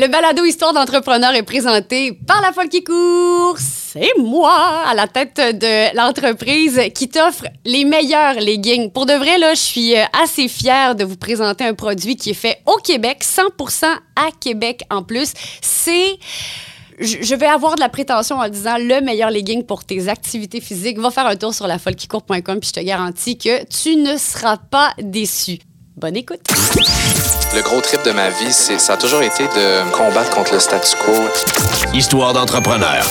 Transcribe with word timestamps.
Le 0.00 0.06
balado 0.06 0.44
Histoire 0.44 0.72
d'entrepreneur 0.72 1.34
est 1.34 1.42
présenté 1.42 2.12
par 2.12 2.40
la 2.40 2.52
folle 2.52 2.68
qui 2.68 2.84
court. 2.84 3.56
C'est 3.58 4.12
moi 4.16 4.84
à 4.86 4.94
la 4.94 5.08
tête 5.08 5.38
de 5.58 5.96
l'entreprise 5.96 6.80
qui 6.94 7.08
t'offre 7.08 7.46
les 7.64 7.84
meilleurs 7.84 8.34
leggings. 8.34 8.92
Pour 8.92 9.06
de 9.06 9.14
vrai, 9.14 9.38
là, 9.38 9.54
je 9.54 9.60
suis 9.60 9.96
euh, 9.96 10.04
assez 10.22 10.46
fière 10.46 10.94
de 10.94 11.02
vous 11.02 11.16
présenter 11.16 11.64
un 11.64 11.74
produit 11.74 12.14
qui 12.14 12.30
est 12.30 12.34
fait 12.34 12.62
au 12.66 12.76
Québec, 12.76 13.24
100% 13.24 13.86
à 13.86 14.28
Québec 14.38 14.84
en 14.88 15.02
plus. 15.02 15.32
C'est 15.60 16.16
je 17.00 17.34
vais 17.34 17.46
avoir 17.46 17.74
de 17.74 17.80
la 17.80 17.88
prétention 17.88 18.36
en 18.36 18.48
disant 18.48 18.78
le 18.78 19.00
meilleur 19.00 19.30
legging 19.32 19.64
pour 19.64 19.84
tes 19.84 20.06
activités 20.08 20.60
physiques. 20.60 21.00
Va 21.00 21.10
faire 21.10 21.26
un 21.26 21.34
tour 21.34 21.52
sur 21.52 21.66
lafollequicourt.com 21.66 22.60
puis 22.60 22.68
je 22.68 22.80
te 22.80 22.86
garantis 22.86 23.36
que 23.36 23.64
tu 23.64 23.96
ne 23.96 24.16
seras 24.16 24.58
pas 24.58 24.92
déçu. 25.02 25.58
Bonne 26.00 26.16
écoute. 26.16 26.40
Le 27.54 27.62
gros 27.62 27.80
trip 27.80 28.04
de 28.04 28.12
ma 28.12 28.28
vie, 28.30 28.52
c'est 28.52 28.78
ça 28.78 28.92
a 28.92 28.96
toujours 28.96 29.22
été 29.22 29.42
de 29.44 29.90
combattre 29.90 30.30
contre 30.30 30.52
le 30.52 30.60
statu 30.60 30.96
quo. 31.04 31.12
Histoire 31.92 32.32
d'entrepreneur. 32.34 33.04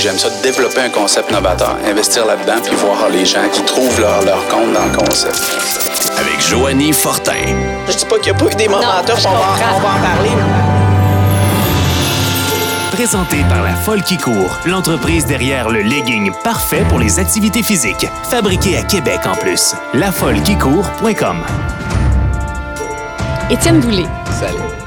J'aime 0.00 0.18
ça 0.18 0.28
développer 0.42 0.80
un 0.80 0.88
concept 0.90 1.30
novateur, 1.30 1.76
investir 1.86 2.26
là-dedans, 2.26 2.60
puis 2.64 2.74
voir 2.76 3.08
les 3.10 3.24
gens 3.24 3.48
qui 3.52 3.62
trouvent 3.62 4.00
leur, 4.00 4.22
leur 4.24 4.44
compte 4.48 4.72
dans 4.72 4.84
le 4.86 4.96
concept. 4.96 5.40
Avec 6.18 6.40
Joanie 6.40 6.92
Fortin. 6.92 7.34
Je 7.88 7.96
dis 7.96 8.04
pas 8.06 8.18
qu'il 8.18 8.32
n'y 8.32 8.38
a 8.38 8.42
pas 8.44 8.50
eu 8.52 8.56
des 8.56 8.68
momenteurs, 8.68 9.04
on, 9.06 9.28
va- 9.28 9.76
on 9.76 9.78
va 9.80 9.88
en 9.88 10.00
parler. 10.14 10.30
Présenté 12.92 13.44
par 13.48 13.62
La 13.62 13.74
Folle 13.76 14.02
qui 14.02 14.16
court, 14.16 14.58
l'entreprise 14.64 15.24
derrière 15.24 15.68
le 15.68 15.82
legging 15.82 16.32
parfait 16.42 16.84
pour 16.88 16.98
les 16.98 17.20
activités 17.20 17.62
physiques. 17.62 18.08
Fabriqué 18.28 18.76
à 18.76 18.82
Québec 18.82 19.20
en 19.26 19.36
plus. 19.36 19.74
Lafollequicourt.com. 19.94 21.44
Étienne 23.50 23.80
Boulay. 23.80 24.04
Salut. 24.38 24.77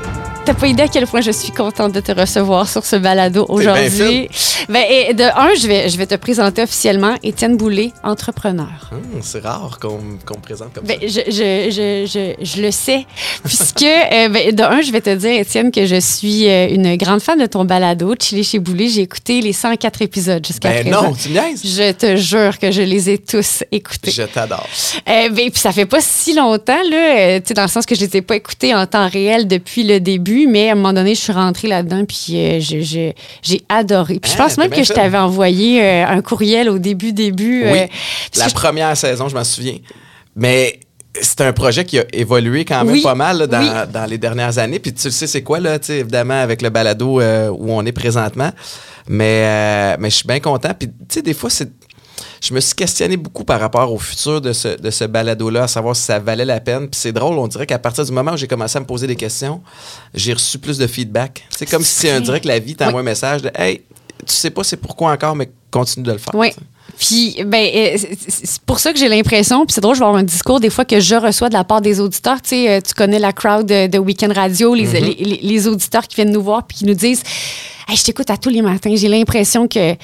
T'as 0.52 0.60
pas 0.60 0.68
idée 0.68 0.84
à 0.84 0.88
quel 0.90 1.08
point 1.08 1.22
je 1.22 1.32
suis 1.32 1.54
contente 1.54 1.94
de 1.94 2.02
te 2.02 2.12
recevoir 2.12 2.68
sur 2.68 2.84
ce 2.84 2.98
balado 2.98 3.46
aujourd'hui. 3.48 4.28
Ben, 4.68 4.84
et 4.90 5.14
de 5.14 5.24
un, 5.24 5.56
je 5.56 5.66
vais, 5.66 5.88
je 5.88 5.98
vais 5.98 6.06
te 6.06 6.16
présenter 6.16 6.62
officiellement 6.62 7.16
Étienne 7.24 7.56
Boulay, 7.56 7.94
entrepreneur. 8.04 8.90
Hum, 8.92 9.22
c'est 9.22 9.40
rare 9.40 9.80
qu'on 9.82 10.00
qu'on 10.26 10.38
me 10.38 10.42
présente 10.42 10.74
comme 10.74 10.84
Ben, 10.84 10.98
je, 11.02 11.08
je, 11.08 11.72
je, 11.72 12.06
je, 12.06 12.46
je 12.46 12.62
le 12.62 12.70
sais, 12.72 13.06
puisque, 13.46 13.84
euh, 13.84 14.28
ben, 14.28 14.54
de 14.54 14.62
un, 14.62 14.82
je 14.82 14.92
vais 14.92 15.00
te 15.00 15.16
dire, 15.16 15.40
Étienne, 15.40 15.72
que 15.72 15.86
je 15.86 16.00
suis 16.02 16.50
euh, 16.50 16.68
une 16.70 16.98
grande 16.98 17.22
fan 17.22 17.40
de 17.40 17.46
ton 17.46 17.64
balado, 17.64 18.14
Chili 18.20 18.44
chez 18.44 18.60
Boulay. 18.60 18.90
J'ai 18.90 19.04
écouté 19.04 19.40
les 19.40 19.54
104 19.54 20.02
épisodes 20.02 20.46
jusqu'à 20.46 20.70
Ben 20.70 20.82
présent. 20.82 21.04
non, 21.04 21.14
tu 21.14 21.30
niaises? 21.30 21.62
Je 21.64 21.94
te 21.94 22.18
jure 22.18 22.60
que 22.60 22.72
je 22.72 22.82
les 22.82 23.10
ai 23.10 23.18
tous 23.20 23.64
écoutés. 23.72 24.12
Je 24.12 24.24
t'adore. 24.24 24.68
Euh, 25.08 25.30
ben, 25.30 25.50
puis 25.50 25.62
ça 25.62 25.72
fait 25.72 25.86
pas 25.86 26.02
si 26.02 26.34
longtemps, 26.36 26.84
là, 26.90 27.20
euh, 27.20 27.40
tu 27.40 27.48
sais, 27.48 27.54
dans 27.54 27.62
le 27.62 27.70
sens 27.70 27.86
que 27.86 27.96
je 27.96 28.02
les 28.02 28.18
ai 28.18 28.22
pas 28.22 28.36
écoutés 28.36 28.76
en 28.76 28.86
temps 28.86 29.08
réel 29.08 29.48
depuis 29.48 29.86
le 29.86 30.02
début, 30.02 30.41
mais 30.48 30.70
à 30.70 30.74
un 30.74 30.76
moment 30.76 30.94
donné, 30.94 31.16
je 31.16 31.20
suis 31.22 31.34
rentrée 31.34 31.68
là-dedans, 31.68 32.04
puis 32.06 32.28
euh, 32.36 32.60
je- 32.60 33.12
j'ai 33.42 33.62
adoré. 33.70 34.20
Puis 34.20 34.32
je 34.32 34.36
Ah, 34.40 34.44
pense 34.44 34.58
même 34.58 34.70
que 34.70 34.84
je 34.84 34.94
t'avais 34.94 35.18
envoyé 35.18 35.82
euh, 35.84 36.06
un 36.08 36.22
courriel 36.22 36.70
au 36.70 36.78
début, 36.80 37.14
début. 37.14 37.64
Oui, 37.66 37.80
euh, 37.80 37.88
la 38.38 38.48
je- 38.48 38.54
première 38.54 38.96
saison, 38.98 39.28
je 39.30 39.36
m'en 39.36 39.44
souviens. 39.44 39.78
Mais 40.36 40.80
c'est 41.22 41.42
un 41.42 41.52
projet 41.54 41.84
qui 41.84 42.00
a 42.00 42.06
évolué 42.14 42.64
quand 42.64 42.84
même 42.86 42.94
Oui, 42.94 43.02
pas 43.02 43.16
mal 43.16 43.38
là, 43.40 43.48
dans, 43.48 43.60
oui. 43.60 43.92
dans 43.94 44.06
les 44.06 44.18
dernières 44.18 44.58
années. 44.58 44.80
Puis 44.80 44.94
tu 44.94 45.08
le 45.08 45.12
sais, 45.12 45.28
c'est 45.28 45.44
quoi, 45.44 45.60
là, 45.60 45.78
évidemment, 45.90 46.42
avec 46.42 46.62
le 46.62 46.70
balado 46.70 47.20
euh, 47.20 47.50
où 47.50 47.72
on 47.72 47.86
est 47.86 47.92
présentement. 47.92 48.52
Mais, 49.08 49.42
euh, 49.44 49.96
mais 50.00 50.10
je 50.10 50.16
suis 50.18 50.28
bien 50.28 50.40
content. 50.40 50.72
Puis, 50.78 50.88
tu 50.88 50.94
sais, 51.10 51.22
des 51.22 51.34
fois, 51.34 51.50
c'est. 51.50 51.70
Je 52.42 52.56
me 52.56 52.60
suis 52.60 52.74
questionné 52.74 53.18
beaucoup 53.18 53.44
par 53.44 53.60
rapport 53.60 53.94
au 53.94 54.00
futur 54.00 54.42
de 54.42 54.52
ce, 54.52 54.70
de 54.70 54.90
ce 54.90 55.04
balado-là, 55.04 55.64
à 55.64 55.68
savoir 55.68 55.96
si 55.96 56.02
ça 56.02 56.18
valait 56.18 56.44
la 56.44 56.60
peine. 56.60 56.90
Puis 56.90 57.00
c'est 57.00 57.12
drôle, 57.12 57.38
on 57.38 57.48
dirait 57.48 57.68
qu'à 57.68 57.78
partir 57.78 58.04
du 58.04 58.12
moment 58.12 58.34
où 58.34 58.38
j'ai 58.38 58.48
commencé 58.48 58.78
à 58.78 58.80
me 58.80 58.86
poser 58.86 59.06
des 59.06 59.16
questions, 59.16 59.62
j'ai 60.16 60.34
reçu 60.34 60.58
plus 60.58 60.80
de 60.80 60.88
feedback. 60.88 61.48
C'est 61.56 61.70
comme 61.70 61.84
si 61.84 62.08
on 62.08 62.20
dirait 62.20 62.42
que 62.42 62.48
la 62.48 62.58
vie 62.58 62.76
t'envoie 62.76 63.02
un 63.02 63.04
message 63.04 63.44
de 63.44 63.52
Hey, 63.54 63.84
tu 64.26 64.34
sais 64.34 64.50
pas 64.50 64.64
c'est 64.64 64.78
pourquoi 64.78 65.12
encore, 65.12 65.36
mais 65.36 65.52
continue 65.70 66.04
de 66.04 66.14
le 66.14 66.18
faire. 66.18 66.34
Oui. 66.34 66.52
Puis, 67.02 67.36
ben, 67.48 67.68
euh, 67.76 67.98
c'est- 68.28 68.62
pour 68.64 68.80
ça 68.80 68.94
que 68.94 69.00
j'ai 69.00 69.10
l'impression, 69.10 69.66
puis 69.66 69.74
c'est 69.74 69.82
drôle, 69.82 69.96
je 69.96 70.00
vais 70.02 70.06
avoir 70.06 70.20
un 70.22 70.24
discours 70.24 70.60
des 70.60 70.70
fois 70.70 70.86
que 70.86 71.00
je 71.00 71.16
reçois 71.16 71.50
de 71.50 71.56
la 71.56 71.64
part 71.64 71.82
des 71.82 72.00
auditeurs. 72.00 72.40
Tu 72.44 72.50
sais, 72.50 72.70
euh, 72.70 72.80
tu 72.80 72.94
connais 72.94 73.18
la 73.18 73.34
crowd 73.34 73.66
de, 73.66 73.88
de 73.88 73.98
Weekend 73.98 74.34
Radio, 74.34 74.76
les, 74.76 74.86
les, 74.86 75.16
les- 75.16 75.40
les 75.42 75.68
auditeurs 75.68 76.08
qui 76.08 76.16
viennent 76.18 76.32
nous 76.32 76.44
voir 76.44 76.62
puis 76.68 76.78
qui 76.78 76.86
nous 76.86 76.94
disent 76.94 77.24
Hey, 77.90 77.98
Je 77.98 78.04
t'écoute 78.04 78.30
à 78.30 78.38
tous 78.38 78.50
les 78.50 78.62
matins. 78.62 78.94
J'ai 78.96 79.08
l'impression 79.10 79.68
que 79.68 79.96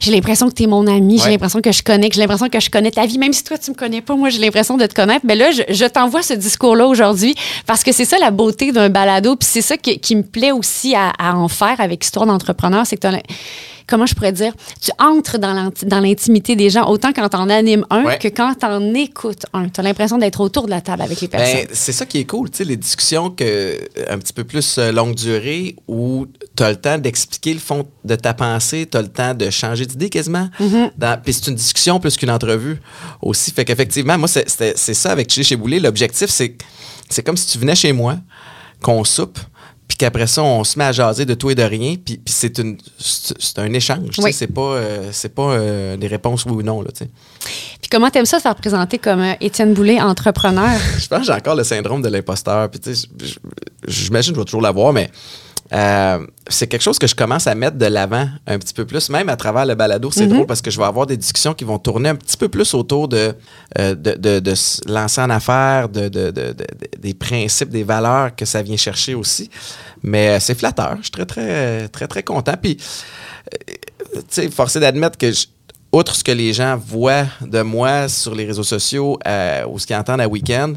j'ai 0.00 0.10
l'impression 0.10 0.48
que 0.48 0.54
tu 0.54 0.62
es 0.62 0.66
mon 0.66 0.86
ami. 0.86 1.20
J'ai 1.22 1.30
l'impression 1.30 1.60
que 1.60 1.70
je 1.70 1.82
connais, 1.82 2.08
que 2.08 2.14
j'ai 2.14 2.22
l'impression 2.22 2.48
que 2.48 2.58
je 2.58 2.70
connais 2.70 2.90
ta 2.90 3.04
vie. 3.06 3.18
Même 3.18 3.34
si 3.34 3.44
toi, 3.44 3.58
tu 3.58 3.70
me 3.70 3.76
connais 3.76 4.00
pas, 4.00 4.16
moi, 4.16 4.30
j'ai 4.30 4.38
l'impression 4.40 4.76
de 4.78 4.86
te 4.86 4.94
connaître. 4.94 5.24
Mais 5.24 5.36
là, 5.36 5.50
je, 5.52 5.62
je 5.68 5.84
t'envoie 5.84 6.22
ce 6.22 6.32
discours-là 6.32 6.86
aujourd'hui 6.86 7.34
parce 7.66 7.84
que 7.84 7.92
c'est 7.92 8.06
ça 8.06 8.16
la 8.18 8.30
beauté 8.30 8.72
d'un 8.72 8.88
balado. 8.88 9.36
Puis 9.36 9.48
c'est 9.52 9.60
ça 9.62 9.76
qui, 9.76 10.00
qui 10.00 10.16
me 10.16 10.22
plaît 10.22 10.50
aussi 10.52 10.94
à, 10.96 11.10
à 11.18 11.34
en 11.36 11.46
faire 11.48 11.76
avec 11.80 12.02
Histoire 12.02 12.26
d'entrepreneur. 12.26 12.86
C'est 12.86 12.96
que 12.96 13.06
comment 13.88 14.06
je 14.06 14.14
pourrais 14.14 14.32
dire, 14.32 14.52
tu 14.80 14.90
entres 15.00 15.38
dans 15.38 15.52
l'int- 15.52 15.84
dans 15.86 15.98
l'intimité 16.00 16.54
des 16.54 16.70
gens 16.70 16.88
autant 16.88 17.12
quand 17.12 17.28
t'en 17.30 17.48
animes 17.48 17.84
un 17.90 18.04
Ouais. 18.04 18.18
que 18.18 18.28
quand 18.28 18.54
t'en 18.54 18.94
écoutes 18.94 19.46
un. 19.52 19.68
T'as 19.68 19.82
l'impression 19.82 20.18
d'être 20.18 20.40
autour 20.40 20.66
de 20.66 20.70
la 20.70 20.80
table 20.80 21.02
avec 21.02 21.20
les 21.20 21.26
personnes. 21.28 21.60
Ben, 21.66 21.68
c'est 21.72 21.92
ça 21.92 22.06
qui 22.06 22.18
est 22.18 22.24
cool, 22.24 22.50
tu 22.50 22.58
sais, 22.58 22.64
les 22.64 22.76
discussions 22.76 23.30
que, 23.30 23.76
un 24.08 24.18
petit 24.18 24.32
peu 24.32 24.44
plus 24.44 24.78
euh, 24.78 24.92
longue 24.92 25.14
durée 25.16 25.74
où 25.88 26.26
tu 26.56 26.62
as 26.62 26.70
le 26.70 26.76
temps 26.76 26.98
d'expliquer 26.98 27.54
le 27.54 27.60
fond 27.60 27.84
de 28.04 28.14
ta 28.14 28.34
pensée, 28.34 28.86
tu 28.90 28.96
as 28.96 29.02
le 29.02 29.08
temps 29.08 29.34
de 29.34 29.50
changer 29.50 29.86
d'idée 29.86 30.10
quasiment. 30.10 30.48
Dans- 30.96 31.20
Puis 31.22 31.32
c'est 31.32 31.48
une 31.48 31.56
discussion 31.56 31.98
plus 31.98 32.16
qu'une 32.16 32.30
entrevue 32.30 32.78
aussi. 33.22 33.50
Fait 33.50 33.64
qu'effectivement, 33.64 34.16
moi, 34.18 34.28
c'est 34.28 34.48
ça 34.94 35.10
avec 35.10 35.32
Chili 35.32 35.44
chez 35.44 35.56
Boulet. 35.56 35.80
L'objectif, 35.80 36.28
c'est 36.30 36.54
c'est 37.10 37.22
comme 37.22 37.38
si 37.38 37.46
tu 37.46 37.58
venais 37.58 37.74
chez 37.74 37.92
moi, 37.94 38.16
qu'on 38.82 39.02
soupe, 39.02 39.38
puis 39.88 39.96
qu'après 39.96 40.26
ça, 40.26 40.42
on 40.42 40.62
se 40.64 40.78
met 40.78 40.84
à 40.84 40.92
jaser 40.92 41.24
de 41.24 41.32
tout 41.34 41.48
et 41.50 41.54
de 41.54 41.62
rien, 41.62 41.94
puis, 41.96 42.18
puis 42.18 42.34
c'est 42.34 42.58
une- 42.58 42.76
c'est 42.98 43.58
un 43.58 43.72
échange. 43.72 44.10
tu 44.10 44.16
sais, 44.16 44.22
Oui. 44.22 44.32
C'est 44.34 44.46
pas, 44.46 44.60
euh, 44.60 45.08
c'est 45.12 45.34
pas 45.34 45.50
euh, 45.52 45.96
des 45.96 46.06
réponses 46.06 46.44
oui 46.44 46.52
ou 46.52 46.62
non. 46.62 46.82
Là, 46.82 46.90
tu 46.92 47.04
sais. 47.04 47.10
Puis 47.80 47.88
comment 47.90 48.10
t'aimes 48.10 48.26
ça 48.26 48.36
se 48.36 48.42
faire 48.42 48.54
présenter 48.54 48.98
comme 48.98 49.20
euh, 49.20 49.32
Étienne 49.40 49.72
Boulay, 49.72 49.98
entrepreneur? 50.00 50.68
Je 50.98 51.08
pense 51.08 51.20
que 51.20 51.24
j'ai 51.26 51.32
encore 51.32 51.54
le 51.56 51.64
syndrome 51.64 52.02
de 52.02 52.08
l'imposteur. 52.08 52.70
Puis, 52.70 52.80
j'imagine 53.86 54.32
que 54.32 54.36
je 54.36 54.40
vais 54.42 54.44
toujours 54.44 54.60
l'avoir, 54.62 54.92
mais 54.92 55.10
euh, 55.72 56.26
c'est 56.48 56.66
quelque 56.66 56.80
chose 56.82 56.98
que 56.98 57.06
je 57.06 57.14
commence 57.14 57.46
à 57.46 57.54
mettre 57.54 57.76
de 57.76 57.84
l'avant 57.86 58.26
un 58.46 58.58
petit 58.58 58.72
peu 58.72 58.86
plus, 58.86 59.10
même 59.10 59.28
à 59.28 59.36
travers 59.36 59.66
le 59.66 59.74
balado. 59.74 60.10
C'est 60.10 60.26
drôle 60.26 60.46
parce 60.46 60.62
que 60.62 60.70
je 60.70 60.78
vais 60.78 60.86
avoir 60.86 61.06
des 61.06 61.16
discussions 61.16 61.52
qui 61.54 61.64
vont 61.64 61.78
tourner 61.78 62.08
un 62.08 62.14
petit 62.14 62.36
peu 62.38 62.48
plus 62.48 62.72
autour 62.74 63.08
de, 63.08 63.34
euh, 63.78 63.94
de, 63.94 64.12
de- 64.14 64.38
de 64.40 64.54
se 64.54 64.80
lancer 64.90 65.20
en 65.20 65.28
affaires, 65.30 65.88
de, 65.88 66.08
de- 66.08 66.30
de- 66.30 66.52
de- 66.52 66.66
des 66.98 67.12
principes, 67.14 67.68
des 67.70 67.82
valeurs 67.84 68.34
que 68.34 68.44
ça 68.46 68.62
vient 68.62 68.76
chercher 68.78 69.14
aussi. 69.14 69.50
Mais 70.02 70.28
euh, 70.30 70.40
c'est 70.40 70.54
flatteur. 70.58 70.96
Je 70.98 71.02
suis 71.02 71.10
très, 71.10 71.26
très, 71.26 71.88
très, 71.88 72.06
très 72.08 72.22
content. 72.22 72.54
Puis, 72.60 72.78
euh, 73.54 73.74
tu 74.14 74.20
sais, 74.30 74.50
forcé 74.50 74.80
d'admettre 74.80 75.18
que 75.18 75.30
je- 75.32 75.46
outre 75.92 76.14
ce 76.14 76.24
que 76.24 76.32
les 76.32 76.52
gens 76.52 76.76
voient 76.76 77.26
de 77.40 77.60
moi 77.62 78.08
sur 78.08 78.34
les 78.34 78.44
réseaux 78.46 78.62
sociaux 78.62 79.18
euh, 79.26 79.66
ou 79.68 79.78
ce 79.78 79.86
qu'ils 79.86 79.96
entendent 79.96 80.20
à 80.20 80.28
week-end, 80.28 80.72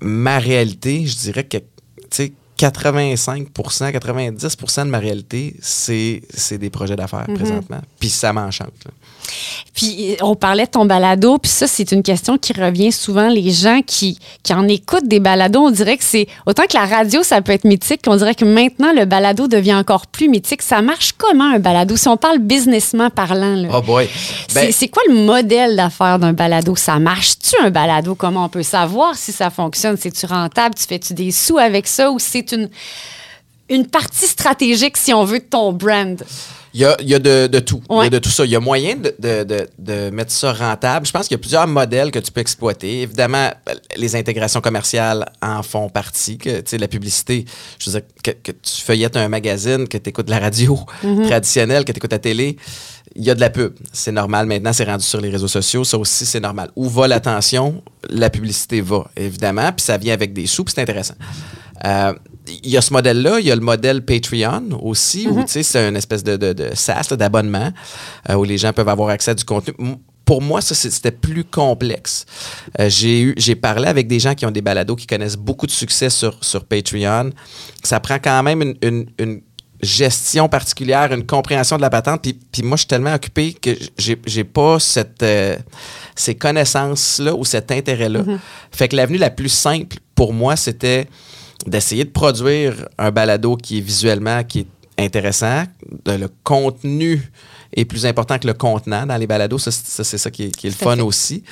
ma 0.00 0.38
réalité, 0.38 1.06
je 1.06 1.16
dirais 1.16 1.44
que, 1.44 1.58
tu 1.58 1.64
sais, 2.10 2.32
85% 2.62 3.92
90% 3.92 4.84
de 4.84 4.90
ma 4.90 4.98
réalité, 4.98 5.56
c'est 5.60 6.22
des 6.58 6.70
projets 6.70 6.96
d'affaires 6.96 7.26
présentement. 7.34 7.80
Puis 7.98 8.08
ça 8.08 8.32
m'enchante. 8.32 8.72
Puis 9.74 10.12
euh, 10.12 10.16
on 10.22 10.34
parlait 10.34 10.66
de 10.66 10.70
ton 10.70 10.84
balado, 10.84 11.38
puis 11.38 11.50
ça, 11.50 11.66
c'est 11.66 11.92
une 11.92 12.02
question 12.02 12.38
qui 12.38 12.52
revient 12.52 12.92
souvent. 12.92 13.28
Les 13.28 13.50
gens 13.50 13.80
qui, 13.86 14.18
qui 14.42 14.52
en 14.52 14.66
écoutent 14.68 15.06
des 15.08 15.20
balados, 15.20 15.60
on 15.60 15.70
dirait 15.70 15.96
que 15.96 16.04
c'est... 16.04 16.26
Autant 16.46 16.64
que 16.64 16.74
la 16.76 16.84
radio, 16.86 17.22
ça 17.22 17.40
peut 17.42 17.52
être 17.52 17.64
mythique, 17.64 18.00
on 18.06 18.16
dirait 18.16 18.34
que 18.34 18.44
maintenant, 18.44 18.92
le 18.92 19.04
balado 19.04 19.48
devient 19.48 19.74
encore 19.74 20.06
plus 20.06 20.28
mythique. 20.28 20.62
Ça 20.62 20.82
marche 20.82 21.12
comment, 21.16 21.52
un 21.54 21.58
balado? 21.58 21.96
Si 21.96 22.08
on 22.08 22.16
parle 22.16 22.38
businessment 22.38 23.10
parlant, 23.10 23.54
là. 23.54 23.68
Oh 23.72 23.80
boy! 23.82 24.08
Ben, 24.54 24.66
C'est- 24.66 24.72
c'est 24.72 24.88
quoi 24.88 25.02
le 25.08 25.14
modèle 25.14 25.76
d'affaires 25.76 26.18
d'un 26.18 26.32
balado? 26.32 26.76
Ça 26.76 26.98
marche-tu 26.98 27.56
un 27.62 27.70
balado? 27.70 28.14
Comment 28.14 28.44
on 28.44 28.48
peut 28.48 28.62
savoir 28.62 29.14
si 29.16 29.32
ça 29.32 29.50
fonctionne? 29.50 29.96
C'est-tu 29.96 30.26
rentable? 30.26 30.74
Tu 30.74 30.84
fais-tu 30.86 31.14
des 31.14 31.30
sous 31.30 31.58
avec 31.58 31.86
ça? 31.86 32.10
Ou 32.10 32.18
c'est 32.18 32.52
une, 32.52 32.68
une 33.68 33.86
partie 33.86 34.26
stratégique, 34.26 34.96
si 34.96 35.12
on 35.14 35.24
veut, 35.24 35.38
de 35.38 35.44
ton 35.44 35.72
brand? 35.72 36.22
Il 36.74 36.80
y 36.80 36.84
a, 36.86 36.96
il 37.00 37.08
y 37.08 37.14
a 37.14 37.18
de, 37.18 37.46
de 37.48 37.58
tout. 37.60 37.82
Il 37.90 38.04
y 38.04 38.06
a 38.06 38.10
de 38.10 38.18
tout 38.18 38.30
ça. 38.30 38.44
Il 38.46 38.50
y 38.50 38.56
a 38.56 38.60
moyen 38.60 38.96
de, 38.96 39.14
de- 39.18 39.44
de- 39.44 39.68
de 39.78 40.10
mettre 40.10 40.32
ça 40.32 40.52
rentable. 40.54 41.06
Je 41.06 41.12
pense 41.12 41.28
qu'il 41.28 41.34
y 41.34 41.40
a 41.40 41.42
plusieurs 41.42 41.66
modèles 41.66 42.10
que 42.10 42.18
tu 42.18 42.32
peux 42.32 42.40
exploiter. 42.40 43.02
Évidemment, 43.02 43.50
les 43.96 44.16
intégrations 44.16 44.60
commerciales 44.62 45.26
en 45.42 45.62
font 45.62 45.90
partie. 45.90 46.38
Que, 46.38 46.60
tu 46.60 46.70
sais, 46.70 46.78
la 46.78 46.88
publicité, 46.88 47.44
je 47.78 47.90
veux 47.90 48.00
dire, 48.00 48.08
que, 48.24 48.30
que 48.30 48.52
tu 48.52 48.80
feuillettes 48.80 49.16
un 49.18 49.28
magazine, 49.28 49.86
que 49.86 49.98
tu 49.98 50.08
écoutes 50.10 50.30
la 50.30 50.38
radio 50.38 50.78
traditionnelle, 51.26 51.84
que 51.84 51.92
tu 51.92 51.98
écoutes 51.98 52.12
la 52.12 52.18
télé, 52.18 52.56
il 53.14 53.22
y 53.24 53.30
a 53.30 53.34
de 53.34 53.40
la 53.40 53.50
pub. 53.50 53.74
C'est 53.92 54.12
normal. 54.12 54.46
Maintenant, 54.46 54.72
c'est 54.72 54.84
rendu 54.84 55.04
sur 55.04 55.20
les 55.20 55.28
réseaux 55.28 55.48
sociaux. 55.48 55.84
Ça 55.84 55.98
aussi, 55.98 56.24
c'est 56.24 56.40
normal. 56.40 56.70
Où 56.76 56.88
va 56.88 57.06
l'attention? 57.06 57.82
La 58.08 58.30
publicité 58.30 58.80
va, 58.80 59.10
évidemment. 59.16 59.70
Puis 59.72 59.84
ça 59.84 59.98
vient 59.98 60.14
avec 60.14 60.32
des 60.32 60.46
sous, 60.46 60.64
puis 60.64 60.72
c'est 60.74 60.80
intéressant. 60.80 61.14
Euh, 61.84 62.14
il 62.64 62.70
y 62.70 62.76
a 62.76 62.80
ce 62.80 62.92
modèle-là, 62.92 63.40
il 63.40 63.46
y 63.46 63.50
a 63.50 63.54
le 63.56 63.60
modèle 63.62 64.04
Patreon 64.04 64.78
aussi, 64.82 65.26
où 65.28 65.40
tu 65.42 65.48
sais, 65.48 65.62
c'est 65.62 65.88
une 65.88 65.96
espèce 65.96 66.22
de, 66.24 66.36
de, 66.36 66.52
de 66.52 66.70
SaaS, 66.74 67.08
d'abonnement, 67.16 67.72
euh, 68.30 68.34
où 68.34 68.44
les 68.44 68.58
gens 68.58 68.72
peuvent 68.72 68.88
avoir 68.88 69.08
accès 69.10 69.30
à 69.32 69.34
du 69.34 69.44
contenu. 69.44 69.74
Pour 70.24 70.40
moi, 70.40 70.60
ça, 70.60 70.74
c'était 70.74 71.10
plus 71.10 71.44
complexe. 71.44 72.26
Euh, 72.78 72.88
j'ai 72.88 73.54
parlé 73.56 73.88
avec 73.88 74.06
des 74.06 74.20
gens 74.20 74.34
qui 74.34 74.46
ont 74.46 74.50
des 74.52 74.62
balados 74.62 74.94
qui 74.96 75.06
connaissent 75.06 75.36
beaucoup 75.36 75.66
de 75.66 75.72
succès 75.72 76.10
sur, 76.10 76.36
sur 76.44 76.64
Patreon. 76.64 77.30
Ça 77.82 77.98
prend 78.00 78.18
quand 78.22 78.42
même 78.42 78.62
une, 78.62 78.76
une- 78.82 79.06
une 79.18 79.40
gestion 79.82 80.48
particulière, 80.48 81.12
une 81.12 81.26
compréhension 81.26 81.76
de 81.76 81.82
la 81.82 81.90
patente. 81.90 82.22
Puis, 82.22 82.38
puis 82.52 82.62
moi, 82.62 82.76
je 82.76 82.82
suis 82.82 82.86
tellement 82.86 83.12
occupé 83.14 83.52
que 83.52 83.70
j'ai, 83.98 84.44
pas 84.44 84.78
cette, 84.78 85.24
euh, 85.24 85.56
ces 86.14 86.36
connaissances-là 86.36 87.34
ou 87.34 87.44
cet 87.44 87.72
intérêt-là. 87.72 88.22
Fait 88.70 88.86
que 88.86 88.94
l'avenue 88.94 89.18
la 89.18 89.30
plus 89.30 89.48
simple 89.48 89.96
pour 90.14 90.32
moi, 90.32 90.54
c'était 90.54 91.08
d'essayer 91.66 92.04
de 92.04 92.10
produire 92.10 92.88
un 92.98 93.10
balado 93.10 93.56
qui 93.56 93.78
est 93.78 93.80
visuellement, 93.80 94.42
qui 94.44 94.60
est 94.60 94.66
intéressant. 95.04 95.64
De- 96.04 96.12
le 96.12 96.28
contenu 96.44 97.22
est 97.74 97.84
plus 97.86 98.04
important 98.04 98.38
que 98.38 98.46
le 98.46 98.52
contenant 98.54 99.06
dans 99.06 99.16
les 99.16 99.26
balados. 99.26 99.58
Ça, 99.58 99.70
c'est 99.70 100.18
ça, 100.18 100.30
qui 100.30 100.44
est, 100.44 100.50
qui 100.56 100.66
est 100.66 100.70
le 100.70 100.76
fun 100.76 100.96
fait. 100.96 101.02
aussi. 101.02 101.42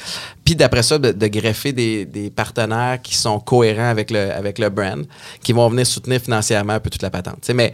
Puis 0.45 0.55
d'après 0.55 0.83
ça, 0.83 0.99
de, 0.99 1.13
de 1.13 1.27
greffer 1.29 1.73
des, 1.73 2.05
des 2.05 2.31
partenaires 2.31 3.01
qui 3.03 3.15
sont 3.15 3.41
cohérents 3.41 3.89
avec 3.89 4.11
le, 4.11 4.31
avec 4.33 4.59
le 4.59 4.69
brand, 4.69 5.07
qui 5.43 5.53
vont 5.53 5.69
venir 5.71 5.87
soutenir 5.87 6.21
financièrement 6.21 6.75
un 6.75 6.81
peu 6.81 6.91
toute 6.91 7.03
la 7.03 7.11
patente. 7.11 7.49
Mais 7.55 7.73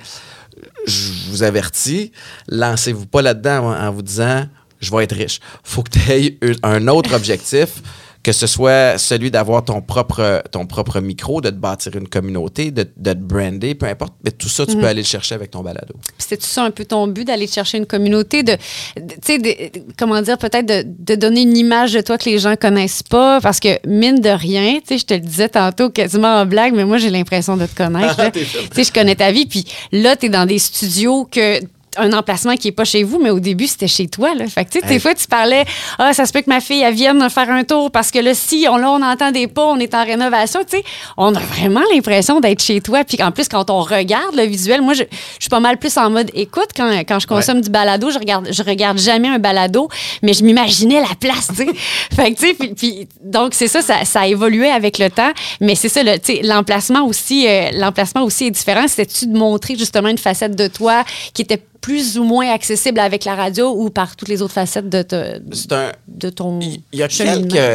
je 0.86 1.10
vous 1.30 1.42
avertis, 1.42 2.12
lancez-vous 2.48 3.06
pas 3.06 3.22
là-dedans 3.22 3.66
en, 3.72 3.86
en 3.88 3.90
vous 3.90 4.02
disant 4.02 4.46
je 4.78 4.90
vais 4.94 5.04
être 5.04 5.16
riche. 5.16 5.40
faut 5.64 5.82
que 5.82 5.90
tu 5.90 6.12
aies 6.12 6.38
un 6.62 6.86
autre 6.88 7.14
objectif, 7.14 7.82
que 8.26 8.32
ce 8.32 8.48
soit 8.48 8.98
celui 8.98 9.30
d'avoir 9.30 9.64
ton 9.64 9.80
propre, 9.80 10.42
ton 10.50 10.66
propre 10.66 10.98
micro, 10.98 11.40
de 11.40 11.48
te 11.48 11.54
bâtir 11.54 11.94
une 11.94 12.08
communauté, 12.08 12.72
de, 12.72 12.84
de 12.96 13.12
te 13.12 13.18
brander, 13.18 13.76
peu 13.76 13.86
importe. 13.86 14.14
Mais 14.24 14.32
tout 14.32 14.48
ça, 14.48 14.66
tu 14.66 14.76
peux 14.76 14.84
aller 14.84 15.02
le 15.02 15.06
chercher 15.06 15.36
avec 15.36 15.52
ton 15.52 15.62
balado. 15.62 15.94
C'était 16.18 16.38
tout 16.38 16.48
ça 16.48 16.64
un 16.64 16.72
peu 16.72 16.84
ton 16.84 17.06
but 17.06 17.24
d'aller 17.24 17.46
chercher 17.46 17.78
une 17.78 17.86
communauté, 17.86 18.42
de, 18.42 18.56
tu 18.96 19.04
sais, 19.22 19.70
comment 19.96 20.20
dire, 20.22 20.38
peut-être 20.38 20.66
de, 20.66 20.84
de 20.84 21.14
donner 21.14 21.42
une 21.42 21.56
image 21.56 21.92
de 21.92 22.00
toi 22.00 22.18
que 22.18 22.28
les 22.28 22.40
gens 22.40 22.56
connaissent 22.56 23.04
pas, 23.04 23.40
parce 23.40 23.60
que 23.60 23.78
mine 23.86 24.18
de 24.18 24.30
rien, 24.30 24.80
tu 24.80 24.86
sais, 24.88 24.98
je 24.98 25.06
te 25.06 25.14
le 25.14 25.20
disais 25.20 25.48
tantôt 25.48 25.90
quasiment 25.90 26.40
en 26.40 26.46
blague, 26.46 26.74
mais 26.74 26.84
moi 26.84 26.98
j'ai 26.98 27.10
l'impression 27.10 27.56
de 27.56 27.66
te 27.66 27.76
connaître. 27.76 28.16
Tu 28.32 28.40
sais, 28.72 28.84
je 28.84 28.92
connais 28.92 29.14
ta 29.14 29.30
vie, 29.30 29.46
puis 29.46 29.64
là 29.92 30.16
tu 30.16 30.26
es 30.26 30.28
dans 30.28 30.46
des 30.46 30.58
studios 30.58 31.28
que 31.30 31.60
un 31.98 32.12
emplacement 32.12 32.54
qui 32.56 32.68
est 32.68 32.72
pas 32.72 32.84
chez 32.84 33.02
vous, 33.02 33.18
mais 33.18 33.30
au 33.30 33.40
début, 33.40 33.66
c'était 33.66 33.88
chez 33.88 34.08
toi. 34.08 34.34
Là. 34.34 34.46
Fait 34.48 34.64
que, 34.64 34.70
tu 34.70 34.80
sais, 34.80 34.86
des 34.86 34.98
fois, 34.98 35.14
tu 35.14 35.26
parlais, 35.26 35.64
ah, 35.98 36.12
ça 36.12 36.26
se 36.26 36.32
peut 36.32 36.40
que 36.40 36.48
ma 36.50 36.60
fille, 36.60 36.82
elle 36.82 36.94
vienne 36.94 37.28
faire 37.30 37.50
un 37.50 37.64
tour 37.64 37.90
parce 37.90 38.10
que 38.10 38.18
là, 38.18 38.34
si 38.34 38.66
on, 38.70 38.76
là, 38.76 38.90
on 38.90 39.02
entend 39.02 39.30
des 39.30 39.46
pas, 39.46 39.64
on 39.66 39.78
est 39.78 39.94
en 39.94 40.04
rénovation, 40.04 40.60
tu 40.68 40.76
sais, 40.78 40.84
on 41.16 41.34
a 41.34 41.38
vraiment 41.40 41.82
l'impression 41.92 42.40
d'être 42.40 42.62
chez 42.62 42.80
toi. 42.80 43.04
Puis 43.04 43.22
en 43.22 43.32
plus, 43.32 43.48
quand 43.48 43.70
on 43.70 43.80
regarde 43.80 44.34
le 44.36 44.44
visuel, 44.44 44.82
moi, 44.82 44.94
je, 44.94 45.02
je 45.02 45.40
suis 45.40 45.48
pas 45.50 45.60
mal 45.60 45.78
plus 45.78 45.96
en 45.96 46.10
mode 46.10 46.30
écoute 46.34 46.68
quand, 46.76 46.90
quand 47.06 47.18
je 47.18 47.26
consomme 47.26 47.60
du 47.60 47.70
balado. 47.70 48.10
Je 48.10 48.18
regarde, 48.18 48.48
je 48.50 48.62
regarde 48.62 48.98
jamais 48.98 49.28
un 49.28 49.38
balado, 49.38 49.88
mais 50.22 50.32
je 50.32 50.44
m'imaginais 50.44 51.00
la 51.00 51.14
place, 51.18 51.48
tu 51.48 51.64
sais. 51.66 51.66
fait 52.14 52.32
que, 52.32 52.38
tu 52.40 52.46
sais, 52.48 52.54
puis, 52.54 52.68
puis- 52.74 53.08
donc, 53.22 53.54
c'est 53.54 53.68
ça, 53.68 53.82
ça, 53.82 54.04
ça 54.04 54.20
a 54.20 54.26
évolué 54.26 54.70
avec 54.70 54.98
le 54.98 55.10
temps. 55.10 55.32
Mais 55.60 55.74
c'est 55.74 55.88
ça, 55.88 56.02
le- 56.02 56.18
tu 56.18 56.36
sais, 56.36 56.40
l'emplacement 56.42 57.04
aussi, 57.06 57.46
euh, 57.48 57.70
l'emplacement 57.74 58.22
aussi 58.22 58.46
est 58.46 58.50
différent. 58.50 58.86
C'était-tu 58.88 59.26
de 59.26 59.36
montrer 59.36 59.76
justement 59.76 60.08
une 60.08 60.18
facette 60.18 60.56
de 60.56 60.66
toi 60.68 61.04
qui 61.34 61.42
était 61.42 61.60
plus 61.86 62.18
ou 62.18 62.24
moins 62.24 62.52
accessible 62.52 62.98
avec 62.98 63.24
la 63.24 63.36
radio 63.36 63.72
ou 63.76 63.90
par 63.90 64.16
toutes 64.16 64.26
les 64.28 64.42
autres 64.42 64.54
facettes 64.54 64.88
de, 64.88 65.02
te- 65.02 65.40
C'est 65.52 65.70
un, 65.70 65.92
de 66.08 66.30
ton 66.30 66.58
Il 66.58 66.82
y, 66.92 67.02
a 67.04 67.06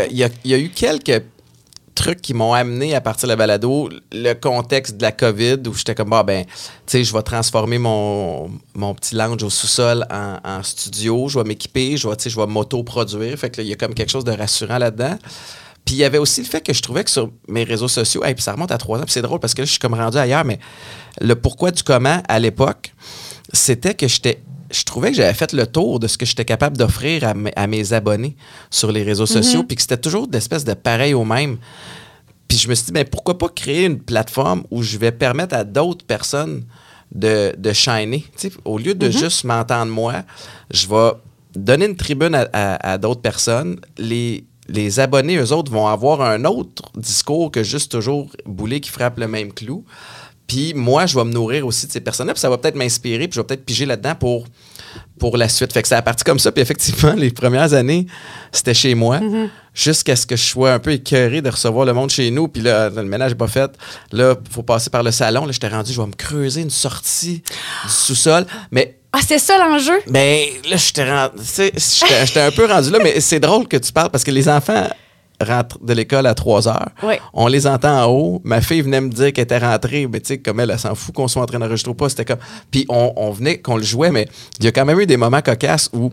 y 0.10 0.30
y 0.44 0.54
eu 0.54 0.70
quelques 0.70 1.24
trucs 1.96 2.22
qui 2.22 2.34
m'ont 2.34 2.52
amené 2.52 2.94
à 2.94 3.00
partir 3.00 3.28
de 3.28 3.32
la 3.32 3.38
balado. 3.38 3.88
Le 4.12 4.34
contexte 4.34 4.98
de 4.98 5.02
la 5.02 5.14
COVID 5.14 5.60
où 5.66 5.74
j'étais 5.74 5.96
comme, 5.96 6.10
bah, 6.10 6.24
ben, 6.24 6.44
tu 6.44 6.52
sais, 6.88 7.04
je 7.06 7.14
vais 7.14 7.22
transformer 7.22 7.78
mon, 7.78 8.52
mon 8.76 8.94
petit 8.96 9.16
lounge 9.16 9.44
au 9.44 9.50
sous-sol 9.50 10.06
en, 10.12 10.40
en 10.44 10.62
studio. 10.62 11.30
Je 11.30 11.40
vais 11.40 11.46
m'équiper, 11.46 11.96
je 11.96 12.10
vais, 12.10 12.16
tu 12.18 12.24
sais, 12.24 12.30
je 12.30 12.36
vais 12.36 12.48
m'auto-produire. 12.48 13.38
Fait 13.38 13.50
que 13.50 13.62
il 13.62 13.68
y 13.70 13.72
a 13.74 13.78
comme 13.78 13.94
quelque 13.94 14.12
chose 14.12 14.26
de 14.26 14.34
rassurant 14.34 14.78
là-dedans. 14.78 15.18
Puis 15.86 15.96
il 15.96 16.00
y 16.00 16.04
avait 16.04 16.18
aussi 16.18 16.42
le 16.42 16.48
fait 16.48 16.60
que 16.60 16.74
je 16.74 16.82
trouvais 16.82 17.06
que 17.06 17.10
sur 17.10 17.32
mes 17.48 17.64
réseaux 17.64 17.88
sociaux, 17.88 18.26
hey, 18.26 18.34
puis 18.36 18.44
ça 18.44 18.52
remonte 18.52 18.72
à 18.72 18.78
trois 18.78 19.00
ans, 19.00 19.04
puis 19.04 19.14
c'est 19.14 19.22
drôle 19.22 19.40
parce 19.40 19.54
que 19.54 19.62
là, 19.62 19.66
je 19.66 19.72
suis 19.72 19.80
comme 19.80 19.94
rendu 19.94 20.18
ailleurs, 20.18 20.44
mais 20.44 20.60
le 21.22 21.34
pourquoi 21.36 21.72
du 21.72 21.82
comment 21.82 22.22
à 22.28 22.40
l'époque, 22.40 22.94
c'était 23.54 23.94
que 23.94 24.08
j'étais. 24.08 24.42
Je 24.72 24.84
trouvais 24.86 25.12
que 25.12 25.18
j'avais 25.18 25.34
fait 25.34 25.52
le 25.52 25.68
tour 25.68 26.00
de 26.00 26.08
ce 26.08 26.18
que 26.18 26.26
j'étais 26.26 26.46
capable 26.46 26.78
d'offrir 26.78 27.26
à, 27.26 27.34
mes- 27.34 27.52
à 27.58 27.68
mes 27.68 27.92
abonnés 27.92 28.38
sur 28.70 28.92
les 28.92 29.04
réseaux 29.04 29.26
sociaux, 29.26 29.64
puis 29.64 29.76
que 29.76 29.82
c'était 29.82 29.98
toujours 29.98 30.28
d'espèces 30.28 30.64
de 30.64 30.74
pareil 30.74 31.14
au 31.14 31.26
même. 31.26 31.58
Puis 32.48 32.58
je 32.58 32.70
me 32.70 32.76
suis 32.76 32.86
dit, 32.86 32.92
ben, 32.94 33.06
pourquoi 33.06 33.38
pas 33.38 33.50
créer 33.50 33.86
une 33.86 34.00
plateforme 34.00 34.64
où 34.72 34.82
je 34.82 34.98
vais 34.98 35.12
permettre 35.12 35.56
à 35.56 35.64
d'autres 35.66 36.06
personnes 36.06 36.64
de, 37.14 37.54
de 37.58 37.74
shiner? 37.74 38.24
Au 38.66 38.78
lieu 38.78 38.94
de 38.96 39.10
juste 39.12 39.44
m'entendre 39.44 39.92
moi, 39.92 40.24
je 40.70 40.88
vais 40.88 41.12
donner 41.56 41.86
une 41.86 41.98
tribune 41.98 42.34
à, 42.36 42.48
à- 42.54 42.92
à 42.94 42.98
d'autres 42.98 43.22
personnes. 43.22 43.78
Les, 43.98 44.46
les 44.70 45.02
abonnés, 45.02 45.36
eux 45.38 45.52
autres, 45.52 45.70
vont 45.72 45.88
avoir 45.88 46.22
un 46.22 46.46
autre 46.46 46.84
discours 46.96 47.52
que 47.52 47.62
juste 47.64 47.92
toujours 47.92 48.30
bouler 48.46 48.80
qui 48.80 48.90
frappe 48.90 49.20
le 49.20 49.28
même 49.28 49.52
clou. 49.52 49.84
Puis 50.48 50.74
moi, 50.74 51.06
je 51.06 51.16
vais 51.18 51.24
me 51.24 51.32
nourrir 51.32 51.66
aussi 51.66 51.88
de 51.88 51.92
ces 51.92 52.02
personnes-là, 52.02 52.34
puis 52.34 52.42
ça 52.42 52.50
va 52.50 52.58
peut-être 52.58 52.76
m'inspirer, 52.76 53.28
puis 53.28 53.36
je 53.36 53.40
vais 53.42 53.46
peut-être 53.48 53.66
piger 53.66 53.86
là-dedans 53.86 54.16
pour, 54.16 54.46
pour 55.20 55.38
la 55.38 55.48
suite. 55.48 55.72
Fait 55.72 55.82
que 55.82 55.88
ça 55.88 55.98
a 55.98 56.02
parti 56.02 56.24
comme 56.24 56.40
ça, 56.40 56.52
puis 56.52 56.62
effectivement, 56.62 57.14
les 57.18 57.32
premières 57.32 57.74
années, 57.74 58.06
c'était 58.52 58.74
chez 58.74 58.94
moi, 58.96 59.20
jusqu'à 59.74 60.16
ce 60.18 60.26
que 60.26 60.36
je 60.36 60.44
sois 60.44 60.74
un 60.74 60.80
peu 60.80 60.92
écœuré 60.92 61.42
de 61.42 61.50
recevoir 61.50 61.86
le 61.86 61.94
monde 61.94 62.10
chez 62.10 62.30
nous, 62.32 62.48
puis 62.50 62.62
là, 62.62 62.90
le 62.90 63.04
ménage 63.04 63.32
n'est 63.32 63.38
pas 63.38 63.48
fait. 63.48 63.72
Là, 64.12 64.36
il 64.46 64.52
faut 64.54 64.64
passer 64.64 64.90
par 64.90 65.04
le 65.04 65.12
salon. 65.12 65.46
Là, 65.46 65.54
j'étais 65.54 65.70
rendu, 65.70 65.94
je 65.94 66.02
vais 66.02 66.08
me 66.08 66.14
creuser 66.14 66.62
une 66.62 66.70
sortie 66.70 67.42
du 67.86 67.90
sous-sol. 67.90 68.46
Mais 68.72 68.98
Ah, 69.14 69.20
c'est 69.26 69.40
ça 69.40 69.58
l'enjeu? 69.58 70.00
ben 70.08 70.46
là, 70.70 70.76
rendu- 71.30 71.44
sais, 71.46 71.72
j'étais 71.76 72.26
j'étais 72.26 72.42
un 72.42 72.52
peu 72.52 72.66
rendu 72.66 72.90
là, 72.90 73.00
mais 73.02 73.20
c'est 73.22 73.40
drôle 73.40 73.68
que 73.70 73.78
tu 73.78 73.92
parles 73.94 74.10
parce 74.10 74.24
que 74.26 74.32
les 74.32 74.50
enfants 74.50 74.90
rentrent 75.44 75.78
de 75.84 75.94
l'école 75.94 76.26
à 76.28 76.34
3 76.34 76.68
heures. 76.68 76.90
Oui. 77.04 77.16
On 77.34 77.48
les 77.48 77.68
entend 77.68 78.04
en 78.04 78.08
haut. 78.10 78.42
Ma 78.44 78.62
fille 78.62 78.82
venait 78.82 79.02
me 79.02 79.10
dire 79.10 79.34
qu'elle 79.34 79.44
était 79.44 79.58
rentrée, 79.58 80.08
mais 80.12 80.20
tu 80.20 80.28
sais, 80.28 80.38
comme 80.40 80.60
elle, 80.60 80.72
elle 80.72 80.80
s'en 80.80 80.96
fout 80.96 81.14
qu'on 81.16 81.28
soit 81.28 81.42
en 81.42 81.46
train 81.46 81.60
d'enregistrer 81.60 81.92
ou 81.92 81.96
pas. 81.96 82.10
C'était 82.10 82.26
comme. 82.26 82.40
Puis 82.72 82.86
on, 82.90 83.14
on 83.16 83.32
venait, 83.32 83.60
qu'on 83.60 83.78
le 83.78 83.84
jouait, 83.84 84.12
mais 84.12 84.28
il 84.60 84.66
y 84.66 84.68
a 84.68 84.72
quand 84.72 84.86
même 84.86 85.00
eu 85.00 85.06
des 85.06 85.18
moments 85.18 85.42
cocasses 85.42 85.90
où 85.94 86.12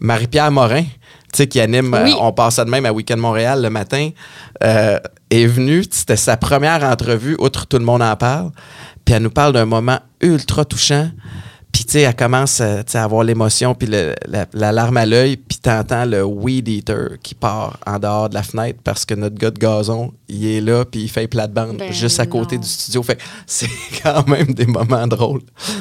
Marie-Pierre 0.00 0.50
Morin, 0.52 0.82
tu 0.82 0.88
sais, 1.34 1.46
qui 1.48 1.60
anime, 1.60 1.92
Oui. 2.04 2.12
euh, 2.12 2.16
on 2.20 2.32
passe 2.32 2.54
ça 2.56 2.64
de 2.64 2.70
même 2.70 2.86
à 2.86 2.92
Weekend 2.92 3.20
Montréal 3.20 3.62
le 3.62 3.70
matin, 3.70 4.10
euh, 4.62 4.98
est 5.30 5.46
venue. 5.46 5.84
C'était 5.90 6.16
sa 6.16 6.36
première 6.36 6.84
entrevue, 6.84 7.36
outre 7.40 7.66
tout 7.66 7.78
le 7.78 7.84
monde 7.84 8.02
en 8.02 8.14
parle. 8.16 8.50
Puis 9.04 9.14
elle 9.14 9.22
nous 9.22 9.30
parle 9.30 9.52
d'un 9.54 9.64
moment 9.64 9.98
ultra 10.20 10.64
touchant. 10.64 11.10
Puis, 11.72 11.84
tu 11.84 11.92
sais, 11.92 12.00
elle 12.02 12.16
commence 12.16 12.60
euh, 12.60 12.82
à 12.94 13.04
avoir 13.04 13.24
l'émotion, 13.24 13.74
puis 13.74 13.88
la, 13.88 14.46
la 14.52 14.72
larme 14.72 14.96
à 14.96 15.06
l'œil, 15.06 15.36
puis 15.36 15.58
t'entends 15.58 16.04
le 16.04 16.24
weed 16.24 16.68
eater 16.68 17.18
qui 17.22 17.34
part 17.34 17.78
en 17.86 17.98
dehors 17.98 18.28
de 18.28 18.34
la 18.34 18.42
fenêtre 18.42 18.80
parce 18.82 19.04
que 19.04 19.14
notre 19.14 19.36
gars 19.36 19.50
de 19.50 19.58
gazon, 19.58 20.12
il 20.28 20.46
est 20.46 20.60
là, 20.60 20.84
puis 20.84 21.02
il 21.02 21.08
fait 21.08 21.26
plate-bande 21.26 21.76
Ben 21.78 21.92
juste 21.92 22.20
à 22.20 22.26
côté 22.26 22.56
non. 22.56 22.62
du 22.62 22.68
studio. 22.68 23.02
Fait 23.02 23.18
c'est 23.46 23.68
quand 24.02 24.26
même 24.28 24.52
des 24.54 24.66
moments 24.66 25.06
drôles 25.06 25.40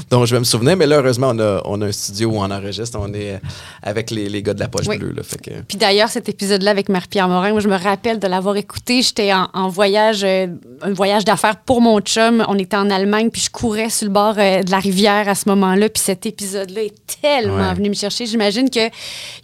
dont 0.09 0.25
je 0.25 0.33
vais 0.35 0.39
me 0.39 0.45
souvenir. 0.45 0.77
Mais 0.77 0.85
là, 0.85 0.97
heureusement, 0.97 1.31
on 1.33 1.39
a, 1.39 1.61
on 1.65 1.81
a 1.81 1.87
un 1.87 1.91
studio 1.91 2.29
où 2.29 2.37
on 2.37 2.49
enregistre. 2.51 2.97
On 3.01 3.13
est 3.13 3.39
avec 3.83 4.11
les, 4.11 4.29
les 4.29 4.41
gars 4.43 4.53
de 4.53 4.59
la 4.59 4.67
poche 4.67 4.87
Oui. 4.87 4.97
bleue. 4.97 5.11
Là, 5.11 5.23
fait 5.23 5.41
que, 5.41 5.51
Puis 5.67 5.77
d'ailleurs, 5.77 6.09
cet 6.09 6.29
épisode-là 6.29 6.71
avec 6.71 6.89
Marie-Pierre 6.89 7.27
Morin, 7.27 7.51
moi, 7.51 7.59
je 7.59 7.67
me 7.67 7.77
rappelle 7.77 8.19
de 8.19 8.27
l'avoir 8.27 8.55
écouté. 8.57 9.01
J'étais 9.01 9.33
en, 9.33 9.49
en 9.53 9.67
voyage, 9.69 10.23
euh, 10.23 10.47
un 10.81 10.93
voyage 10.93 11.25
d'affaires 11.25 11.57
pour 11.57 11.81
mon 11.81 11.99
chum. 11.99 12.45
On 12.47 12.57
était 12.57 12.77
en 12.77 12.89
Allemagne, 12.89 13.29
puis 13.31 13.41
je 13.41 13.49
courais 13.49 13.89
sur 13.89 14.07
le 14.07 14.13
bord 14.13 14.35
euh, 14.37 14.63
de 14.63 14.71
la 14.71 14.79
rivière 14.79 15.27
à 15.27 15.35
ce 15.35 15.49
moment-là. 15.49 15.89
Puis 15.89 16.01
cet 16.03 16.25
épisode-là 16.25 16.83
est 16.83 16.93
tellement 17.21 17.57
Ouais. 17.69 17.73
venu 17.73 17.89
me 17.89 17.95
chercher. 17.95 18.25
J'imagine 18.25 18.69
qu'il 18.69 18.89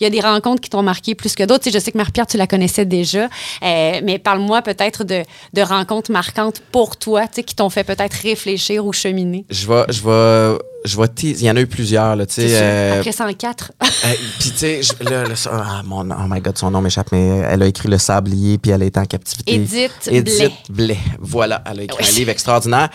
y 0.01 0.05
a 0.05 0.09
des 0.09 0.19
rencontres 0.21 0.61
qui 0.61 0.69
t'ont 0.69 0.83
marqué 0.83 1.15
plus 1.15 1.35
que 1.35 1.43
d'autres. 1.43 1.63
Tu 1.63 1.71
sais, 1.71 1.79
je 1.79 1.83
sais 1.83 1.91
que 1.91 1.97
Marie-Pierre, 1.97 2.27
tu 2.27 2.37
la 2.37 2.47
connaissais 2.47 2.85
déjà. 2.85 3.23
Euh, 3.63 4.01
mais 4.03 4.19
parle-moi 4.19 4.61
peut-être 4.61 4.92
de, 5.01 5.23
de 5.53 5.61
rencontres 5.61 6.11
marquantes 6.11 6.61
pour 6.71 6.97
toi, 6.97 7.23
tu 7.27 7.35
sais, 7.37 7.43
qui 7.43 7.55
t'ont 7.55 7.69
fait 7.71 7.83
peut-être 7.83 8.13
réfléchir 8.21 8.85
ou 8.85 8.93
cheminer? 8.93 9.45
je 9.49 9.65
vais, 9.67 9.85
je 9.89 10.01
vais, 10.03 10.59
je 10.85 10.97
vais 10.97 11.07
tease- 11.07 11.37
Il 11.39 11.45
y 11.45 11.49
en 11.49 11.55
a 11.55 11.61
eu 11.61 11.65
plusieurs, 11.67 12.15
là, 12.15 12.25
tu 12.27 12.35
sais. 12.35 12.47
euh, 12.51 12.99
Après 12.99 13.11
104. 13.11 13.71
Euh, 14.05 14.13
puis 14.37 14.51
tu 14.51 14.57
sais, 14.57 14.81
là, 14.99 15.23
ah, 15.49 15.81
mon, 15.85 16.01
oh 16.11 16.27
my 16.27 16.41
god, 16.41 16.57
son 16.57 16.69
nom 16.71 16.81
m'échappe, 16.81 17.07
mais 17.13 17.25
elle 17.49 17.63
a 17.63 17.67
écrit 17.67 17.87
Le 17.87 17.97
Sablier, 17.97 18.57
puis 18.57 18.71
elle 18.71 18.83
est 18.83 18.97
en 18.97 19.05
captivité. 19.05 19.53
Edith 19.55 20.09
Edith 20.11 20.51
Blais. 20.69 20.97
Voilà, 21.19 21.63
elle 21.71 21.79
a 21.79 21.83
écrit 21.83 21.97
Oui. 22.03 22.09
un 22.09 22.15
livre 22.19 22.29
extraordinaire. 22.31 22.89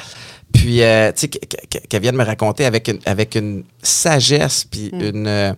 Puis, 0.52 0.82
euh, 0.82 1.10
tu 1.12 1.20
sais, 1.22 1.28
qu- 1.28 1.38
qu- 1.70 1.80
qu'elle 1.88 2.02
vient 2.02 2.12
de 2.12 2.18
me 2.18 2.24
raconter 2.24 2.66
avec 2.66 2.88
une, 2.88 2.98
avec 3.06 3.34
une 3.36 3.64
sagesse, 3.82 4.64
puis 4.70 4.90
Mm. 4.92 5.00
une, 5.00 5.56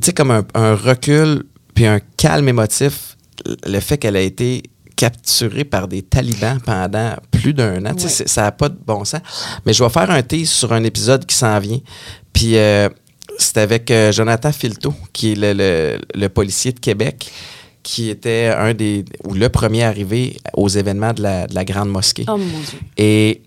tu 0.00 0.06
sais, 0.06 0.12
comme 0.12 0.30
un, 0.32 0.44
un 0.54 0.74
recul, 0.74 1.44
puis 1.74 1.86
un 1.86 2.00
calme 2.16 2.48
émotif, 2.48 3.16
le 3.64 3.78
fait 3.80 3.96
qu'elle 3.98 4.16
a 4.16 4.20
été 4.20 4.64
capturée 5.00 5.64
par 5.64 5.88
des 5.88 6.02
talibans 6.02 6.60
pendant 6.60 7.14
plus 7.30 7.54
d'un 7.54 7.86
an. 7.86 7.94
Ouais. 7.94 8.08
ça 8.08 8.42
n'a 8.42 8.52
pas 8.52 8.68
de 8.68 8.76
bon 8.86 9.02
sens. 9.06 9.22
Mais 9.64 9.72
je 9.72 9.82
vais 9.82 9.88
faire 9.88 10.10
un 10.10 10.22
tease 10.22 10.50
sur 10.50 10.74
un 10.74 10.84
épisode 10.84 11.24
qui 11.24 11.34
s'en 11.34 11.58
vient. 11.58 11.80
Puis 12.34 12.58
euh, 12.58 12.90
c'est 13.38 13.56
avec 13.56 13.90
euh, 13.90 14.12
Jonathan 14.12 14.52
Filto, 14.52 14.92
qui 15.14 15.32
est 15.32 15.34
le, 15.36 15.52
le- 15.54 15.98
le 16.14 16.28
policier 16.28 16.72
de 16.72 16.80
Québec, 16.80 17.30
qui 17.82 18.10
était 18.10 18.52
un 18.54 18.74
des 18.74 19.06
ou 19.24 19.32
le 19.32 19.48
premier 19.48 19.84
arrivé 19.84 20.36
aux 20.52 20.68
événements 20.68 21.14
de 21.14 21.22
la, 21.22 21.46
de 21.46 21.54
la 21.54 21.64
Grande 21.64 21.88
Mosquée. 21.88 22.26
Oh 22.28 22.36
mon 22.36 22.58
Dieu. 22.60 22.78
Et 22.98 23.42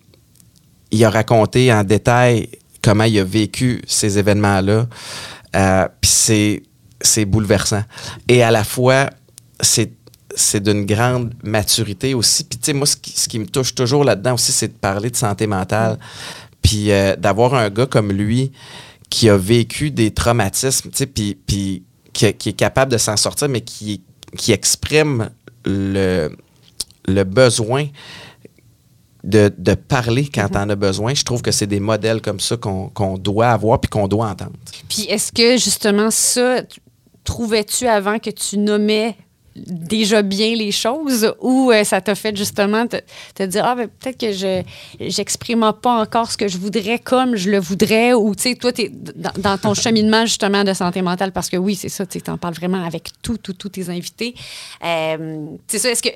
il 0.90 1.06
a 1.06 1.12
raconté 1.12 1.72
en 1.72 1.84
détail 1.84 2.50
comment 2.82 3.04
il 3.04 3.20
a 3.20 3.24
vécu 3.24 3.82
ces 3.88 4.18
événements-là. 4.18 4.88
Euh, 5.56 5.88
Puis 6.02 6.62
c'est 7.02 7.26
bouleversant. 7.26 7.84
Et 8.28 8.42
à 8.42 8.50
la 8.50 8.64
fois, 8.64 9.10
c'est 9.62 9.92
c'est 10.36 10.62
d'une 10.64 10.86
grande 10.86 11.34
maturité 11.44 12.14
aussi. 12.14 12.44
Puis, 12.44 12.58
tu 12.60 12.66
sais, 12.68 12.74
moi, 12.74 12.86
ce 12.88 12.96
qui, 12.98 13.12
ce 13.12 13.28
qui 13.28 13.40
me 13.40 13.46
touche 13.46 13.76
toujours 13.76 14.04
là-dedans 14.04 14.34
aussi, 14.34 14.52
c'est 14.52 14.68
de 14.70 14.74
parler 14.74 15.10
de 15.10 15.16
santé 15.16 15.48
mentale. 15.48 16.00
Puis, 16.62 16.92
euh, 16.92 17.16
d'avoir 17.16 17.54
un 17.56 17.70
gars 17.70 17.86
comme 17.86 18.12
lui 18.12 18.52
qui 19.10 19.30
a 19.30 19.38
vécu 19.38 19.92
des 19.92 20.12
traumatismes, 20.12 20.90
tu 20.90 20.98
sais, 20.98 21.06
puis, 21.06 21.38
puis 21.46 21.84
qui, 22.14 22.34
qui 22.34 22.50
est 22.50 22.54
capable 22.54 22.92
de 22.92 22.98
s'en 22.98 23.18
sortir, 23.18 23.48
mais 23.50 23.62
qui, 23.62 24.02
qui 24.38 24.52
exprime 24.52 25.30
le, 25.66 26.30
le 27.08 27.24
besoin 27.24 27.88
de, 29.24 29.54
de 29.58 29.74
parler 29.76 30.28
quand 30.28 30.50
on 30.56 30.70
a 30.70 30.76
besoin. 30.76 31.14
Je 31.14 31.24
trouve 31.24 31.42
que 31.42 31.52
c'est 31.52 31.68
des 31.68 31.80
modèles 31.80 32.22
comme 32.22 32.40
ça 32.40 32.58
qu'on 32.58 32.90
qu'on 32.90 33.18
doit 33.18 33.50
avoir 33.50 33.80
puis 33.80 33.90
qu'on 33.90 34.08
doit 34.08 34.28
entendre. 34.28 34.52
Puis 34.90 35.04
est-ce 35.04 35.32
que 35.32 35.58
justement 35.58 36.12
ça, 36.12 36.62
tu- 36.64 36.80
trouvais-tu 37.24 37.88
avant 37.88 38.20
que 38.20 38.30
tu 38.30 38.58
nommais 38.58 39.16
déjà 39.56 40.22
bien 40.24 40.56
les 40.56 40.72
choses 40.72 41.32
ou 41.40 41.72
euh, 41.72 41.84
ça 41.84 42.02
t'a 42.02 42.16
fait 42.16 42.36
justement 42.36 42.88
te, 42.88 42.98
te 43.36 43.44
dire 43.44 43.64
ah 43.66 43.76
ben, 43.76 43.88
peut-être 43.88 44.20
que 44.20 44.32
je 44.32 44.64
j'exprime 45.00 45.72
pas 45.82 46.02
encore 46.02 46.32
ce 46.32 46.38
que 46.38 46.48
je 46.48 46.58
voudrais 46.58 46.98
comme 46.98 47.36
je 47.36 47.52
le 47.52 47.60
voudrais 47.60 48.14
ou 48.14 48.34
tu 48.34 48.42
sais 48.44 48.56
toi 48.56 48.72
t'es 48.72 48.90
dans, 48.92 49.32
dans 49.38 49.58
ton 49.60 49.74
cheminement 49.76 50.26
justement 50.26 50.64
de 50.64 50.74
santé 50.74 51.04
mentale 51.04 51.32
parce 51.32 51.50
que 51.50 51.58
oui 51.58 51.76
c'est 51.76 51.90
ça 51.90 52.06
tu 52.06 52.20
en 52.30 52.38
parles 52.38 52.56
vraiment 52.56 52.84
avec 52.84 53.10
tout 53.22 53.38
tout 53.38 53.54
tous 53.54 53.70
tes 53.70 53.90
invités 53.90 54.34
Euh, 54.84 55.46
c'est 55.68 55.80
ça 55.80 55.90
est-ce 55.92 56.02
que 56.02 56.10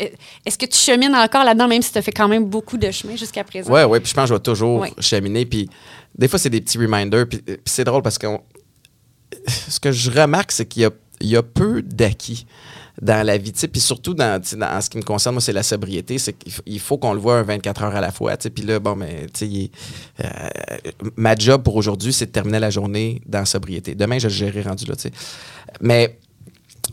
est-ce 0.45 0.57
que 0.57 0.65
tu 0.65 0.77
chemines 0.77 1.15
encore 1.15 1.43
là-dedans 1.43 1.67
même 1.67 1.81
si 1.83 1.91
tu 1.91 1.97
as 1.99 2.01
fait 2.01 2.11
quand 2.11 2.27
même 2.27 2.45
beaucoup 2.45 2.77
de 2.77 2.89
chemin 2.89 3.15
jusqu'à 3.15 3.43
présent? 3.43 3.71
Ouais, 3.71 3.83
ouais, 3.83 3.99
puis 3.99 4.09
je 4.09 4.15
pense 4.15 4.23
que 4.23 4.29
je 4.29 4.33
vais 4.33 4.39
toujours 4.39 4.79
Ouais. 4.81 4.91
cheminer. 4.99 5.45
Puis 5.45 5.69
des 6.17 6.27
fois, 6.27 6.39
c'est 6.39 6.49
des 6.49 6.61
petits 6.61 6.77
reminders. 6.79 7.27
Puis, 7.27 7.39
puis 7.39 7.57
c'est 7.65 7.83
drôle 7.83 8.01
parce 8.01 8.17
que 8.17 8.27
ce 9.69 9.79
que 9.79 9.91
je 9.91 10.09
remarque, 10.11 10.51
c'est 10.51 10.65
qu'il 10.65 10.83
y 10.83 10.85
a, 10.85 10.91
il 11.21 11.27
y 11.29 11.35
a 11.35 11.43
peu 11.43 11.81
d'acquis 11.81 12.45
dans 13.01 13.25
la 13.25 13.37
vie. 13.37 13.51
Puis 13.51 13.81
surtout, 13.81 14.13
dans, 14.13 14.41
en 14.41 14.81
ce 14.81 14.89
qui 14.89 14.97
me 14.97 15.03
concerne, 15.03 15.35
moi, 15.35 15.41
c'est 15.41 15.53
la 15.53 15.63
sobriété. 15.63 16.17
C'est 16.17 16.33
qu'il 16.33 16.79
faut, 16.79 16.97
qu'on 16.97 17.13
le 17.13 17.19
voit 17.19 17.37
un 17.39 17.43
24 17.43 17.83
heures 17.83 17.95
à 17.95 18.01
la 18.01 18.11
fois. 18.11 18.37
Puis 18.37 18.63
là, 18.63 18.79
bon, 18.79 18.95
mais, 18.95 19.27
tu 19.33 19.45
euh, 20.23 20.25
ma 21.15 21.35
job 21.35 21.63
pour 21.63 21.75
aujourd'hui, 21.75 22.11
c'est 22.13 22.25
de 22.27 22.31
terminer 22.31 22.59
la 22.59 22.69
journée 22.69 23.21
dans 23.25 23.45
sobriété. 23.45 23.93
Demain, 23.95 24.17
je 24.19 24.29
gérerai 24.29 24.63
rendu 24.63 24.85
là. 24.85 24.95
Mais 25.81 26.17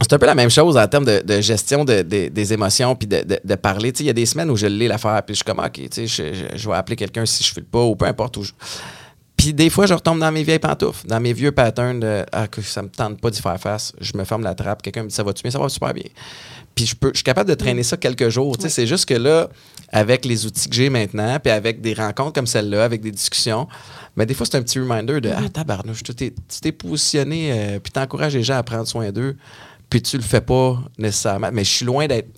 c'est 0.03 0.13
un 0.13 0.19
peu 0.19 0.27
la 0.27 0.35
même 0.35 0.51
chose 0.51 0.77
en 0.77 0.87
termes 0.89 1.05
de, 1.05 1.41
gestion 1.41 1.85
de- 1.85 2.03
de- 2.03 2.29
des 2.29 2.53
émotions 2.53 2.97
puis 2.97 3.07
de, 3.07 3.55
parler. 3.55 3.93
Il 4.01 4.07
y 4.07 4.11
a 4.11 4.13
des 4.13 4.27
semaines 4.27 4.51
où 4.51 4.57
je 4.57 4.67
l'ai 4.67 4.89
l'affaire, 4.89 5.23
puis 5.25 5.35
je 5.35 5.37
suis 5.37 5.45
comme, 5.45 5.65
OK, 5.65 5.81
je- 5.97 6.57
je 6.57 6.69
vais 6.69 6.75
appeler 6.75 6.97
quelqu'un 6.97 7.25
si 7.25 7.43
je 7.45 7.51
ne 7.51 7.55
file 7.55 7.65
pas 7.65 7.83
ou 7.83 7.95
peu 7.97 8.05
importe 8.07 8.37
où 8.37 8.43
je- 8.43 8.53
Puis 9.45 9.53
des 9.53 9.69
fois, 9.69 9.85
je 9.85 9.93
retombe 9.93 10.21
dans 10.21 10.33
mes 10.33 10.43
vieilles 10.43 10.59
pantoufles, 10.59 11.07
dans 11.07 11.21
mes 11.21 11.35
vieux 11.35 11.53
patterns 11.53 12.01
de 12.01 12.25
ah, 12.33 12.49
que 12.49 12.63
ça 12.63 12.81
me 12.81 12.89
tente 12.89 13.21
pas 13.21 13.29
d'y 13.31 13.43
faire 13.43 13.61
face. 13.61 13.93
Je 14.01 14.17
me 14.17 14.25
ferme 14.25 14.43
la 14.43 14.55
trappe, 14.55 14.81
quelqu'un 14.81 15.03
me 15.03 15.09
dit 15.09 15.15
ça 15.15 15.23
va-tu 15.23 15.43
bien, 15.43 15.51
ça 15.51 15.59
va 15.59 15.69
super 15.69 15.93
bien. 15.93 16.07
Puis 16.75 16.87
je, 16.87 16.97
peux, 16.97 17.11
je 17.11 17.19
suis 17.19 17.25
capable 17.25 17.51
de 17.51 17.55
traîner 17.55 17.83
ça 17.83 17.99
quelques 17.99 18.31
jours. 18.31 18.57
C'est 18.59 18.87
juste 18.87 19.07
que 19.07 19.13
là, 19.13 19.51
avec 19.91 20.25
les 20.25 20.47
outils 20.47 20.67
que 20.67 20.75
j'ai 20.75 20.89
maintenant, 20.89 21.39
puis 21.41 21.53
avec 21.53 21.83
des 21.83 21.93
rencontres 21.93 22.33
comme 22.33 22.47
celle-là, 22.47 22.85
avec 22.85 23.03
des 23.03 23.11
discussions, 23.11 23.69
mais 24.17 24.25
des 24.25 24.33
fois, 24.33 24.47
c'est 24.47 24.57
un 24.57 24.63
petit 24.63 24.79
reminder 24.79 25.21
de 25.21 25.29
Ah, 25.29 25.47
tabarnouche, 25.51 26.03
tu 26.03 26.15
t'es 26.15 26.31
tu 26.31 26.61
t'es 26.63 26.73
positionné, 26.73 27.53
euh, 27.53 27.81
puis 27.81 27.93
t'encourages 27.93 28.33
les 28.35 28.45
gens 28.45 28.57
à 28.57 28.63
prendre 28.63 28.89
soin 28.89 29.13
d'eux, 29.13 29.37
puis 29.91 30.01
tu 30.01 30.17
le 30.17 30.23
fais 30.23 30.41
pas 30.41 30.81
nécessairement. 30.97 31.51
Mais 31.53 31.65
je 31.65 31.71
suis 31.71 31.85
loin 31.85 32.07
d'être 32.07 32.31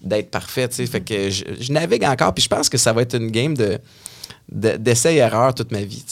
d'être 0.00 0.30
parfait, 0.30 0.66
tu 0.66 0.76
sais. 0.76 0.86
Fait 0.86 1.02
que 1.02 1.28
je, 1.28 1.44
je 1.60 1.70
navigue 1.72 2.04
encore, 2.04 2.32
puis 2.32 2.42
je 2.42 2.48
pense 2.48 2.70
que 2.70 2.78
ça 2.78 2.94
va 2.94 3.02
être 3.02 3.16
une 3.18 3.30
game 3.30 3.54
de 3.54 3.78
de- 4.50 4.76
d'essai-erreur 4.76 5.54
toute 5.54 5.70
ma 5.72 5.82
vie. 5.82 6.04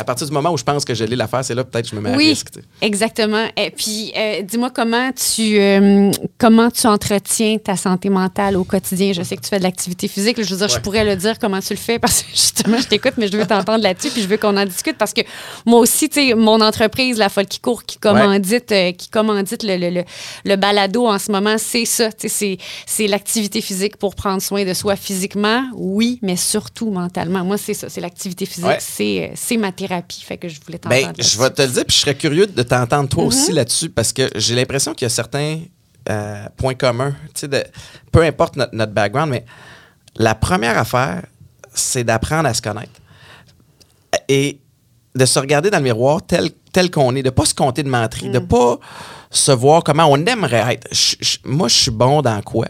À 0.00 0.04
partir 0.04 0.26
du 0.26 0.32
moment 0.32 0.50
où 0.52 0.56
je 0.58 0.64
pense 0.64 0.84
que 0.84 0.94
je 0.94 1.04
l'ai 1.04 1.16
l'affaire, 1.16 1.44
c'est 1.44 1.54
là 1.54 1.64
peut-être 1.64 1.84
que 1.86 1.90
je 1.90 1.96
me 1.96 2.00
mets 2.00 2.12
à 2.12 2.16
Oui, 2.16 2.28
risque. 2.30 2.48
sais. 2.54 2.62
exactement. 2.80 3.46
Et 3.56 3.70
puis, 3.70 4.12
euh, 4.16 4.42
dis-moi 4.42 4.70
comment 4.70 5.10
tu 5.12 5.58
euh, 5.58 6.10
comment 6.38 6.70
tu 6.70 6.86
entretiens 6.86 7.58
ta 7.58 7.76
santé 7.76 8.08
mentale 8.10 8.56
au 8.56 8.64
quotidien? 8.64 9.12
Je 9.12 9.22
sais 9.22 9.36
que 9.36 9.42
tu 9.42 9.48
fais 9.48 9.58
de 9.58 9.64
l'activité 9.64 10.08
physique. 10.08 10.42
Je 10.42 10.50
veux 10.54 10.56
dire, 10.58 10.68
je 10.68 10.78
pourrais 10.80 11.04
le 11.04 11.16
dire 11.16 11.38
comment 11.38 11.60
tu 11.60 11.72
le 11.74 11.78
fais 11.78 11.98
parce 12.00 12.22
que 12.22 12.30
justement, 12.30 12.78
je 12.78 12.86
t'écoute, 12.86 13.14
mais 13.18 13.28
je 13.28 13.36
veux 13.36 13.46
t'entendre 13.46 13.82
là-dessus 13.82 14.10
puis 14.10 14.22
je 14.22 14.28
veux 14.28 14.36
qu'on 14.36 14.56
en 14.56 14.64
discute 14.64 14.96
parce 14.96 15.12
que 15.12 15.22
moi 15.66 15.80
aussi, 15.80 16.08
tu 16.08 16.28
sais, 16.28 16.34
mon 16.34 16.60
entreprise, 16.60 17.18
La 17.18 17.28
Folle 17.28 17.46
qui 17.46 17.60
court, 17.60 17.84
qui 17.84 17.98
commandite, 17.98 18.72
euh, 18.72 18.92
qui 18.92 19.08
commandite 19.08 19.62
le, 19.62 19.76
le, 19.76 19.90
le, 19.90 20.04
le 20.44 20.56
balado 20.56 21.06
en 21.06 21.18
ce 21.18 21.30
moment, 21.32 21.56
c'est 21.58 21.84
ça. 21.84 22.12
Tu 22.12 22.28
sais, 22.28 22.58
c'est 22.86 23.06
l'activité 23.06 23.60
physique 23.60 23.96
pour 23.96 24.14
prendre 24.14 24.40
soin 24.42 24.64
de 24.64 24.74
soi 24.74 24.96
physiquement, 24.96 25.64
oui, 25.74 26.18
mais 26.22 26.36
surtout 26.36 26.90
mentalement. 26.90 27.44
Moi, 27.44 27.58
c'est 27.58 27.74
ça. 27.74 27.88
C'est 27.88 28.00
l'activité 28.00 28.46
physique. 28.46 28.66
Ouais. 28.66 28.78
C'est 28.80 29.32
c'est 29.34 29.56
ma 29.56 29.72
thérapie. 29.88 30.22
Fait 30.22 30.36
que 30.36 30.48
je 30.48 30.60
voulais 30.64 30.78
t'entendre. 30.78 31.12
Ben, 31.16 31.24
je 31.24 31.38
vais 31.38 31.50
te 31.50 31.62
le 31.62 31.68
dire, 31.68 31.84
puis 31.86 31.96
je 31.96 32.00
serais 32.00 32.14
curieux 32.14 32.46
de 32.46 32.62
t'entendre 32.62 33.08
toi 33.08 33.24
aussi 33.24 33.52
là-dessus, 33.52 33.88
parce 33.90 34.12
que 34.12 34.28
j'ai 34.36 34.54
l'impression 34.54 34.94
qu'il 34.94 35.06
y 35.06 35.10
a 35.10 35.10
certains 35.10 35.60
euh, 36.10 36.46
points 36.56 36.74
communs, 36.74 37.14
de- 37.42 37.64
peu 38.12 38.22
importe 38.22 38.56
notre, 38.56 38.74
notre 38.74 38.92
background, 38.92 39.30
mais 39.30 39.44
la 40.16 40.34
première 40.34 40.78
affaire, 40.78 41.24
c'est 41.74 42.04
d'apprendre 42.04 42.48
à 42.48 42.54
se 42.54 42.62
connaître. 42.62 42.92
Et 44.28 44.60
de 45.14 45.24
se 45.26 45.38
regarder 45.38 45.70
dans 45.70 45.78
le 45.78 45.84
miroir 45.84 46.22
tel, 46.26 46.50
tel 46.72 46.90
qu'on 46.90 47.14
est, 47.16 47.22
de 47.22 47.30
pas 47.30 47.44
se 47.44 47.54
compter 47.54 47.82
de 47.82 47.88
menterie, 47.88 48.30
de 48.30 48.38
pas 48.38 48.78
se 49.30 49.52
voir 49.52 49.82
comment 49.84 50.06
on 50.06 50.16
aimerait 50.26 50.74
être. 50.74 50.88
Je- 50.92 51.16
je- 51.20 51.38
moi, 51.44 51.68
je 51.68 51.74
suis 51.76 51.90
bon 51.90 52.22
dans 52.22 52.40
quoi? 52.42 52.66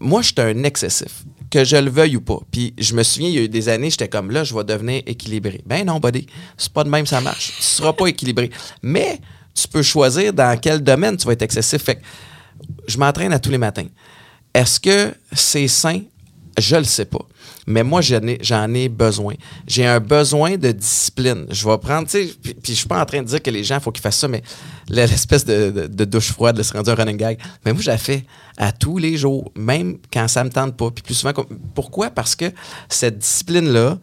Moi, 0.00 0.22
je 0.22 0.26
suis 0.28 0.34
un 0.40 0.62
excessif, 0.64 1.24
que 1.50 1.64
je 1.64 1.76
le 1.76 1.90
veuille 1.90 2.16
ou 2.16 2.20
pas. 2.20 2.38
Puis 2.50 2.74
je 2.78 2.94
me 2.94 3.02
souviens, 3.02 3.28
il 3.28 3.34
y 3.34 3.38
a 3.38 3.42
eu 3.42 3.48
des 3.48 3.68
années, 3.68 3.90
j'étais 3.90 4.08
comme 4.08 4.30
là, 4.30 4.44
je 4.44 4.54
vais 4.54 4.64
devenir 4.64 5.02
équilibré. 5.06 5.62
Ben 5.66 5.86
non, 5.86 6.00
buddy, 6.00 6.26
c'est 6.56 6.72
pas 6.72 6.84
de 6.84 6.88
même 6.88 7.06
ça 7.06 7.20
marche. 7.20 7.52
Tu 7.56 7.62
seras 7.62 7.92
pas 7.92 8.06
équilibré. 8.06 8.50
Mais 8.82 9.20
tu 9.54 9.68
peux 9.68 9.82
choisir 9.82 10.32
dans 10.32 10.58
quel 10.58 10.82
domaine 10.82 11.16
tu 11.16 11.26
vas 11.26 11.32
être 11.32 11.42
excessif. 11.42 11.82
Fait 11.82 11.96
que 11.96 12.02
je 12.88 12.98
m'entraîne 12.98 13.32
à 13.32 13.38
tous 13.38 13.50
les 13.50 13.58
matins. 13.58 13.86
Est-ce 14.52 14.80
que 14.80 15.14
c'est 15.32 15.68
sain? 15.68 16.00
Je 16.58 16.76
le 16.76 16.84
sais 16.84 17.04
pas. 17.04 17.26
Mais 17.66 17.82
moi, 17.82 18.00
j'en 18.00 18.22
ai, 18.22 18.38
j'en 18.40 18.72
ai 18.74 18.88
besoin. 18.88 19.34
J'ai 19.66 19.86
un 19.86 19.98
besoin 19.98 20.56
de 20.56 20.70
discipline. 20.70 21.46
Je 21.50 21.68
vais 21.68 21.78
prendre, 21.78 22.06
tu 22.08 22.26
sais, 22.26 22.32
puis, 22.40 22.54
puis 22.54 22.72
je 22.72 22.78
suis 22.78 22.88
pas 22.88 23.00
en 23.00 23.04
train 23.04 23.22
de 23.22 23.26
dire 23.26 23.42
que 23.42 23.50
les 23.50 23.64
gens, 23.64 23.76
il 23.76 23.80
faut 23.80 23.90
qu'ils 23.90 24.02
fassent 24.02 24.18
ça, 24.18 24.28
mais 24.28 24.42
l'espèce 24.88 25.44
de, 25.44 26.04
douche 26.04 26.32
froide, 26.32 26.56
de 26.56 26.62
se 26.62 26.72
rendre 26.72 26.90
un 26.90 26.94
running 26.94 27.16
gag. 27.16 27.38
Mais 27.64 27.72
moi, 27.72 27.82
je 27.82 27.90
la 27.90 27.98
fais 27.98 28.24
à 28.56 28.72
tous 28.72 28.98
les 28.98 29.16
jours, 29.16 29.50
même 29.56 29.98
quand 30.12 30.28
ça 30.28 30.44
me 30.44 30.50
tente 30.50 30.76
pas. 30.76 30.90
Puis 30.90 31.02
plus 31.02 31.14
souvent, 31.14 31.32
pourquoi? 31.74 32.10
Parce 32.10 32.36
que 32.36 32.46
cette 32.88 33.18
discipline-là 33.18 33.98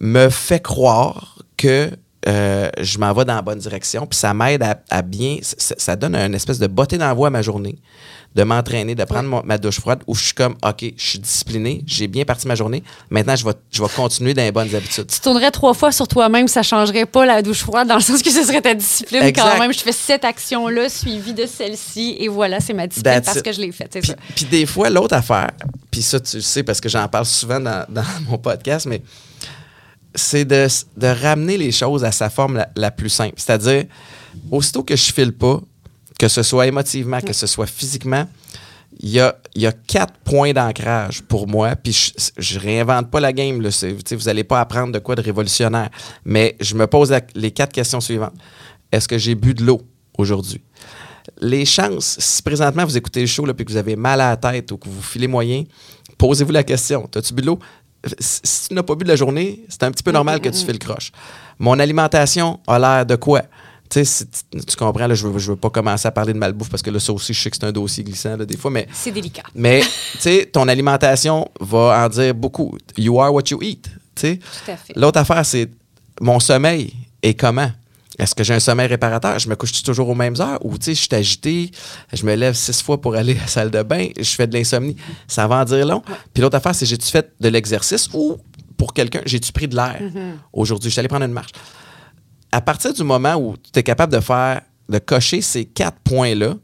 me 0.00 0.28
fait 0.28 0.60
croire 0.60 1.38
que 1.56 1.90
euh, 2.28 2.68
je 2.78 2.98
m'en 2.98 3.12
vais 3.14 3.24
dans 3.24 3.34
la 3.34 3.42
bonne 3.42 3.58
direction, 3.58 4.06
puis 4.06 4.18
ça 4.18 4.34
m'aide 4.34 4.62
à, 4.90 5.02
bien, 5.02 5.38
ça, 5.42 5.74
ça 5.78 5.96
donne 5.96 6.14
une 6.14 6.34
espèce 6.34 6.58
de 6.58 6.66
beauté 6.66 6.98
voie 7.14 7.28
à 7.28 7.30
ma 7.30 7.40
journée, 7.40 7.78
de 8.34 8.44
m'entraîner, 8.44 8.94
de 8.94 9.02
prendre 9.04 9.28
mon- 9.28 9.42
ma 9.44 9.58
douche 9.58 9.80
froide, 9.80 10.02
où 10.06 10.14
je 10.14 10.24
suis 10.26 10.34
comme, 10.34 10.54
OK, 10.64 10.84
je 10.96 11.02
suis 11.04 11.18
discipliné, 11.18 11.82
j'ai 11.84 12.06
bien 12.06 12.24
parti 12.24 12.46
ma 12.46 12.54
journée, 12.54 12.84
maintenant 13.10 13.34
je 13.34 13.44
vais, 13.44 13.52
je 13.72 13.82
vais 13.82 13.88
continuer 13.88 14.34
dans 14.34 14.42
les 14.42 14.52
bonnes 14.52 14.72
habitudes. 14.72 15.08
tu 15.08 15.18
tournerais 15.20 15.50
trois 15.50 15.74
fois 15.74 15.90
sur 15.90 16.06
toi-même, 16.06 16.46
ça 16.46 16.62
changerait 16.62 17.06
pas 17.06 17.26
la 17.26 17.42
douche 17.42 17.62
froide, 17.62 17.88
dans 17.88 17.96
le 17.96 18.00
sens 18.00 18.22
que 18.22 18.30
ce 18.30 18.44
serait 18.44 18.60
ta 18.62 18.72
discipline 18.74 19.22
Exact. 19.22 19.42
quand 19.54 19.58
même. 19.58 19.72
Je 19.72 19.80
fais 19.80 19.90
cette 19.92 20.24
action-là, 20.24 20.88
suivie 20.88 21.32
de 21.34 21.44
celle-ci, 21.44 22.16
et 22.20 22.28
voilà, 22.28 22.60
c'est 22.60 22.72
ma 22.72 22.86
discipline 22.86 23.14
That's 23.14 23.24
parce 23.24 23.38
it. 23.38 23.44
que 23.44 23.52
je 23.52 23.60
l'ai 23.60 23.72
faite, 23.72 23.98
Puis, 24.00 24.12
puis 24.36 24.44
des 24.44 24.64
fois, 24.66 24.90
l'autre 24.90 25.14
affaire, 25.16 25.50
puis 25.90 26.02
ça, 26.02 26.20
tu 26.20 26.36
le 26.36 26.42
sais 26.42 26.62
parce 26.62 26.80
que 26.80 26.88
j'en 26.88 27.08
parle 27.08 27.26
souvent 27.26 27.58
dans, 27.58 27.84
dans 27.88 28.04
mon 28.28 28.38
podcast, 28.38 28.86
mais 28.86 29.02
c'est 30.14 30.44
de, 30.44 30.66
de 30.96 31.06
ramener 31.06 31.56
les 31.56 31.72
choses 31.72 32.04
à 32.04 32.12
sa 32.12 32.30
forme 32.30 32.56
la, 32.58 32.68
la 32.76 32.90
plus 32.90 33.08
simple. 33.10 33.34
C'est-à-dire, 33.36 33.84
aussitôt 34.50 34.82
que 34.82 34.96
je 34.96 35.12
file 35.12 35.32
pas, 35.32 35.60
que 36.20 36.28
ce 36.28 36.42
soit 36.42 36.66
émotivement, 36.66 37.20
que 37.22 37.32
ce 37.32 37.46
soit 37.46 37.66
physiquement, 37.66 38.26
il 39.02 39.08
y 39.08 39.20
a, 39.20 39.34
y 39.54 39.64
a 39.66 39.72
quatre 39.72 40.12
points 40.22 40.52
d'ancrage 40.52 41.22
pour 41.22 41.48
moi. 41.48 41.74
Puis 41.76 41.92
je, 41.94 42.30
je 42.36 42.58
réinvente 42.58 43.10
pas 43.10 43.20
la 43.20 43.32
game. 43.32 43.62
Là. 43.62 43.70
Tu 43.72 44.14
Vous 44.16 44.24
n'allez 44.24 44.44
pas 44.44 44.60
apprendre 44.60 44.92
de 44.92 44.98
quoi 44.98 45.14
de 45.14 45.22
révolutionnaire. 45.22 45.88
Mais 46.26 46.56
je 46.60 46.74
me 46.74 46.86
pose 46.86 47.10
la- 47.10 47.22
les 47.34 47.52
quatre 47.52 47.72
questions 47.72 48.00
suivantes. 48.02 48.34
Est-ce 48.92 49.08
que 49.08 49.16
j'ai 49.16 49.34
bu 49.34 49.54
de 49.54 49.64
l'eau 49.64 49.80
aujourd'hui? 50.18 50.60
Les 51.40 51.64
chances, 51.64 52.16
si 52.18 52.42
présentement 52.42 52.84
vous 52.84 52.98
écoutez 52.98 53.20
le 53.22 53.26
show 53.26 53.46
là, 53.46 53.54
puis 53.54 53.64
que 53.64 53.70
vous 53.72 53.78
avez 53.78 53.96
mal 53.96 54.20
à 54.20 54.30
la 54.30 54.36
tête 54.36 54.70
ou 54.72 54.76
que 54.76 54.90
vous 54.90 55.00
filez 55.00 55.26
moyen, 55.28 55.64
posez-vous 56.18 56.52
la 56.52 56.64
question. 56.64 57.08
As-tu 57.16 57.32
bu 57.32 57.40
de 57.40 57.46
l'eau? 57.46 57.58
Si 58.18 58.68
tu 58.68 58.74
n'as 58.74 58.82
pas 58.82 58.94
bu 58.94 59.04
de 59.04 59.08
la 59.08 59.16
journée, 59.16 59.64
c'est 59.70 59.84
un 59.84 59.90
petit 59.90 60.02
peu 60.02 60.10
normal 60.12 60.40
que 60.40 60.50
tu 60.50 60.62
fais 60.66 60.72
le 60.72 60.78
croche. 60.78 61.12
Mon 61.58 61.78
alimentation 61.78 62.60
a 62.66 62.78
l'air 62.78 63.06
de 63.06 63.16
quoi? 63.16 63.42
Tu 63.90 64.76
comprends, 64.78 65.06
là, 65.08 65.14
je 65.14 65.26
ne 65.26 65.32
veux, 65.32 65.38
je 65.40 65.50
veux 65.50 65.56
pas 65.56 65.68
commencer 65.70 66.06
à 66.06 66.12
parler 66.12 66.32
de 66.32 66.38
malbouffe 66.38 66.70
parce 66.70 66.82
que 66.82 66.90
là, 66.90 67.00
ça 67.00 67.12
aussi, 67.12 67.34
je 67.34 67.42
sais 67.42 67.50
que 67.50 67.56
c'est 67.56 67.66
un 67.66 67.72
dossier 67.72 68.04
glissant 68.04 68.36
là, 68.36 68.44
des 68.46 68.56
fois, 68.56 68.70
mais 68.70 68.86
C'est 68.92 69.10
délicat. 69.10 69.42
mais, 69.54 69.80
tu 69.80 70.18
sais, 70.20 70.48
ton 70.52 70.68
alimentation 70.68 71.48
va 71.60 72.04
en 72.04 72.08
dire 72.08 72.34
beaucoup. 72.34 72.76
You 72.96 73.20
are 73.20 73.34
what 73.34 73.42
you 73.50 73.58
eat. 73.62 73.88
tu 74.14 74.20
sais. 74.20 74.36
Tout 74.38 74.70
à 74.70 74.76
fait. 74.76 74.92
L'autre 74.96 75.18
affaire, 75.18 75.44
c'est 75.44 75.68
mon 76.20 76.38
sommeil 76.38 76.94
et 77.22 77.34
comment? 77.34 77.70
Est-ce 78.18 78.34
que 78.34 78.44
j'ai 78.44 78.54
un 78.54 78.60
sommeil 78.60 78.86
réparateur? 78.86 79.38
Je 79.38 79.48
me 79.48 79.56
couche 79.56 79.82
toujours 79.82 80.08
aux 80.10 80.14
mêmes 80.14 80.36
heures? 80.40 80.58
Ou, 80.64 80.76
tu 80.78 80.84
sais, 80.86 80.94
je 80.94 81.00
suis 81.00 81.14
agité, 81.14 81.70
je 82.12 82.24
me 82.26 82.34
lève 82.34 82.54
six 82.54 82.82
fois 82.82 83.00
pour 83.00 83.14
aller 83.14 83.32
à 83.38 83.40
la 83.40 83.46
salle 83.46 83.70
de 83.70 83.82
bain, 83.82 84.08
je 84.16 84.22
fais 84.24 84.46
de 84.46 84.52
l'insomnie. 84.56 84.94
Ça 85.26 85.46
va 85.48 85.56
en 85.56 85.64
dire 85.64 85.84
long. 85.86 86.02
Puis 86.34 86.42
l'autre 86.42 86.56
affaire, 86.56 86.74
c'est 86.74 86.86
j'ai-tu 86.86 87.08
fait 87.08 87.32
de 87.40 87.48
l'exercice 87.48 88.08
ou, 88.12 88.36
pour 88.76 88.92
quelqu'un, 88.92 89.22
j'ai-tu 89.26 89.50
pris 89.52 89.66
de 89.68 89.74
l'air? 89.74 90.00
Aujourd'hui? 90.52 90.90
Je 90.90 90.92
suis 90.92 91.00
allé 91.00 91.08
prendre 91.08 91.24
une 91.24 91.32
marche. 91.32 91.50
À 92.52 92.60
partir 92.60 92.92
du 92.92 93.04
moment 93.04 93.36
où 93.36 93.56
tu 93.56 93.78
es 93.78 93.82
capable 93.82 94.12
de 94.12 94.20
faire 94.20 94.62
de 94.88 94.98
cocher 94.98 95.40
ces 95.40 95.64
quatre 95.64 95.98
points-là, 96.00 96.56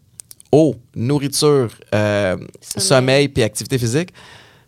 eau, 0.52 0.74
nourriture, 0.94 1.70
euh, 1.94 2.36
sommeil 2.60 3.28
puis 3.28 3.42
activité 3.42 3.78
physique, 3.78 4.12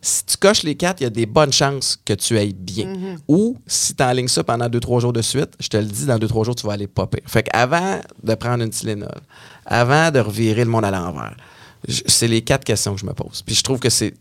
si 0.01 0.25
tu 0.25 0.37
coches 0.37 0.63
les 0.63 0.77
quatre, 0.77 1.01
il 1.01 1.05
y 1.05 1.07
a 1.07 1.11
des 1.11 1.27
bonnes 1.27 1.53
chances 1.53 1.99
que 2.05 2.13
tu 2.13 2.39
ailles 2.39 2.55
bien. 2.55 2.87
Mm-hmm. 2.87 3.19
Ou 3.27 3.57
si 3.67 3.95
tu 3.95 4.03
enlignes 4.03 4.29
ça 4.29 4.45
pendant 4.45 4.69
deux, 4.69 4.79
trois 4.81 5.01
jours 5.01 5.13
de 5.13 5.23
suite, 5.23 5.51
je 5.59 5.69
te 5.69 5.77
le 5.77 5.85
dis, 5.85 6.07
dans 6.07 6.19
deux, 6.19 6.29
trois 6.29 6.45
jours, 6.45 6.55
tu 6.55 6.67
vas 6.67 6.75
aller 6.75 6.87
popper. 6.87 7.23
Fait 7.27 7.43
qu'avant 7.43 8.01
de 8.23 8.35
prendre 8.37 8.63
une 8.63 8.71
Tylenol, 8.71 9.21
avant 9.67 10.11
de 10.13 10.21
revirer 10.21 10.65
le 10.65 10.71
monde 10.71 10.85
à 10.85 10.93
l'envers, 10.93 11.37
c'est 12.07 12.29
les 12.29 12.43
quatre 12.43 12.65
questions 12.65 12.95
que 12.95 13.01
je 13.01 13.07
me 13.07 13.13
pose. 13.13 13.43
Puis 13.43 13.57
je 13.57 13.63
trouve 13.63 13.81
que 13.81 13.91
c'est 13.91 14.15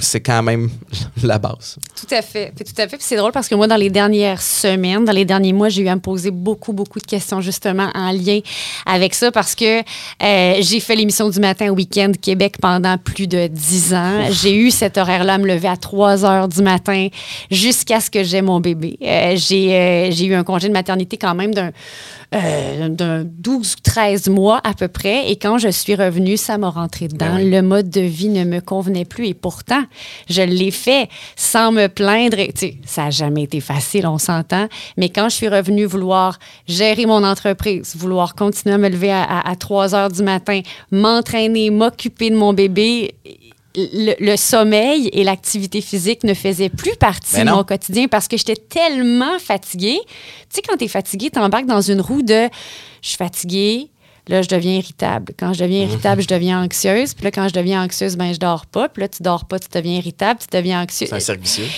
c'est 0.00 0.20
quand 0.20 0.42
même 0.42 0.70
la 1.22 1.38
base. 1.38 1.76
Tout 1.96 2.14
à 2.14 2.22
fait. 2.22 2.52
Puis 2.54 2.64
tout 2.64 2.80
à 2.80 2.88
fait. 2.88 2.96
Puis 2.96 3.06
c'est 3.08 3.16
drôle 3.16 3.32
parce 3.32 3.48
que 3.48 3.54
moi, 3.54 3.66
dans 3.66 3.76
les 3.76 3.90
dernières 3.90 4.42
semaines, 4.42 5.04
dans 5.04 5.12
les 5.12 5.24
derniers 5.24 5.52
mois, 5.52 5.68
j'ai 5.68 5.82
eu 5.82 5.88
à 5.88 5.94
me 5.94 6.00
poser 6.00 6.30
beaucoup, 6.30 6.72
beaucoup 6.72 6.98
de 6.98 7.06
questions 7.06 7.40
justement 7.40 7.90
en 7.94 8.12
lien 8.12 8.40
avec 8.86 9.14
ça 9.14 9.30
parce 9.30 9.54
que 9.54 9.80
euh, 9.80 10.54
j'ai 10.60 10.80
fait 10.80 10.96
l'émission 10.96 11.28
du 11.28 11.40
matin 11.40 11.70
au 11.70 11.74
week-end 11.74 12.12
Québec 12.20 12.56
pendant 12.60 12.98
plus 12.98 13.26
de 13.26 13.46
dix 13.46 13.94
ans. 13.94 14.28
J'ai 14.30 14.56
eu 14.56 14.70
cet 14.70 14.98
horaire-là 14.98 15.34
à 15.34 15.38
me 15.38 15.46
lever 15.46 15.68
à 15.68 15.76
3 15.76 16.24
heures 16.24 16.48
du 16.48 16.62
matin 16.62 17.08
jusqu'à 17.50 18.00
ce 18.00 18.10
que 18.10 18.24
j'ai 18.24 18.42
mon 18.42 18.60
bébé. 18.60 18.98
Euh, 19.02 19.34
j'ai 19.36 19.74
euh, 19.74 20.10
j'ai 20.10 20.26
eu 20.26 20.34
un 20.34 20.44
congé 20.44 20.68
de 20.68 20.72
maternité 20.72 21.16
quand 21.16 21.34
même 21.34 21.54
d'un 21.54 21.70
euh, 22.34 22.88
d'un 22.88 23.24
12 23.24 23.72
ou 23.74 23.80
13 23.82 24.28
mois 24.28 24.60
à 24.64 24.74
peu 24.74 24.88
près. 24.88 25.30
Et 25.30 25.36
quand 25.36 25.58
je 25.58 25.68
suis 25.68 25.94
revenue, 25.94 26.36
ça 26.36 26.58
m'a 26.58 26.70
rentré 26.70 27.08
dedans. 27.08 27.26
Ben 27.34 27.36
oui. 27.44 27.50
Le 27.50 27.62
mode 27.62 27.90
de 27.90 28.00
vie 28.00 28.28
ne 28.28 28.44
me 28.44 28.60
convenait 28.60 29.04
plus. 29.04 29.26
Et 29.26 29.34
pourtant, 29.34 29.82
je 30.28 30.42
l'ai 30.42 30.70
fait 30.70 31.08
sans 31.36 31.72
me 31.72 31.88
plaindre. 31.88 32.38
Et, 32.38 32.52
tu 32.52 32.60
sais, 32.60 32.76
ça 32.84 33.04
n'a 33.04 33.10
jamais 33.10 33.42
été 33.42 33.60
facile, 33.60 34.06
on 34.06 34.18
s'entend. 34.18 34.68
Mais 34.96 35.08
quand 35.08 35.28
je 35.28 35.34
suis 35.36 35.48
revenue 35.48 35.84
vouloir 35.86 36.38
gérer 36.68 37.06
mon 37.06 37.24
entreprise, 37.24 37.94
vouloir 37.96 38.34
continuer 38.34 38.74
à 38.74 38.78
me 38.78 38.88
lever 38.88 39.10
à, 39.10 39.22
à- 39.22 39.50
à 39.50 39.56
3 39.56 39.94
heures 39.94 40.10
du 40.10 40.22
matin, 40.22 40.60
m'entraîner, 40.92 41.70
m'occuper 41.70 42.30
de 42.30 42.36
mon 42.36 42.52
bébé, 42.52 43.14
le, 43.76 44.14
le 44.18 44.36
sommeil 44.36 45.08
et 45.12 45.24
l'activité 45.24 45.80
physique 45.80 46.24
ne 46.24 46.34
faisaient 46.34 46.68
plus 46.68 46.96
partie 46.96 47.36
Ben 47.36 47.46
de 47.46 47.50
mon 47.50 47.64
quotidien 47.64 48.08
parce 48.08 48.28
que 48.28 48.36
j'étais 48.36 48.56
tellement 48.56 49.38
fatiguée. 49.38 50.00
Tu 50.04 50.56
sais, 50.56 50.62
quand 50.62 50.76
tu 50.76 50.84
es 50.84 50.88
fatiguée, 50.88 51.30
tu 51.30 51.38
embarques 51.38 51.66
dans 51.66 51.80
une 51.80 52.00
roue 52.00 52.22
de 52.22 52.48
je 53.02 53.08
suis 53.08 53.16
fatiguée, 53.16 53.90
là, 54.28 54.42
je 54.42 54.48
deviens 54.48 54.76
irritable. 54.76 55.32
Quand 55.38 55.52
je 55.52 55.62
deviens 55.62 55.82
irritable, 55.82 56.22
je 56.22 56.28
deviens 56.28 56.62
anxieuse. 56.62 57.14
Puis 57.14 57.24
là, 57.24 57.30
quand 57.30 57.48
je 57.48 57.54
deviens 57.54 57.84
anxieuse, 57.84 58.16
ben, 58.16 58.32
je 58.32 58.38
dors 58.38 58.66
pas. 58.66 58.88
Puis 58.88 59.02
là, 59.02 59.08
tu 59.08 59.22
dors 59.22 59.44
pas, 59.44 59.58
tu 59.58 59.68
deviens 59.72 59.98
irritable, 59.98 60.40
tu 60.40 60.56
deviens 60.56 60.82
anxieux. 60.82 61.06
C'est 61.08 61.16
un 61.16 61.20
cercle 61.20 61.42
vicieux. 61.42 61.68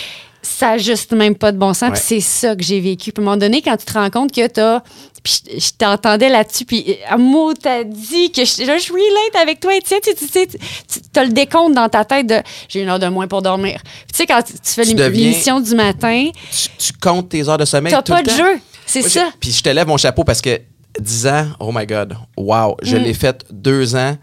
Ça 0.41 0.71
n'a 0.71 0.77
juste 0.77 1.13
même 1.13 1.35
pas 1.35 1.53
de 1.53 1.57
bon 1.57 1.73
sens. 1.73 1.89
Ouais. 1.89 1.91
Puis 1.91 2.03
c'est 2.03 2.19
ça 2.19 2.55
que 2.55 2.63
j'ai 2.63 2.81
vécu. 2.81 3.13
Puis 3.13 3.21
à 3.21 3.23
un 3.23 3.25
moment 3.25 3.37
donné, 3.37 3.61
quand 3.61 3.77
tu 3.77 3.85
te 3.85 3.93
rends 3.93 4.09
compte 4.09 4.31
que 4.31 4.45
tu 4.47 4.59
as. 4.59 4.83
Puis 5.23 5.39
je, 5.53 5.59
je 5.59 5.71
t'entendais 5.77 6.27
là-dessus, 6.29 6.65
puis 6.65 6.97
un 7.09 7.17
mot 7.17 7.53
t'a 7.53 7.83
dit 7.85 8.31
que 8.31 8.43
je, 8.43 8.65
là, 8.65 8.77
je 8.77 8.91
relate 8.91 9.41
avec 9.41 9.59
toi, 9.61 9.73
Étienne. 9.75 10.01
Tu, 10.03 10.13
tu 10.15 10.27
sais, 10.27 10.47
tu 10.47 11.19
as 11.19 11.23
le 11.23 11.31
décompte 11.31 11.73
dans 11.75 11.87
ta 11.87 12.03
tête 12.03 12.27
de 12.27 12.41
j'ai 12.67 12.81
une 12.81 12.89
heure 12.89 12.99
de 12.99 13.07
moins 13.07 13.27
pour 13.27 13.41
dormir. 13.41 13.79
Puis 13.83 14.05
tu 14.11 14.17
sais, 14.17 14.25
quand 14.25 14.41
tu, 14.43 14.53
tu 14.53 14.59
fais 14.71 14.83
l'émission 14.83 15.61
du 15.61 15.75
matin, 15.75 16.29
Tu, 16.77 16.91
comptes 17.01 17.29
tes 17.29 17.47
heures 17.47 17.57
de 17.57 17.65
sommeil. 17.65 17.93
t'as 17.93 18.01
pas 18.01 18.17
le 18.21 18.23
de 18.23 18.29
temps? 18.29 18.37
jeu. 18.37 18.59
C'est 18.85 19.01
ça. 19.03 19.29
Puis 19.39 19.51
je 19.51 19.63
te 19.63 19.69
lève 19.69 19.87
mon 19.87 19.97
chapeau 19.97 20.23
parce 20.25 20.41
que 20.41 20.59
10 20.99 21.27
ans, 21.27 21.47
oh 21.59 21.71
my 21.73 21.85
God, 21.87 22.17
wow, 22.37 22.75
je 22.83 22.97
Mm. 22.97 22.99
l'ai 23.03 23.13
fait 23.13 23.45
deux 23.49 23.95
ans. 23.95 24.17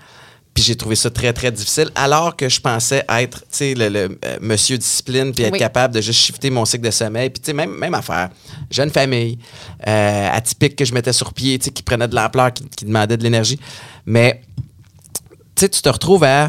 Puis 0.53 0.65
j'ai 0.65 0.75
trouvé 0.75 0.97
ça 0.97 1.11
très, 1.11 1.33
très 1.33 1.53
difficile, 1.53 1.91
alors 1.95 2.35
que 2.37 2.49
je 2.49 2.61
pensais 2.61 3.05
être, 3.09 3.39
tu 3.43 3.47
sais, 3.51 3.75
le, 3.75 3.89
le, 3.89 4.19
euh, 4.25 4.37
monsieur 4.41 4.77
discipline, 4.77 5.33
puis 5.33 5.45
être 5.45 5.53
Oui. 5.53 5.59
capable 5.61 5.95
de 5.95 6.01
juste 6.01 6.19
shifter 6.21 6.51
mon 6.51 6.65
cycle 6.65 6.85
de 6.85 6.91
sommeil. 6.91 7.31
Puis, 7.31 7.41
tu 7.41 7.47
sais, 7.47 7.53
même, 7.53 7.71
même 7.71 7.95
affaire. 7.95 8.31
Jeune 8.71 8.91
famille, 8.91 9.39
euh, 9.87 10.29
atypique 10.33 10.75
que 10.75 10.85
je 10.85 10.93
mettais 10.93 11.13
sur 11.13 11.33
pied, 11.33 11.57
tu 11.59 11.67
sais, 11.67 11.71
qui 11.71 11.85
prenait 11.85 12.09
de 12.09 12.17
l'ampleur, 12.17 12.53
qui, 12.53 12.65
qui 12.69 12.85
demandait 12.85 13.17
de 13.17 13.23
l'énergie. 13.23 13.61
Mais, 14.07 14.43
tu 15.55 15.61
sais, 15.61 15.69
tu 15.69 15.81
te 15.83 15.89
retrouves 15.89 16.25
à 16.25 16.49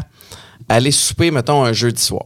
aller 0.68 0.90
souper, 0.90 1.30
mettons, 1.30 1.62
un 1.64 1.72
jeudi 1.72 2.02
soir. 2.02 2.24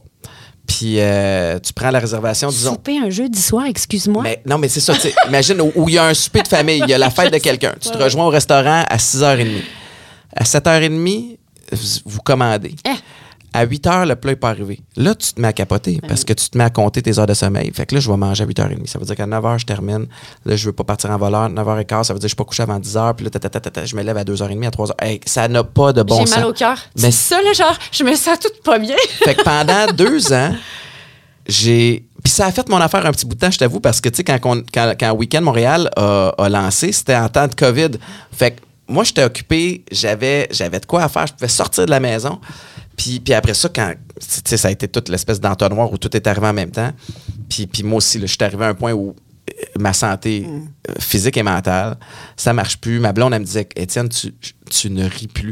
Puis, 0.65 0.99
euh, 0.99 1.59
tu 1.59 1.71
prends 1.73 1.91
la 1.91 1.99
réservation, 1.99 2.49
disons. 2.49 2.73
Souper 2.73 2.97
un 2.97 3.09
jeudi 3.11 3.39
soir, 3.39 3.65
excuse-moi. 3.67 4.23
Mais 4.23 4.41
non, 4.45 4.57
mais 4.57 4.67
c'est 4.67 4.79
ça. 4.81 4.93
tu 4.95 5.01
sais, 5.01 5.13
Imagine 5.27 5.61
où 5.61 5.71
où 5.75 5.87
il 5.89 5.95
y 5.95 5.97
a 5.97 6.05
un 6.07 6.13
souper 6.15 6.41
de 6.41 6.47
famille, 6.47 6.81
il 6.83 6.89
y 6.89 6.93
a 6.93 6.97
la 6.97 7.09
fête 7.11 7.31
de 7.31 7.37
quelqu'un. 7.47 7.73
Tu 7.79 7.89
te 7.91 7.97
rejoins 7.97 8.25
au 8.25 8.29
restaurant 8.29 8.83
à 8.89 8.97
6h30. 8.97 9.61
À 10.35 10.43
7h30, 10.43 11.36
vous, 12.05 12.19
commandez. 12.21 12.75
Eh. 12.85 12.89
À 13.53 13.65
8h, 13.65 14.05
le 14.07 14.15
plat 14.15 14.33
n'est 14.33 14.35
pas 14.35 14.49
arrivé. 14.49 14.81
Là, 14.97 15.15
tu 15.15 15.33
te 15.33 15.41
mets 15.41 15.47
à 15.47 15.53
capoter 15.53 15.99
parce 16.07 16.23
que 16.25 16.33
tu 16.33 16.49
te 16.49 16.57
mets 16.57 16.65
à 16.65 16.69
compter 16.69 17.01
tes 17.01 17.17
heures 17.17 17.25
de 17.25 17.33
sommeil. 17.33 17.71
Fait 17.73 17.85
que 17.85 17.95
là, 17.95 18.01
je 18.01 18.11
vais 18.11 18.17
manger 18.17 18.43
à 18.43 18.47
8h30. 18.47 18.85
Ça 18.87 18.99
veut 18.99 19.05
dire 19.05 19.15
qu'à 19.15 19.25
9h, 19.25 19.59
je 19.59 19.65
termine. 19.65 20.05
Là, 20.45 20.55
je 20.55 20.65
veux 20.65 20.73
pas 20.73 20.83
partir 20.83 21.09
en 21.09 21.17
voleur. 21.17 21.49
9h15, 21.49 22.03
ça 22.03 22.13
veut 22.13 22.19
dire 22.19 22.25
que 22.25 22.27
je 22.27 22.27
suis 22.27 22.35
pas 22.35 22.43
couché 22.43 22.63
avant 22.63 22.77
10h. 22.77 23.15
Puis 23.15 23.23
là, 23.23 23.31
ta, 23.31 23.39
ta, 23.39 23.49
ta, 23.49 23.59
ta, 23.61 23.71
ta, 23.71 23.85
je 23.85 23.95
me 23.95 24.03
lève 24.03 24.17
à 24.17 24.23
2h30, 24.25 24.67
à 24.67 24.69
3h. 24.69 24.91
Hey, 25.01 25.21
ça 25.25 25.47
n'a 25.47 25.63
pas 25.63 25.93
de 25.93 26.03
bon 26.03 26.19
J'ai 26.19 26.25
sens. 26.27 26.35
mal 26.37 26.45
au 26.45 26.53
cœur. 26.53 26.77
Mais- 26.99 27.09
ça, 27.09 27.41
là, 27.41 27.53
genre, 27.53 27.77
je 27.91 28.03
me 28.03 28.13
sens 28.15 28.37
toute 28.39 28.61
pas 28.63 28.77
bien. 28.79 28.97
Fait 29.23 29.33
que 29.33 29.43
pendant 29.43 29.91
deux 29.93 30.31
ans, 30.33 30.53
j'ai. 31.47 32.05
Puis 32.23 32.33
ça 32.33 32.47
a 32.47 32.51
fait 32.51 32.67
mon 32.67 32.77
affaire 32.77 33.05
un 33.05 33.11
petit 33.11 33.25
bout 33.25 33.35
de 33.35 33.39
temps, 33.39 33.51
je 33.51 33.57
t'avoue, 33.57 33.79
parce 33.79 34.01
que, 34.01 34.09
tu 34.09 34.17
sais, 34.17 34.23
quand, 34.23 34.39
quand, 34.41 34.93
quand 34.99 35.11
Weekend 35.13 35.45
Montréal 35.45 35.89
a, 35.95 36.33
a 36.37 36.49
lancé, 36.49 36.91
c'était 36.91 37.15
en 37.15 37.29
temps 37.29 37.47
de 37.47 37.55
COVID. 37.55 37.91
Fait 38.31 38.51
que 38.51 38.61
moi, 38.87 39.03
j'étais 39.03 39.23
occupé, 39.23 39.83
j'avais, 39.91 40.47
j'avais 40.51 40.79
de 40.79 40.85
quoi 40.85 41.03
à 41.03 41.09
faire, 41.09 41.27
je 41.27 41.33
pouvais 41.33 41.47
sortir 41.47 41.85
de 41.85 41.91
la 41.91 41.99
maison. 41.99 42.39
Puis, 42.95 43.19
puis 43.19 43.33
après 43.33 43.53
ça, 43.53 43.69
quand, 43.69 43.93
ça 44.19 44.67
a 44.67 44.71
été 44.71 44.87
toute 44.87 45.09
l'espèce 45.09 45.39
d'entonnoir 45.39 45.91
où 45.91 45.97
tout 45.97 46.15
est 46.15 46.25
arrivé 46.25 46.47
en 46.47 46.53
même 46.53 46.71
temps. 46.71 46.91
Puis, 47.49 47.67
puis 47.67 47.83
moi 47.83 47.97
aussi, 47.97 48.19
je 48.19 48.25
suis 48.25 48.37
arrivé 48.41 48.65
à 48.65 48.69
un 48.69 48.73
point 48.73 48.93
où 48.93 49.09
euh, 49.49 49.53
ma 49.77 49.93
santé 49.93 50.45
euh, 50.47 50.93
physique 50.99 51.37
et 51.37 51.43
mentale, 51.43 51.97
ça 52.35 52.53
marche 52.53 52.77
plus. 52.77 52.99
Ma 52.99 53.13
blonde, 53.13 53.33
elle 53.33 53.41
me 53.41 53.45
disait, 53.45 53.69
Étienne, 53.75 54.09
tu, 54.09 54.33
tu 54.69 54.89
ne 54.89 55.07
ris 55.07 55.27
plus. 55.27 55.51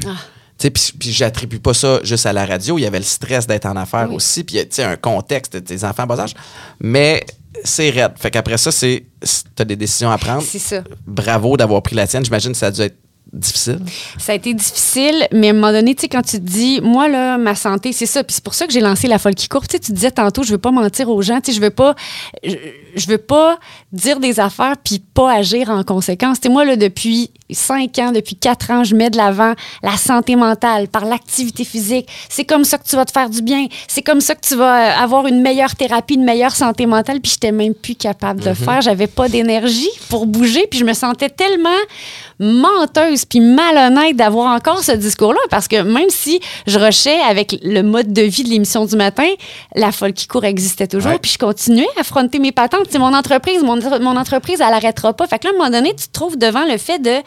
Sais, 0.57 0.71
Puis, 0.71 0.93
puis 0.99 1.11
j'attribue 1.11 1.59
pas 1.59 1.73
ça 1.73 1.99
juste 2.03 2.25
à 2.25 2.33
la 2.33 2.45
radio. 2.45 2.79
Il 2.79 2.81
y 2.81 2.85
avait 2.87 2.97
le 2.99 3.03
stress 3.05 3.45
d'être 3.45 3.65
en 3.67 3.75
affaires 3.75 4.07
Oui. 4.09 4.15
aussi. 4.15 4.43
Puis, 4.43 4.55
tu 4.61 4.67
sais, 4.71 4.83
un 4.83 4.95
contexte 4.95 5.55
des 5.57 5.83
enfants 5.85 6.03
en 6.03 6.07
bas 6.07 6.21
âge. 6.21 6.33
Mais 6.79 7.23
c'est 7.63 7.89
raide. 7.91 8.13
Fait 8.17 8.31
qu'après 8.31 8.57
ça, 8.57 8.71
c'est, 8.71 9.05
tu 9.21 9.61
as 9.61 9.65
des 9.65 9.75
décisions 9.75 10.09
à 10.09 10.17
prendre. 10.17 10.41
C'est 10.41 10.57
ça. 10.59 10.81
Bravo 11.05 11.57
d'avoir 11.57 11.83
pris 11.83 11.95
la 11.95 12.07
tienne. 12.07 12.25
J'imagine 12.25 12.53
que 12.53 12.57
ça 12.57 12.67
a 12.67 12.71
dû 12.71 12.81
être 12.81 12.97
difficile? 13.35 13.79
Ça 14.17 14.31
a 14.31 14.35
été 14.35 14.53
difficile, 14.53 15.27
mais 15.31 15.47
à 15.47 15.49
un 15.51 15.53
moment 15.53 15.71
donné, 15.71 15.95
tu 15.95 16.01
sais, 16.01 16.07
quand 16.07 16.21
tu 16.21 16.37
te 16.37 16.45
dis, 16.45 16.81
moi, 16.81 17.07
là, 17.07 17.37
ma 17.37 17.55
santé, 17.55 17.91
c'est 17.91 18.05
ça. 18.05 18.23
Puis 18.23 18.35
c'est 18.35 18.43
pour 18.43 18.53
ça 18.53 18.65
que 18.67 18.73
j'ai 18.73 18.81
lancé 18.81 19.07
la 19.07 19.19
folle 19.19 19.35
qui 19.35 19.47
court. 19.47 19.67
Tu 19.67 19.73
sais, 19.73 19.79
tu 19.79 19.91
disais 19.91 20.11
tantôt, 20.11 20.43
je 20.43 20.51
veux 20.51 20.57
pas 20.57 20.71
mentir 20.71 21.09
aux 21.09 21.21
gens. 21.21 21.39
Tu 21.41 21.51
sais, 21.51 21.57
je 21.57 21.61
veux 21.61 21.69
pas, 21.69 21.95
je 22.95 23.07
veux 23.07 23.17
pas 23.17 23.59
dire 23.91 24.19
des 24.19 24.39
affaires 24.39 24.75
puis 24.83 24.99
pas 24.99 25.31
agir 25.33 25.69
en 25.69 25.83
conséquence. 25.83 26.39
Tu 26.39 26.47
sais, 26.47 26.53
moi, 26.53 26.65
là, 26.65 26.75
depuis 26.75 27.29
cinq 27.51 27.99
ans, 27.99 28.11
depuis 28.11 28.35
quatre 28.35 28.71
ans, 28.71 28.83
je 28.83 28.95
mets 28.95 29.09
de 29.09 29.17
l'avant 29.17 29.53
la 29.83 29.97
santé 29.97 30.35
mentale 30.35 30.87
par 30.87 31.05
l'activité 31.05 31.63
physique. 31.63 32.07
C'est 32.29 32.45
comme 32.45 32.63
ça 32.63 32.77
que 32.77 32.87
tu 32.87 32.95
vas 32.95 33.05
te 33.05 33.11
faire 33.11 33.29
du 33.29 33.41
bien. 33.41 33.67
C'est 33.87 34.01
comme 34.01 34.21
ça 34.21 34.35
que 34.35 34.45
tu 34.45 34.55
vas 34.55 34.99
euh, 34.99 35.03
avoir 35.03 35.27
une 35.27 35.41
meilleure 35.41 35.75
thérapie, 35.75 36.15
une 36.15 36.23
meilleure 36.23 36.55
santé 36.55 36.85
mentale. 36.85 37.21
Puis 37.21 37.33
j'étais 37.33 37.51
même 37.51 37.73
plus 37.73 37.95
capable 37.95 38.41
de 38.41 38.49
le 38.49 38.55
faire. 38.55 38.81
J'avais 38.81 39.07
pas 39.07 39.29
d'énergie 39.29 39.89
pour 40.09 40.25
bouger. 40.25 40.65
Puis 40.69 40.79
je 40.79 40.85
me 40.85 40.93
sentais 40.93 41.29
tellement 41.29 41.69
menteuse 42.39 43.25
puis 43.25 43.39
malhonnête 43.39 44.15
d'avoir 44.15 44.53
encore 44.53 44.83
ce 44.83 44.91
discours-là 44.91 45.39
parce 45.49 45.67
que 45.67 45.81
même 45.81 46.09
si 46.09 46.41
je 46.67 46.77
rushais 46.77 47.19
avec 47.21 47.57
le 47.63 47.81
mode 47.81 48.11
de 48.11 48.23
vie 48.23 48.43
de 48.43 48.49
l'émission 48.49 48.85
du 48.85 48.95
matin, 48.95 49.27
la 49.73 49.91
folle 49.91 50.13
qui 50.13 50.27
court 50.27 50.43
existait 50.43 50.87
toujours 50.87 51.17
puis 51.19 51.31
je 51.31 51.37
continuais 51.37 51.87
à 51.97 52.01
affronter 52.01 52.39
mes 52.39 52.51
patentes. 52.51 52.84
C'est 52.89 52.99
mon 52.99 53.13
entreprise, 53.13 53.63
mon, 53.63 53.79
mon 53.99 54.17
entreprise, 54.17 54.61
elle 54.61 54.73
arrêtera 54.73 55.13
pas. 55.13 55.27
Fait 55.27 55.39
que 55.39 55.47
là, 55.47 55.51
à 55.51 55.53
un 55.55 55.57
moment 55.57 55.69
donné, 55.69 55.95
tu 55.95 56.07
te 56.07 56.11
trouves 56.11 56.37
devant 56.37 56.65
le 56.65 56.77
fait 56.77 56.99
de 56.99 57.21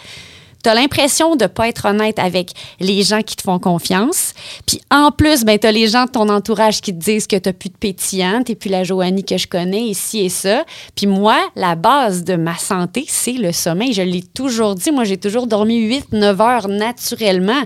tu 0.63 0.69
as 0.69 0.75
l'impression 0.75 1.37
de 1.37 1.47
pas 1.47 1.69
être 1.69 1.87
honnête 1.87 2.19
avec 2.19 2.53
les 2.81 3.03
gens 3.03 3.23
qui 3.23 3.37
te 3.37 3.43
font 3.43 3.59
confiance. 3.59 4.35
Puis 4.67 4.81
en 4.91 5.13
plus, 5.13 5.45
ben, 5.45 5.59
tu 5.59 5.67
as 5.67 5.73
les 5.73 5.89
gens 5.89 6.07
de 6.07 6.11
ton 6.11 6.29
entourage 6.29 6.81
qui 6.81 6.93
te 6.93 6.99
disent 6.99 7.27
que 7.27 7.37
tu 7.37 7.53
plus 7.53 7.69
de 7.69 7.77
pétillant, 7.77 8.43
tu 8.45 8.57
plus 8.57 8.69
la 8.69 8.85
Joanie 8.85 9.25
que 9.25 9.39
je 9.39 9.47
connais, 9.47 9.83
ici 9.83 10.21
et 10.21 10.29
ça. 10.29 10.65
Puis 10.97 11.07
moi, 11.07 11.39
la 11.55 11.75
base 11.75 12.25
de 12.25 12.35
ma 12.35 12.57
santé, 12.57 13.05
c'est 13.09 13.33
le 13.33 13.53
sommeil. 13.53 13.93
Je 13.93 14.03
l'ai 14.03 14.23
toujours 14.23 14.75
dit. 14.75 14.91
Moi, 14.91 15.05
j'ai 15.05 15.17
toujours 15.17 15.47
dormi 15.47 15.89
8-9 16.13 16.43
heures 16.43 16.69
naturellement. 16.69 17.63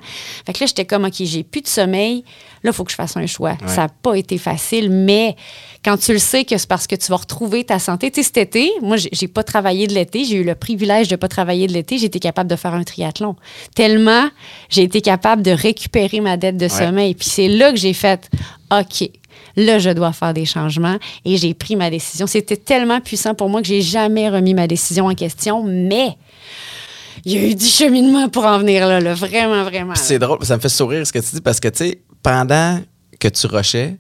Fait 0.47 0.53
que 0.53 0.61
là, 0.61 0.67
j'étais 0.67 0.85
comme, 0.85 1.05
OK, 1.05 1.15
j'ai 1.19 1.43
plus 1.43 1.63
de 1.63 1.69
sommeil. 1.69 2.25
Là, 2.63 2.71
il 2.71 2.73
faut 2.73 2.85
que 2.85 2.91
je 2.91 2.97
fasse 2.97 3.17
un 3.17 3.27
choix. 3.27 3.57
Ça 3.67 3.83
n'a 3.83 3.89
pas 3.89 4.15
été 4.15 4.39
facile, 4.39 4.91
mais 4.91 5.37
quand 5.85 5.97
tu 5.97 6.13
le 6.13 6.19
sais 6.19 6.45
que 6.45 6.57
c'est 6.57 6.69
parce 6.69 6.87
que 6.87 6.95
tu 6.95 7.11
vas 7.11 7.17
retrouver 7.17 7.65
ta 7.65 7.79
santé. 7.79 8.11
Tu 8.11 8.23
sais, 8.23 8.27
cet 8.27 8.37
été, 8.37 8.71
moi, 8.83 8.97
j'ai 8.97 9.29
pas 9.29 9.43
travaillé 9.43 9.87
de 9.89 9.95
l'été. 9.95 10.25
J'ai 10.25 10.37
eu 10.37 10.45
le 10.45 10.55
privilège 10.55 11.09
de 11.09 11.17
pas 11.17 11.29
travailler 11.29 11.67
de 11.67 11.73
l'été. 11.73 11.99
J'ai 11.99 12.07
été 12.07 12.21
capable 12.21 12.49
de 12.49 12.57
faire 12.57 12.75
un 12.75 12.85
triathlon. 12.85 13.35
Tellement, 13.75 14.29
j'ai 14.69 14.83
été 14.83 15.01
capable 15.01 15.43
de 15.43 15.51
récupérer 15.51 16.21
ma 16.21 16.37
dette 16.37 16.57
de 16.57 16.69
sommeil. 16.69 17.15
Puis 17.15 17.29
c'est 17.29 17.49
là 17.49 17.73
que 17.73 17.79
j'ai 17.79 17.95
fait, 17.95 18.31
OK, 18.71 19.11
là, 19.57 19.81
je 19.81 19.91
dois 19.91 20.13
faire 20.13 20.35
des 20.35 20.45
changements. 20.45 20.99
Et 21.25 21.37
j'ai 21.37 21.55
pris 21.55 21.75
ma 21.75 21.91
décision. 21.91 22.29
C'était 22.29 22.57
tellement 22.57 23.01
puissant 23.01 23.35
pour 23.35 23.49
moi 23.49 23.61
que 23.61 23.67
j'ai 23.67 23.83
jamais 23.83 24.29
remis 24.29 24.55
ma 24.55 24.69
décision 24.69 25.07
en 25.07 25.15
question, 25.15 25.65
mais 25.65 26.17
il 27.25 27.33
y 27.33 27.39
a 27.39 27.49
eu 27.49 27.55
du 27.55 27.67
cheminement 27.67 28.29
pour 28.29 28.45
en 28.45 28.59
venir 28.59 28.87
là, 28.87 29.01
là. 29.01 29.15
vraiment, 29.15 29.65
vraiment. 29.65 29.95
C'est 29.95 30.19
drôle, 30.19 30.39
ça 30.43 30.57
me 30.57 30.61
fait 30.61 30.69
sourire 30.69 31.07
ce 31.07 31.13
que 31.13 31.19
tu 31.19 31.35
dis 31.35 31.41
parce 31.41 31.61
que, 31.61 31.69
tu 31.69 31.79
sais, 31.79 31.99
pendant 32.23 32.81
que 33.19 33.29
tu 33.29 33.47
rushais, 33.47 33.99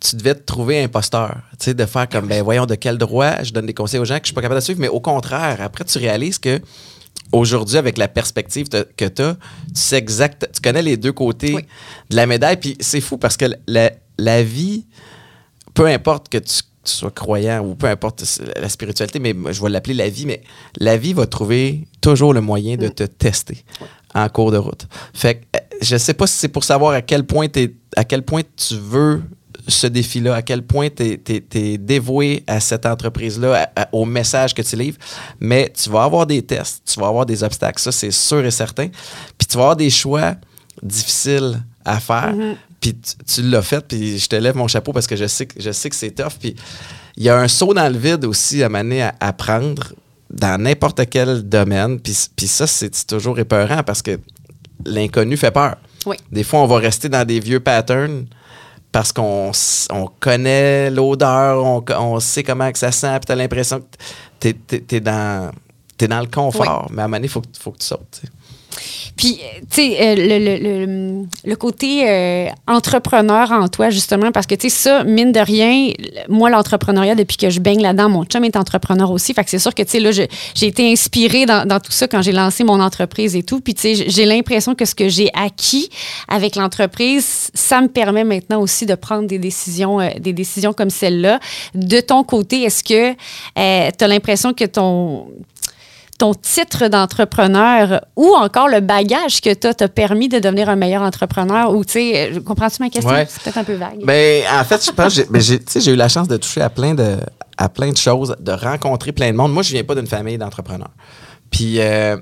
tu 0.00 0.16
devais 0.16 0.34
te 0.34 0.42
trouver 0.44 0.82
imposteur. 0.82 1.36
Tu 1.58 1.66
sais, 1.66 1.74
de 1.74 1.84
faire 1.86 2.08
comme, 2.08 2.26
ben 2.26 2.42
voyons, 2.42 2.66
de 2.66 2.74
quel 2.74 2.96
droit 2.98 3.42
je 3.42 3.52
donne 3.52 3.66
des 3.66 3.74
conseils 3.74 4.00
aux 4.00 4.04
gens 4.04 4.16
que 4.16 4.22
je 4.24 4.28
suis 4.28 4.34
pas 4.34 4.40
capable 4.42 4.60
de 4.60 4.64
suivre. 4.64 4.80
Mais 4.80 4.88
au 4.88 5.00
contraire, 5.00 5.58
après, 5.60 5.84
tu 5.84 5.98
réalises 5.98 6.38
que 6.38 6.60
aujourd'hui, 7.32 7.76
avec 7.76 7.98
la 7.98 8.08
perspective 8.08 8.68
te- 8.68 8.86
que 8.96 9.04
tu 9.04 9.22
as, 9.22 9.34
tu 9.34 9.40
sais 9.74 9.98
exact, 9.98 10.48
tu 10.54 10.60
connais 10.62 10.82
les 10.82 10.96
deux 10.96 11.12
côtés 11.12 11.54
Oui. 11.54 11.62
de 12.10 12.16
la 12.16 12.26
médaille. 12.26 12.56
Puis 12.56 12.76
c'est 12.80 13.00
fou 13.00 13.18
parce 13.18 13.36
que 13.36 13.44
la, 13.66 13.92
la 14.18 14.42
vie, 14.42 14.86
peu 15.74 15.86
importe 15.86 16.28
que 16.30 16.38
tu, 16.38 16.62
tu 16.82 16.92
sois 16.92 17.10
croyant 17.10 17.62
ou 17.62 17.74
peu 17.74 17.86
importe 17.86 18.24
la 18.56 18.68
spiritualité, 18.70 19.18
mais 19.18 19.34
je 19.52 19.62
vais 19.62 19.68
l'appeler 19.68 19.94
la 19.94 20.08
vie, 20.08 20.24
mais 20.24 20.42
la 20.78 20.96
vie 20.96 21.12
va 21.12 21.26
trouver 21.26 21.86
toujours 22.00 22.32
le 22.32 22.40
moyen 22.40 22.76
de 22.78 22.88
te 22.88 23.04
tester 23.04 23.64
en 24.14 24.28
cours 24.28 24.50
de 24.52 24.58
route. 24.58 24.86
Fait 25.14 25.36
que 25.36 25.40
euh, 25.56 25.60
je 25.82 25.96
sais 25.96 26.14
pas 26.14 26.26
si 26.26 26.36
c'est 26.36 26.48
pour 26.48 26.64
savoir 26.64 26.92
à 26.92 27.02
quel 27.02 27.24
point 27.24 27.48
t'es- 27.48 27.74
à 27.96 28.04
quel 28.04 28.22
point 28.22 28.42
tu 28.56 28.76
veux 28.76 29.22
ce 29.68 29.86
défi-là, 29.86 30.34
à 30.36 30.42
quel 30.42 30.62
point 30.62 30.88
tu 30.90 31.20
es, 31.28 31.78
dévoué 31.78 32.42
à 32.46 32.60
cette 32.60 32.86
entreprise-là, 32.86 33.70
au 33.92 34.04
message 34.04 34.54
que 34.54 34.62
tu 34.62 34.74
livres, 34.74 34.96
mais 35.38 35.72
tu 35.76 35.90
vas 35.90 36.04
avoir 36.04 36.26
des 36.26 36.42
tests, 36.42 36.82
tu 36.86 36.98
vas 36.98 37.06
avoir 37.08 37.24
des 37.26 37.42
obstacles, 37.44 37.80
ça 37.80 37.92
c'est 37.92 38.10
sûr 38.10 38.44
et 38.44 38.50
certain. 38.50 38.88
Puis 39.38 39.46
tu 39.48 39.56
vas 39.56 39.64
avoir 39.64 39.76
des 39.76 39.90
choix 39.90 40.34
difficiles 40.82 41.62
à 41.84 42.00
faire. 42.00 42.34
Puis 42.80 42.94
tu, 42.94 43.12
tu 43.26 43.42
l'as 43.42 43.62
fait, 43.62 43.86
puis 43.86 44.18
je 44.18 44.26
te 44.28 44.36
lève 44.36 44.56
mon 44.56 44.66
chapeau 44.66 44.92
parce 44.92 45.06
que 45.06 45.14
je 45.16 45.26
sais 45.26 45.46
que, 45.46 45.60
je 45.60 45.70
sais 45.70 45.90
que 45.90 45.96
c'est 45.96 46.10
tough. 46.12 46.32
Puis 46.40 46.56
il 47.16 47.22
y 47.24 47.28
a 47.28 47.36
un 47.38 47.46
saut 47.48 47.74
dans 47.74 47.92
le 47.92 47.98
vide 47.98 48.24
aussi 48.24 48.62
à 48.62 48.68
mener 48.70 49.02
à, 49.02 49.14
à 49.20 49.32
prendre 49.34 49.92
dans 50.30 50.60
n'importe 50.62 51.02
quel 51.10 51.48
domaine. 51.48 51.98
Puis, 52.00 52.16
puis 52.36 52.46
ça, 52.46 52.66
c'est 52.66 53.06
toujours 53.06 53.38
épeurant 53.38 53.82
parce 53.82 54.02
que 54.02 54.18
l'inconnu 54.84 55.36
fait 55.36 55.50
peur. 55.50 55.76
Oui. 56.06 56.16
Des 56.30 56.44
fois, 56.44 56.60
on 56.60 56.66
va 56.66 56.78
rester 56.78 57.08
dans 57.08 57.26
des 57.26 57.40
vieux 57.40 57.60
patterns 57.60 58.26
parce 58.92 59.12
qu'on 59.12 59.52
on 59.90 60.06
connaît 60.18 60.90
l'odeur, 60.90 61.62
on, 61.64 61.84
on 61.98 62.20
sait 62.20 62.42
comment 62.42 62.70
que 62.72 62.78
ça 62.78 62.90
sent, 62.90 63.18
puis 63.20 63.26
tu 63.26 63.32
as 63.32 63.36
l'impression 63.36 63.80
que 64.40 64.48
tu 64.50 64.96
es, 64.96 65.00
dans, 65.00 65.50
t'es 65.96 66.08
dans 66.08 66.20
le 66.20 66.26
confort. 66.26 66.88
Mais 66.90 67.02
à 67.02 67.04
un 67.04 67.08
moment 67.08 67.16
donné, 67.18 67.26
il 67.26 67.30
faut, 67.30 67.40
que- 67.40 67.46
faut 67.58 67.70
que 67.72 67.78
tu 67.78 67.86
sautes. 67.86 68.22
Puis, 69.16 69.38
euh, 69.40 69.60
tu 69.70 69.82
sais, 69.82 69.96
euh, 70.00 70.14
le, 70.16 70.38
le, 70.38 70.86
le, 70.86 71.26
le 71.44 71.56
côté 71.56 72.08
euh, 72.08 72.48
entrepreneur 72.66 73.50
en 73.52 73.68
toi, 73.68 73.90
justement, 73.90 74.32
parce 74.32 74.46
que, 74.46 74.54
tu 74.54 74.70
sais, 74.70 74.76
ça, 74.76 75.04
mine 75.04 75.32
de 75.32 75.40
rien, 75.40 75.92
moi, 76.28 76.50
l'entrepreneuriat, 76.50 77.14
depuis 77.14 77.36
que 77.36 77.50
je 77.50 77.60
baigne 77.60 77.82
là-dedans, 77.82 78.08
mon 78.08 78.24
chum 78.24 78.44
est 78.44 78.56
entrepreneur 78.56 79.10
aussi. 79.10 79.34
Fait 79.34 79.44
que 79.44 79.50
c'est 79.50 79.58
sûr 79.58 79.74
que, 79.74 79.82
tu 79.82 79.90
sais, 79.90 80.00
là, 80.00 80.10
j'ai 80.10 80.66
été 80.66 80.90
inspirée 80.90 81.46
dans, 81.46 81.80
tout 81.80 81.92
ça 81.92 82.08
quand 82.08 82.22
j'ai 82.22 82.32
lancé 82.32 82.64
mon 82.64 82.80
entreprise 82.80 83.36
et 83.36 83.42
tout. 83.42 83.60
Puis, 83.60 83.74
tu 83.74 83.94
sais, 83.94 84.08
j'ai 84.08 84.24
l'impression 84.24 84.74
que 84.74 84.84
ce 84.84 84.94
que 84.94 85.08
j'ai 85.08 85.30
acquis 85.34 85.90
avec 86.28 86.56
l'entreprise, 86.56 87.50
ça 87.54 87.80
me 87.80 87.88
permet 87.88 88.24
maintenant 88.24 88.60
aussi 88.60 88.86
de 88.86 88.94
prendre 88.94 89.26
des 89.26 89.38
décisions, 89.38 90.00
euh, 90.00 90.08
des 90.18 90.32
décisions 90.32 90.72
comme 90.72 90.90
celle-là. 90.90 91.40
De 91.74 92.00
ton 92.00 92.24
côté, 92.24 92.62
est-ce 92.62 92.84
que 92.84 93.12
tu 93.12 94.04
as 94.04 94.08
l'impression 94.08 94.52
que 94.52 94.64
ton 94.64 95.26
ton 96.20 96.34
titre 96.34 96.88
d'entrepreneur 96.88 98.02
ou 98.14 98.34
encore 98.36 98.68
le 98.68 98.80
bagage 98.80 99.40
que 99.40 99.52
tu 99.54 99.66
as 99.66 99.72
t'a 99.74 99.88
permis 99.88 100.28
de 100.28 100.38
devenir 100.38 100.68
un 100.68 100.76
meilleur 100.76 101.02
entrepreneur 101.02 101.74
ou 101.74 101.82
tu 101.84 101.92
sais 101.92 102.32
euh, 102.36 102.40
comprends-tu 102.40 102.76
ma 102.82 102.90
question? 102.90 103.10
Ouais. 103.10 103.26
c'est 103.28 103.42
peut-être 103.42 103.56
un 103.56 103.64
peu 103.64 103.72
vague 103.74 104.04
Ben, 104.04 104.42
en 104.52 104.62
fait, 104.64 104.84
je 104.84 104.90
pense 104.90 105.18
ben, 105.30 105.40
j'ai 105.40 105.92
eu 105.92 105.96
la 105.96 106.08
chance 106.08 106.28
de 106.28 106.36
toucher 106.36 106.60
à 106.60 106.68
plein 106.68 106.94
de, 106.94 107.16
à 107.56 107.68
plein 107.70 107.90
de 107.90 107.96
choses, 107.96 108.36
de 108.38 108.52
rencontrer 108.52 109.12
plein 109.12 109.30
de 109.32 109.36
monde. 109.36 109.52
Moi, 109.52 109.62
je 109.62 109.72
viens 109.72 109.82
pas 109.84 109.94
d'une 109.94 110.06
famille 110.06 110.36
d'entrepreneurs. 110.36 110.90
Puis, 111.50 111.80
euh, 111.80 112.16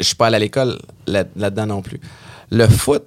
je 0.00 0.06
suis 0.06 0.16
pas 0.16 0.26
allé 0.28 0.36
à 0.36 0.38
l'école 0.38 0.78
là- 1.06 1.24
là-dedans 1.36 1.66
non 1.66 1.82
plus. 1.82 2.00
Le 2.50 2.66
foot 2.66 3.04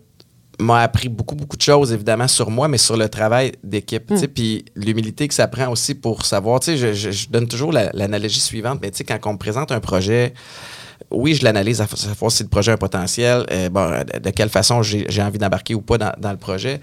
m'a 0.60 0.82
appris 0.82 1.08
beaucoup, 1.10 1.36
beaucoup 1.36 1.56
de 1.58 1.62
choses, 1.62 1.94
évidemment, 1.94 2.28
sur 2.28 2.50
moi, 2.50 2.68
mais 2.68 2.78
sur 2.80 2.98
le 2.98 3.08
travail 3.10 3.52
d'équipe. 3.64 4.12
sais, 4.16 4.28
Puis 4.28 4.66
l'humilité 4.76 5.28
que 5.28 5.34
ça 5.34 5.48
prend 5.48 5.68
aussi 5.70 5.94
pour 5.96 6.26
savoir. 6.26 6.60
Tu 6.60 6.72
sais, 6.72 6.78
je, 6.78 6.94
je- 6.94 7.12
je 7.12 7.30
donne 7.30 7.48
toujours 7.48 7.72
la- 7.72 7.92
l'analogie 7.94 8.40
suivante, 8.40 8.80
mais 8.82 8.90
tu 8.92 8.98
sais, 8.98 9.04
quand 9.04 9.20
on 9.26 9.34
me 9.34 9.38
présente 9.38 9.72
un 9.72 9.80
projet, 9.80 10.34
oui, 11.12 11.36
je 11.36 11.44
l'analyse 11.44 11.80
à 11.80 11.88
savoir 11.88 12.32
si 12.32 12.42
le 12.44 12.50
projet 12.50 12.72
a 12.72 12.74
un 12.74 12.78
potentiel, 12.78 13.46
euh, 13.52 13.70
bon, 13.70 13.88
de, 13.92 14.20
de 14.20 14.30
quelle 14.32 14.50
façon 14.50 14.82
j'ai 14.82 15.22
envie 15.22 15.38
d'embarquer 15.38 15.76
ou 15.76 15.82
pas 15.82 15.98
dans, 15.98 16.12
dans 16.18 16.32
le 16.32 16.38
projet. 16.38 16.82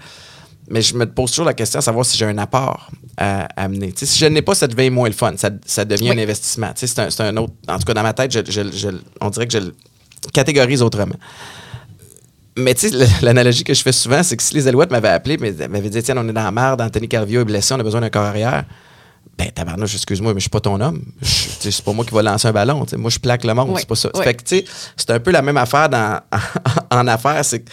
Mais 0.67 0.81
je 0.81 0.95
me 0.95 1.05
pose 1.05 1.29
toujours 1.29 1.45
la 1.45 1.53
question 1.53 1.77
à 1.77 1.81
savoir 1.81 2.05
si 2.05 2.17
j'ai 2.17 2.25
un 2.25 2.37
apport 2.39 2.89
à 3.17 3.41
à 3.55 3.65
amener. 3.65 3.93
Si 3.95 4.17
je 4.17 4.25
n'ai 4.25 4.41
pas, 4.41 4.55
ça 4.55 4.67
devient 4.67 4.89
moins 4.89 5.07
le 5.09 5.13
fun. 5.13 5.33
Ça, 5.37 5.51
ça 5.65 5.85
devient 5.85 6.09
Oui. 6.09 6.19
un 6.19 6.23
investissement. 6.23 6.71
Tu 6.75 6.87
sais, 6.87 7.07
C'est 7.11 7.21
un, 7.21 7.37
autre. 7.37 7.53
En 7.67 7.77
tout 7.77 7.83
cas, 7.85 7.93
dans 7.93 8.01
ma 8.03 8.13
tête, 8.13 8.31
je- 8.31 8.89
on 9.21 9.29
dirait 9.29 9.45
que 9.47 9.53
je 9.53 9.59
le 9.59 9.75
catégorise 10.33 10.81
autrement. 10.81 11.15
Mais 12.57 12.73
tu 12.73 12.89
sais, 12.89 13.07
l'analogie 13.21 13.63
que 13.63 13.73
je 13.73 13.81
fais 13.81 13.91
souvent, 13.91 14.23
c'est 14.23 14.37
que 14.37 14.43
si 14.43 14.53
les 14.53 14.67
Alouettes 14.67 14.91
m'avaient 14.91 15.09
appelé, 15.09 15.37
mais 15.37 15.51
m'avaient 15.67 15.89
dit, 15.89 16.01
tiens, 16.01 16.15
on 16.17 16.27
est 16.27 16.33
dans 16.33 16.43
la 16.43 16.51
merde, 16.51 16.81
Anthony 16.81 17.07
Carvio 17.07 17.41
est 17.41 17.45
blessé, 17.45 17.73
on 17.73 17.79
a 17.79 17.83
besoin 17.83 18.01
d'un 18.01 18.09
corps 18.09 18.23
arrière. 18.23 18.65
Ben, 19.37 19.51
tabarnouche, 19.51 19.95
excuse-moi, 19.95 20.33
mais 20.33 20.39
je 20.39 20.43
suis 20.43 20.49
pas 20.49 20.61
ton 20.61 20.79
homme. 20.79 21.01
C'est 21.21 21.81
pas 21.81 21.91
moi 21.91 22.05
qui 22.05 22.13
va 22.13 22.21
lancer 22.21 22.47
un 22.47 22.53
ballon. 22.53 22.85
Moi, 22.97 23.09
je 23.09 23.19
plaque 23.19 23.43
le 23.43 23.53
monde. 23.53 23.69
Oui, 23.71 23.79
C'est 23.79 23.87
pas 23.87 23.95
ça. 23.95 24.09
oui. 24.13 24.23
Fait 24.23 24.33
que, 24.33 24.43
tu 24.43 24.57
sais, 24.57 24.65
c'est 24.95 25.09
un 25.09 25.19
peu 25.19 25.31
la 25.31 25.41
même 25.41 25.57
affaire 25.57 25.89
dans, 25.89 26.21
en 26.91 27.07
affaires. 27.07 27.43
C'est 27.43 27.65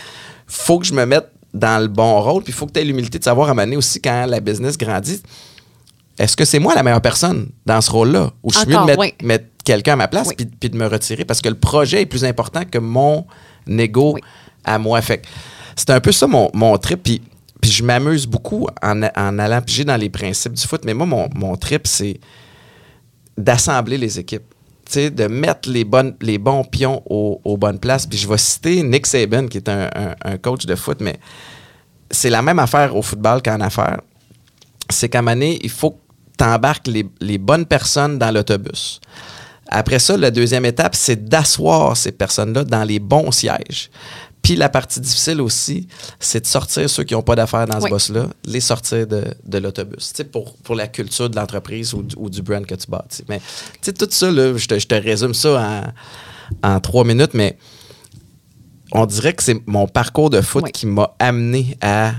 faut 0.46 0.78
que 0.78 0.86
je 0.86 0.94
me 0.94 1.04
mette 1.04 1.30
dans 1.54 1.80
le 1.80 1.88
bon 1.88 2.20
rôle, 2.20 2.42
puis 2.42 2.52
il 2.52 2.56
faut 2.56 2.66
que 2.66 2.72
tu 2.72 2.80
aies 2.80 2.84
l'humilité 2.84 3.18
de 3.18 3.24
savoir 3.24 3.54
donné 3.54 3.76
aussi 3.76 4.00
quand 4.00 4.26
la 4.26 4.40
business 4.40 4.76
grandit. 4.76 5.22
Est-ce 6.18 6.36
que 6.36 6.44
c'est 6.44 6.58
moi 6.58 6.74
la 6.74 6.82
meilleure 6.82 7.00
personne 7.00 7.50
dans 7.64 7.80
ce 7.80 7.90
rôle-là? 7.90 8.30
Ou 8.42 8.52
je 8.52 8.58
suis 8.58 8.68
mieux 8.68 8.76
de 8.76 8.84
mettre, 8.84 9.00
oui. 9.00 9.14
mettre 9.22 9.46
quelqu'un 9.64 9.94
à 9.94 9.96
ma 9.96 10.08
place 10.08 10.28
puis, 10.34 10.46
puis 10.46 10.70
de 10.70 10.76
me 10.76 10.86
retirer? 10.86 11.24
Parce 11.24 11.40
que 11.40 11.48
le 11.48 11.54
projet 11.54 12.02
est 12.02 12.06
plus 12.06 12.24
important 12.24 12.62
que 12.64 12.78
mon 12.78 13.26
ego. 13.68 14.18
À 14.64 14.78
moi. 14.78 15.00
Fait 15.02 15.22
c'est 15.76 15.90
un 15.90 16.00
peu 16.00 16.12
ça 16.12 16.26
mon, 16.26 16.50
mon 16.54 16.76
trip. 16.78 17.02
Puis, 17.02 17.22
puis 17.60 17.70
je 17.70 17.82
m'amuse 17.82 18.26
beaucoup 18.26 18.66
en, 18.82 19.02
allant 19.02 19.62
piger 19.62 19.84
dans 19.84 19.96
les 19.96 20.10
principes 20.10 20.52
du 20.54 20.62
foot. 20.66 20.82
Mais 20.84 20.94
moi, 20.94 21.06
mon, 21.06 21.28
mon 21.34 21.56
trip, 21.56 21.86
c'est 21.86 22.18
d'assembler 23.38 23.98
les 23.98 24.18
équipes. 24.18 24.42
De 24.94 25.26
mettre 25.26 25.70
les, 25.70 25.84
bonnes, 25.84 26.14
les 26.20 26.36
bons 26.36 26.64
pions 26.64 27.02
au- 27.08 27.40
aux 27.44 27.56
bonnes 27.56 27.78
places. 27.78 28.06
Puis 28.06 28.18
je 28.18 28.28
vais 28.28 28.36
citer 28.36 28.82
Nick 28.82 29.06
Saban, 29.06 29.46
qui 29.46 29.56
est 29.58 29.68
un, 29.68 29.88
un- 30.24 30.36
coach 30.36 30.66
de 30.66 30.74
foot, 30.74 30.98
mais 31.00 31.16
c'est 32.10 32.28
la 32.28 32.42
même 32.42 32.58
affaire 32.58 32.94
au 32.94 33.00
football 33.00 33.40
qu'en 33.42 33.60
affaires. 33.60 34.02
C'est 34.90 35.08
qu'à 35.08 35.22
donné, 35.22 35.58
il 35.62 35.70
faut 35.70 35.92
que 35.92 35.98
tu 36.36 36.44
embarques 36.44 36.88
les, 36.88 37.06
les 37.20 37.38
bonnes 37.38 37.64
personnes 37.64 38.18
dans 38.18 38.30
l'autobus. 38.30 39.00
Après 39.68 39.98
ça, 39.98 40.18
la 40.18 40.30
deuxième 40.30 40.66
étape, 40.66 40.94
c'est 40.94 41.24
d'asseoir 41.26 41.96
ces 41.96 42.12
personnes-là 42.12 42.64
dans 42.64 42.84
les 42.84 42.98
bons 42.98 43.30
sièges. 43.30 43.90
Puis 44.42 44.56
la 44.56 44.68
partie 44.68 45.00
difficile 45.00 45.40
aussi, 45.40 45.86
c'est 46.18 46.40
de 46.40 46.46
sortir 46.46 46.90
ceux 46.90 47.04
qui 47.04 47.14
n'ont 47.14 47.22
pas 47.22 47.36
d'affaires 47.36 47.66
dans 47.66 47.80
ce 47.80 47.88
boss-là, 47.88 48.26
les 48.44 48.60
sortir 48.60 49.06
de, 49.06 49.22
de 49.44 49.58
l'autobus. 49.58 50.08
Tu 50.10 50.16
sais, 50.16 50.24
pour, 50.24 50.54
pour 50.56 50.74
la 50.74 50.88
culture 50.88 51.30
de 51.30 51.36
l'entreprise 51.36 51.94
ou, 51.94 52.02
du- 52.02 52.16
ou 52.18 52.28
du 52.28 52.42
brand 52.42 52.66
que 52.66 52.74
tu 52.74 52.90
bâtis. 52.90 53.22
Mais 53.28 53.38
tu 53.38 53.44
sais, 53.82 53.92
tout 53.92 54.08
ça, 54.10 54.30
là, 54.32 54.56
je, 54.56 54.66
te, 54.66 54.78
je 54.78 54.86
te 54.88 54.94
résume 54.96 55.32
ça 55.32 55.92
en, 56.62 56.68
en 56.74 56.80
trois 56.80 57.04
minutes, 57.04 57.34
mais 57.34 57.56
on 58.90 59.06
dirait 59.06 59.32
que 59.34 59.42
c'est 59.44 59.60
mon 59.66 59.86
parcours 59.86 60.28
de 60.28 60.40
foot 60.40 60.64
Oui. 60.64 60.72
qui 60.72 60.86
m'a 60.86 61.14
amené 61.20 61.76
à 61.80 62.12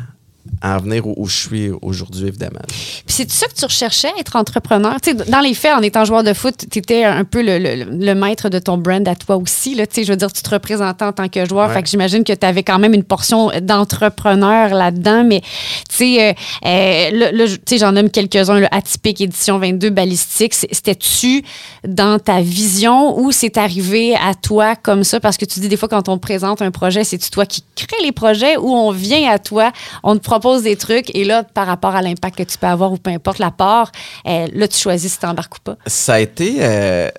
en 0.62 0.78
venir 0.78 1.06
où, 1.08 1.14
où 1.18 1.28
je 1.28 1.36
suis 1.38 1.70
aujourd'hui, 1.82 2.28
évidemment. 2.28 2.60
Puis 2.68 3.04
c'est 3.16 3.32
ça 3.32 3.48
que 3.48 3.54
tu 3.54 3.66
recherchais, 3.66 4.10
être 4.20 4.36
entrepreneur? 4.36 5.00
Tu 5.02 5.12
sais, 5.12 5.16
dans 5.30 5.40
les 5.40 5.54
faits, 5.54 5.74
en 5.76 5.82
étant 5.82 6.06
joueur 6.06 6.24
de 6.24 6.34
foot, 6.34 6.66
tu 6.72 6.80
étais 6.80 7.04
un 7.04 7.24
peu 7.24 7.42
le, 7.42 7.58
le- 7.60 7.84
le 8.06 8.14
maître 8.16 8.50
de 8.50 8.60
ton 8.60 8.78
brand 8.78 9.08
à 9.08 9.16
toi 9.16 9.38
aussi. 9.38 9.76
Là. 9.76 9.86
Je 9.96 10.02
veux 10.04 10.16
dire, 10.18 10.32
tu 10.32 10.42
te 10.42 10.50
représentais 10.50 11.06
en 11.06 11.12
tant 11.14 11.28
que 11.30 11.46
joueur. 11.46 11.68
Ouais. 11.70 11.74
Fait 11.76 11.84
que 11.84 11.90
j'imagine 11.90 12.24
que 12.24 12.34
tu 12.34 12.46
avais 12.46 12.64
quand 12.64 12.80
même 12.80 12.94
une 12.94 13.04
portion 13.04 13.52
d'entrepreneur 13.62 14.74
là-dedans. 14.74 15.24
Mais 15.24 15.42
tu 15.90 15.96
sais, 16.18 16.30
euh, 16.30 16.34
euh, 16.66 17.48
j'en 17.78 17.92
nomme 17.92 18.10
quelques-uns. 18.10 18.60
là, 18.60 18.68
Atypique, 18.72 19.22
édition 19.22 19.58
22, 19.60 19.90
balistique. 19.90 20.54
C'est- 20.54 20.68
C'était-tu 20.74 21.44
dans 21.88 22.20
ta 22.20 22.42
vision 22.42 23.20
ou 23.20 23.32
c'est 23.32 23.58
arrivé 23.58 24.16
à 24.16 24.34
toi 24.34 24.76
comme 24.76 25.04
ça? 25.04 25.20
Parce 25.20 25.38
que 25.38 25.46
tu 25.46 25.60
dis 25.60 25.70
des 25.70 25.78
fois, 25.78 25.88
quand 25.90 26.10
on 26.10 26.18
te 26.18 26.22
présente 26.22 26.62
un 26.62 26.72
projet, 26.72 27.04
c'est-tu 27.04 27.30
toi 27.30 27.46
qui 27.46 27.64
crée 27.76 28.02
les 28.04 28.12
projets 28.12 28.58
ou 28.58 28.70
on 28.74 28.92
vient 28.92 29.30
à 29.32 29.40
toi, 29.40 29.72
on 30.04 30.16
te 30.18 30.24
propose 30.40 30.64
des 30.64 30.76
trucs 30.76 31.14
et 31.16 31.24
là, 31.24 31.44
par 31.44 31.68
rapport 31.68 31.96
à 31.96 32.02
l'impact 32.02 32.38
que 32.38 32.44
tu 32.44 32.58
peux 32.58 32.68
avoir 32.68 32.92
ou 32.92 32.98
peu 32.98 33.12
importe 33.12 33.40
la 33.40 33.52
part, 33.52 33.92
euh, 34.28 34.48
là, 34.54 34.68
tu 34.68 34.78
choisis 34.78 35.14
si 35.14 35.20
tu 35.20 35.26
embarques 35.26 35.56
ou 35.56 35.62
pas. 35.64 35.78
Ça 35.88 36.14
a 36.16 36.20
été. 36.20 36.58
euh, 36.60 37.10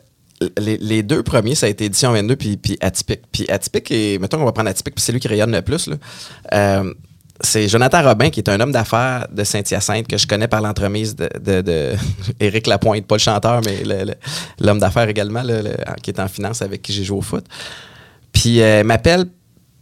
les, 0.59 1.03
deux 1.03 1.23
premiers, 1.23 1.55
ça 1.55 1.67
a 1.67 1.69
été 1.69 1.85
Édition 1.87 2.13
22 2.13 2.37
puis, 2.37 2.57
puis 2.57 2.77
Atypique. 2.81 3.21
Puis 3.33 3.47
Atypique, 3.49 3.91
et, 3.91 4.19
mettons 4.19 4.39
qu'on 4.39 4.45
va 4.45 4.53
prendre 4.53 4.69
Atypique, 4.71 4.95
puis 4.97 5.03
c'est 5.05 5.13
lui 5.13 5.21
qui 5.21 5.29
rayonne 5.29 5.53
le 5.53 5.63
plus. 5.63 5.87
là. 5.87 5.97
Euh, 6.53 6.93
c'est 7.41 7.67
Jonathan 7.69 8.03
Robin, 8.03 8.31
qui 8.31 8.41
est 8.41 8.49
un 8.49 8.61
homme 8.61 8.71
d'affaires 8.73 9.27
de 9.33 9.43
Saint-Hyacinthe, 9.43 10.07
que 10.07 10.17
je 10.19 10.27
connais 10.27 10.47
par 10.49 10.61
l'entremise 10.61 11.17
de, 11.17 11.61
de- 11.63 11.93
Éric 12.41 12.67
Lapointe, 12.67 13.07
pas 13.07 13.17
le 13.17 13.21
chanteur, 13.21 13.61
mais 13.65 13.83
l'homme 14.61 14.79
d'affaires 14.79 15.09
également, 15.09 15.43
le- 15.43 15.77
qui 16.03 16.11
est 16.11 16.21
en 16.21 16.29
finance, 16.29 16.63
avec 16.63 16.83
qui 16.83 16.93
j'ai 16.93 17.05
joué 17.05 17.19
au 17.19 17.23
foot. 17.23 17.45
Puis 18.33 18.61
euh, 18.61 18.85
m'appelle 18.85 19.27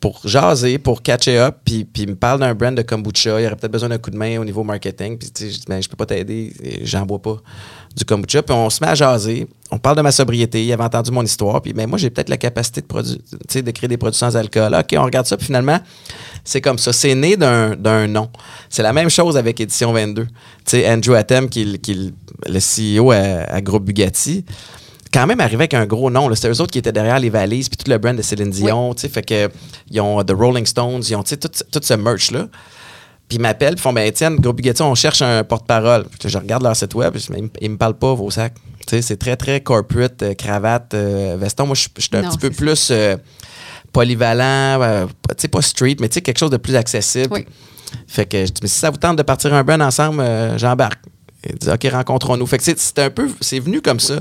pour 0.02 0.20
jaser, 0.24 0.78
pour 0.78 1.00
catcher 1.00 1.38
up, 1.38 1.58
puis, 1.64 1.84
puis 1.84 2.08
me 2.08 2.16
parle 2.16 2.40
d'un 2.40 2.52
brand 2.56 2.74
de 2.74 2.82
kombucha. 2.82 3.40
Il 3.40 3.46
aurait 3.46 3.54
peut-être 3.54 3.70
besoin 3.70 3.88
d'un 3.88 3.98
coup 3.98 4.10
de 4.10 4.16
main 4.16 4.36
au 4.40 4.44
niveau 4.44 4.64
marketing. 4.64 5.16
Puis 5.16 5.30
tu 5.30 5.48
sais, 5.52 5.60
ben, 5.68 5.80
je 5.80 5.88
peux 5.88 5.94
pas 5.96 6.06
t'aider, 6.06 6.52
j'en 6.82 7.06
bois 7.06 7.22
pas 7.22 7.36
du 7.94 8.04
kombucha. 8.04 8.42
Puis 8.42 8.52
on 8.52 8.68
se 8.68 8.82
met 8.82 8.90
à 8.90 8.96
jaser. 8.96 9.46
On 9.70 9.78
parle 9.78 9.96
de 9.98 10.02
ma 10.02 10.10
sobriété. 10.10 10.64
Il 10.64 10.72
avait 10.72 10.82
entendu 10.82 11.12
mon 11.12 11.22
histoire. 11.22 11.62
Puis 11.62 11.72
ben, 11.72 11.88
moi, 11.88 11.98
j'ai 11.98 12.10
peut-être 12.10 12.30
la 12.30 12.36
capacité 12.36 12.80
de, 12.80 12.86
produ- 12.86 13.62
de 13.62 13.70
créer 13.70 13.86
des 13.86 13.96
produits 13.96 14.18
sans 14.18 14.36
alcool. 14.36 14.74
OK, 14.74 14.92
on 14.98 15.04
regarde 15.04 15.26
ça. 15.26 15.36
Puis 15.36 15.46
finalement, 15.46 15.78
c'est 16.42 16.60
comme 16.60 16.78
ça. 16.78 16.92
C'est 16.92 17.14
né 17.14 17.36
d'un 17.36 17.76
d'un 17.76 18.08
nom. 18.08 18.28
C'est 18.70 18.82
la 18.82 18.92
même 18.92 19.08
chose 19.08 19.36
avec 19.36 19.60
Édition 19.60 19.92
22. 19.92 20.24
Tu 20.24 20.30
sais, 20.66 20.92
Andrew 20.92 21.14
Atem, 21.14 21.48
qui, 21.48 21.78
qui 21.78 22.12
le 22.48 22.58
CEO 22.98 23.12
à, 23.12 23.18
à 23.54 23.60
Groupe 23.60 23.84
Bugatti, 23.84 24.44
quand 25.12 25.26
même 25.26 25.40
arrivé 25.40 25.56
avec 25.62 25.74
un 25.74 25.86
gros 25.86 26.10
nom. 26.10 26.32
C'était 26.34 26.48
eux 26.50 26.60
autres 26.60 26.70
qui 26.72 26.78
étaient 26.78 26.92
derrière 26.92 27.18
les 27.18 27.30
valises, 27.30 27.68
puis 27.68 27.76
tout 27.76 27.90
le 27.90 27.98
brand 27.98 28.16
de 28.16 28.22
Céline 28.22 28.50
Dion. 28.50 28.94
tu 28.94 29.02
sais, 29.02 29.08
Fait 29.08 29.22
que 29.22 29.50
ils 29.90 30.00
ont 30.00 30.22
The 30.24 30.32
Rolling 30.32 30.66
Stones, 30.66 31.02
ils 31.08 31.14
ont 31.16 31.22
tu 31.22 31.30
sais, 31.30 31.36
tout, 31.36 31.48
tout 31.48 31.80
ce 31.82 31.94
merch-là. 31.94 32.48
Puis 33.28 33.36
ils 33.38 33.40
m'appellent, 33.40 33.74
puis 33.74 33.80
ils 33.80 33.82
font 33.82 33.92
Ben 33.92 34.06
Étienne, 34.06 34.36
Gros 34.36 34.52
Bugatti, 34.52 34.82
on 34.82 34.94
cherche 34.94 35.22
un 35.22 35.42
porte-parole. 35.44 36.04
Je 36.24 36.36
regarde 36.38 36.62
leur 36.62 36.76
site 36.76 36.94
web, 36.94 37.16
Mais 37.30 37.42
ils 37.60 37.70
me 37.70 37.76
parlent 37.78 37.98
pas, 37.98 38.12
vos 38.14 38.30
sacs. 38.30 38.54
Tu 38.86 38.96
sais, 38.96 39.02
c'est 39.02 39.16
très, 39.16 39.36
très 39.36 39.60
corporate, 39.60 40.22
euh, 40.22 40.34
cravate, 40.34 40.92
euh, 40.94 41.36
veston. 41.40 41.66
Moi, 41.66 41.74
je 41.76 41.82
suis 41.82 42.10
un 42.14 42.22
Non, 42.22 42.28
petit 42.30 42.38
peu 42.38 42.50
ça. 42.50 42.56
plus 42.56 42.88
euh, 42.90 43.16
polyvalent, 43.92 44.80
euh, 44.82 45.06
pas- 45.26 45.34
tu 45.34 45.42
sais, 45.42 45.48
pas 45.48 45.62
street, 45.62 45.96
mais 46.00 46.08
tu 46.08 46.14
sais, 46.14 46.20
quelque 46.22 46.38
chose 46.38 46.50
de 46.50 46.56
plus 46.56 46.76
accessible. 46.76 47.28
Oui. 47.30 47.46
Fait 48.06 48.26
que 48.26 48.38
je 48.46 48.50
dis, 48.52 48.60
mais 48.62 48.68
si 48.68 48.78
ça 48.78 48.90
vous 48.90 48.96
tente 48.96 49.16
de 49.16 49.22
partir 49.22 49.52
un 49.54 49.62
brand 49.62 49.80
ensemble, 49.82 50.20
euh, 50.20 50.56
j'embarque. 50.58 51.00
Il 51.48 51.56
dit, 51.56 51.68
OK, 51.70 51.86
rencontrons-nous. 51.92 52.46
Fait 52.46 52.58
que 52.58 52.64
c'est- 52.64 52.78
c'est 52.78 52.98
un 53.00 53.10
peu, 53.10 53.28
c'est 53.40 53.58
venu 53.60 53.80
comme 53.82 54.00
ça. 54.00 54.20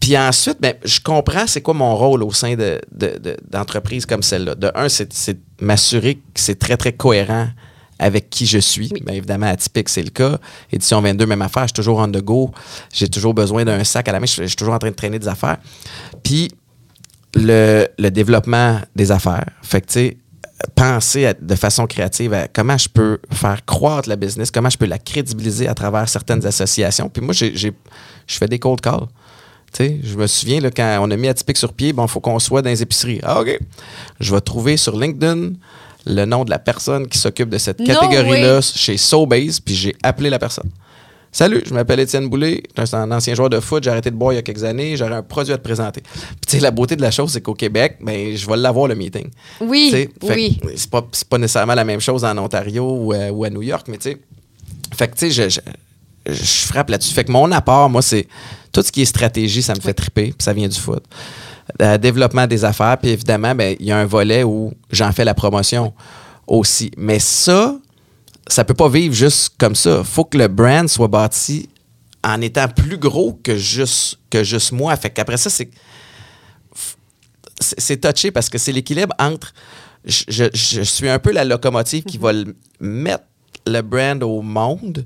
Puis 0.00 0.16
ensuite, 0.16 0.58
ben, 0.60 0.74
je 0.84 1.00
comprends 1.00 1.46
c'est 1.46 1.60
quoi 1.60 1.74
mon 1.74 1.96
rôle 1.96 2.22
au 2.22 2.32
sein 2.32 2.54
de, 2.54 2.80
de- 2.92 3.18
de- 3.18 3.36
d'entreprises 3.50 4.06
comme 4.06 4.22
celle-là. 4.22 4.54
De 4.54 4.70
un, 4.74 4.88
c'est, 4.88 5.38
m'assurer 5.60 6.14
que 6.16 6.20
c'est 6.36 6.58
très, 6.58 6.76
très 6.76 6.92
cohérent 6.92 7.48
avec 7.98 8.30
qui 8.30 8.46
je 8.46 8.58
suis. 8.58 8.90
Oui. 8.94 9.00
Bien 9.04 9.14
évidemment, 9.16 9.46
atypique, 9.46 9.88
c'est 9.88 10.02
le 10.04 10.10
cas. 10.10 10.38
Édition 10.72 11.00
22, 11.00 11.26
même 11.26 11.42
affaire. 11.42 11.62
Je 11.64 11.68
suis 11.68 11.72
toujours 11.74 11.98
on 11.98 12.06
the 12.08 12.22
go. 12.22 12.52
J'ai 12.92 13.08
toujours 13.08 13.34
besoin 13.34 13.64
d'un 13.64 13.82
sac 13.82 14.06
à 14.08 14.12
la 14.12 14.20
main. 14.20 14.26
Je, 14.26 14.42
je 14.42 14.46
suis 14.46 14.56
toujours 14.56 14.74
en 14.74 14.78
train 14.78 14.90
de 14.90 14.94
traîner 14.94 15.18
des 15.18 15.26
affaires. 15.28 15.58
Puis 16.22 16.48
le, 17.34 17.88
le 17.98 18.10
développement 18.10 18.80
des 18.94 19.10
affaires. 19.10 19.46
Fait 19.62 19.80
que, 19.80 19.86
tu 19.86 19.92
sais, 19.94 20.16
penser 20.76 21.26
à- 21.26 21.34
de 21.34 21.54
façon 21.56 21.86
créative 21.88 22.32
à 22.34 22.46
comment 22.48 22.78
je 22.78 22.88
peux 22.88 23.18
faire 23.32 23.64
croître 23.64 24.08
la 24.08 24.16
business, 24.16 24.50
comment 24.52 24.70
je 24.70 24.78
peux 24.78 24.86
la 24.86 24.98
crédibiliser 24.98 25.66
à 25.68 25.74
travers 25.74 26.08
certaines 26.08 26.46
associations. 26.46 27.08
Puis 27.08 27.22
moi, 27.22 27.34
j'ai- 27.34 27.54
je 27.56 27.70
fais 28.28 28.46
des 28.48 28.58
cold 28.60 28.80
calls. 28.80 29.06
Tu 29.72 29.84
sais, 29.84 30.00
je 30.02 30.16
me 30.16 30.26
souviens, 30.26 30.60
là, 30.60 30.70
quand 30.70 30.98
on 31.02 31.10
a 31.10 31.16
mis 31.16 31.28
Atypique 31.28 31.58
sur 31.58 31.72
pied, 31.72 31.92
bon, 31.92 32.04
il 32.06 32.08
faut 32.08 32.20
qu'on 32.20 32.38
soit 32.38 32.62
dans 32.62 32.70
les 32.70 32.82
épiceries. 32.82 33.20
Ah, 33.22 33.40
OK. 33.40 33.58
Je 34.20 34.34
vais 34.34 34.40
trouver 34.40 34.76
sur 34.76 34.98
LinkedIn 34.98 35.52
le 36.06 36.24
nom 36.24 36.44
de 36.44 36.50
la 36.50 36.58
personne 36.58 37.06
qui 37.06 37.18
s'occupe 37.18 37.50
de 37.50 37.58
cette 37.58 37.80
No 37.80 37.86
catégorie-là 37.86 38.60
chez 38.62 38.96
Sobase, 38.96 39.60
puis 39.60 39.74
j'ai 39.74 39.96
appelé 40.02 40.30
la 40.30 40.38
personne. 40.38 40.70
Salut, 41.30 41.62
je 41.66 41.74
m'appelle 41.74 42.00
Étienne 42.00 42.28
Boulay, 42.28 42.62
je 42.76 42.84
suis 42.86 42.96
un 42.96 43.10
ancien 43.12 43.34
joueur 43.34 43.50
de 43.50 43.60
foot, 43.60 43.84
j'ai 43.84 43.90
arrêté 43.90 44.10
de 44.10 44.16
boire 44.16 44.32
il 44.32 44.36
y 44.36 44.38
a 44.38 44.42
quelques 44.42 44.64
années, 44.64 44.96
j'aurais 44.96 45.16
un 45.16 45.22
produit 45.22 45.52
à 45.52 45.58
te 45.58 45.62
présenter. 45.62 46.02
Puis 46.46 46.58
la 46.60 46.70
beauté 46.70 46.96
de 46.96 47.02
la 47.02 47.10
chose, 47.10 47.32
c'est 47.32 47.42
qu'au 47.42 47.52
Québec, 47.52 47.98
ben, 48.00 48.34
je 48.34 48.46
vais 48.46 48.56
l'avoir 48.56 48.88
le 48.88 48.94
meeting. 48.94 49.28
Oui, 49.60 50.08
oui. 50.22 50.58
C'est 50.74 50.90
pas, 50.90 51.06
c'est 51.12 51.28
pas 51.28 51.36
nécessairement 51.36 51.74
la 51.74 51.84
même 51.84 52.00
chose 52.00 52.24
en 52.24 52.36
Ontario 52.38 52.90
ou, 52.90 53.12
euh, 53.12 53.30
ou 53.30 53.44
à 53.44 53.50
New 53.50 53.62
York, 53.62 53.86
mais 53.88 53.98
tu 53.98 54.10
sais. 54.10 54.18
Fait 54.96 55.08
que 55.08 55.16
tu 55.16 55.30
sais, 55.30 55.50
je, 55.50 55.60
je, 56.26 56.32
je 56.32 56.66
frappe 56.66 56.88
là-dessus. 56.88 57.12
Fait 57.12 57.24
que 57.24 57.30
mon 57.30 57.52
apport, 57.52 57.90
moi, 57.90 58.00
c'est 58.00 58.26
tout 58.72 58.82
ce 58.82 58.90
qui 58.92 59.02
est 59.02 59.06
stratégie, 59.06 59.62
ça 59.62 59.74
me 59.74 59.80
fait 59.80 59.94
triper, 59.94 60.26
puis 60.26 60.36
ça 60.44 60.52
vient 60.52 60.68
du 60.68 60.78
foot. 60.78 61.02
Euh, 61.82 61.98
développement 61.98 62.46
des 62.46 62.64
affaires, 62.64 62.96
puis 62.98 63.10
évidemment, 63.10 63.54
ben, 63.54 63.76
il 63.78 63.86
y 63.86 63.92
a 63.92 63.98
un 63.98 64.06
volet 64.06 64.42
où 64.44 64.72
j'en 64.90 65.12
fais 65.12 65.24
la 65.24 65.34
promotion 65.34 65.92
aussi. 66.46 66.90
Mais 66.96 67.18
ça, 67.18 67.76
ça 68.46 68.64
peut 68.64 68.74
pas 68.74 68.88
vivre 68.88 69.14
juste 69.14 69.54
comme 69.58 69.74
ça. 69.74 70.02
faut 70.04 70.24
que 70.24 70.38
le 70.38 70.48
brand 70.48 70.88
soit 70.88 71.08
bâti 71.08 71.68
en 72.24 72.40
étant 72.40 72.68
plus 72.68 72.96
gros 72.98 73.38
que 73.42 73.54
juste, 73.56 74.18
que 74.30 74.42
juste 74.44 74.72
moi. 74.72 74.96
Fait 74.96 75.10
qu'après 75.10 75.36
ça, 75.36 75.50
c'est 75.50 75.70
c'est 77.60 77.80
c'est 77.80 77.96
touché 78.00 78.30
parce 78.30 78.48
que 78.48 78.58
c'est 78.58 78.72
l'équilibre 78.72 79.14
entre 79.18 79.52
je, 80.04 80.24
je- 80.28 80.44
je 80.54 80.82
suis 80.82 81.08
un 81.08 81.18
peu 81.18 81.32
la 81.32 81.44
locomotive 81.44 82.04
qui 82.04 82.18
va 82.18 82.32
le- 82.32 82.56
mettre 82.80 83.24
le 83.66 83.82
brand 83.82 84.22
au 84.22 84.42
monde. 84.42 85.04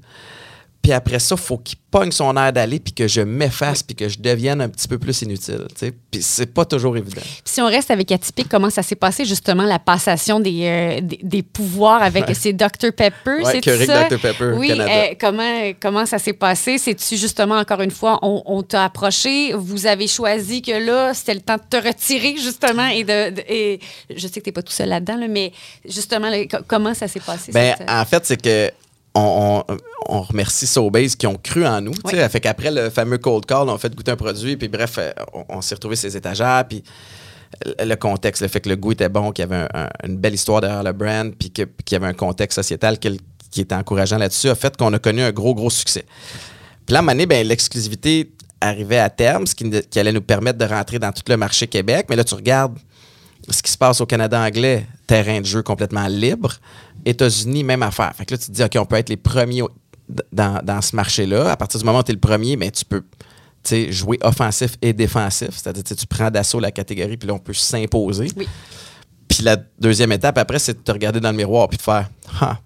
Puis 0.82 0.90
après 0.92 1.20
ça, 1.20 1.36
il 1.38 1.40
faut 1.40 1.58
qu'il 1.58 1.78
pogne 1.92 2.10
son 2.10 2.36
air 2.36 2.52
d'aller, 2.52 2.80
puis 2.80 2.92
que 2.92 3.06
je 3.06 3.20
m'efface, 3.20 3.82
puis 3.84 3.94
que 3.94 4.08
je 4.08 4.18
devienne 4.18 4.60
un 4.60 4.68
petit 4.68 4.88
peu 4.88 4.98
plus 4.98 5.22
inutile. 5.22 5.66
tu 5.68 5.86
sais. 5.86 5.92
Puis 6.10 6.22
c'est 6.22 6.46
pas 6.52 6.64
toujours 6.64 6.96
évident. 6.96 7.20
Puis 7.22 7.40
si 7.44 7.60
on 7.60 7.66
reste 7.66 7.90
avec 7.92 8.10
Atypique, 8.10 8.48
comment 8.48 8.68
ça 8.70 8.82
s'est 8.82 8.96
passé 8.96 9.24
justement 9.24 9.62
la 9.62 9.78
passation 9.78 10.40
des, 10.40 10.62
euh, 10.64 11.00
des, 11.00 11.20
des 11.22 11.42
pouvoirs 11.44 12.02
avec 12.02 12.26
Ouais. 12.26 12.34
ces 12.34 12.52
Dr 12.52 12.92
Pepper, 12.96 13.42
Ouais, 13.44 13.60
c'est 13.62 13.86
ça? 13.86 14.08
Dr 14.08 14.18
Pepper 14.18 14.54
Oui, 14.56 14.72
euh, 14.72 15.14
comment 15.20 15.72
comment 15.80 16.04
ça 16.06 16.18
s'est 16.18 16.32
passé? 16.32 16.78
C'est-tu 16.78 17.16
justement 17.16 17.58
encore 17.58 17.80
une 17.82 17.90
fois 17.92 18.18
on, 18.22 18.42
on 18.46 18.62
t'a 18.62 18.84
approché, 18.84 19.52
vous 19.54 19.86
avez 19.86 20.08
choisi 20.08 20.62
que 20.62 20.72
là 20.84 21.14
c'était 21.14 21.34
le 21.34 21.40
temps 21.42 21.56
de 21.58 21.62
te 21.68 21.76
retirer 21.86 22.34
justement 22.38 22.86
et 22.88 23.04
de, 23.04 23.30
de- 23.36 23.42
et 23.48 23.78
je 24.14 24.26
sais 24.26 24.40
que 24.40 24.44
t'es 24.46 24.52
pas 24.52 24.62
tout 24.62 24.72
seul 24.72 24.88
là-dedans 24.88 25.16
là, 25.16 25.28
mais 25.28 25.52
justement 25.86 26.28
là, 26.28 26.38
comment 26.66 26.94
ça 26.94 27.06
s'est 27.06 27.20
passé 27.20 27.52
Ben, 27.52 27.74
cette- 27.78 27.88
en 27.90 28.04
fait, 28.04 28.26
c'est 28.26 28.40
que 28.42 28.70
on, 29.14 29.62
on- 29.68 29.76
on 30.08 30.22
remercie 30.22 30.66
Sobase 30.66 31.14
qui 31.16 31.26
ont 31.26 31.36
cru 31.40 31.64
en 31.66 31.80
nous. 31.80 31.92
Oui. 32.04 32.12
Fait 32.28 32.40
qu'après 32.40 32.70
le 32.70 32.90
fameux 32.90 33.18
cold 33.18 33.46
call, 33.46 33.68
on 33.68 33.74
a 33.74 33.78
fait 33.78 33.94
goûter 33.94 34.10
un 34.10 34.16
produit, 34.16 34.56
puis 34.56 34.68
bref, 34.68 34.96
euh, 34.98 35.12
on, 35.32 35.44
on 35.48 35.60
s'est 35.62 35.74
retrouvé 35.76 35.96
ses 35.96 36.16
étagères, 36.16 36.64
puis 36.68 36.82
le 37.80 37.94
contexte, 37.96 38.42
le 38.42 38.48
fait 38.48 38.60
que 38.60 38.68
le 38.68 38.76
goût 38.76 38.92
était 38.92 39.08
bon, 39.08 39.30
qu'il 39.30 39.42
y 39.42 39.44
avait 39.44 39.64
un- 39.74 39.84
un- 39.84 39.88
une 40.08 40.16
belle 40.16 40.34
histoire 40.34 40.60
derrière 40.60 40.82
le 40.82 40.92
brand, 40.92 41.32
puis 41.38 41.50
qu'il 41.50 41.66
y 41.92 41.94
avait 41.94 42.06
un 42.06 42.14
contexte 42.14 42.56
sociétal 42.56 42.98
qui, 42.98 43.20
qui 43.50 43.60
était 43.60 43.74
encourageant 43.74 44.18
là-dessus, 44.18 44.48
a 44.48 44.54
fait 44.54 44.76
qu'on 44.76 44.92
a 44.92 44.98
connu 44.98 45.22
un 45.22 45.30
gros, 45.32 45.54
gros 45.54 45.70
succès. 45.70 46.04
Puis 46.86 46.94
là, 46.94 47.02
donné, 47.02 47.26
ben, 47.26 47.46
l'exclusivité 47.46 48.32
arrivait 48.60 48.98
à 48.98 49.10
terme, 49.10 49.46
ce 49.46 49.54
qui 49.54 49.98
allait 49.98 50.12
nous 50.12 50.22
permettre 50.22 50.58
de 50.58 50.64
rentrer 50.64 50.98
dans 50.98 51.12
tout 51.12 51.22
le 51.28 51.36
marché 51.36 51.66
Québec. 51.66 52.06
Mais 52.08 52.16
là, 52.16 52.24
tu 52.24 52.34
regardes 52.34 52.78
ce 53.48 53.62
qui 53.62 53.70
se 53.70 53.78
passe 53.78 54.00
au 54.00 54.06
Canada 54.06 54.40
anglais, 54.40 54.86
terrain 55.06 55.40
de 55.40 55.46
jeu 55.46 55.62
complètement 55.62 56.06
libre. 56.06 56.54
États-Unis, 57.04 57.64
même 57.64 57.82
affaire. 57.82 58.12
Fait 58.14 58.24
que 58.24 58.34
là, 58.34 58.38
tu 58.38 58.46
te 58.46 58.52
dis, 58.52 58.62
OK, 58.62 58.76
on 58.76 58.84
peut 58.84 58.96
être 58.96 59.08
les 59.08 59.16
premiers 59.16 59.62
dans, 60.32 60.60
dans 60.62 60.80
ce 60.80 60.94
marché-là. 60.96 61.50
À 61.50 61.56
partir 61.56 61.80
du 61.80 61.86
moment 61.86 62.00
où 62.00 62.02
tu 62.02 62.12
es 62.12 62.14
le 62.14 62.20
premier, 62.20 62.56
mais 62.56 62.70
tu 62.70 62.84
peux 62.84 63.02
jouer 63.90 64.18
offensif 64.22 64.76
et 64.82 64.92
défensif. 64.92 65.50
C'est-à-dire, 65.52 65.84
tu 65.84 66.06
prends 66.06 66.30
d'assaut 66.30 66.60
la 66.60 66.70
catégorie, 66.70 67.16
puis 67.16 67.28
là, 67.28 67.34
on 67.34 67.38
peut 67.38 67.52
s'imposer. 67.52 68.28
Oui. 68.36 68.48
Puis 69.28 69.42
la 69.42 69.56
deuxième 69.78 70.12
étape, 70.12 70.36
après, 70.38 70.58
c'est 70.58 70.74
de 70.74 70.82
te 70.82 70.92
regarder 70.92 71.20
dans 71.20 71.30
le 71.30 71.36
miroir 71.36 71.68
puis 71.68 71.78
de 71.78 71.82
faire 71.82 72.10
Ah, 72.40 72.58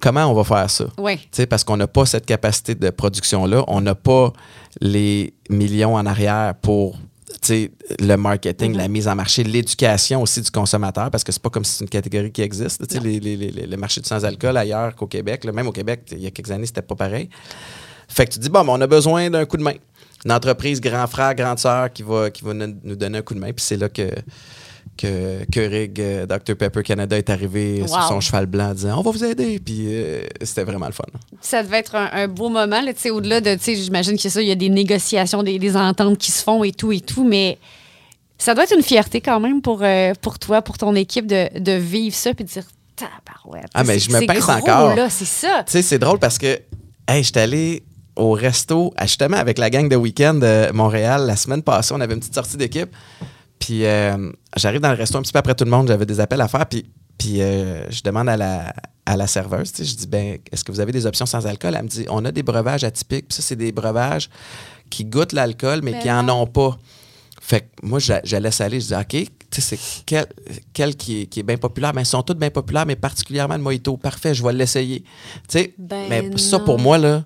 comment 0.00 0.26
on 0.26 0.34
va 0.34 0.44
faire 0.44 0.70
ça? 0.70 0.86
Sais, 1.30 1.46
parce 1.46 1.64
qu'on 1.64 1.76
n'a 1.76 1.86
pas 1.86 2.06
cette 2.06 2.26
capacité 2.26 2.74
de 2.74 2.90
production-là. 2.90 3.64
On 3.68 3.80
n'a 3.80 3.94
pas 3.94 4.32
les 4.80 5.34
millions 5.50 5.96
en 5.96 6.06
arrière 6.06 6.54
pour 6.62 6.96
le 7.50 8.16
marketing, 8.16 8.76
la 8.76 8.88
mise 8.88 9.08
en 9.08 9.14
marché, 9.14 9.42
l'éducation 9.44 10.22
aussi 10.22 10.40
du 10.40 10.50
consommateur, 10.50 11.10
parce 11.10 11.24
que 11.24 11.32
c'est 11.32 11.42
pas 11.42 11.50
comme 11.50 11.64
si 11.64 11.74
c'est 11.76 11.84
une 11.84 11.90
catégorie 11.90 12.30
qui 12.32 12.42
existe. 12.42 12.80
Les- 13.02 13.20
les- 13.20 13.36
les- 13.36 13.66
le 13.66 13.76
marché 13.76 14.00
du 14.00 14.08
sans-alcool 14.08 14.56
ailleurs 14.56 14.94
qu'au 14.94 15.06
Québec, 15.06 15.44
là, 15.44 15.52
même 15.52 15.66
au 15.66 15.72
Québec, 15.72 16.02
il 16.12 16.18
y 16.20 16.26
a 16.26 16.30
quelques 16.30 16.50
années, 16.50 16.66
c'était 16.66 16.82
pas 16.82 16.94
pareil. 16.96 17.28
Fait 18.08 18.26
que 18.26 18.32
tu 18.32 18.38
dis, 18.40 18.48
bon, 18.50 18.64
ben, 18.64 18.72
on 18.72 18.80
a 18.80 18.86
besoin 18.86 19.30
d'un 19.30 19.44
coup 19.44 19.56
de 19.56 19.62
main. 19.62 19.74
Une 20.24 20.32
entreprise 20.32 20.80
grand 20.80 21.06
frère, 21.06 21.34
grande 21.34 21.58
sœur 21.58 21.92
qui 21.92 22.02
va, 22.02 22.30
qui 22.30 22.44
va 22.44 22.52
nous 22.54 22.74
nous 22.82 22.96
donner 22.96 23.18
un 23.18 23.22
coup 23.22 23.34
de 23.34 23.38
main. 23.40 23.52
Puis 23.52 23.64
c'est 23.64 23.76
là 23.76 23.88
que, 23.88 24.10
que 25.00 25.44
Keurig 25.50 25.98
euh, 26.00 26.26
Dr 26.26 26.56
Pepper 26.56 26.82
Canada 26.82 27.16
est 27.16 27.30
arrivé 27.30 27.82
sur 27.86 28.02
son 28.02 28.20
cheval 28.20 28.46
blanc 28.46 28.70
en 28.70 28.74
disant, 28.74 28.98
on 28.98 29.02
va 29.02 29.10
vous 29.10 29.24
aider. 29.24 29.58
Puis 29.58 29.86
euh, 29.86 30.22
c'était 30.42 30.64
vraiment 30.64 30.86
le 30.86 30.92
fun. 30.92 31.04
Ça 31.40 31.62
devait 31.62 31.78
être 31.78 31.94
un, 31.94 32.10
un 32.12 32.28
beau 32.28 32.48
moment, 32.48 32.80
là, 32.80 32.92
tu 32.92 33.00
sais, 33.00 33.10
au-delà 33.10 33.40
de, 33.40 33.54
tu 33.54 33.60
sais, 33.62 33.76
j'imagine 33.76 34.18
que 34.18 34.28
ça, 34.28 34.42
il 34.42 34.48
y 34.48 34.52
a 34.52 34.56
des 34.56 34.68
négociations, 34.68 35.42
des, 35.42 35.58
des 35.58 35.76
ententes 35.76 36.18
qui 36.18 36.30
se 36.30 36.42
font 36.42 36.62
et 36.64 36.72
tout 36.72 36.92
et 36.92 37.00
tout, 37.00 37.24
mais 37.24 37.58
ça 38.36 38.54
doit 38.54 38.64
être 38.64 38.76
une 38.76 38.82
fierté 38.82 39.20
quand 39.20 39.40
même 39.40 39.62
pour, 39.62 39.80
euh, 39.82 40.12
pour 40.20 40.38
toi, 40.38 40.62
pour 40.62 40.76
ton 40.78 40.94
équipe 40.94 41.26
de, 41.26 41.48
de 41.58 41.72
vivre 41.72 42.14
ça 42.14 42.34
puis 42.34 42.44
de 42.44 42.50
dire, 42.50 42.64
tabarouette. 42.96 43.70
Ah, 43.74 43.84
mais 43.84 43.98
je 43.98 44.10
me 44.10 44.26
pince 44.26 44.48
encore. 44.48 44.94
là, 44.94 45.08
c'est 45.08 45.24
ça. 45.24 45.64
Tu 45.66 45.72
sais, 45.72 45.82
c'est 45.82 45.98
drôle 45.98 46.18
parce 46.18 46.38
que, 46.38 46.58
hey, 47.08 47.24
j'étais 47.24 47.40
allé 47.40 47.82
au 48.16 48.32
resto, 48.32 48.92
justement, 49.00 49.38
avec 49.38 49.56
la 49.56 49.70
gang 49.70 49.88
de 49.88 49.96
week-end 49.96 50.34
de 50.34 50.70
Montréal 50.72 51.26
la 51.26 51.36
semaine 51.36 51.62
passée. 51.62 51.94
On 51.96 52.00
avait 52.00 52.12
une 52.12 52.20
petite 52.20 52.34
sortie 52.34 52.58
d'équipe. 52.58 52.90
Puis 53.70 53.86
euh, 53.86 54.32
j'arrive 54.56 54.80
dans 54.80 54.90
le 54.90 54.96
resto 54.96 55.16
un 55.16 55.22
petit 55.22 55.30
peu 55.30 55.38
après 55.38 55.54
tout 55.54 55.62
le 55.62 55.70
monde. 55.70 55.86
J'avais 55.86 56.04
des 56.04 56.18
appels 56.18 56.40
à 56.40 56.48
faire. 56.48 56.66
Puis, 56.66 56.90
puis 57.16 57.40
euh, 57.40 57.88
je 57.88 58.02
demande 58.02 58.28
à 58.28 58.36
la, 58.36 58.74
à 59.06 59.16
la 59.16 59.28
serveuse, 59.28 59.70
tu 59.70 59.84
sais, 59.84 59.92
je 59.92 59.94
dis, 59.94 60.08
ben, 60.08 60.38
est-ce 60.50 60.64
que 60.64 60.72
vous 60.72 60.80
avez 60.80 60.90
des 60.90 61.06
options 61.06 61.24
sans 61.24 61.46
alcool? 61.46 61.76
Elle 61.76 61.84
me 61.84 61.88
dit, 61.88 62.04
on 62.08 62.24
a 62.24 62.32
des 62.32 62.42
breuvages 62.42 62.82
atypiques. 62.82 63.28
Puis 63.28 63.36
ça, 63.36 63.42
c'est 63.42 63.54
des 63.54 63.70
breuvages 63.70 64.28
qui 64.90 65.04
goûtent 65.04 65.32
l'alcool, 65.32 65.82
mais 65.84 66.00
qui 66.00 66.10
en 66.10 66.28
ont 66.28 66.48
pas. 66.48 66.76
Fait 67.40 67.60
que 67.60 67.86
moi, 67.86 68.00
je, 68.00 68.14
je 68.24 68.36
laisse 68.38 68.60
aller. 68.60 68.80
Je 68.80 68.88
dis, 68.88 68.94
OK, 68.94 69.06
tu 69.08 69.60
sais, 69.60 69.60
c'est 69.60 69.78
quel, 70.04 70.26
quel 70.72 70.96
qui, 70.96 71.22
est, 71.22 71.26
qui 71.26 71.38
est 71.38 71.44
bien 71.44 71.56
populaire? 71.56 71.92
Ben, 71.92 72.00
ils 72.00 72.06
sont 72.06 72.24
tous 72.24 72.34
bien 72.34 72.50
populaires, 72.50 72.86
mais 72.86 72.96
particulièrement 72.96 73.56
le 73.56 73.62
mojito. 73.62 73.96
Parfait, 73.98 74.34
je 74.34 74.42
vais 74.42 74.52
l'essayer. 74.52 75.04
Tu 75.46 75.60
sais, 75.60 75.74
Ben 75.78 76.08
mais 76.08 76.38
ça, 76.38 76.58
pour 76.58 76.80
moi, 76.80 76.98
là, 76.98 77.22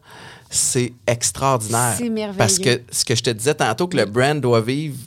c'est 0.51 0.93
extraordinaire. 1.07 1.95
C'est 1.97 2.11
merveilleux. 2.11 2.37
Parce 2.37 2.59
que 2.59 2.83
ce 2.91 3.03
que 3.03 3.15
je 3.15 3.23
te 3.23 3.31
disais 3.31 3.55
tantôt, 3.55 3.89
que 3.89 3.97
le 3.97 4.05
brand 4.05 4.39
doit 4.39 4.61
vivre 4.61 4.99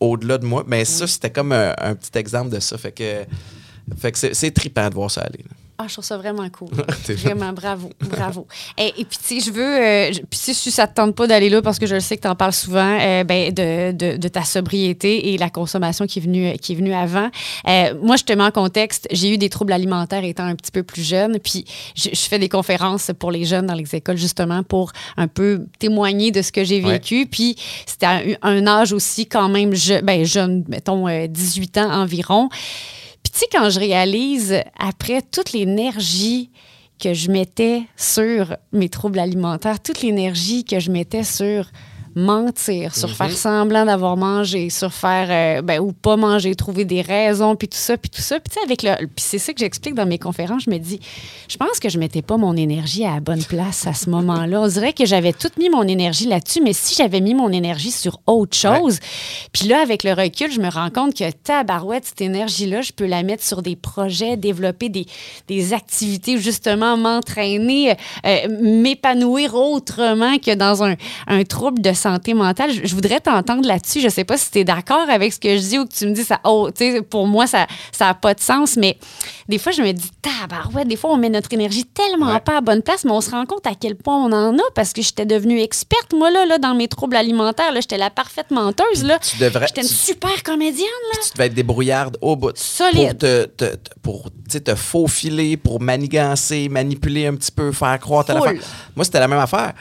au-delà 0.00 0.38
de 0.38 0.46
moi, 0.46 0.64
mais 0.66 0.84
ça, 0.84 1.06
c'était 1.06 1.30
comme 1.30 1.52
un, 1.52 1.74
un 1.78 1.94
petit 1.94 2.16
exemple 2.18 2.50
de 2.50 2.60
ça. 2.60 2.76
Fait 2.78 2.92
que, 2.92 3.24
fait 3.98 4.12
que 4.12 4.18
c'est, 4.18 4.34
c'est 4.34 4.50
trippant 4.50 4.88
de 4.88 4.94
voir 4.94 5.10
ça 5.10 5.22
aller. 5.22 5.44
là. 5.48 5.56
Ah, 5.78 5.84
je 5.88 5.92
trouve 5.92 6.04
ça 6.06 6.16
vraiment 6.16 6.48
cool. 6.48 6.68
Vraiment, 7.08 7.52
bravo, 7.52 7.90
bravo. 8.00 8.46
Et, 8.78 8.94
et 8.98 9.04
puis, 9.04 9.18
tu 9.18 9.40
sais, 9.40 9.40
je 9.46 9.52
veux, 9.52 9.62
euh, 9.62 10.10
puis 10.30 10.38
si, 10.54 10.54
ça 10.70 10.86
te 10.86 10.94
tente 10.94 11.14
pas 11.14 11.26
d'aller 11.26 11.50
là, 11.50 11.60
parce 11.60 11.78
que 11.78 11.86
je 11.86 11.94
le 11.94 12.00
sais 12.00 12.16
que 12.16 12.22
tu 12.22 12.28
en 12.28 12.34
parles 12.34 12.54
souvent, 12.54 12.98
euh, 12.98 13.24
ben, 13.24 13.52
de, 13.52 13.92
de, 13.92 14.16
de 14.16 14.28
ta 14.28 14.42
sobriété 14.42 15.34
et 15.34 15.38
la 15.38 15.50
consommation 15.50 16.06
qui 16.06 16.18
est 16.18 16.22
venue, 16.22 16.56
qui 16.56 16.72
est 16.72 16.76
venue 16.76 16.94
avant. 16.94 17.28
Euh, 17.68 17.94
moi, 18.02 18.16
je 18.16 18.24
te 18.24 18.32
mets 18.32 18.42
en 18.44 18.50
contexte, 18.50 19.06
j'ai 19.10 19.34
eu 19.34 19.36
des 19.38 19.50
troubles 19.50 19.72
alimentaires 19.74 20.24
étant 20.24 20.44
un 20.46 20.54
petit 20.54 20.72
peu 20.72 20.82
plus 20.82 21.02
jeune, 21.02 21.38
puis 21.40 21.66
je, 21.94 22.08
je 22.12 22.20
fais 22.22 22.38
des 22.38 22.48
conférences 22.48 23.10
pour 23.18 23.30
les 23.30 23.44
jeunes 23.44 23.66
dans 23.66 23.74
les 23.74 23.94
écoles, 23.94 24.16
justement, 24.16 24.62
pour 24.62 24.92
un 25.18 25.28
peu 25.28 25.66
témoigner 25.78 26.30
de 26.30 26.40
ce 26.40 26.52
que 26.52 26.64
j'ai 26.64 26.82
Ouais. 26.82 26.92
vécu. 26.92 27.26
Puis 27.26 27.56
c'était 27.86 28.06
un, 28.06 28.22
un 28.42 28.66
âge 28.66 28.92
aussi 28.94 29.26
quand 29.26 29.48
même 29.50 29.74
je, 29.74 30.00
ben, 30.00 30.24
jeune, 30.24 30.64
mettons 30.68 31.06
euh, 31.08 31.26
18 31.26 31.78
ans 31.78 31.90
environ. 32.02 32.48
Tu 33.36 33.40
sais, 33.40 33.48
quand 33.52 33.68
je 33.68 33.78
réalise, 33.78 34.62
après 34.78 35.20
toute 35.20 35.52
l'énergie 35.52 36.50
que 36.98 37.12
je 37.12 37.30
mettais 37.30 37.82
sur 37.94 38.56
mes 38.72 38.88
troubles 38.88 39.18
alimentaires, 39.18 39.78
toute 39.78 40.00
l'énergie 40.00 40.64
que 40.64 40.80
je 40.80 40.90
mettais 40.90 41.22
sur 41.22 41.70
mentir, 42.16 42.96
sur 42.96 43.10
faire 43.10 43.30
semblant 43.30 43.84
d'avoir 43.84 44.16
mangé, 44.16 44.70
sur 44.70 44.90
faire 44.90 45.28
euh, 45.30 45.62
ben, 45.62 45.80
ou 45.80 45.92
pas 45.92 46.16
manger, 46.16 46.54
trouver 46.54 46.86
des 46.86 47.02
raisons, 47.02 47.56
puis 47.56 47.68
tout 47.68 47.76
ça, 47.76 47.98
puis 47.98 48.08
tout 48.08 48.22
ça. 48.22 48.40
Puis 48.40 48.54
tu 48.54 48.58
sais, 48.58 48.64
avec 48.64 48.82
le, 48.82 49.06
puis 49.06 49.22
c'est 49.22 49.38
ça 49.38 49.52
que 49.52 49.60
j'explique 49.60 49.94
dans 49.94 50.06
mes 50.06 50.18
conférences. 50.18 50.62
Je 50.64 50.70
me 50.70 50.78
dis, 50.78 50.98
je 51.46 51.56
pense 51.58 51.78
que 51.78 51.90
je 51.90 51.98
mettais 51.98 52.22
pas 52.22 52.38
mon 52.38 52.56
énergie 52.56 53.04
à 53.04 53.14
la 53.14 53.20
bonne 53.20 53.44
place 53.44 53.86
à 53.86 53.92
ce 53.92 54.08
moment-là. 54.08 54.62
On 54.62 54.66
dirait 54.66 54.94
que 54.94 55.04
j'avais 55.04 55.34
toute 55.34 55.58
mis 55.58 55.68
mon 55.68 55.82
énergie 55.82 56.26
là-dessus, 56.26 56.62
mais 56.62 56.72
si 56.72 56.94
j'avais 56.94 57.20
mis 57.20 57.34
mon 57.34 57.52
énergie 57.52 57.90
sur 57.90 58.18
autre 58.26 58.56
chose, 58.56 58.98
puis 59.52 59.68
là, 59.68 59.82
avec 59.82 60.02
le 60.02 60.14
recul, 60.14 60.50
je 60.50 60.60
me 60.60 60.70
rends 60.70 60.90
compte 60.90 61.14
que 61.14 61.30
tabarouette, 61.30 62.06
cette 62.06 62.22
énergie-là, 62.22 62.80
je 62.80 62.92
peux 62.92 63.06
la 63.06 63.24
mettre 63.24 63.44
sur 63.44 63.60
des 63.60 63.76
projets, 63.76 64.38
développer 64.38 64.88
des, 64.88 65.04
des 65.48 65.74
activités, 65.74 66.38
justement, 66.38 66.96
m'entraîner, 66.96 67.94
euh, 68.24 68.48
m'épanouir 68.62 69.54
autrement 69.54 70.38
que 70.38 70.54
dans 70.54 70.82
un, 70.82 70.94
un 71.26 71.44
trouble 71.44 71.82
de 71.82 71.92
santé 71.92 72.05
mentale. 72.34 72.70
Je, 72.72 72.86
je 72.86 72.94
voudrais 72.94 73.20
t'entendre 73.20 73.66
là-dessus. 73.66 74.00
Je 74.00 74.08
sais 74.08 74.24
pas 74.24 74.36
si 74.36 74.50
tu 74.50 74.58
es 74.60 74.64
d'accord 74.64 75.08
avec 75.08 75.32
ce 75.32 75.38
que 75.40 75.56
je 75.56 75.62
dis 75.62 75.78
ou 75.78 75.86
que 75.86 75.92
tu 75.94 76.06
me 76.06 76.12
dis, 76.14 76.24
ça, 76.24 76.40
oh, 76.44 76.68
tu 76.76 76.92
sais, 76.92 77.02
pour 77.02 77.26
moi, 77.26 77.46
ça 77.46 77.66
n'a 78.00 78.14
pas 78.14 78.34
de 78.34 78.40
sens, 78.40 78.76
mais 78.76 78.98
des 79.48 79.58
fois, 79.58 79.72
je 79.72 79.82
me 79.82 79.92
dis, 79.92 80.10
tabarouette, 80.22 80.88
des 80.88 80.96
fois, 80.96 81.10
on 81.12 81.16
met 81.16 81.28
notre 81.28 81.52
énergie 81.52 81.84
tellement 81.84 82.32
Ouais. 82.32 82.40
pas 82.40 82.52
à 82.52 82.54
la 82.56 82.60
bonne 82.60 82.82
place, 82.82 83.04
mais 83.04 83.12
on 83.12 83.20
se 83.20 83.30
rend 83.30 83.46
compte 83.46 83.66
à 83.66 83.74
quel 83.78 83.94
point 83.96 84.16
on 84.16 84.32
en 84.32 84.54
a 84.56 84.62
parce 84.74 84.92
que 84.92 85.02
j'étais 85.02 85.26
devenue 85.26 85.60
experte, 85.60 86.12
moi, 86.14 86.30
là, 86.30 86.44
là 86.46 86.58
dans 86.58 86.74
mes 86.74 86.88
troubles 86.88 87.16
alimentaires. 87.16 87.72
là, 87.72 87.80
J'étais 87.80 87.98
la 87.98 88.10
parfaite 88.10 88.50
menteuse. 88.50 89.04
Là. 89.04 89.18
Tu 89.20 89.38
devrais- 89.38 89.66
J'étais 89.68 89.82
une 89.82 89.88
tu- 89.88 89.94
super 89.94 90.42
comédienne. 90.42 90.86
Là. 91.12 91.18
tu 91.22 91.30
devais 91.34 91.46
être 91.46 91.54
débrouillarde 91.54 92.16
au 92.20 92.34
bout. 92.36 92.52
Solide. 92.56 93.10
Pour 93.10 93.18
te, 93.18 93.44
te, 93.46 93.64
te- 93.76 93.90
pour, 94.02 94.28
te 94.64 94.74
faufiler, 94.74 95.56
pour 95.56 95.80
manigancer, 95.80 96.68
manipuler 96.68 97.26
un 97.26 97.34
petit 97.34 97.52
peu, 97.52 97.70
faire 97.72 97.98
croire 98.00 98.24
Full. 98.26 98.36
affaire. 98.36 98.60
Moi, 98.94 99.04
c'était 99.04 99.20
la 99.20 99.28
même 99.28 99.38
affaire. 99.38 99.74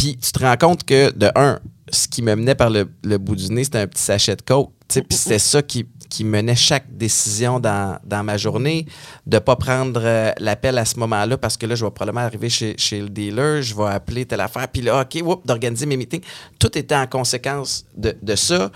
Puis 0.00 0.16
tu 0.16 0.32
te 0.32 0.38
rends 0.38 0.56
compte 0.56 0.84
que, 0.84 1.10
de 1.12 1.30
un, 1.34 1.58
ce 1.92 2.08
qui 2.08 2.22
me 2.22 2.34
menait 2.34 2.54
par 2.54 2.70
le, 2.70 2.88
le 3.04 3.18
bout 3.18 3.36
du 3.36 3.52
nez, 3.52 3.64
c'était 3.64 3.80
un 3.80 3.86
petit 3.86 4.02
sachet 4.02 4.34
de 4.34 4.40
coke. 4.40 4.70
Puis 5.02 5.18
c'était 5.18 5.38
ça 5.38 5.60
qui, 5.62 5.86
qui 6.08 6.24
menait 6.24 6.56
chaque 6.56 6.96
décision 6.96 7.60
dans, 7.60 7.98
dans 8.06 8.24
ma 8.24 8.38
journée, 8.38 8.86
de 9.26 9.36
ne 9.36 9.40
pas 9.40 9.56
prendre 9.56 10.00
euh, 10.02 10.32
l'appel 10.38 10.78
à 10.78 10.86
ce 10.86 10.98
moment-là 11.00 11.36
parce 11.36 11.58
que 11.58 11.66
là, 11.66 11.74
je 11.74 11.84
vais 11.84 11.90
probablement 11.90 12.24
arriver 12.24 12.48
chez, 12.48 12.74
chez 12.78 13.02
le 13.02 13.10
dealer, 13.10 13.60
je 13.60 13.76
vais 13.76 13.88
appeler 13.88 14.24
telle 14.24 14.40
affaire, 14.40 14.68
puis 14.68 14.80
là, 14.80 15.02
OK, 15.02 15.22
d'organiser 15.44 15.84
mes 15.84 15.98
meetings. 15.98 16.22
Tout 16.58 16.78
était 16.78 16.96
en 16.96 17.06
conséquence 17.06 17.84
de, 17.94 18.16
de 18.22 18.36
ça. 18.36 18.70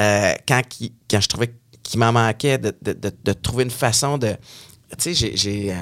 Euh, 0.00 0.32
quand, 0.48 0.62
qui- 0.68 0.94
quand 1.08 1.20
je 1.20 1.28
trouvais 1.28 1.54
qu'il 1.84 2.00
m'en 2.00 2.10
manquait 2.10 2.58
de, 2.58 2.74
de- 2.82 2.92
de- 2.92 3.12
de 3.24 3.32
trouver 3.32 3.62
une 3.62 3.70
façon 3.70 4.18
de. 4.18 4.32
Tu 4.98 5.14
sais, 5.14 5.32
j'ai. 5.36 5.72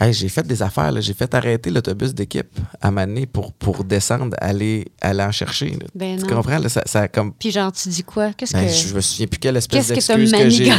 J'ai, 0.00 0.06
hey, 0.06 0.12
j'ai 0.14 0.28
fait 0.28 0.46
des 0.46 0.62
affaires, 0.62 0.92
j'ai 1.00 1.14
fait 1.14 1.32
arrêter 1.34 1.70
l'autobus 1.70 2.14
d'équipe 2.14 2.58
à 2.80 2.90
Mané 2.90 3.26
pour, 3.26 3.52
pour 3.52 3.84
descendre, 3.84 4.36
aller, 4.40 4.86
aller 5.00 5.22
en 5.22 5.32
chercher. 5.32 5.78
Ben 5.94 6.16
tu 6.18 6.24
non. 6.26 6.36
comprends? 6.36 6.58
là, 6.58 6.68
ça, 6.68 7.08
comme 7.08 7.32
Puis 7.34 7.50
genre, 7.50 7.70
tu 7.72 7.88
dis 7.88 8.02
quoi? 8.02 8.32
Qu'est-ce 8.32 8.52
ben, 8.52 8.66
que... 8.66 8.72
Je 8.72 8.94
me 8.94 9.00
souviens 9.00 9.26
plus 9.26 9.38
quelle 9.38 9.56
espèce 9.56 9.88
t'as 9.88 9.94
d'excuse 9.94 10.32
que 10.32 10.48
j'ai 10.48 10.70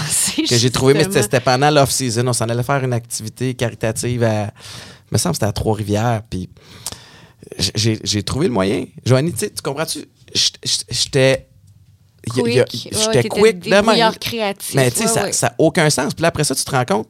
que 0.47 0.55
j'ai 0.57 0.71
trouvé, 0.71 0.93
mais 0.93 1.03
c'était 1.11 1.39
pendant 1.39 1.69
l'off-season. 1.69 2.27
On 2.27 2.33
s'en 2.33 2.49
allait 2.49 2.63
faire 2.63 2.83
une 2.83 2.93
activité 2.93 3.53
caritative 3.53 4.23
à. 4.23 4.51
me 5.11 5.17
semble 5.17 5.33
que 5.33 5.37
c'était 5.37 5.45
à 5.49 5.53
Trois-Rivières. 5.53 6.21
Puis 6.29 6.49
j'ai 7.75 8.23
trouvé 8.23 8.47
le 8.47 8.53
moyen. 8.53 8.85
Joanie, 9.05 9.33
tu 9.33 9.49
comprends-tu? 9.63 10.05
J'étais. 10.33 11.47
a- 11.47 11.47
Quick. 12.29 12.89
J'étais 12.91 13.33
Ouais, 13.41 13.57
quick 13.59 14.19
créatif. 14.19 14.75
Mais 14.75 14.91
tu 14.91 14.97
sais, 14.97 15.03
Ouais, 15.05 15.31
ça 15.33 15.47
ouais. 15.47 15.49
n'a 15.49 15.55
aucun 15.57 15.89
sens. 15.89 16.13
Puis 16.13 16.21
là, 16.21 16.27
après 16.27 16.43
ça, 16.43 16.53
tu 16.53 16.63
te 16.63 16.69
rends 16.71 16.85
compte 16.85 17.09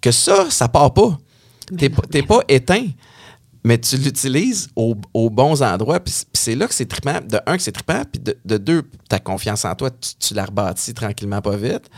que 0.00 0.10
ça, 0.10 0.50
ça 0.50 0.68
part 0.68 0.92
pas. 0.92 1.16
T'es 1.76 1.88
pas, 1.88 2.02
pas 2.26 2.44
éteint, 2.48 2.86
mais 3.64 3.78
tu 3.78 3.96
l'utilises 3.96 4.68
aux, 4.76 4.96
aux 5.14 5.30
bons 5.30 5.62
endroits. 5.62 6.00
Puis 6.00 6.14
c'est 6.32 6.54
là 6.54 6.66
que 6.66 6.74
c'est 6.74 6.86
trippant. 6.86 7.20
De 7.20 7.38
un, 7.46 7.56
que 7.56 7.62
c'est 7.62 7.72
trippant. 7.72 8.02
Puis 8.10 8.20
de, 8.20 8.36
de 8.44 8.56
deux, 8.58 8.82
ta 9.08 9.18
confiance 9.18 9.64
en 9.64 9.74
toi, 9.74 9.90
tu, 9.90 10.10
tu 10.18 10.34
la 10.34 10.44
rebâtis 10.44 10.94
tranquillement, 10.94 11.40
pas 11.40 11.56
vite. 11.56 11.88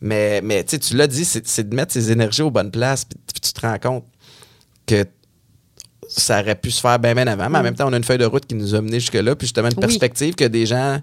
Mais, 0.00 0.40
mais 0.42 0.64
tu 0.64 0.96
l'as 0.96 1.06
dit, 1.06 1.24
c'est 1.24 1.68
de 1.68 1.74
mettre 1.76 1.92
ses 1.92 2.10
énergies 2.10 2.42
aux 2.42 2.50
bonnes 2.50 2.70
places. 2.70 3.04
Puis, 3.04 3.18
puis 3.26 3.40
tu 3.40 3.52
te 3.52 3.60
rends 3.66 3.78
compte 3.78 4.04
que 4.86 5.04
ça 6.08 6.40
aurait 6.40 6.54
pu 6.56 6.70
se 6.70 6.80
faire 6.80 6.98
bien, 6.98 7.14
bien 7.14 7.26
avant. 7.26 7.48
Mais 7.50 7.58
en 7.58 7.62
même 7.62 7.74
temps, 7.74 7.88
on 7.88 7.92
a 7.92 7.96
une 7.96 8.04
feuille 8.04 8.18
de 8.18 8.24
route 8.24 8.46
qui 8.46 8.54
nous 8.54 8.74
a 8.74 8.80
menés 8.80 8.98
jusque-là. 9.00 9.36
Puis 9.36 9.46
justement, 9.46 9.68
une 9.68 9.74
Oui. 9.74 9.80
perspective 9.80 10.34
que 10.34 10.44
des 10.44 10.64
gens 10.66 11.00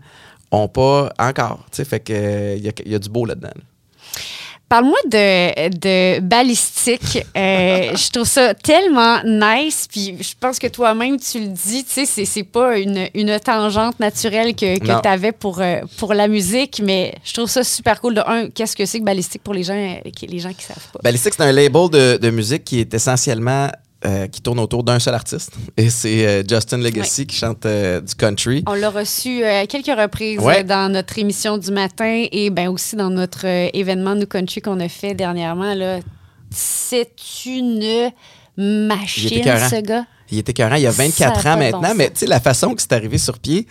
ont 0.52 0.68
pas 0.68 1.14
encore. 1.20 1.66
Tu 1.72 1.78
sais, 1.78 1.86
fait 1.86 2.00
que 2.00 2.56
il 2.58 2.64
y, 2.64 2.70
a- 2.70 2.74
il 2.86 2.92
y 2.92 2.96
a 2.96 3.00
du 3.00 3.10
beau 3.10 3.26
là-dedans. 3.26 3.52
là. 3.56 3.62
Parle-moi 4.70 4.98
de, 5.06 5.70
de 5.70 6.20
balistique. 6.20 7.20
Euh, 7.38 7.92
je 7.96 8.12
trouve 8.12 8.28
ça 8.28 8.54
tellement 8.54 9.20
nice. 9.24 9.88
Puis 9.92 10.16
je 10.20 10.34
pense 10.40 10.60
que 10.60 10.68
toi-même, 10.68 11.18
tu 11.20 11.40
le 11.40 11.48
dis, 11.48 11.84
tu 11.86 11.92
sais, 11.92 12.06
c'est, 12.06 12.26
c'est 12.26 12.44
pas 12.44 12.78
une, 12.78 13.08
une 13.14 13.40
tangente 13.40 14.00
naturelle 14.00 14.54
que, 14.56 14.78
que 14.80 15.02
tu 15.02 15.08
avais 15.08 15.32
pour, 15.32 15.62
euh, 15.62 15.82
pour 15.98 16.14
la 16.14 16.28
musique, 16.28 16.82
mais 16.84 17.16
je 17.24 17.34
trouve 17.34 17.50
ça 17.50 17.64
super 17.64 18.02
cool. 18.02 18.16
De 18.16 18.22
un, 18.28 18.50
qu'est-ce 18.50 18.76
que 18.76 18.86
c'est 18.86 19.00
que 19.00 19.06
balistique 19.06 19.42
pour 19.44 19.54
les 19.54 19.64
gens, 19.64 19.74
euh, 19.74 20.10
qui- 20.16 20.28
les 20.28 20.40
gens 20.40 20.52
qui 20.54 20.64
savent 20.66 20.76
pas? 20.94 21.00
Ballistic, 21.04 21.34
c'est 21.36 21.44
un 21.44 21.52
label 21.52 21.90
de, 21.90 22.18
de 22.18 22.30
musique 22.30 22.64
qui 22.66 22.80
est 22.82 22.94
essentiellement 22.94 23.70
euh, 24.08 24.28
qui 24.28 24.41
tourne 24.41 24.60
autour 24.60 24.84
d'un 24.84 25.00
seul 25.00 25.13
artiste. 25.13 25.52
Et 25.76 25.89
c'est 25.89 26.26
euh, 26.26 26.43
Justin 26.48 26.78
Legacy 26.78 27.28
qui 27.28 27.36
chante 27.36 27.65
euh, 27.65 28.00
du 28.00 28.15
country. 28.15 28.63
On 28.65 28.74
l'a 28.74 28.89
reçu 28.89 29.43
à 29.43 29.67
quelques 29.67 29.88
reprises 30.00 30.39
Ouais. 30.39 30.63
dans 30.63 30.89
notre 30.91 31.20
émission 31.20 31.58
du 31.58 31.72
matin 31.72 32.26
et 32.32 32.50
ben 32.50 32.70
aussi 32.70 32.96
dans 32.96 33.10
notre 33.10 33.46
événement 33.46 34.15
New 34.15 34.26
Country 34.26 34.62
qu'on 34.62 34.80
a 34.80 34.88
fait 34.88 35.13
dernièrement. 35.13 35.74
C'est 36.50 37.12
une 37.46 38.12
machine, 38.56 39.43
ce 39.43 39.82
gars? 39.82 40.06
Il 40.32 40.40
était 40.40 40.52
écœurant, 40.52 40.76
il 40.76 40.82
y 40.84 40.88
a 40.88 40.92
24 40.92 41.42
Ça 41.42 41.50
a 41.52 41.54
ans 41.54 41.58
bon 41.58 41.63
maintenant, 41.63 41.94
mais 41.96 42.10
tu 42.10 42.20
sais, 42.20 42.26
la 42.28 42.40
façon 42.40 42.74
que 42.76 42.82
c'est 42.82 42.92
arrivé 42.94 43.18
sur 43.18 43.40
pied, 43.40 43.66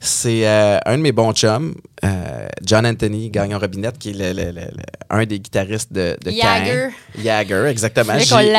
c'est 0.00 0.46
euh, 0.46 0.78
un 0.84 0.96
de 0.98 1.02
mes 1.02 1.12
bons 1.12 1.32
chums, 1.32 1.74
euh, 2.04 2.48
John 2.64 2.84
Anthony, 2.86 3.30
Gagnon 3.30 3.58
Robinette, 3.58 3.98
qui 3.98 4.10
est 4.10 4.12
le- 4.12 4.32
le- 4.32 4.52
le- 4.52 4.66
un 5.10 5.24
des 5.24 5.38
guitaristes 5.38 5.92
de, 5.92 6.16
de 6.24 6.30
Jagger. 6.30 6.88
Jagger, 7.22 7.66
exactement. 7.70 8.14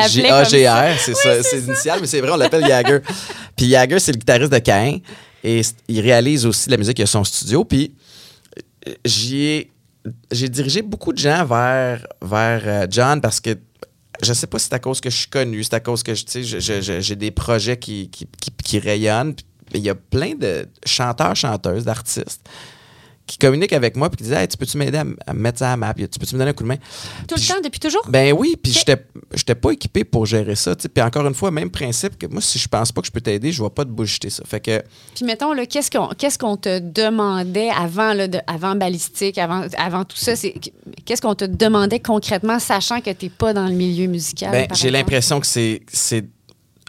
J-A-G-R, 0.06 0.98
c'est 0.98 1.14
ça, 1.14 1.42
c'est 1.42 1.58
l'initial, 1.60 1.98
mais 2.00 2.06
c'est 2.06 2.20
vrai, 2.20 2.30
on 2.32 2.36
l'appelle 2.36 2.66
Jagger. 2.66 2.98
Puis 3.56 3.68
Jagger, 3.70 3.98
c'est 4.00 4.12
le 4.12 4.18
guitariste 4.18 4.52
de 4.52 4.58
Cain, 4.58 4.98
et 5.44 5.60
il 5.88 6.00
réalise 6.00 6.46
aussi 6.46 6.66
de 6.66 6.70
la 6.72 6.78
musique, 6.78 6.98
il 6.98 7.02
a 7.02 7.06
son 7.06 7.22
studio, 7.24 7.64
puis 7.64 7.94
euh, 8.88 8.92
j'ai 9.04 10.48
dirigé 10.48 10.82
beaucoup 10.82 11.12
de 11.12 11.18
gens 11.18 11.44
vers, 11.44 12.06
vers 12.22 12.86
John 12.90 13.20
parce 13.20 13.40
que 13.40 13.50
je 14.22 14.32
sais 14.32 14.46
pas 14.46 14.58
si 14.58 14.66
c'est 14.66 14.74
à 14.74 14.78
cause 14.78 15.00
que 15.00 15.10
je 15.10 15.16
suis 15.16 15.28
connu, 15.28 15.62
c'est 15.64 15.74
à 15.74 15.80
cause 15.80 16.02
que 16.02 16.12
j'ai 16.14 17.16
des 17.16 17.30
projets 17.30 17.78
qui, 17.78 18.08
qui, 18.10 18.26
qui- 18.62 18.78
rayonnent. 18.78 19.34
Il 19.72 19.80
y 19.80 19.90
a 19.90 19.94
plein 19.94 20.34
de 20.34 20.68
chanteurs, 20.86 21.34
chanteuses, 21.34 21.84
d'artistes 21.84 22.48
qui 23.34 23.46
communiquent 23.46 23.72
avec 23.72 23.96
moi 23.96 24.08
et 24.12 24.16
qui 24.16 24.22
disent 24.22 24.32
Hey, 24.32 24.46
tu 24.48 24.56
peux-tu 24.56 24.76
m'aider 24.78 24.98
à, 25.26 25.34
mettre 25.34 25.58
ça 25.58 25.68
à 25.68 25.70
la 25.70 25.76
map? 25.76 25.94
Tu 25.94 26.06
peux-tu 26.06 26.34
me 26.34 26.38
donner 26.38 26.50
un 26.50 26.54
coup 26.54 26.62
de 26.62 26.68
main? 26.68 26.76
Tout 27.28 27.34
Puis 27.34 27.44
le 27.48 27.54
temps, 27.54 27.60
depuis 27.62 27.80
toujours? 27.80 28.02
Ben 28.08 28.32
oui, 28.32 28.56
puis 28.62 28.72
Ok. 28.86 28.96
j'étais 29.34 29.54
pas 29.54 29.70
équipé 29.72 30.04
pour 30.04 30.24
gérer 30.26 30.54
ça. 30.54 30.74
Puis 30.76 31.02
encore 31.02 31.26
une 31.26 31.34
fois, 31.34 31.50
même 31.50 31.70
principe 31.70 32.16
que 32.16 32.26
moi, 32.26 32.40
si 32.40 32.58
je 32.58 32.68
pense 32.68 32.92
pas 32.92 33.00
que 33.00 33.06
je 33.08 33.12
peux 33.12 33.20
t'aider, 33.20 33.50
je 33.52 33.62
vais 33.62 33.70
pas 33.70 33.84
te 33.84 33.90
bullshiter 33.90 34.30
ça. 34.30 34.44
Fait 34.46 34.60
que 34.60 34.82
Puis 35.14 35.24
mettons, 35.24 35.52
là, 35.52 35.66
qu'est-ce 35.66 35.90
qu'on 35.90 36.08
qu'est-ce 36.08 36.38
qu'on 36.38 36.56
te 36.56 36.78
demandait 36.78 37.70
avant, 37.70 38.12
là, 38.14 38.28
de- 38.28 38.40
avant 38.46 38.74
Balistique, 38.76 39.38
avant, 39.38 39.66
avant 39.76 40.04
tout 40.04 40.16
ça? 40.16 40.36
c'est- 40.36 40.54
Qu'est-ce 41.04 41.20
qu'on 41.22 41.34
te 41.34 41.44
demandait 41.44 42.00
concrètement, 42.00 42.58
sachant 42.58 43.00
que 43.00 43.10
tu 43.10 43.26
n'es 43.26 43.30
pas 43.30 43.52
dans 43.52 43.66
le 43.66 43.74
milieu 43.74 44.06
musical? 44.06 44.50
Ben, 44.52 44.66
j'ai 44.74 44.90
l'impression 44.90 45.40
que 45.40 45.46
c'est 45.46 45.82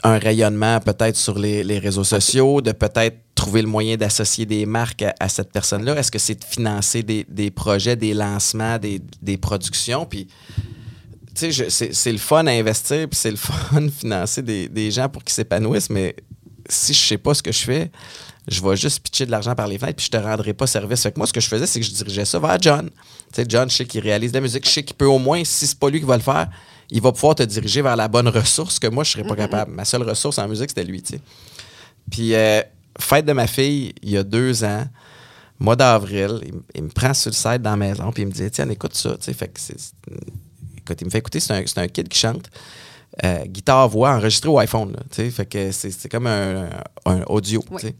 un 0.03 0.17
rayonnement 0.17 0.79
peut-être 0.79 1.15
sur 1.15 1.37
les, 1.39 1.63
les 1.63 1.79
réseaux 1.79 2.03
sociaux, 2.03 2.61
de 2.61 2.71
peut-être 2.71 3.17
trouver 3.33 3.61
le 3.61 3.67
moyen 3.67 3.97
d'associer 3.97 4.45
des 4.45 4.65
marques 4.65 5.01
à, 5.01 5.13
à 5.19 5.29
cette 5.29 5.51
personne-là? 5.51 5.95
Est-ce 5.95 6.11
que 6.11 6.19
c'est 6.19 6.35
de 6.35 6.43
financer 6.43 7.03
des, 7.03 7.25
des 7.27 7.51
projets, 7.51 7.95
des 7.95 8.13
lancements, 8.13 8.77
des, 8.77 9.01
des 9.21 9.37
productions? 9.37 10.05
Puis, 10.05 10.27
tu 11.35 11.51
sais, 11.51 11.89
c'est 11.91 12.11
le 12.11 12.17
fun 12.17 12.45
à 12.47 12.51
investir, 12.51 13.09
puis 13.09 13.19
c'est 13.19 13.31
le 13.31 13.37
fun 13.37 13.81
de 13.81 13.89
financer 13.89 14.41
des, 14.41 14.69
des 14.69 14.91
gens 14.91 15.09
pour 15.09 15.23
qu'ils 15.23 15.33
s'épanouissent, 15.33 15.89
mais 15.89 16.15
si 16.69 16.93
je 16.93 16.99
sais 16.99 17.17
pas 17.17 17.33
ce 17.33 17.43
que 17.43 17.51
je 17.51 17.63
fais, 17.63 17.91
je 18.47 18.61
vais 18.61 18.75
juste 18.75 18.99
pitcher 18.99 19.25
de 19.25 19.31
l'argent 19.31 19.55
par 19.55 19.67
les 19.67 19.77
fenêtres, 19.77 19.97
puis 19.97 20.05
je 20.05 20.11
te 20.11 20.17
rendrai 20.17 20.53
pas 20.53 20.67
service. 20.67 21.01
Fait 21.01 21.11
que 21.11 21.17
moi, 21.19 21.27
ce 21.27 21.33
que 21.33 21.41
je 21.41 21.47
faisais, 21.47 21.65
c'est 21.65 21.79
que 21.79 21.85
je 21.85 21.91
dirigeais 21.91 22.25
ça 22.25 22.39
vers 22.39 22.61
John. 22.61 22.89
Tu 22.89 22.95
sais, 23.41 23.45
John, 23.47 23.69
je 23.69 23.75
sais 23.75 23.85
qu'il 23.85 24.01
réalise 24.01 24.31
de 24.31 24.37
la 24.37 24.41
musique, 24.41 24.65
je 24.65 24.71
sais 24.71 24.83
qu'il 24.83 24.95
peut 24.95 25.05
au 25.05 25.19
moins, 25.19 25.43
si 25.43 25.67
c'est 25.67 25.79
pas 25.79 25.89
lui 25.89 25.99
qui 25.99 26.05
va 26.05 26.17
le 26.17 26.23
faire, 26.23 26.47
il 26.89 27.01
va 27.01 27.11
pouvoir 27.11 27.35
te 27.35 27.43
diriger 27.43 27.81
vers 27.81 27.95
la 27.95 28.07
bonne 28.07 28.27
ressource 28.27 28.79
que 28.79 28.87
moi, 28.87 29.03
je 29.03 29.11
serais 29.11 29.23
pas 29.23 29.35
capable. 29.35 29.71
Ma 29.71 29.85
seule 29.85 30.03
ressource 30.03 30.37
en 30.39 30.47
musique, 30.47 30.69
c'était 30.69 30.83
lui, 30.83 31.01
tu 31.01 31.13
sais. 31.13 31.21
Puis, 32.09 32.33
euh, 32.35 32.61
fête 32.99 33.25
de 33.25 33.33
ma 33.33 33.47
fille, 33.47 33.93
il 34.01 34.11
y 34.11 34.17
a 34.17 34.23
deux 34.23 34.63
ans, 34.63 34.85
mois 35.59 35.75
d'avril, 35.75 36.39
il, 36.43 36.53
il 36.75 36.83
me 36.83 36.89
prend 36.89 37.13
sur 37.13 37.31
le 37.31 37.35
site 37.35 37.61
dans 37.61 37.71
la 37.71 37.77
maison, 37.77 38.11
puis 38.11 38.23
il 38.23 38.27
me 38.27 38.31
dit, 38.31 38.49
tiens, 38.51 38.69
écoute 38.69 38.95
ça, 38.95 39.15
tu 39.17 39.23
sais. 39.23 39.33
Fait 39.33 39.47
que 39.47 39.59
c'est. 39.59 39.75
Écoute, 40.77 41.01
il 41.01 41.05
me 41.05 41.09
fait 41.09 41.17
écouter, 41.19 41.39
c'est 41.39 41.53
un, 41.53 41.63
un 41.83 41.87
kid 41.87 42.07
qui 42.07 42.19
chante. 42.19 42.47
euh, 43.23 43.45
guitare-voix 43.45 44.11
enregistré 44.15 44.49
au 44.49 44.59
iPhone. 44.59 44.91
Là, 44.91 44.99
tu 45.09 45.15
sais. 45.15 45.29
fait 45.31 45.45
que 45.45 45.71
c'est, 45.71 45.91
c'est 45.91 46.09
comme 46.09 46.27
un, 46.27 46.69
un 47.05 47.21
audio. 47.27 47.63
Oui. 47.71 47.81
tu 47.81 47.87
sais. 47.87 47.95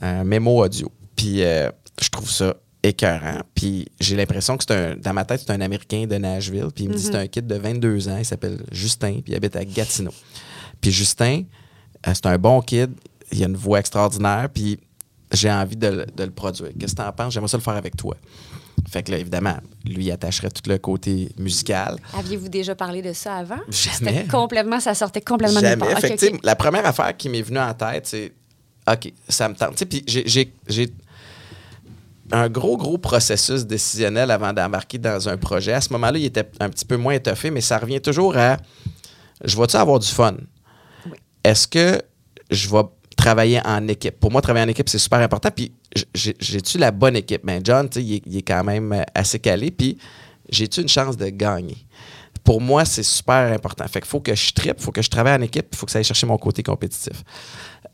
Un 0.00 0.24
mémo 0.24 0.62
audio. 0.64 0.90
Puis 1.16 1.42
euh, 1.42 1.70
je 2.00 2.08
trouve 2.08 2.30
ça 2.30 2.54
écœurant. 2.84 3.38
Puis 3.54 3.86
j'ai 3.98 4.14
l'impression 4.14 4.56
que 4.56 4.64
c'est 4.66 4.74
un. 4.74 4.96
Dans 4.96 5.12
ma 5.12 5.24
tête, 5.24 5.42
c'est 5.44 5.52
un 5.52 5.60
Américain 5.60 6.06
de 6.06 6.14
Nashville. 6.16 6.68
Puis 6.74 6.84
il 6.84 6.90
me 6.90 6.94
dit 6.94 7.02
c'est 7.02 7.14
un 7.16 7.26
kid 7.26 7.46
de 7.46 7.56
22 7.56 8.08
ans. 8.08 8.18
Il 8.18 8.24
s'appelle 8.24 8.62
Justin. 8.70 9.14
Puis 9.14 9.32
il 9.32 9.34
habite 9.34 9.56
à 9.56 9.64
Gatineau. 9.64 10.12
Puis 10.80 10.92
Justin, 10.92 11.42
euh, 12.06 12.12
c'est 12.14 12.26
un 12.26 12.38
bon 12.38 12.60
kid. 12.60 12.90
Il 13.32 13.42
a 13.42 13.46
une 13.46 13.56
voix 13.56 13.80
extraordinaire. 13.80 14.48
Puis 14.52 14.78
j'ai 15.32 15.50
envie 15.50 15.76
de, 15.76 15.88
le- 15.88 16.06
de 16.06 16.24
le 16.24 16.30
produire. 16.30 16.70
Qu'est-ce 16.78 16.94
que 16.94 17.00
tu 17.02 17.06
en 17.08 17.12
penses? 17.12 17.32
J'aimerais 17.34 17.48
ça 17.48 17.56
le 17.56 17.62
faire 17.62 17.74
avec 17.74 17.96
toi. 17.96 18.16
Fait 18.90 19.02
que 19.02 19.10
là, 19.12 19.18
évidemment, 19.18 19.56
lui 19.84 20.10
attacherait 20.10 20.50
tout 20.50 20.68
le 20.68 20.76
côté 20.78 21.30
musical. 21.38 21.96
Aviez-vous 22.18 22.48
déjà 22.48 22.74
parlé 22.74 23.00
de 23.00 23.12
ça 23.14 23.36
avant? 23.36 23.60
Jamais. 23.70 24.26
Complètement, 24.30 24.78
ça 24.78 24.94
sortait 24.94 25.22
complètement 25.22 25.60
de 25.60 25.66
Jamais. 25.66 25.86
Fait 25.94 25.94
Ok, 25.94 26.12
que, 26.12 26.18
tu 26.18 26.26
sais, 26.26 26.32
ok. 26.34 26.40
La 26.44 26.54
première 26.54 26.84
affaire 26.84 27.16
qui 27.16 27.28
m'est 27.30 27.40
venue 27.40 27.58
en 27.60 27.72
tête, 27.72 28.06
c'est 28.06 28.32
OK, 28.86 29.12
ça 29.28 29.48
me 29.48 29.54
tente. 29.54 29.82
Puis 29.86 30.04
j'ai 30.06 30.52
un 32.34 32.48
gros, 32.48 32.76
gros 32.76 32.98
processus 32.98 33.64
décisionnel 33.64 34.30
avant 34.30 34.52
d'embarquer 34.52 34.98
dans 34.98 35.28
un 35.28 35.36
projet. 35.36 35.72
À 35.72 35.80
ce 35.80 35.92
moment-là, 35.92 36.18
il 36.18 36.24
était 36.24 36.48
un 36.60 36.68
petit 36.68 36.84
peu 36.84 36.96
moins 36.96 37.14
étoffé, 37.14 37.50
mais 37.50 37.60
ça 37.60 37.78
revient 37.78 38.00
toujours 38.00 38.36
à 38.36 38.56
je 39.44 39.56
vais-tu 39.56 39.76
avoir 39.76 39.98
du 39.98 40.08
fun? 40.08 40.34
Est-ce 41.42 41.66
que 41.68 42.00
je 42.50 42.68
vais 42.68 42.82
travailler 43.16 43.60
en 43.64 43.86
équipe? 43.88 44.18
Pour 44.18 44.30
moi, 44.32 44.40
travailler 44.40 44.64
en 44.66 44.68
équipe, 44.68 44.88
c'est 44.88 44.98
super 44.98 45.20
important. 45.20 45.50
Puis 45.54 45.72
j'ai- 46.14 46.36
j'ai-tu 46.40 46.78
la 46.78 46.90
bonne 46.90 47.16
équipe? 47.16 47.44
Ben, 47.44 47.60
John, 47.62 47.88
il, 47.96 48.14
est- 48.14 48.22
il 48.26 48.36
est 48.38 48.42
quand 48.42 48.64
même 48.64 48.92
euh, 48.92 49.02
assez 49.14 49.38
calé. 49.38 49.70
Puis 49.70 49.98
j'ai-tu 50.48 50.80
une 50.80 50.88
chance 50.88 51.16
de 51.16 51.28
gagner? 51.28 51.76
Pour 52.42 52.60
moi, 52.60 52.84
c'est 52.84 53.02
super 53.02 53.52
important. 53.52 53.86
Fait 53.88 54.00
qu'il 54.00 54.08
faut 54.08 54.20
que 54.20 54.34
je 54.34 54.52
trippe, 54.52 54.76
il 54.78 54.82
faut 54.82 54.92
que 54.92 55.00
je 55.02 55.08
travaille 55.08 55.34
en 55.34 55.40
équipe, 55.42 55.66
il 55.72 55.76
faut 55.76 55.86
que 55.86 55.92
ça 55.92 55.98
aille 55.98 56.04
chercher 56.04 56.26
mon 56.26 56.36
côté 56.36 56.62
compétitif. 56.62 57.22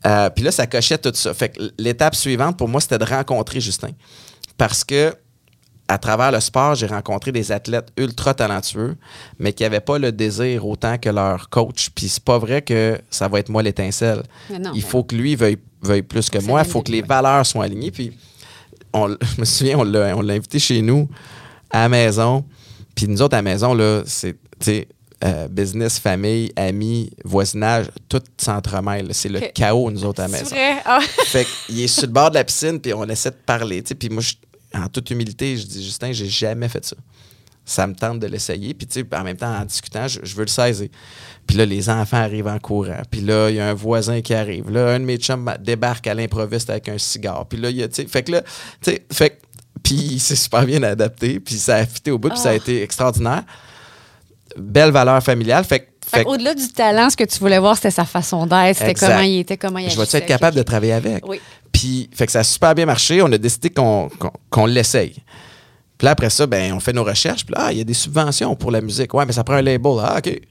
Euh, 0.05 0.29
puis 0.29 0.43
là, 0.43 0.51
ça 0.51 0.67
cochait 0.67 0.97
tout 0.97 1.11
ça. 1.13 1.33
Fait 1.33 1.49
que 1.49 1.61
l'étape 1.77 2.15
suivante, 2.15 2.57
pour 2.57 2.67
moi, 2.67 2.81
c'était 2.81 2.97
de 2.97 3.05
rencontrer 3.05 3.61
Justin. 3.61 3.91
Parce 4.61 4.83
que 4.83 5.15
à 5.87 5.97
travers 5.97 6.31
le 6.31 6.39
sport, 6.39 6.75
j'ai 6.75 6.85
rencontré 6.85 7.31
des 7.31 7.51
athlètes 7.51 7.87
ultra 7.97 8.35
talentueux, 8.35 8.95
mais 9.39 9.53
qui 9.53 9.63
n'avaient 9.63 9.79
pas 9.79 9.97
le 9.97 10.11
désir 10.11 10.67
autant 10.67 10.99
que 10.99 11.09
leur 11.09 11.49
coach. 11.49 11.89
Puis 11.95 12.07
c'est 12.09 12.23
pas 12.23 12.37
vrai 12.37 12.61
que 12.61 12.99
ça 13.09 13.27
va 13.27 13.39
être 13.39 13.49
moi 13.49 13.63
l'étincelle. 13.63 14.21
Non, 14.51 14.71
Il 14.75 14.83
faut 14.83 15.03
que 15.03 15.15
lui 15.15 15.35
veuille, 15.35 15.57
veuille 15.81 16.03
plus 16.03 16.29
que 16.29 16.37
moi. 16.37 16.61
Il 16.63 16.69
faut 16.69 16.83
que 16.83 16.91
les 16.91 17.01
valeurs 17.01 17.43
soient 17.45 17.63
alignées. 17.65 17.89
Puis 17.89 18.15
on 18.93 19.09
je 19.35 19.39
me 19.41 19.45
souviens, 19.45 19.79
on 19.79 19.83
l'a 19.83 20.15
on 20.15 20.21
l'a 20.21 20.35
invité 20.35 20.59
chez 20.59 20.81
nous 20.83 21.09
à 21.71 21.79
la 21.81 21.89
maison. 21.89 22.45
Puis 22.93 23.07
nous 23.07 23.19
autres, 23.23 23.33
à 23.33 23.39
la 23.39 23.41
maison, 23.41 23.73
là, 23.73 24.03
c'est, 24.05 24.37
euh, 25.23 25.47
business, 25.47 25.97
famille, 25.99 26.51
amis, 26.55 27.09
voisinage, 27.25 27.87
tout 28.07 28.21
s'entremêle. 28.37 29.09
C'est 29.13 29.29
le 29.29 29.39
chaos, 29.53 29.89
nous 29.91 30.05
autres, 30.05 30.21
à 30.21 30.27
la 30.27 30.37
C'est 30.37 30.43
maison. 30.43 30.55
vrai? 30.55 30.81
Ah. 30.85 30.99
Fait 31.25 31.47
qu'il 31.67 31.81
est 31.81 31.87
sur 31.87 32.03
le 32.03 32.13
bord 32.13 32.29
de 32.29 32.35
la 32.35 32.43
piscine, 32.43 32.79
puis 32.79 32.93
on 32.93 33.03
essaie 33.05 33.31
de 33.31 33.35
parler. 33.45 33.81
Puis 33.81 34.09
moi, 34.09 34.21
je- 34.21 34.33
en 34.73 34.87
toute 34.87 35.09
humilité, 35.11 35.57
je 35.57 35.65
dis, 35.65 35.83
Justin, 35.83 36.11
j'ai 36.11 36.27
jamais 36.29 36.69
fait 36.69 36.83
ça. 36.85 36.95
Ça 37.63 37.85
me 37.87 37.93
tente 37.93 38.19
de 38.19 38.27
l'essayer. 38.27 38.73
Puis, 38.73 38.87
tu 38.87 39.01
sais, 39.01 39.15
en 39.15 39.23
même 39.23 39.37
temps, 39.37 39.53
en 39.55 39.65
discutant, 39.65 40.07
je, 40.07 40.19
je 40.23 40.35
veux 40.35 40.41
le 40.43 40.47
saisir. 40.47 40.87
Puis 41.45 41.57
là, 41.57 41.65
les 41.65 41.89
enfants 41.89 42.17
arrivent 42.17 42.47
en 42.47 42.57
courant. 42.59 43.01
Puis 43.09 43.21
là, 43.21 43.49
il 43.49 43.57
y 43.57 43.59
a 43.59 43.67
un 43.69 43.73
voisin 43.73 44.21
qui 44.21 44.33
arrive. 44.33 44.69
Là, 44.71 44.95
un 44.95 44.99
de 44.99 45.05
mes 45.05 45.17
chums 45.17 45.49
débarque 45.59 46.07
à 46.07 46.13
l'improviste 46.13 46.69
avec 46.69 46.89
un 46.89 46.97
cigare. 46.97 47.45
Puis 47.47 47.59
là, 47.59 47.69
il 47.69 47.77
y 47.77 47.83
a, 47.83 47.87
tu 47.87 47.95
sais, 48.01 48.07
fait 48.07 48.23
que 48.23 48.31
là, 48.33 48.41
tu 48.41 48.91
sais, 48.91 49.05
fait 49.11 49.39
puis 49.83 49.95
il 49.95 50.19
s'est 50.19 50.35
super 50.35 50.65
bien 50.65 50.81
adapté. 50.83 51.39
Puis 51.39 51.55
ça 51.55 51.75
a 51.77 51.85
fité 51.85 52.11
au 52.11 52.17
bout, 52.17 52.29
puis 52.29 52.39
ça 52.39 52.49
a 52.49 52.53
Ah. 52.53 52.55
été 52.55 52.81
extraordinaire. 52.83 53.43
Belle 54.57 54.91
valeur 54.91 55.21
familiale. 55.23 55.63
Fait, 55.63 55.79
que- 55.79 55.85
Fait 56.05 56.17
fait 56.17 56.23
que 56.25 56.29
Au-delà 56.29 56.53
du 56.53 56.67
talent, 56.67 57.09
ce 57.09 57.15
que 57.15 57.23
tu 57.23 57.39
voulais 57.39 57.59
voir, 57.59 57.75
c'était 57.77 57.91
sa 57.91 58.03
façon 58.05 58.45
d'être, 58.45 58.77
c'était 58.77 58.93
comment 58.95 59.21
il 59.21 59.39
était, 59.39 59.55
comment 59.57 59.79
il 59.79 59.89
je 59.89 59.95
vais 59.95 60.01
agissait. 60.01 60.17
être 60.17 60.25
capable 60.25 60.57
de 60.57 60.63
travailler 60.63 60.91
avec? 60.93 61.25
Oui. 61.27 61.39
Puis, 61.71 62.09
fait 62.13 62.25
que 62.25 62.31
ça 62.31 62.39
a 62.39 62.43
super 62.43 62.75
bien 62.75 62.85
marché. 62.85 63.21
On 63.21 63.31
a 63.31 63.37
décidé 63.37 63.69
qu'on 63.69 64.65
l'essaye. 64.65 65.13
Puis 65.97 66.05
là, 66.05 66.11
après 66.11 66.29
ça, 66.29 66.45
ben, 66.47 66.73
on 66.73 66.79
fait 66.79 66.93
nos 66.93 67.03
recherches. 67.03 67.45
Puis 67.45 67.53
là, 67.55 67.65
ah, 67.67 67.71
il 67.71 67.77
y 67.77 67.81
a 67.81 67.83
des 67.83 67.93
subventions 67.93 68.55
pour 68.55 68.71
la 68.71 68.81
musique. 68.81 69.13
Ouais, 69.13 69.25
mais 69.25 69.33
ça 69.33 69.43
prend 69.43 69.55
un 69.55 69.61
label. 69.61 69.91
Ah, 70.01 70.17
OK. 70.17 70.41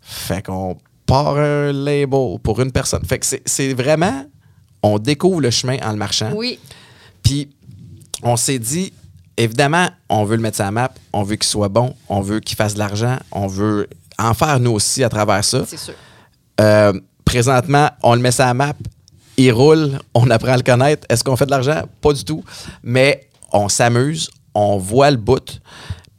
Fait 0.00 0.42
qu'on 0.44 0.76
part 1.06 1.36
un 1.38 1.72
label 1.72 2.38
pour 2.42 2.60
une 2.60 2.70
personne. 2.72 3.04
Fait 3.04 3.18
que 3.18 3.26
c'est- 3.26 3.42
c'est 3.46 3.72
vraiment, 3.74 4.24
on 4.82 4.98
découvre 4.98 5.40
le 5.40 5.50
chemin 5.50 5.78
en 5.82 5.90
le 5.92 5.96
marchant. 5.96 6.30
Oui. 6.34 6.58
Puis, 7.22 7.48
on 8.22 8.36
s'est 8.36 8.58
dit, 8.58 8.92
évidemment, 9.36 9.88
on 10.08 10.24
veut 10.24 10.36
le 10.36 10.42
mettre 10.42 10.56
sur 10.56 10.64
la 10.64 10.70
map, 10.70 10.92
on 11.12 11.22
veut 11.22 11.36
qu'il 11.36 11.48
soit 11.48 11.68
bon, 11.68 11.94
on 12.08 12.20
veut 12.20 12.40
qu'il 12.40 12.56
fasse 12.56 12.74
de 12.74 12.78
l'argent, 12.78 13.16
on 13.32 13.46
veut 13.46 13.88
en 14.18 14.34
faire 14.34 14.60
nous 14.60 14.72
aussi 14.72 15.02
à 15.04 15.08
travers 15.08 15.44
ça. 15.44 15.64
C'est 15.66 15.76
sûr. 15.78 15.94
Euh, 16.60 16.92
présentement, 17.24 17.90
on 18.02 18.14
le 18.14 18.20
met 18.20 18.32
sur 18.32 18.44
la 18.44 18.54
map, 18.54 18.74
il 19.38 19.52
roule, 19.52 19.98
on 20.14 20.28
apprend 20.30 20.52
à 20.52 20.56
le 20.56 20.62
connaître. 20.62 21.06
Est-ce 21.08 21.24
qu'on 21.24 21.36
fait 21.36 21.46
de 21.46 21.50
l'argent? 21.50 21.82
Pas 22.02 22.12
du 22.12 22.24
tout. 22.24 22.44
Mais 22.82 23.28
on 23.52 23.68
s'amuse, 23.68 24.28
on 24.52 24.76
voit 24.76 25.10
le 25.10 25.16
bout. 25.16 25.60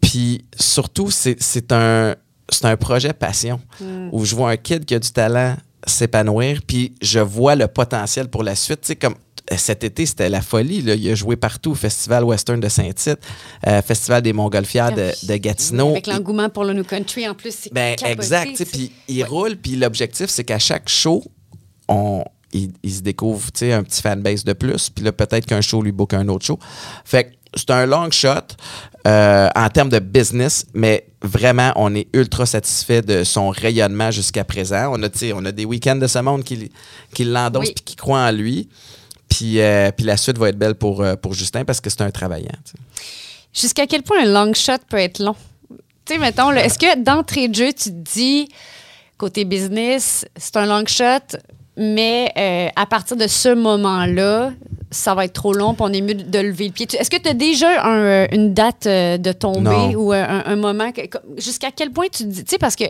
Puis 0.01 0.45
surtout, 0.57 1.11
c'est 1.11 1.72
un, 1.72 2.15
c'est 2.49 2.65
un 2.65 2.78
projet 2.78 3.13
passion 3.13 3.59
où 4.11 4.26
je 4.26 4.36
vois 4.36 4.49
un 4.51 4.57
kid 4.57 4.86
qui 4.86 4.95
a 4.95 4.99
du 4.99 5.11
talent 5.11 5.55
s'épanouir, 5.86 6.61
puis 6.65 6.93
je 7.01 7.20
vois 7.20 7.55
le 7.55 7.67
potentiel 7.67 8.28
pour 8.30 8.43
la 8.43 8.55
suite. 8.55 8.82
Tu 8.82 8.88
sais, 8.88 8.95
comme 8.95 9.15
euh, 9.51 9.55
cet 9.57 9.84
été, 9.84 10.05
c'était 10.05 10.30
la 10.30 10.41
folie. 10.41 10.82
là. 10.82 10.93
Il 10.93 11.09
a 11.09 11.15
joué 11.15 11.36
partout, 11.38 11.74
Festival 11.74 12.24
Western 12.26 12.59
de 12.59 12.67
Saint-Tite, 12.67 13.20
euh, 13.65 13.82
Festival 13.82 14.22
des 14.22 14.34
Montgolfières 14.34 14.91
de, 14.91 15.11
de 15.26 15.36
Gatineau. 15.38 15.91
Avec 15.91 16.07
l'engouement 16.07 16.49
pour 16.49 16.65
le 16.65 16.74
New 16.74 16.84
Country, 16.84 17.28
en 17.28 17.34
plus, 17.34 17.55
c'est 17.55 17.74
Ben, 17.74 17.95
capoté, 17.95 18.11
exact. 18.13 18.65
Puis 18.72 18.91
il 19.07 19.24
roule, 19.24 19.55
puis 19.55 19.76
l'objectif, 19.78 20.28
c'est 20.30 20.43
qu'à 20.43 20.59
chaque 20.59 20.89
show, 20.89 21.24
on, 21.88 22.24
il, 22.54 22.72
il 22.84 22.91
se 22.93 23.02
découvre 23.02 23.52
tu 23.52 23.60
sais, 23.60 23.74
un 23.74 23.84
petit 23.84 24.02
fanbase 24.02 24.43
de 24.43 24.54
plus. 24.54 24.89
Puis 24.89 25.04
là, 25.04 25.12
peut-être 25.12 25.45
qu'un 25.45 25.62
show 25.62 25.82
lui 25.82 25.91
book 25.91 26.14
un 26.14 26.28
autre 26.28 26.45
show. 26.45 26.60
Fait 27.06 27.26
que 27.26 27.30
c'est 27.56 27.72
un 27.72 27.86
long 27.86 28.12
shot 28.12 28.30
euh, 29.08 29.50
en 29.56 29.70
termes 29.70 29.89
de 29.89 30.00
business, 30.00 30.66
mais 30.74 31.08
vraiment, 31.22 31.72
on 31.76 31.95
est 31.95 32.08
ultra 32.14 32.45
satisfait 32.45 33.02
de 33.02 33.24
son 33.24 33.50
rayonnement 33.50 34.12
jusqu'à 34.12 34.43
présent. 34.43 34.91
On 34.93 35.02
a, 35.04 35.10
tu 35.10 35.20
sais, 35.20 35.34
on 35.34 35.43
a 35.45 35.52
des 35.52 35.66
week-ends 35.66 35.95
de 35.95 36.08
ce 36.08 36.20
monde 36.20 36.43
qui, 36.43 36.72
qui 37.14 37.24
l'endossent 37.24 37.68
Oui. 37.68 37.74
puis 37.74 37.84
qui 37.84 37.95
croient 37.95 38.22
en 38.26 38.32
lui. 38.32 38.70
Puis, 39.30 39.62
euh, 39.62 39.91
puis 39.91 40.06
la 40.06 40.18
suite 40.18 40.38
va 40.38 40.50
être 40.50 40.58
belle 40.58 40.76
pour, 40.76 41.02
euh, 41.02 41.16
pour 41.16 41.34
Justin 41.34 41.66
parce 41.66 41.82
que 41.82 41.89
c'est 41.89 42.02
un 42.02 42.12
travaillant. 42.12 42.50
Jusqu'à 43.54 43.88
quel 43.88 44.04
point 44.04 44.24
un 44.24 44.32
long 44.32 44.54
shot 44.54 44.80
peut 44.89 44.97
être 44.97 45.20
long? 45.20 45.36
Tu 46.06 46.14
sais, 46.14 46.20
mettons, 46.20 46.52
est-ce 46.52 46.78
que 46.80 47.02
d'entrée 47.04 47.47
de 47.47 47.56
jeu, 47.56 47.74
tu 47.74 47.89
te 47.89 48.12
dis, 48.14 48.50
côté 49.18 49.45
business, 49.45 50.26
c'est 50.36 50.58
un 50.58 50.66
long 50.66 50.86
shot, 50.88 51.38
mais 51.80 52.32
euh, 52.38 52.67
à 52.75 52.86
partir 52.86 53.15
de 53.17 53.25
ce 53.27 53.49
moment-là, 53.49 54.51
ça 54.91 55.13
va 55.13 55.25
être 55.25 55.34
trop 55.34 55.53
long, 55.53 55.75
puis 55.75 55.84
on 55.88 55.93
est 55.93 56.01
mieux 56.01 56.15
de 56.15 56.39
lever 56.39 56.65
le 56.65 56.71
pied. 56.73 56.88
Est-ce 56.97 57.11
que 57.11 57.17
tu 57.17 57.30
as 57.30 57.36
déjà 57.36 57.84
un, 57.86 57.99
euh, 57.99 58.27
une 58.32 58.55
date 58.55 58.88
euh, 58.88 59.17
de 59.19 59.32
tombée 59.32 59.95
ou 59.95 60.11
un, 60.13 60.41
un 60.47 60.55
moment? 60.55 60.91
que- 60.91 61.01
Jusqu'à 61.38 61.69
quel 61.69 61.91
point 61.91 62.07
tu 62.11 62.23
te 62.23 62.27
dis, 62.30 62.43
tu 62.43 62.49
sais, 62.49 62.57
parce 62.57 62.75
que 62.75 62.86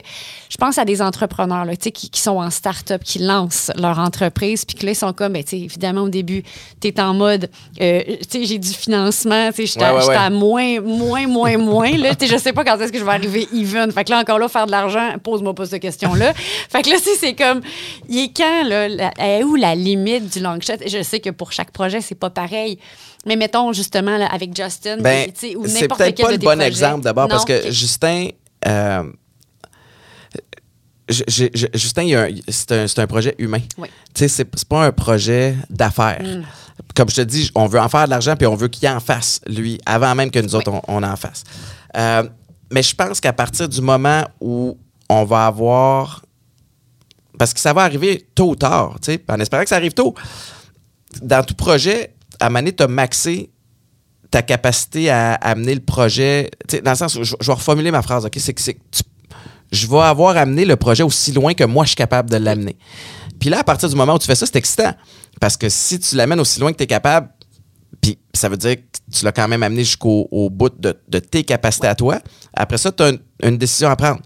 je 0.49 0.55
pense 0.55 0.77
à 0.77 0.85
des 0.85 1.01
entrepreneurs 1.01 1.65
là, 1.65 1.75
qui, 1.75 1.91
qui 1.91 2.21
sont 2.21 2.37
en 2.37 2.49
start-up, 2.51 3.03
qui 3.03 3.19
lancent 3.19 3.69
leur 3.77 3.99
entreprise, 3.99 4.63
puis 4.63 4.77
que 4.77 4.85
là, 4.85 4.93
ils 4.93 4.95
sont 4.95 5.11
comme, 5.11 5.33
ben, 5.33 5.43
tu 5.43 5.49
sais, 5.49 5.59
évidemment, 5.59 6.03
au 6.03 6.09
début, 6.09 6.43
tu 6.79 6.87
es 6.87 7.01
en 7.01 7.13
mode, 7.13 7.49
euh, 7.81 8.01
tu 8.05 8.15
sais, 8.39 8.45
j'ai 8.45 8.59
du 8.59 8.69
financement, 8.69 9.49
tu 9.49 9.55
sais, 9.57 9.65
j'étais 9.65 9.83
Ouais, 9.85 9.95
ouais, 9.95 10.01
j'étais 10.01 10.15
à 10.15 10.29
ouais. 10.29 10.29
moins, 10.29 10.79
moins, 10.79 11.27
moins, 11.27 11.57
moins. 11.57 11.91
Là, 11.97 12.15
Tu 12.15 12.27
sais, 12.27 12.33
je 12.33 12.39
sais 12.41 12.53
pas 12.53 12.63
quand 12.63 12.79
est-ce 12.79 12.93
que 12.93 12.97
je 12.99 13.03
vais 13.03 13.11
arriver 13.11 13.45
even. 13.53 13.91
Fait 13.91 14.05
que 14.05 14.11
là, 14.11 14.19
encore 14.19 14.39
là, 14.39 14.47
faire 14.47 14.67
de 14.67 14.71
l'argent, 14.71 15.15
pose-moi 15.21 15.53
pas 15.53 15.65
cette 15.65 15.81
question-là. 15.81 16.31
fait 16.33 16.81
que 16.81 16.89
là, 16.91 16.95
tu 16.95 17.03
sais, 17.03 17.15
c'est 17.19 17.33
comme, 17.33 17.59
il 18.07 18.19
est 18.19 18.31
quand, 18.33 18.63
là, 18.63 18.78
la- 18.87 19.11
est 19.17 19.43
où 19.43 19.55
la 19.55 19.75
limite 19.75 20.31
du 20.31 20.39
long 20.39 20.59
shot? 20.61 20.73
Je 20.85 21.03
sais 21.03 21.19
que 21.19 21.29
pour 21.29 21.51
chaque 21.51 21.71
projet, 21.71 22.01
c'est 22.01 22.15
pas 22.15 22.29
pareil. 22.29 22.79
Mais 23.25 23.35
mettons, 23.35 23.73
justement, 23.73 24.17
là, 24.17 24.27
avec 24.27 24.55
Justin, 24.55 24.97
Ben, 24.97 25.31
tu 25.31 25.49
sais, 25.49 25.55
ou 25.55 25.67
c'est 25.67 25.81
n'importe 25.81 25.99
peut-être 25.99 26.15
quel 26.15 26.25
pas 26.25 26.31
le 26.31 26.37
bon 26.37 26.45
projets. 26.51 26.67
exemple 26.67 27.03
d'abord 27.03 27.27
parce 27.27 27.45
que. 27.45 27.71
Justin. 27.71 28.27
euh, 28.67 29.03
Justin, 31.09 32.27
c'est 32.47 32.99
un, 32.99 33.07
projet 33.07 33.33
humain. 33.39 33.61
Oui. 33.77 33.87
Tu 34.13 34.27
sais, 34.27 34.27
c'est 34.27 34.65
pas 34.65 34.85
un 34.85 34.91
projet 34.91 35.55
d'affaires. 35.69 36.21
Mm. 36.21 36.43
Comme 36.95 37.09
je 37.09 37.15
te 37.15 37.21
dis, 37.21 37.49
on 37.55 37.65
veut 37.65 37.79
en 37.79 37.89
faire 37.89 38.05
de 38.05 38.11
l'argent 38.11 38.35
puis 38.35 38.47
on 38.47 38.55
veut 38.55 38.67
qu'il 38.67 38.87
en 38.87 38.99
fasse, 38.99 39.41
lui, 39.47 39.79
avant 39.85 40.13
même 40.15 40.31
que 40.31 40.39
nous 40.39 40.53
autres, 40.55 40.71
on, 40.71 40.81
on 40.87 41.03
en 41.03 41.15
fasse. 41.15 41.43
Euh, 41.97 42.23
mais 42.71 42.83
je 42.83 42.95
pense 42.95 43.19
qu'à 43.19 43.33
partir 43.33 43.67
du 43.67 43.81
moment 43.81 44.23
où 44.39 44.77
on 45.09 45.23
va 45.23 45.47
avoir. 45.47 46.23
Parce 47.39 47.53
que 47.53 47.59
ça 47.61 47.73
va 47.73 47.83
arriver 47.83 48.27
tôt 48.35 48.49
ou 48.49 48.55
tard, 48.55 48.97
tu 49.01 49.13
sais, 49.13 49.23
en 49.29 49.39
espérant 49.39 49.63
que 49.63 49.69
ça 49.69 49.77
arrive 49.77 49.93
tôt. 49.93 50.13
dans 51.23 51.43
tout 51.43 51.55
projet, 51.55 52.13
à 52.39 52.49
Mané, 52.49 52.75
tu 52.75 52.83
as 52.83 52.87
maxé 52.87 53.49
ta 54.29 54.41
capacité 54.41 55.09
à, 55.09 55.33
amener 55.35 55.73
le 55.73 55.81
projet. 55.81 56.51
Dans 56.83 56.91
le 56.91 56.97
sens 56.97 57.15
où 57.15 57.23
je, 57.23 57.35
vais 57.39 57.53
reformuler 57.53 57.91
ma 57.91 58.01
phrase, 58.01 58.25
OK? 58.25 58.35
C'est 58.37 58.53
que 58.53 58.61
je 59.71 59.87
vais 59.87 59.99
avoir 59.99 60.35
amené 60.35 60.65
le 60.65 60.75
projet 60.75 61.01
aussi 61.01 61.31
loin 61.31 61.53
que 61.53 61.63
moi 61.63 61.85
je 61.85 61.89
suis 61.89 61.95
capable 61.95 62.29
de 62.29 62.35
l'amener. 62.35 62.77
Puis 63.39 63.49
là, 63.49 63.59
à 63.59 63.63
partir 63.63 63.87
du 63.87 63.95
moment 63.95 64.15
où 64.15 64.19
tu 64.19 64.27
fais 64.27 64.35
ça, 64.35 64.45
c'est 64.45 64.57
excitant. 64.57 64.93
Parce 65.39 65.55
que 65.55 65.69
si 65.69 65.97
tu 65.97 66.17
l'amènes 66.17 66.41
aussi 66.41 66.59
loin 66.59 66.73
que 66.73 66.77
tu 66.77 66.83
es 66.83 66.87
capable, 66.87 67.29
puis 68.01 68.19
ça 68.33 68.49
veut 68.49 68.57
dire 68.57 68.75
que 68.75 68.81
tu 69.13 69.23
l'as 69.23 69.31
quand 69.31 69.47
même 69.47 69.63
amené 69.63 69.85
jusqu'au 69.85 70.27
au 70.29 70.49
bout 70.49 70.73
de, 70.77 71.19
tes 71.19 71.43
capacités 71.43 71.87
à 71.87 71.95
toi. 71.95 72.19
Après 72.53 72.77
ça, 72.77 72.91
tu 72.91 73.03
as 73.03 73.13
une 73.43 73.57
décision 73.57 73.89
à 73.89 73.95
prendre. 73.95 74.21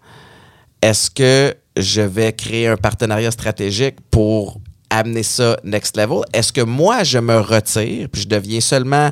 Est-ce 0.82 1.12
que 1.12 1.56
je 1.78 2.02
vais 2.02 2.34
créer 2.34 2.68
un 2.68 2.78
partenariat 2.78 3.32
stratégique 3.32 3.96
pour 4.12 4.60
amener 4.90 5.24
ça 5.24 5.58
next 5.64 5.98
level? 5.98 6.20
Est-ce 6.34 6.54
que 6.54 6.62
moi, 6.62 7.04
je 7.04 7.18
me 7.18 7.40
retire, 7.40 8.08
puis 8.12 8.22
je 8.22 8.28
deviens 8.28 8.62
seulement 8.62 9.12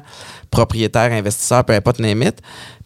propriétaire, 0.51 1.11
investisseur, 1.11 1.65
peu 1.65 1.73
importe 1.73 1.99
mythes, 1.99 2.41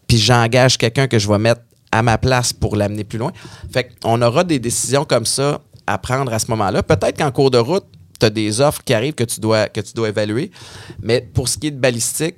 puis 0.08 0.18
j'engage 0.18 0.78
quelqu'un 0.78 1.08
que 1.08 1.20
je 1.20 1.28
vais 1.28 1.40
mettre 1.40 1.62
à 1.92 2.02
ma 2.04 2.18
place 2.18 2.54
pour 2.54 2.76
l'amener 2.76 3.04
plus 3.04 3.20
loin? 3.20 3.32
Fait 3.72 3.90
qu'on 4.02 4.22
aura 4.22 4.44
des 4.44 4.60
décisions 4.60 5.04
comme 5.04 5.26
ça 5.26 5.62
à 5.88 5.98
prendre 5.98 6.34
à 6.34 6.40
ce 6.40 6.50
moment-là. 6.52 6.84
Peut-être 6.84 7.18
qu'en 7.18 7.32
cours 7.32 7.52
de 7.52 7.58
route, 7.58 7.86
tu 8.20 8.26
as 8.26 8.30
des 8.30 8.62
offres 8.62 8.82
qui 8.84 8.94
arrivent 8.94 9.14
que 9.14 9.24
tu 9.24 9.40
dois, 9.40 9.68
que 9.68 9.82
tu 9.82 9.94
dois 9.94 10.10
évaluer. 10.10 10.52
Mais 11.02 11.22
pour 11.22 11.50
ce 11.50 11.58
qui 11.58 11.68
est 11.68 11.72
de 11.72 11.80
balistique, 11.80 12.38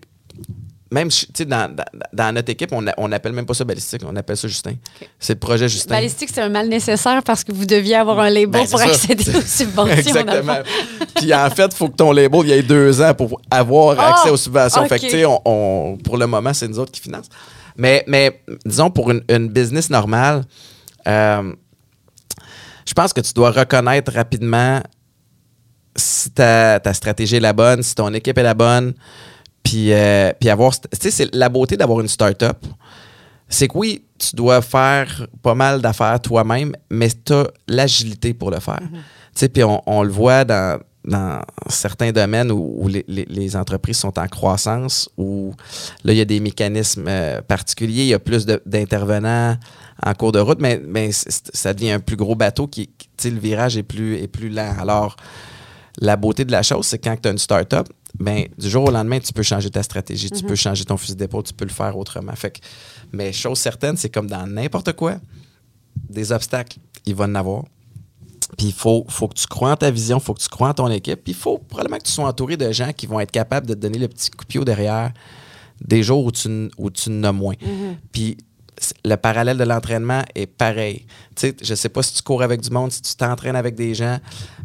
même 0.92 1.10
dans, 1.46 1.76
dans, 1.76 1.84
dans 2.14 2.32
notre 2.36 2.50
équipe, 2.52 2.72
on 2.72 3.08
n'appelle 3.08 3.34
même 3.34 3.46
pas 3.46 3.54
ça 3.54 3.64
balistique, 3.66 4.02
on 4.06 4.16
appelle 4.16 4.38
ça 4.38 4.48
Justin. 4.48 4.74
C'est 5.20 5.34
le 5.34 5.40
projet 5.40 5.68
Justin. 5.68 5.96
Balistique, 5.96 6.30
c'est 6.34 6.42
un 6.42 6.50
mal 6.50 6.70
nécessaire 6.70 7.22
parce 7.24 7.44
que 7.44 7.52
vous 7.52 7.66
deviez 7.66 7.96
avoir 7.96 8.20
un 8.20 8.30
label 8.30 8.50
Ben, 8.62 8.68
pour 8.68 8.80
ça. 8.80 8.86
accéder 8.86 9.36
aux 9.36 9.42
subventions. 9.46 9.96
Exactement. 9.98 10.60
Puis 11.16 11.34
en 11.34 11.50
fait, 11.50 11.66
il 11.72 11.76
faut 11.76 11.90
que 11.90 11.96
ton 11.96 12.12
label 12.12 12.40
il 12.44 12.50
y 12.50 12.52
ait 12.54 12.64
deux 12.64 13.02
ans 13.02 13.14
pour 13.14 13.42
avoir 13.52 13.98
Ah, 14.00 14.12
accès 14.12 14.30
aux 14.30 14.38
subventions. 14.38 14.86
Fait 14.88 15.00
que, 15.00 15.26
on, 15.26 15.42
on- 15.46 15.98
pour 15.98 16.18
le 16.18 16.28
moment, 16.28 16.54
c'est 16.54 16.68
nous 16.68 16.80
autres 16.80 16.92
qui 16.92 17.02
financent. 17.02 17.30
Mais, 17.76 18.04
mais 18.08 18.42
disons, 18.66 18.90
pour 18.90 19.12
une, 19.12 19.22
une 19.30 19.50
business 19.50 19.90
normale, 19.90 20.44
euh, 21.08 21.54
je 22.88 22.94
pense 22.94 23.12
que 23.14 23.22
tu 23.22 23.34
dois 23.34 23.52
reconnaître 23.52 24.12
rapidement 24.14 24.82
si 25.96 26.30
ta, 26.32 26.80
ta 26.80 26.94
stratégie 26.94 27.36
est 27.38 27.40
la 27.42 27.54
bonne, 27.54 27.84
si 27.84 27.96
ton 27.96 28.14
équipe 28.14 28.38
est 28.38 28.44
la 28.44 28.54
bonne, 28.54 28.94
puis, 29.68 29.92
euh, 29.92 30.32
puis 30.40 30.50
avoir... 30.50 30.72
Tu 30.80 30.88
sais, 31.00 31.12
c'est 31.12 31.36
la 31.36 31.50
beauté 31.50 31.76
d'avoir 31.76 32.00
une 32.00 32.08
start-up, 32.08 32.58
c'est 33.50 33.68
que 33.68 33.78
oui, 33.78 34.06
tu 34.18 34.36
dois 34.36 34.62
faire 34.62 35.28
pas 35.42 35.56
mal 35.56 35.82
d'affaires 35.82 36.20
toi-même, 36.22 36.74
mais 36.90 37.10
tu 37.10 37.34
as 37.34 37.48
l'agilité 37.68 38.34
pour 38.34 38.50
le 38.52 38.60
faire. 38.60 38.80
Tu 38.82 38.98
sais, 39.36 39.50
puis 39.50 39.64
on, 39.64 39.82
on 39.86 40.04
le 40.04 40.10
voit 40.10 40.44
dans, 40.46 40.80
dans 41.06 41.42
certains 41.70 42.12
domaines 42.12 42.52
où, 42.52 42.76
où 42.78 42.88
les, 42.88 43.04
les- 43.08 43.26
les 43.30 43.56
entreprises 43.56 43.98
sont 43.98 44.18
en 44.18 44.28
croissance, 44.28 45.10
où 45.18 45.54
là, 46.04 46.14
il 46.14 46.18
y 46.18 46.22
a 46.22 46.26
des 46.26 46.40
mécanismes 46.40 47.06
euh, 47.08 47.42
particuliers, 47.42 48.04
il 48.04 48.08
y 48.08 48.14
a 48.14 48.20
plus 48.20 48.46
d'intervenants 48.66 49.58
en 50.06 50.14
cours 50.14 50.32
de 50.32 50.40
route, 50.40 50.60
mais, 50.62 50.80
ça 51.12 51.74
devient 51.74 51.92
un 51.92 52.00
plus 52.00 52.16
gros 52.16 52.36
bateau 52.36 52.68
qui, 52.68 52.90
qui- 53.18 53.30
le 53.32 53.40
virage 53.40 53.78
est 53.78 53.84
plus, 53.84 54.16
est 54.18 54.28
plus 54.28 54.50
lent. 54.50 54.74
Alors, 54.80 55.16
la 56.00 56.16
beauté 56.16 56.46
de 56.46 56.52
la 56.52 56.62
chose, 56.64 56.86
c'est 56.86 57.00
quand 57.00 57.16
tu 57.20 57.28
as 57.28 57.32
une 57.32 57.40
start-up, 57.40 57.88
ben, 58.20 58.46
du 58.58 58.70
jour 58.70 58.86
au 58.88 58.92
lendemain, 58.92 59.20
tu 59.20 59.32
peux 59.34 59.44
changer 59.44 59.70
ta 59.70 59.84
stratégie, 59.84 60.30
tu 60.32 60.44
peux 60.44 60.56
changer 60.56 60.86
ton 60.86 60.98
fusil 60.98 61.16
d'épaule, 61.16 61.44
tu 61.44 61.54
peux 61.54 61.66
le 61.66 61.72
faire 61.72 61.98
autrement. 61.98 62.34
Fait 62.36 62.52
que, 62.52 62.60
mais 63.12 63.32
chose 63.32 63.60
certaine, 63.60 63.96
c'est 63.98 64.10
comme 64.10 64.28
dans 64.28 64.46
n'importe 64.48 64.94
quoi, 64.94 65.18
des 66.10 66.32
obstacles, 66.32 66.78
il 67.06 67.16
va 67.16 67.26
en 67.26 67.36
avoir. 67.36 67.64
Puis 68.58 68.68
il 68.68 68.74
faut, 68.74 69.06
faut 69.10 69.28
que 69.28 69.36
tu 69.36 69.46
crois 69.46 69.72
en 69.72 69.76
ta 69.76 69.92
vision, 69.92 70.18
il 70.18 70.24
faut 70.24 70.34
que 70.34 70.42
tu 70.42 70.48
crois 70.48 70.70
en 70.70 70.74
ton 70.74 70.88
équipe. 70.90 71.24
Puis 71.24 71.34
il 71.34 71.38
faut 71.38 71.58
probablement 71.58 71.98
que 71.98 72.04
tu 72.04 72.12
sois 72.12 72.26
entouré 72.26 72.56
de 72.58 72.72
gens 72.72 72.92
qui 72.94 73.06
vont 73.06 73.20
être 73.20 73.32
capables 73.32 73.68
de 73.68 73.74
te 73.74 73.80
donner 73.80 74.00
le 74.00 74.08
petit 74.08 74.32
coup 74.32 74.44
de 74.46 74.48
pied 74.48 74.60
au 74.60 74.64
derrière 74.66 75.12
des 75.82 76.02
jours 76.02 76.24
où 76.24 76.32
tu, 76.32 76.70
où 76.78 76.90
tu 76.90 77.10
n'as 77.10 77.34
moins. 77.34 77.56
Puis 78.12 78.38
c- 78.78 78.94
le 79.06 79.16
parallèle 79.16 79.58
de 79.58 79.64
l'entraînement 79.66 80.24
est 80.34 80.48
pareil. 80.48 81.06
Tu 81.36 81.50
sais, 81.50 81.56
je 81.62 81.76
sais 81.76 81.90
pas 81.90 82.02
si 82.02 82.14
tu 82.16 82.22
cours 82.24 82.42
avec 82.42 82.62
du 82.62 82.70
monde, 82.72 82.92
si 82.92 83.02
tu 83.02 83.16
t'entraînes 83.16 83.56
avec 83.58 83.76
des 83.76 83.94
gens, 83.94 84.18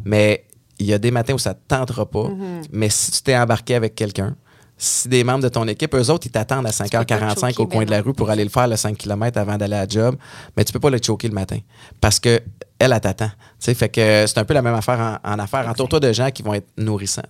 mais 0.04 0.46
il 0.78 0.86
y 0.86 0.92
a 0.92 0.98
des 0.98 1.10
matins 1.10 1.34
où 1.34 1.38
ça 1.38 1.50
ne 1.50 1.54
te 1.54 1.60
tentera 1.68 2.06
pas. 2.06 2.28
Mais 2.72 2.88
si 2.88 3.10
tu 3.12 3.22
t'es 3.22 3.36
embarqué 3.36 3.74
avec 3.74 3.94
quelqu'un, 3.94 4.36
si 4.76 5.08
des 5.08 5.22
membres 5.22 5.44
de 5.44 5.48
ton 5.48 5.66
équipe, 5.68 5.94
eux 5.94 6.10
autres, 6.10 6.26
ils 6.26 6.30
t'attendent 6.30 6.66
à 6.66 6.70
peux 6.70 6.88
pas 6.90 7.04
te 7.04 7.14
5h45 7.14 7.34
choquer, 7.34 7.62
au 7.62 7.66
coin 7.66 7.78
ben 7.80 7.86
de 7.86 7.90
la 7.92 8.02
rue 8.02 8.14
pour 8.14 8.30
aller 8.30 8.42
le 8.42 8.50
faire 8.50 8.66
le 8.66 8.76
5 8.76 8.96
km 8.96 9.38
avant 9.38 9.56
d'aller 9.56 9.76
à 9.76 9.82
la 9.82 9.88
job, 9.88 10.16
mais 10.56 10.64
tu 10.64 10.72
peux 10.72 10.80
pas 10.80 10.90
le 10.90 10.98
choquer 11.00 11.28
le 11.28 11.34
matin 11.34 11.58
parce 12.00 12.18
que 12.18 12.40
elle, 12.80 12.92
elle 12.92 13.00
t'attend. 13.00 13.30
Fait 13.60 13.88
que 13.88 14.24
c'est 14.26 14.38
un 14.38 14.44
peu 14.44 14.54
la 14.54 14.62
même 14.62 14.74
affaire 14.74 15.20
en, 15.22 15.34
en 15.34 15.38
affaires. 15.38 15.68
Entoure-toi 15.68 16.00
de 16.00 16.12
gens 16.12 16.30
qui 16.30 16.42
vont 16.42 16.54
être 16.54 16.66
nourrissants. 16.76 17.22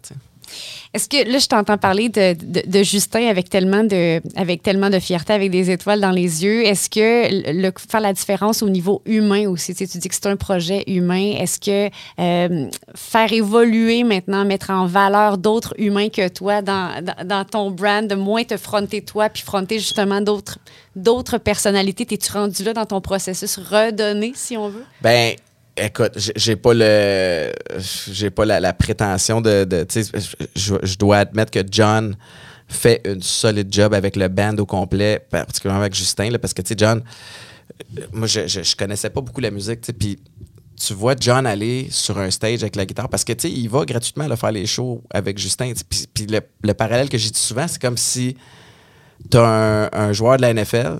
Est-ce 0.94 1.08
que 1.08 1.30
là, 1.30 1.38
je 1.38 1.46
t'entends 1.46 1.78
parler 1.78 2.08
de, 2.08 2.82
Justin 2.82 3.28
avec 3.28 3.48
tellement 3.48 3.84
de, 3.84 4.20
avec 4.36 4.62
tellement 4.62 4.90
de 4.90 4.98
fierté, 4.98 5.32
avec 5.32 5.50
des 5.50 5.70
étoiles 5.70 6.00
dans 6.00 6.10
les 6.10 6.44
yeux. 6.44 6.64
Est-ce 6.66 6.90
que 6.90 7.52
le, 7.52 7.70
faire 7.90 8.00
la 8.00 8.12
différence 8.12 8.62
au 8.62 8.68
niveau 8.68 9.02
humain 9.06 9.48
aussi, 9.48 9.74
tu, 9.74 9.86
tu 9.88 9.98
dis 9.98 10.08
que 10.08 10.14
c'est 10.14 10.26
un 10.26 10.36
projet 10.36 10.84
humain, 10.86 11.34
est-ce 11.38 11.58
que 11.60 11.90
euh, 12.20 12.70
faire 12.94 13.32
évoluer 13.32 14.04
maintenant, 14.04 14.44
mettre 14.44 14.70
en 14.70 14.86
valeur 14.86 15.38
d'autres 15.38 15.74
humains 15.78 16.08
que 16.08 16.28
toi 16.28 16.62
dans, 16.62 17.02
dans, 17.02 17.26
dans 17.26 17.44
ton 17.44 17.70
brand, 17.70 18.06
de 18.06 18.14
moins 18.14 18.44
te 18.44 18.56
fronter 18.56 19.02
toi, 19.02 19.28
puis 19.28 19.42
fronter 19.42 19.78
justement 19.78 20.20
d'autres 20.20 20.58
d'autres 20.94 21.38
personnalités, 21.38 22.04
t'es-tu 22.06 22.32
rendu 22.32 22.64
là 22.64 22.74
dans 22.74 22.86
ton 22.86 23.00
processus 23.00 23.58
redonné, 23.58 24.32
si 24.34 24.56
on 24.56 24.68
veut? 24.68 24.84
Ben, 25.00 25.34
écoute, 25.76 26.12
j'ai- 26.36 26.56
pas 26.56 26.74
le, 26.74 27.52
j'ai 28.10 28.30
pas 28.30 28.44
la, 28.44 28.72
prétention 28.72 29.40
de, 29.40 29.66
je- 30.54 30.74
je, 30.82 30.96
dois 30.96 31.18
admettre 31.18 31.50
que 31.50 31.60
John 31.70 32.16
fait 32.68 33.00
une 33.04 33.22
solide 33.22 33.72
job 33.72 33.94
avec 33.94 34.16
le 34.16 34.28
band 34.28 34.56
au 34.58 34.66
complet, 34.66 35.24
particulièrement 35.30 35.82
avec 35.82 35.94
Justin, 35.94 36.30
parce 36.40 36.54
que 36.54 36.62
tu 36.62 36.68
sais, 36.68 36.74
John, 36.76 37.02
moi, 38.12 38.26
je, 38.26 38.76
connaissais 38.76 39.10
pas 39.10 39.20
beaucoup 39.20 39.40
la 39.40 39.50
musique, 39.50 39.80
puis 39.98 40.18
tu 40.76 40.94
vois 40.94 41.14
John 41.18 41.46
aller 41.46 41.88
sur 41.90 42.18
un 42.18 42.30
stage 42.30 42.62
avec 42.62 42.76
la 42.76 42.86
guitare 42.86 43.08
parce 43.08 43.24
que 43.24 43.32
tu 43.32 43.48
sais, 43.48 43.50
il 43.50 43.68
va 43.68 43.84
gratuitement 43.84 44.26
là, 44.26 44.36
faire 44.36 44.52
les 44.52 44.66
shows 44.66 45.02
avec 45.10 45.38
Justin. 45.38 45.72
Puis, 46.14 46.26
le, 46.26 46.40
le 46.62 46.74
parallèle 46.74 47.08
que 47.08 47.18
j'ai 47.18 47.30
dit 47.30 47.38
souvent, 47.38 47.68
c'est 47.68 47.80
comme 47.80 47.96
si 47.96 48.36
tu 49.30 49.36
un 49.38 50.12
joueur 50.12 50.38
de 50.38 50.42
la 50.42 50.52
NFL 50.54 50.98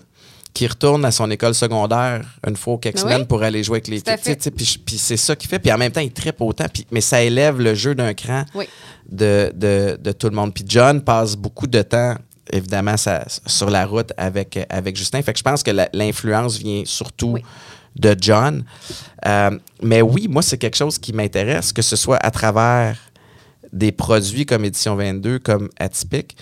qui 0.55 0.66
retourne 0.66 1.05
à 1.05 1.11
son 1.11 1.30
école 1.30 1.55
secondaire 1.55 2.22
une 2.46 2.57
fois 2.57 2.74
ou 2.74 2.78
quelques 2.78 2.98
Ah 2.98 3.03
semaines 3.03 3.26
pour 3.26 3.42
aller 3.42 3.62
jouer 3.64 3.76
avec 3.76 3.84
tu 3.84 4.42
sais, 4.42 4.50
Puis, 4.50 4.98
c'est 4.98 5.16
ça 5.16 5.34
qu'il 5.34 5.48
fait. 5.48 5.59
Puis 5.59 5.72
en 5.72 5.78
même 5.78 5.92
temps, 5.92 6.00
il 6.03 6.12
trippe 6.12 6.40
autant. 6.40 6.66
Mais 6.90 7.00
ça 7.00 7.22
élève 7.22 7.59
le 7.59 7.74
jeu 7.74 7.94
d'un 7.94 8.12
cran 8.12 8.44
Oui. 8.55 8.66
de, 9.11 9.50
de- 9.55 9.98
de 10.00 10.12
tout 10.12 10.28
le 10.28 10.36
monde. 10.36 10.53
Puis 10.53 10.64
John 10.68 11.00
passe 11.00 11.36
beaucoup 11.36 11.66
de 11.66 11.80
temps, 11.80 12.16
évidemment, 12.50 12.96
ça- 12.98 13.24
sur 13.46 13.70
la 13.70 13.86
route 13.86 14.12
avec, 14.18 14.59
avec 14.68 14.94
Justin. 14.96 15.22
Fait 15.22 15.32
que 15.32 15.38
je 15.38 15.44
pense 15.44 15.62
que 15.62 15.70
l'influence 15.94 16.59
vient 16.59 16.82
surtout 16.84 17.32
Oui. 17.32 17.42
de 17.96 18.14
John. 18.20 18.64
Euh, 19.26 19.59
mais 19.82 20.03
oui, 20.03 20.28
moi, 20.28 20.42
c'est 20.42 20.59
quelque 20.59 20.76
chose 20.76 20.98
qui 20.98 21.14
m'intéresse, 21.14 21.72
que 21.72 21.82
ce 21.82 21.96
soit 21.96 22.18
à 22.18 22.30
travers 22.30 22.98
des 23.72 23.90
produits 23.90 24.44
comme 24.44 24.66
Édition 24.66 24.96
22, 24.96 25.38
comme 25.38 25.70
Atypique, 25.78 26.36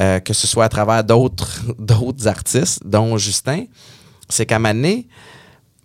euh, 0.00 0.20
que 0.20 0.32
ce 0.32 0.46
soit 0.46 0.64
à 0.64 0.68
travers 0.68 1.04
d'autres 1.04 1.60
d'autres 1.78 2.26
artistes, 2.28 2.80
dont 2.84 3.16
Justin, 3.18 3.64
c'est 4.28 4.46
qu'à 4.46 4.56
un 4.56 4.58
moment 4.58 4.74
donné, 4.74 5.08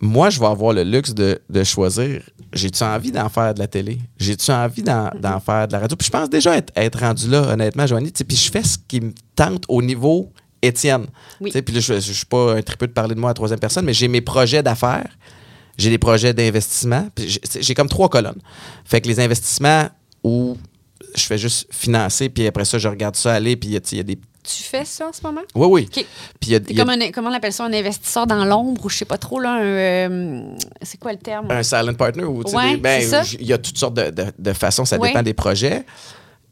moi, 0.00 0.28
je 0.28 0.38
vais 0.38 0.46
avoir 0.46 0.72
le 0.72 0.82
luxe 0.82 1.14
de, 1.14 1.40
de 1.48 1.64
choisir, 1.64 2.22
j'ai-tu 2.52 2.82
envie 2.82 3.10
d'en 3.10 3.28
faire 3.28 3.54
de 3.54 3.58
la 3.58 3.66
télé? 3.66 3.98
J'ai-tu 4.18 4.50
envie 4.50 4.82
d'en 4.82 5.10
d'en 5.18 5.40
faire 5.40 5.66
de 5.66 5.72
la 5.72 5.80
radio? 5.80 5.96
Puis 5.96 6.06
je 6.06 6.10
pense 6.12 6.28
déjà 6.28 6.56
être, 6.56 6.72
être 6.76 7.00
rendu 7.00 7.28
là, 7.28 7.52
honnêtement, 7.52 7.86
Joanie. 7.86 8.12
Puis 8.12 8.36
je 8.36 8.50
fais 8.50 8.62
ce 8.62 8.76
qui 8.86 9.00
me 9.00 9.12
tente 9.34 9.64
au 9.68 9.80
niveau 9.80 10.30
Étienne. 10.60 11.06
Oui. 11.40 11.50
Puis 11.50 11.74
là, 11.74 11.80
je 11.80 11.94
ne 11.94 12.00
suis 12.00 12.26
pas 12.26 12.56
un 12.56 12.62
tripeux 12.62 12.86
de 12.86 12.92
parler 12.92 13.14
de 13.14 13.20
moi 13.20 13.30
à 13.30 13.32
la 13.32 13.34
troisième 13.34 13.60
personne, 13.60 13.84
mais 13.84 13.92
j'ai 13.92 14.08
mes 14.08 14.20
projets 14.20 14.62
d'affaires, 14.62 15.10
j'ai 15.76 15.90
des 15.90 15.98
projets 15.98 16.32
d'investissement. 16.32 17.08
puis 17.14 17.28
J'ai 17.28 17.40
j'ai 17.62 17.74
comme 17.74 17.88
trois 17.88 18.08
colonnes. 18.08 18.40
Fait 18.84 19.00
que 19.00 19.08
les 19.08 19.20
investissements 19.20 19.88
où 20.22 20.56
je 21.16 21.22
fais 21.24 21.38
juste 21.38 21.66
financer, 21.72 22.28
puis 22.28 22.46
après 22.46 22.64
ça, 22.64 22.78
je 22.78 22.88
regarde 22.88 23.16
ça 23.16 23.34
aller, 23.34 23.56
puis 23.56 23.70
il 23.70 23.96
y 23.96 24.00
a- 24.00 24.02
des... 24.02 24.16
Tu 24.16 24.62
fais 24.62 24.84
ça 24.84 25.08
en 25.08 25.12
ce 25.14 25.22
moment? 25.22 25.40
Oui, 25.54 25.66
oui. 25.70 25.88
OK. 25.90 26.04
Puis 26.38 26.50
y 26.50 26.54
a, 26.54 26.58
y 26.68 26.74
comme 26.74 26.90
un, 26.90 27.10
comment 27.10 27.30
on 27.30 27.32
appelle 27.32 27.52
ça, 27.52 27.64
un 27.64 27.72
investisseur 27.72 28.26
dans 28.26 28.44
l'ombre 28.44 28.84
ou 28.84 28.90
je 28.90 28.96
sais 28.98 29.04
pas 29.06 29.16
trop, 29.16 29.40
là, 29.40 29.54
un, 29.54 29.62
euh, 29.64 30.42
c'est 30.82 30.98
quoi 31.00 31.12
le 31.12 31.18
terme? 31.18 31.50
un 31.50 31.62
silent 31.62 31.94
partner 31.94 32.24
ou 32.24 32.44
tu 32.44 32.54
Ouais, 32.54 32.76
ben, 32.76 33.02
il 33.40 33.46
y 33.46 33.52
a 33.54 33.58
toutes 33.58 33.78
sortes 33.78 33.94
de, 33.94 34.10
de- 34.10 34.32
de 34.38 34.52
façons, 34.52 34.84
ça 34.84 34.98
Ouais. 34.98 35.08
dépend 35.08 35.22
des 35.22 35.32
projets. 35.32 35.86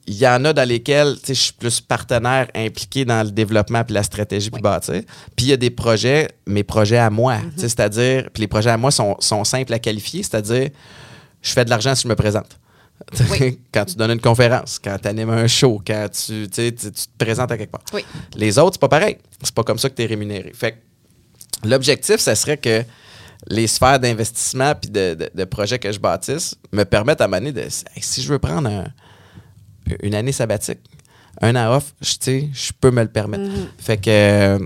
Il 0.07 0.15
y 0.15 0.27
en 0.27 0.43
a 0.47 0.53
dans 0.55 0.67
lesquels 0.67 1.17
tu 1.21 1.27
sais, 1.27 1.35
je 1.35 1.41
suis 1.41 1.53
plus 1.53 1.81
partenaire 1.83 2.49
impliqué 2.57 3.05
dans 3.05 3.23
le 3.23 3.31
développement 3.31 3.85
puis 3.85 3.93
la 3.95 4.03
stratégie 4.03 4.51
puis 4.51 4.61
bâtir. 4.63 5.03
Puis 5.37 5.47
il 5.47 5.49
y 5.51 5.53
a 5.53 5.57
des 5.59 5.71
projets, 5.71 6.29
mes 6.47 6.65
projets 6.65 6.97
à 6.99 7.11
moi, 7.11 7.37
sais, 7.57 7.69
c'est-à-dire, 7.69 8.31
puis 8.33 8.41
les 8.41 8.49
projets 8.49 8.71
à 8.71 8.79
moi 8.79 8.91
sont, 8.91 9.17
sont 9.21 9.45
simples 9.45 9.73
à 9.75 9.79
qualifier, 9.79 10.23
c'est-à-dire, 10.23 10.71
je 11.43 11.53
fais 11.53 11.65
de 11.65 11.71
l'argent 11.71 11.95
si 11.95 12.05
je 12.05 12.09
me 12.09 12.17
présente. 12.17 12.59
Oui. 13.31 13.59
quand 13.75 13.85
tu 13.85 13.95
donnes 13.97 14.13
une 14.13 14.21
conférence, 14.21 14.79
quand 14.83 14.97
tu 15.01 15.09
animes 15.09 15.31
un 15.31 15.47
show, 15.47 15.81
quand 15.87 16.09
tu, 16.11 16.49
tu, 16.49 16.75
tu- 16.75 16.91
te 16.91 17.07
présentes 17.19 17.51
à 17.53 17.59
quelque 17.59 17.71
part. 17.73 17.83
Oui. 17.93 18.05
Les 18.37 18.59
autres, 18.59 18.75
c'est 18.75 18.81
pas 18.81 18.89
pareil. 18.89 19.19
C'est 19.43 19.55
pas 19.55 19.65
comme 19.65 19.79
ça 19.79 19.89
que 19.91 19.95
tu 19.95 20.03
es 20.03 20.07
rémunéré. 20.07 20.53
Fait 20.55 20.73
que 20.73 21.69
l'objectif, 21.69 22.17
ça 22.17 22.35
serait 22.35 22.59
que 22.59 22.83
les 23.49 23.67
sphères 23.67 23.99
d'investissement 23.99 24.75
puis 24.75 24.91
de, 24.91 25.15
de- 25.15 25.31
de 25.35 25.45
projets 25.45 25.79
que 25.79 25.91
je 25.91 25.99
bâtisse 25.99 26.55
me 26.73 26.85
permettent 26.85 27.21
à 27.21 27.29
mener 27.29 27.53
de. 27.53 27.65
si 27.69 28.23
je 28.23 28.29
veux 28.33 28.39
prendre 28.39 28.69
un, 28.69 28.87
une 30.03 30.15
année 30.15 30.33
sabbatique. 30.33 30.79
Un 31.41 31.57
an 31.57 31.75
off, 31.77 31.95
je 32.01 32.15
je 32.53 32.73
peux 32.81 32.91
me 32.91 33.03
le 33.03 33.09
permettre. 33.09 33.45
Mhm. 33.45 33.67
Fait 33.79 33.97
que, 33.97 34.59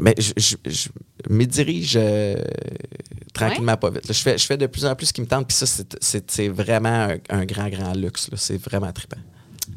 mais 0.00 0.14
je, 0.18 0.32
je, 0.36 0.56
je 0.66 0.88
me 1.28 1.44
dirige 1.44 1.94
euh, 1.96 2.36
tranquillement 3.34 3.76
pas 3.76 3.90
vite. 3.90 4.06
là. 4.08 4.12
Je 4.14 4.22
fais, 4.22 4.38
je 4.38 4.46
fais 4.46 4.56
de 4.56 4.66
plus 4.66 4.84
en 4.86 4.94
plus 4.94 5.06
ce 5.06 5.12
qui 5.12 5.20
me 5.20 5.26
tente, 5.26 5.46
puis 5.46 5.56
ça, 5.56 5.66
c'est- 5.66 6.48
vraiment 6.48 7.08
un, 7.10 7.16
un 7.30 7.44
grand, 7.44 7.68
grand 7.68 7.92
luxe. 7.94 8.30
C'est 8.36 8.56
vraiment 8.62 8.92
trippant. 8.92 9.20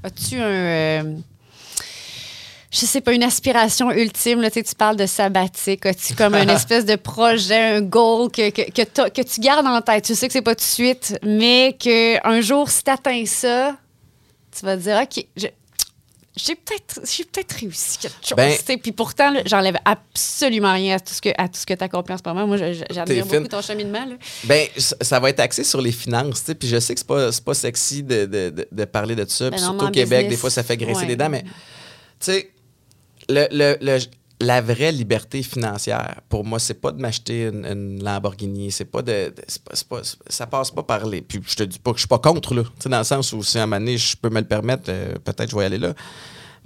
As-tu 0.04 0.36
un. 0.38 0.44
euh, 0.46 1.16
je 2.72 2.86
sais 2.86 3.00
pas, 3.00 3.14
une 3.14 3.24
aspiration 3.24 3.90
ultime, 3.92 4.42
là, 4.42 4.50
tu 4.50 4.56
sais, 4.60 4.64
tu 4.64 4.76
parles 4.76 4.98
de 4.98 5.06
sabbatique. 5.06 5.86
As-tu 5.86 6.14
comme 6.14 6.36
une 6.36 6.50
espèce 6.60 6.84
de 6.86 6.96
projet, 6.98 7.76
un 7.78 7.82
goal 7.82 8.30
que, 8.30 8.50
que, 8.50 8.70
que, 8.72 9.22
tu 9.22 9.40
gardes 9.40 9.66
en 9.68 9.82
tête? 9.82 10.04
Tu 10.06 10.14
sais 10.16 10.28
que 10.28 10.34
c'est 10.34 10.42
pas 10.42 10.56
tout 10.56 10.60
de 10.60 10.66
suite, 10.66 11.18
mais 11.24 11.76
qu'un 11.80 12.42
jour, 12.42 12.70
si 12.70 12.84
tu 12.84 12.92
atteins 12.92 13.26
ça, 13.26 13.78
tu 14.58 14.66
vas 14.66 14.76
te 14.76 14.82
dire, 14.82 15.00
OK, 15.02 15.26
je- 15.38 15.48
j'ai 16.36 16.56
peut-être 16.56 17.00
j'ai 17.10 17.24
peut-être 17.24 17.54
réussi 17.54 17.98
quelque 17.98 18.16
chose. 18.22 18.36
Ben-. 18.36 18.78
Puis 18.80 18.92
pourtant, 18.92 19.34
j'enlève 19.46 19.78
absolument 19.86 20.74
rien 20.74 20.96
à 20.96 21.00
tout 21.00 21.14
ce 21.14 21.22
que, 21.22 21.30
à 21.38 21.48
tout 21.48 21.60
ce 21.60 21.66
que 21.66 21.74
tu 21.74 21.84
accomplis 21.84 22.14
en 22.14 22.18
ce 22.18 22.24
moment. 22.26 22.46
Moi, 22.46 22.58
j'admire 22.90 23.26
beaucoup 23.26 23.48
ton 23.48 23.62
cheminement. 23.62 24.06
Là. 24.06 24.16
Ben, 24.44 24.68
ça 24.78 25.20
va 25.20 25.30
être 25.30 25.40
axé 25.40 25.64
sur 25.64 25.82
les 25.82 25.94
finances. 25.94 26.44
Puis 26.60 26.68
je 26.68 26.80
sais 26.80 26.94
que 26.94 27.00
c'est 27.00 27.08
pas, 27.08 27.30
pas 27.44 27.54
sexy 27.54 28.04
de, 28.04 28.26
de, 28.26 28.68
de, 28.70 28.86
parler 28.86 29.16
de 29.16 29.26
ça. 29.30 29.50
Ben 29.50 29.58
surtout 29.58 29.86
au 29.86 29.90
Québec, 29.90 30.20
business, 30.20 30.30
des 30.30 30.38
fois, 30.38 30.50
ça 30.50 30.64
fait 30.64 30.78
graisser 30.78 31.02
ouais. 31.02 31.08
les 31.08 31.16
dents. 31.16 31.30
Mais, 31.30 31.44
tu 31.44 31.50
sais, 32.20 32.52
le, 33.30 33.48
le, 33.52 33.78
le- 33.82 34.00
la 34.42 34.62
vraie 34.62 34.92
liberté 34.92 35.42
financière, 35.44 36.22
pour 36.28 36.44
moi, 36.44 36.60
c'est 36.60 36.74
pas 36.82 36.92
de 36.92 37.00
m'acheter 37.02 37.44
une, 37.48 37.66
une 37.66 38.04
Lamborghini. 38.04 38.70
C'est 38.72 38.84
pas 38.86 39.02
de. 39.02 39.30
de- 39.30 39.36
c'est 39.48 39.64
pas, 39.64 39.72
c'est 39.74 39.88
pas- 39.88 40.02
ça 40.28 40.46
passe 40.48 40.72
pas 40.72 40.84
par 40.84 41.06
les. 41.06 41.22
Puis 41.22 41.42
je 41.48 41.56
te 41.56 41.64
dis 41.64 41.80
pas 41.80 41.92
que 41.92 41.98
je 41.98 42.02
suis 42.02 42.08
pas 42.10 42.20
contre, 42.20 42.54
là. 42.54 42.64
Dans 42.86 42.98
le 42.98 43.04
sens 43.06 43.32
où 43.34 43.42
si 43.44 43.58
à 43.58 43.64
un 43.64 43.66
moment 43.66 43.80
donné, 43.80 43.98
je 43.98 44.18
peux 44.18 44.30
me 44.30 44.40
le 44.42 44.48
permettre, 44.48 44.84
euh, 44.90 45.14
peut-être 45.24 45.50
je 45.52 45.56
vais 45.56 45.64
y 45.64 45.66
aller 45.66 45.78
là. 45.78 45.94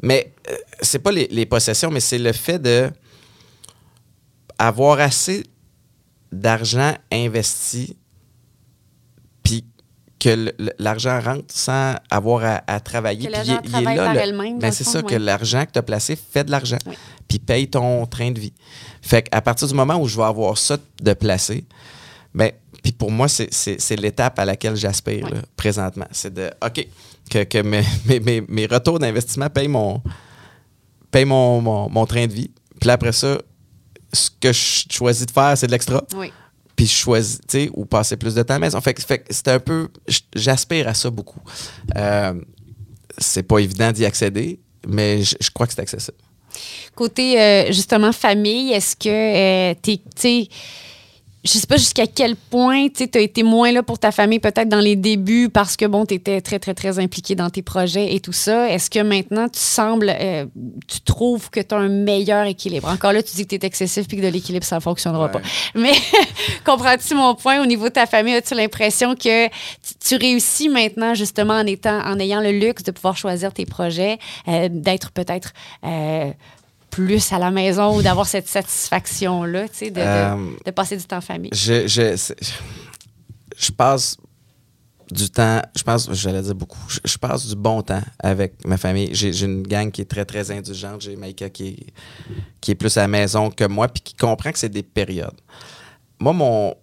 Mais 0.01 0.33
euh, 0.49 0.55
c'est 0.81 0.99
pas 0.99 1.11
les, 1.11 1.27
les 1.29 1.45
possessions, 1.45 1.91
mais 1.91 1.99
c'est 1.99 2.17
le 2.17 2.31
fait 2.33 2.57
de 2.59 2.89
avoir 4.57 4.99
assez 4.99 5.43
d'argent 6.31 6.93
investi 7.11 7.95
puis 9.43 9.65
que 10.19 10.51
le- 10.59 10.71
l'argent 10.79 11.19
rentre 11.21 11.45
sans 11.53 11.95
avoir 12.09 12.43
à, 12.43 12.63
à 12.67 12.79
travailler. 12.79 13.27
Que 13.27 13.31
puis 13.31 13.41
il 13.45 13.51
est- 13.51 13.53
il 13.63 13.67
est 13.67 13.69
travaille 13.69 13.95
là, 13.97 14.03
par 14.05 14.13
le- 14.15 14.19
elle-même, 14.19 14.59
ben, 14.59 14.71
c'est 14.71 14.83
fond, 14.83 14.91
ça, 14.91 15.01
que 15.03 15.15
l'argent 15.15 15.65
que 15.65 15.71
tu 15.71 15.79
as 15.79 15.83
placé 15.83 16.15
fait 16.17 16.43
de 16.43 16.51
l'argent. 16.51 16.77
Oui. 16.85 16.95
Puis 17.29 17.39
paye 17.39 17.69
ton 17.69 18.05
train 18.07 18.31
de 18.31 18.39
vie. 18.39 18.51
Fait 19.01 19.21
qu'à 19.21 19.41
partir 19.41 19.67
du 19.69 19.73
moment 19.73 19.95
où 20.01 20.07
je 20.07 20.17
vais 20.17 20.23
avoir 20.23 20.57
ça 20.57 20.77
de 21.01 21.13
placé, 21.13 21.63
ben, 22.35 22.51
puis 22.83 22.91
pour 22.91 23.11
moi, 23.11 23.27
c'est- 23.27 23.95
l'étape 23.95 24.37
à 24.39 24.45
laquelle 24.45 24.75
j'aspire 24.75 25.25
Ouais. 25.25 25.39
présentement. 25.55 26.07
C'est 26.11 26.33
de, 26.33 26.49
OK, 26.65 26.85
que, 27.29 27.43
que 27.43 27.59
mes, 27.61 27.83
mes- 28.49 28.65
retours 28.65 28.99
d'investissement 28.99 29.49
payent 29.49 29.67
mon, 29.67 30.01
paye 31.11 31.25
mon, 31.25 31.61
mon, 31.61 31.89
mon 31.89 32.05
train 32.05 32.25
de 32.27 32.33
vie. 32.33 32.51
Puis 32.81 32.89
après 32.89 33.11
ça, 33.13 33.37
ce 34.11 34.29
que 34.41 34.51
je 34.51 34.85
choisis 34.91 35.25
de 35.25 35.31
faire, 35.31 35.55
c'est 35.57 35.67
de 35.67 35.71
l'extra. 35.71 36.03
Oui. 36.15 36.31
Puis 36.75 36.87
je 36.87 36.93
choisis, 36.93 37.37
tu 37.41 37.65
sais, 37.65 37.69
ou 37.73 37.85
passer 37.85 38.15
plus 38.17 38.33
de 38.35 38.41
temps 38.41 38.53
à 38.55 38.57
la 38.59 38.65
maison. 38.65 38.79
Fait 38.81 38.95
c'est 39.29 39.47
un 39.49 39.59
peu, 39.59 39.89
j'aspire 40.35 40.87
à 40.87 40.93
ça 40.93 41.09
beaucoup. 41.09 41.41
Euh, 41.95 42.33
c'est 43.17 43.43
pas 43.43 43.59
évident 43.59 43.91
d'y 43.91 44.05
accéder, 44.05 44.59
mais 44.87 45.21
je 45.23 45.51
crois 45.53 45.67
que 45.67 45.73
c'est 45.73 45.81
accessible. 45.81 46.17
Côté, 46.95 47.39
euh, 47.39 47.67
justement, 47.67 48.11
famille, 48.11 48.73
est-ce 48.73 48.95
que 48.95 49.09
euh, 49.09 49.73
tu 49.81 49.99
sais, 50.15 50.47
je 51.45 51.51
sais 51.51 51.67
pas 51.67 51.77
jusqu'à 51.77 52.05
quel 52.05 52.35
point 52.35 52.87
tu 52.89 53.07
as 53.15 53.21
été 53.21 53.43
moins 53.43 53.71
là 53.71 53.81
pour 53.81 53.97
ta 53.97 54.11
famille, 54.11 54.39
peut-être 54.39 54.67
dans 54.67 54.79
les 54.81 54.95
débuts, 54.97 55.47
parce 55.49 55.77
que, 55.77 55.85
bon, 55.85 56.05
tu 56.05 56.15
étais 56.15 56.41
très, 56.41 56.59
très, 56.59 56.73
très 56.73 56.99
impliqué 56.99 57.33
dans 57.35 57.49
tes 57.49 57.61
projets 57.61 58.13
et 58.13 58.19
tout 58.19 58.33
ça. 58.33 58.69
Est-ce 58.69 58.89
que 58.89 58.99
maintenant, 58.99 59.47
tu 59.47 59.59
sembles, 59.59 60.13
euh, 60.19 60.45
tu 60.87 60.99
trouves 61.01 61.49
que 61.49 61.61
tu 61.61 61.73
as 61.73 61.77
un 61.77 61.87
meilleur 61.87 62.45
équilibre? 62.45 62.89
Encore 62.89 63.13
là, 63.13 63.23
tu 63.23 63.33
dis 63.35 63.47
que 63.47 63.55
tu 63.55 63.63
es 63.63 63.65
excessif 63.65 64.07
puis 64.07 64.17
que 64.17 64.21
de 64.21 64.27
l'équilibre, 64.27 64.65
ça 64.65 64.75
ne 64.75 64.81
fonctionnera 64.81 65.25
Ouais. 65.27 65.31
pas. 65.31 65.41
Mais 65.75 65.93
comprends-tu 66.65 67.15
mon 67.15 67.35
point? 67.35 67.61
Au 67.61 67.65
niveau 67.65 67.85
de 67.87 67.93
ta 67.93 68.05
famille? 68.05 68.35
As-tu 68.35 68.55
l'impression 68.55 69.15
que 69.15 69.47
tu, 69.47 69.51
tu 70.05 70.15
réussis 70.17 70.67
maintenant, 70.69 71.13
justement, 71.13 71.53
en, 71.53 71.65
étant, 71.65 71.99
en 72.05 72.19
ayant 72.19 72.41
le 72.41 72.51
luxe 72.51 72.83
de 72.83 72.91
pouvoir 72.91 73.15
choisir 73.15 73.53
tes 73.53 73.65
projets, 73.65 74.17
euh, 74.47 74.67
d'être 74.69 75.11
peut-être 75.11 75.53
euh, 75.85 76.31
plus 76.89 77.31
à 77.31 77.39
la 77.39 77.51
maison 77.51 77.95
ou 77.97 78.01
d'avoir 78.01 78.27
cette 78.27 78.47
satisfaction-là, 78.47 79.69
tu 79.69 79.75
sais, 79.75 79.91
de, 79.91 80.01
Euh, 80.01 80.51
de 80.65 80.71
passer 80.71 80.97
du 80.97 81.03
temps 81.03 81.17
en 81.17 81.21
famille? 81.21 81.51
Je, 81.53 81.87
je, 81.87 82.33
je 83.57 83.71
passe 83.71 84.17
du 85.11 85.29
temps, 85.29 85.61
je 85.75 85.81
pense, 85.81 86.11
j'allais 86.13 86.41
dire 86.43 86.53
beaucoup, 86.53 86.79
je, 86.87 86.99
je 87.03 87.17
passe 87.17 87.47
du 87.47 87.55
bon 87.55 87.81
temps 87.81 88.01
avec 88.19 88.63
ma 88.65 88.77
famille. 88.77 89.09
J'ai 89.11 89.33
j'ai 89.33 89.45
une 89.45 89.63
gang 89.63 89.89
qui 89.91 90.01
est 90.01 90.05
très, 90.05 90.23
très 90.23 90.51
indulgente. 90.51 91.01
J'ai 91.01 91.15
Maïka 91.15 91.49
qui 91.49 91.67
est, 91.69 91.93
qui 92.61 92.71
est 92.71 92.75
plus 92.75 92.95
à 92.97 93.01
la 93.01 93.07
maison 93.07 93.49
que 93.49 93.65
moi, 93.65 93.87
puis 93.87 94.01
qui 94.03 94.13
comprend 94.13 94.51
que 94.51 94.59
c'est 94.59 94.69
des 94.69 94.83
périodes. 94.83 95.39
Moi, 96.19 96.33
mon, 96.33 96.75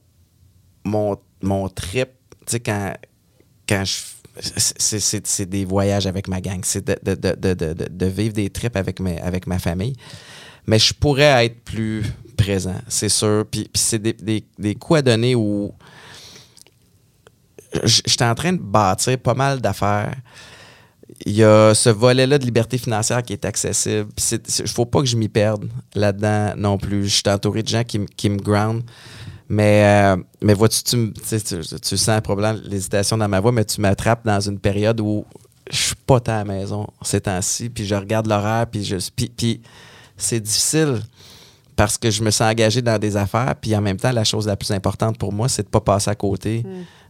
mon, 0.84 1.16
mon 1.40 1.68
trip, 1.68 2.08
tu 2.46 2.52
sais, 2.52 2.60
quand, 2.60 2.94
quand 3.68 3.84
je. 3.84 3.94
C'est- 4.40 5.46
des 5.46 5.64
voyages 5.64 6.06
avec 6.06 6.28
ma 6.28 6.40
gang. 6.40 6.60
C'est 6.62 6.86
de, 6.86 7.14
de, 7.14 7.34
de, 7.54 7.74
de, 7.88 8.06
vivre 8.06 8.34
des 8.34 8.50
trips 8.50 8.76
avec, 8.76 9.00
mes, 9.00 9.20
avec 9.20 9.46
ma 9.46 9.58
famille. 9.58 9.94
Mais 10.66 10.78
je 10.78 10.92
pourrais 10.92 11.44
être 11.46 11.60
plus 11.64 12.02
présent, 12.36 12.76
c'est 12.88 13.08
sûr. 13.08 13.44
Puis, 13.50 13.64
puis 13.72 13.82
c'est 13.82 13.98
des, 13.98 14.12
des, 14.12 14.44
des 14.58 14.74
coups 14.74 14.98
à 14.98 15.02
donner 15.02 15.34
où 15.34 15.72
j'étais 17.84 18.24
en 18.24 18.34
train 18.34 18.52
de 18.52 18.60
bâtir 18.60 19.18
pas 19.18 19.34
mal 19.34 19.60
d'affaires. 19.60 20.14
Il 21.24 21.32
y 21.32 21.44
a 21.44 21.72
ce 21.74 21.88
volet-là 21.88 22.38
de 22.38 22.44
liberté 22.44 22.78
financière 22.78 23.22
qui 23.22 23.32
est 23.32 23.44
accessible. 23.44 24.08
Il 24.32 24.38
ne 24.62 24.66
faut 24.68 24.84
pas 24.86 25.00
que 25.00 25.06
je 25.06 25.16
m'y 25.16 25.28
perde 25.28 25.68
là-dedans 25.94 26.54
non 26.56 26.78
plus. 26.78 27.04
Je 27.04 27.14
suis 27.14 27.22
entouré 27.28 27.62
de 27.62 27.68
gens 27.68 27.84
qui, 27.84 28.04
qui 28.16 28.28
me 28.28 28.38
ground. 28.38 28.82
Mais, 29.48 29.84
euh, 29.84 30.16
mais 30.42 30.54
vois-tu, 30.54 30.82
tu, 30.82 30.96
me- 30.96 31.12
tu, 31.12 31.40
tu, 31.40 31.80
tu 31.80 31.96
sens 31.96 32.20
probablement 32.20 32.60
l'hésitation 32.68 33.16
dans 33.16 33.28
ma 33.28 33.38
voix, 33.40 33.52
mais 33.52 33.64
tu 33.64 33.80
m'attrapes 33.80 34.24
dans 34.24 34.40
une 34.40 34.58
période 34.58 35.00
où 35.00 35.24
je 35.70 35.76
suis 35.76 35.94
pas 36.06 36.18
tant 36.20 36.32
à 36.32 36.38
la 36.38 36.44
maison 36.44 36.86
ces 37.02 37.20
temps-ci, 37.20 37.68
puis 37.70 37.86
je 37.86 37.94
regarde 37.94 38.26
l'horaire, 38.26 38.66
puis, 38.70 38.84
je, 38.84 38.96
puis, 39.14 39.30
puis 39.36 39.60
c'est 40.16 40.40
difficile 40.40 41.00
parce 41.76 41.98
que 41.98 42.10
je 42.10 42.22
me 42.22 42.30
sens 42.30 42.50
engagé 42.50 42.82
dans 42.82 42.98
des 42.98 43.16
affaires, 43.16 43.54
puis 43.60 43.76
en 43.76 43.80
même 43.82 43.98
temps, 43.98 44.10
la 44.12 44.24
chose 44.24 44.46
la 44.46 44.56
plus 44.56 44.70
importante 44.72 45.18
pour 45.18 45.32
moi, 45.32 45.48
c'est 45.48 45.62
de 45.62 45.68
pas 45.68 45.80
passer 45.80 46.10
à 46.10 46.14
côté 46.14 46.64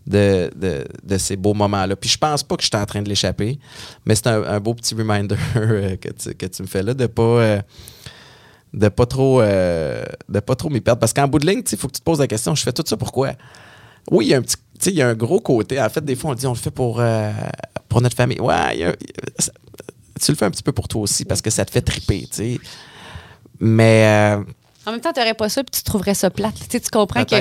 de, 0.07 0.51
de, 0.57 0.84
de 1.05 1.18
ces 1.18 1.37
beaux 1.37 1.55
moments-là. 1.55 1.97
Puis 1.97 2.11
je 2.11 2.18
pense 2.18 2.43
pas 2.43 2.57
que 2.57 2.62
je 2.62 2.68
suis 2.68 2.76
en 2.76 2.84
train 2.84 3.01
de 3.03 3.09
l'échapper, 3.09 3.59
mais 4.05 4.14
c'est 4.14 4.26
un, 4.26 4.43
un 4.43 4.61
beau 4.61 4.74
petit 4.74 4.95
reminder 4.95 5.37
euh, 5.57 5.97
que, 5.97 6.09
tu, 6.11 6.34
que 6.34 6.47
tu 6.47 6.62
me 6.62 6.66
fais 6.66 6.82
là, 6.82 6.95
de 6.95 7.07
pas... 7.07 7.22
euh, 7.22 7.62
de 8.75 8.89
pas 8.89 9.07
trop 9.07 9.41
euh, 9.41 10.05
de 10.29 10.41
pas 10.41 10.55
trop 10.57 10.69
m'y 10.71 10.81
perdre. 10.81 11.01
Parce 11.01 11.12
qu'en 11.12 11.29
bout 11.29 11.39
de 11.39 11.47
ligne 11.47 11.62
il 11.71 11.79
faut 11.79 11.87
que 11.89 11.93
tu 11.95 12.01
te 12.01 12.05
poses 12.05 12.19
la 12.21 12.27
question 12.27 12.55
je 12.55 12.62
fais 12.62 12.73
tout 12.73 12.85
ça 12.87 12.97
pourquoi 12.97 13.33
oui 14.11 14.27
il 14.27 14.29
y 14.31 14.35
a 14.35 14.39
un 14.39 14.43
petit 14.43 14.57
il 14.87 14.95
y 14.95 15.03
a 15.03 15.09
un 15.09 15.14
gros 15.14 15.41
côté. 15.41 15.81
En 15.81 15.89
fait 15.89 16.05
des 16.05 16.17
fois 16.17 16.33
on 16.33 16.35
dit 16.35 16.47
on 16.47 16.53
le 16.53 16.57
fait 16.59 16.71
pour 16.71 17.01
euh, 17.01 17.33
pour 17.89 18.01
notre 18.03 18.17
famille. 18.17 18.41
Ouais 18.41 18.75
il 18.75 18.81
y 18.81 18.85
a- 18.85 18.95
ça- 19.39 19.53
tu 20.21 20.33
le 20.33 20.37
fais 20.37 20.45
un 20.47 20.51
petit 20.51 20.62
peu 20.62 20.73
pour 20.73 20.89
toi 20.89 21.03
aussi 21.03 21.25
parce 21.25 21.41
que 21.43 21.51
ça 21.51 21.64
te 21.64 21.71
fait 21.71 21.83
triper 21.83 22.23
tu 22.31 22.37
sais. 22.37 22.61
Mais 23.61 24.05
euh, 24.07 24.43
En 24.87 24.93
même 24.93 25.01
temps, 25.01 25.12
tu 25.12 25.21
n'aurais 25.21 25.35
pas 25.35 25.49
ça, 25.49 25.64
puis 25.64 25.71
tu 25.79 25.83
trouverais 25.83 26.14
ça 26.14 26.31
plate. 26.31 26.55
Tu, 26.69 26.79
comprends 26.93 27.25
que 27.25 27.37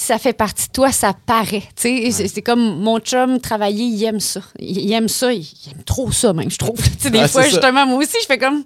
ça 0.00 0.18
fait 0.18 0.32
partie 0.32 0.66
de 0.68 0.72
toi, 0.72 0.90
ça 0.92 1.12
paraît. 1.26 1.62
C'est 1.76 2.42
comme 2.42 2.78
mon 2.80 2.98
chum 3.00 3.38
travailler, 3.38 3.84
il 3.84 4.02
aime 4.04 4.18
ça. 4.18 4.40
Il, 4.58 4.90
aime 4.92 5.08
ça, 5.08 5.32
il, 5.32 5.46
aime 5.70 5.82
trop 5.84 6.10
ça 6.10 6.32
même, 6.32 6.50
je 6.50 6.56
trouve. 6.56 6.78
Des 7.10 7.28
fois, 7.28 7.42
ça. 7.42 7.48
justement, 7.50 7.84
moi 7.86 7.98
aussi, 7.98 8.16
je 8.20 8.26
fais 8.26 8.38
comme, 8.38 8.64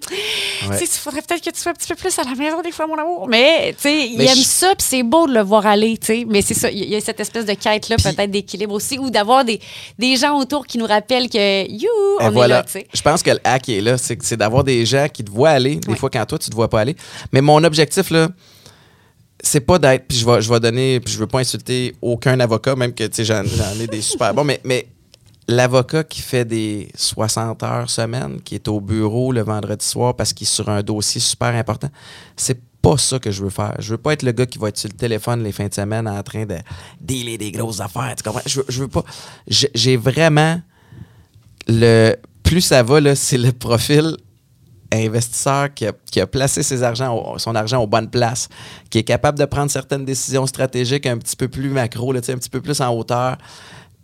Ouais. 0.68 0.78
tu 0.78 0.86
sais, 0.86 0.92
il 0.94 0.98
faudrait 0.98 1.22
peut-être 1.22 1.42
que 1.44 1.50
tu 1.50 1.60
sois 1.60 1.72
un 1.72 1.74
petit 1.74 1.88
peu 1.88 1.96
plus 1.96 2.16
à 2.18 2.22
la 2.22 2.34
maison 2.36 2.62
des 2.62 2.70
fois, 2.70 2.86
mon 2.86 2.94
amour. 2.96 3.26
Mais, 3.28 3.72
tu 3.76 3.82
sais, 3.82 4.06
il 4.08 4.16
Mais 4.18 4.26
aime 4.26 4.36
je- 4.36 4.42
ça, 4.44 4.68
puis 4.76 4.86
c'est 4.88 5.02
beau 5.02 5.26
de 5.26 5.34
le 5.34 5.40
voir 5.40 5.66
aller, 5.66 5.98
tu 5.98 6.06
sais. 6.06 6.26
Mais 6.28 6.40
c'est 6.40 6.54
ça, 6.54 6.70
il 6.70 6.84
y 6.88 6.94
a 6.94 7.00
cette 7.00 7.18
espèce 7.18 7.44
de 7.44 7.54
quête-là, 7.54 7.96
peut-être 7.96 8.30
d'équilibre 8.30 8.74
aussi, 8.74 8.98
ou 8.98 9.10
d'avoir 9.10 9.44
des, 9.44 9.60
des 9.98 10.16
gens 10.16 10.38
autour 10.38 10.66
qui 10.66 10.78
nous 10.78 10.86
rappellent 10.86 11.28
que, 11.28 11.68
you, 11.68 11.88
Et 12.20 12.24
on 12.26 12.30
voilà. 12.30 12.54
est 12.54 12.58
là, 12.58 12.64
tu 12.64 12.72
sais. 12.72 12.86
Je 12.94 13.02
pense 13.02 13.22
que 13.24 13.30
le 13.30 13.40
hack 13.42 13.68
est 13.68 13.80
là, 13.80 13.96
c'est 13.98 14.36
d'avoir 14.36 14.62
des 14.62 14.86
gens 14.86 15.08
qui 15.12 15.24
te 15.24 15.30
voient 15.30 15.50
aller, 15.50 15.76
des 15.76 15.96
fois 15.96 16.10
quand 16.10 16.24
toi 16.26 16.38
tu 16.38 16.48
te 16.48 16.54
vois 16.54 16.68
pas 16.70 16.80
aller. 16.80 16.94
Mais 17.32 17.40
mon 17.40 17.62
objectif 17.64 18.10
là, 18.10 18.28
c'est 19.44 19.60
pas 19.60 19.78
d'être, 19.78 20.06
puis 20.08 20.18
je 20.18 20.26
vais, 20.26 20.40
je 20.40 20.50
vais 20.50 20.60
donner, 20.60 21.00
puis 21.00 21.12
je 21.12 21.18
veux 21.18 21.26
pas 21.26 21.40
insulter 21.40 21.94
aucun 22.00 22.38
avocat, 22.40 22.74
même 22.76 22.94
que 22.94 23.04
j'en 23.22 23.42
ai 23.80 23.86
des 23.86 24.00
super 24.00 24.32
bons, 24.34 24.44
mais, 24.44 24.60
mais 24.64 24.88
l'avocat 25.48 26.02
qui 26.04 26.22
fait 26.22 26.44
des 26.44 26.88
60 26.96 27.62
heures 27.62 27.90
semaine, 27.90 28.40
qui 28.42 28.54
est 28.54 28.68
au 28.68 28.80
bureau 28.80 29.32
le 29.32 29.42
vendredi 29.42 29.84
soir 29.84 30.16
parce 30.16 30.32
qu'il 30.32 30.46
est 30.46 30.50
sur 30.50 30.68
un 30.68 30.82
dossier 30.82 31.20
super 31.20 31.54
important, 31.54 31.88
c'est 32.36 32.60
pas 32.80 32.96
ça 32.96 33.18
que 33.18 33.30
je 33.30 33.42
veux 33.42 33.50
faire. 33.50 33.76
Je 33.78 33.90
veux 33.90 33.98
pas 33.98 34.12
être 34.12 34.22
le 34.22 34.32
gars 34.32 34.46
qui 34.46 34.58
va 34.58 34.68
être 34.68 34.78
sur 34.78 34.88
le 34.90 34.96
téléphone 34.96 35.42
les 35.42 35.52
fins 35.52 35.68
de 35.68 35.74
semaine 35.74 36.08
en 36.08 36.22
train 36.22 36.44
de 36.44 36.56
dealer 37.00 37.38
des 37.38 37.50
grosses 37.50 37.80
affaires. 37.80 38.14
Tu 38.16 38.22
comprends? 38.22 38.42
Je 38.46 38.60
veux, 38.60 38.66
je 38.68 38.80
veux 38.80 38.88
pas. 38.88 39.04
J'ai 39.46 39.96
vraiment 39.96 40.60
le 41.66 42.14
plus 42.42 42.60
ça 42.60 42.82
va, 42.82 43.14
c'est 43.14 43.38
le 43.38 43.52
profil 43.52 44.16
investisseur 44.94 45.68
qui 45.74 45.86
a, 45.86 46.26
placé 46.26 46.62
son 46.62 47.54
argent 47.54 47.82
aux 47.82 47.86
bonnes 47.86 48.10
places, 48.10 48.48
qui 48.90 48.98
est 48.98 49.04
capable 49.04 49.38
de 49.38 49.44
prendre 49.44 49.70
certaines 49.70 50.04
décisions 50.04 50.46
stratégiques 50.46 51.06
un 51.06 51.18
petit 51.18 51.36
peu 51.36 51.48
plus 51.48 51.68
macro, 51.68 52.14
un 52.14 52.20
petit 52.20 52.50
peu 52.50 52.60
plus 52.60 52.80
en 52.80 52.94
hauteur, 52.94 53.36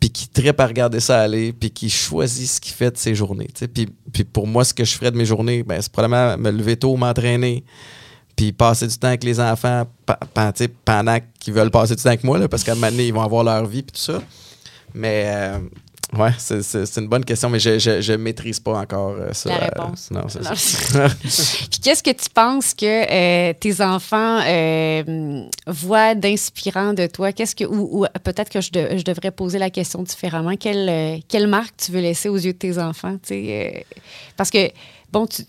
puis 0.00 0.10
qui 0.10 0.28
trippe 0.28 0.58
à 0.58 0.66
regarder 0.66 0.98
ça 0.98 1.20
aller, 1.20 1.52
puis 1.52 1.70
qui 1.70 1.90
choisit 1.90 2.48
ce 2.48 2.60
qu'il 2.60 2.72
fait 2.72 2.90
de 2.90 2.96
ses 2.96 3.14
journées. 3.14 3.48
Puis, 3.72 4.24
pour 4.24 4.46
moi, 4.46 4.64
ce 4.64 4.72
que 4.72 4.84
je 4.84 4.96
ferais 4.96 5.10
de 5.10 5.16
mes 5.16 5.26
journées, 5.26 5.62
ben, 5.62 5.80
c'est 5.80 5.92
probablement 5.92 6.38
me 6.38 6.50
lever 6.50 6.76
tôt, 6.76 6.96
m'entraîner, 6.96 7.64
puis 8.34 8.52
passer 8.52 8.86
du 8.86 8.96
temps 8.96 9.08
avec 9.08 9.22
les 9.24 9.38
enfants 9.38 9.84
pendant 10.84 11.18
qu'ils 11.38 11.52
veulent 11.52 11.70
passer 11.70 11.94
du 11.94 12.02
temps 12.02 12.08
avec 12.08 12.24
moi, 12.24 12.48
parce 12.48 12.64
qu'à 12.64 12.72
un 12.72 12.76
moment 12.76 12.90
donné, 12.90 13.08
ils 13.08 13.14
vont 13.14 13.22
avoir 13.22 13.44
leur 13.44 13.66
vie, 13.66 13.82
puis 13.82 13.92
tout 13.92 14.12
ça. 14.12 14.22
Mais, 14.94 15.24
euh, 15.26 15.58
ouais, 16.18 16.30
c'est, 16.38 16.96
une 16.98 17.08
bonne 17.08 17.24
question, 17.24 17.48
mais 17.50 17.58
je, 17.60 17.78
je, 17.78 18.00
je 18.00 18.12
maîtrise 18.14 18.58
pas 18.60 18.78
encore 18.80 19.14
euh, 19.18 19.32
ça. 19.32 19.50
La 19.50 19.56
Euh, 19.56 19.68
réponse. 19.74 20.10
non, 20.10 20.22
c'est 20.28 20.42
Non, 20.42 20.54
ça. 20.54 21.08
Puis 21.70 21.80
qu'est-ce 21.82 22.02
que 22.02 22.10
tu 22.10 22.28
penses 22.34 22.74
que 22.74 22.84
euh, 22.86 23.52
tes 23.58 23.80
enfants 23.80 24.40
euh, 24.46 25.44
voient 25.66 26.14
d'inspirant 26.14 26.92
de 26.94 27.06
toi? 27.06 27.32
Qu'est-ce 27.32 27.54
que 27.54 27.64
ou, 27.64 28.02
ou 28.02 28.06
peut-être 28.24 28.48
que 28.50 28.60
je, 28.60 28.70
de- 28.70 28.96
je 28.98 29.02
devrais 29.04 29.30
poser 29.30 29.58
la 29.58 29.70
question 29.70 30.02
différemment. 30.02 30.56
Quelle, 30.56 30.88
euh, 30.88 31.16
quelle 31.28 31.46
marque 31.46 31.74
tu 31.76 31.92
veux 31.92 32.00
laisser 32.00 32.28
aux 32.28 32.36
yeux 32.38 32.52
de 32.52 32.58
tes 32.58 32.78
enfants? 32.78 33.16
euh, 33.30 33.70
parce 34.36 34.50
que 34.50 34.70
bon, 35.12 35.26
tu 35.26 35.42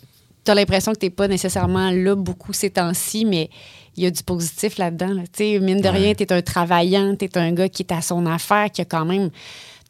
as 0.47 0.55
l'impression 0.55 0.93
que 0.93 0.99
tu 0.99 1.05
n'es 1.05 1.12
pas 1.12 1.28
nécessairement 1.28 1.91
là 1.91 2.16
beaucoup 2.16 2.53
ces 2.53 2.70
temps-ci, 2.70 3.26
mais 3.26 3.49
il 3.97 4.03
y 4.03 4.05
a 4.07 4.12
du 4.12 4.24
positif 4.24 4.78
là-dedans. 4.78 5.09
là. 5.14 5.24
Mine 5.59 5.82
de 5.82 5.88
rien, 5.89 6.14
tu 6.14 6.24
es 6.24 6.32
un 6.34 6.41
travaillant, 6.41 7.16
tu 7.16 7.26
es 7.26 7.38
un 7.38 7.51
gars 7.51 7.68
qui 7.70 7.84
est 7.84 7.91
à 7.91 8.01
son 8.01 8.26
affaire, 8.26 8.72
qui 8.72 8.82
a 8.82 8.86
quand 8.86 9.05
même 9.05 9.30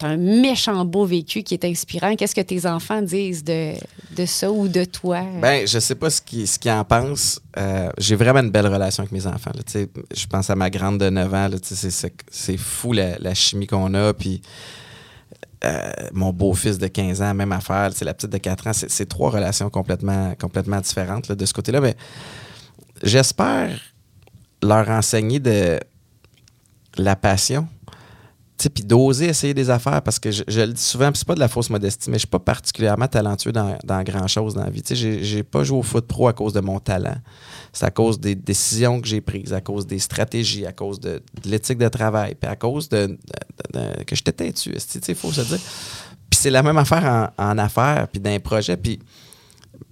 un 0.04 0.18
méchant 0.18 0.86
beau 0.86 1.06
vécu 1.06 1.44
qui 1.44 1.54
est 1.54 1.66
inspirant. 1.66 2.16
Qu'est-ce 2.16 2.36
que 2.36 2.42
tes 2.42 2.66
enfants 2.66 3.02
disent 3.02 3.44
de, 3.44 3.74
de 4.16 4.26
ça 4.26 4.52
ou 4.52 4.68
de 4.68 4.84
toi? 4.86 5.22
Ben, 5.42 5.68
je 5.68 5.80
sais 5.80 5.96
pas 5.96 6.10
ce 6.10 6.22
qu'ils 6.22 6.48
en 6.72 6.84
pensent. 6.84 7.40
Euh, 7.58 7.90
J'ai 7.98 8.16
vraiment 8.16 8.40
une 8.42 8.52
belle 8.52 8.68
relation 8.68 9.02
avec 9.04 9.12
mes 9.12 9.28
enfants. 9.28 9.52
Je 9.76 10.26
pense 10.28 10.50
à 10.50 10.56
ma 10.56 10.70
grande 10.70 11.00
de 11.00 11.10
9 11.10 11.34
ans. 11.34 11.50
C'est 11.62 12.58
fou 12.58 12.94
la, 12.94 13.18
la 13.20 13.34
chimie 13.34 13.68
qu'on 13.68 13.94
a. 13.94 14.14
Puis 14.14 14.42
euh, 15.64 15.92
mon 16.12 16.34
beau-fils 16.34 16.78
de 16.80 16.88
15 16.88 17.22
ans, 17.22 17.34
même 17.34 17.52
affaire. 17.52 17.92
C'est 17.94 18.06
la 18.06 18.14
petite 18.14 18.32
de 18.32 18.38
4 18.38 18.68
ans. 18.68 18.72
C'est 18.74 19.08
trois 19.08 19.30
relations 19.30 19.70
complètement, 19.70 20.34
complètement 20.40 20.80
différentes 20.82 21.32
de 21.32 21.46
ce 21.46 21.54
côté-là. 21.54 21.82
Mais 21.82 21.96
j'espère 23.04 23.80
leur 24.64 24.90
enseigner 24.90 25.40
de 25.40 25.80
la 26.98 27.16
passion. 27.16 27.68
Tu 28.62 28.66
sais, 28.66 28.70
Puis 28.70 28.84
d'oser 28.84 29.26
essayer 29.26 29.56
des 29.56 29.72
affaires 29.72 30.04
parce 30.04 30.20
que 30.20 30.30
je, 30.30 30.44
le 30.48 30.68
dis 30.74 30.82
souvent, 30.84 31.10
c'est 31.16 31.26
pas 31.26 31.34
de 31.34 31.40
la 31.40 31.48
fausse 31.48 31.72
modestie, 31.72 32.12
mais 32.12 32.18
je 32.18 32.22
suis 32.22 32.28
pas 32.28 32.38
particulièrement 32.38 33.08
talentueux 33.08 33.52
dans, 33.52 33.76
dans 33.84 34.04
grand-chose 34.04 34.54
dans 34.54 34.64
la 34.64 34.70
vie. 34.70 34.84
Tu 34.84 34.96
sais, 34.96 35.24
J'ai 35.24 35.42
pas 35.42 35.64
joué 35.64 35.80
au 35.80 35.82
foot 35.82 36.06
pro 36.06 36.28
à 36.28 36.34
cause 36.34 36.54
de 36.54 36.60
mon 36.60 36.80
talent. 36.80 37.16
C'est 37.74 37.86
à 37.86 37.90
cause 37.90 38.20
des 38.20 38.36
décisions 38.36 39.02
que 39.02 39.08
j'ai 39.08 39.20
prises, 39.20 39.52
à 39.52 39.62
cause 39.62 39.88
des 39.88 39.98
stratégies, 39.98 40.68
à 40.68 40.74
cause 40.74 41.00
de, 41.00 41.24
l'éthique 41.44 41.80
de 41.80 41.88
travail, 41.88 42.36
puis 42.40 42.48
à 42.52 42.56
cause 42.56 42.88
de, 42.88 43.08
de- 43.08 43.18
de- 43.80 44.04
que 44.04 44.16
j'étais 44.16 44.32
têtu. 44.34 44.76
Il 45.08 45.16
faut 45.16 45.32
se 45.32 45.42
dire. 45.42 45.58
Puis 46.30 46.40
c'est 46.40 46.52
la 46.52 46.62
même 46.62 46.78
affaire 46.78 47.32
en, 47.40 47.44
en 47.52 47.58
affaires, 47.58 48.08
puis 48.12 48.22
dans 48.22 48.30
les 48.30 48.38
projets. 48.38 48.78
Puis 48.78 49.00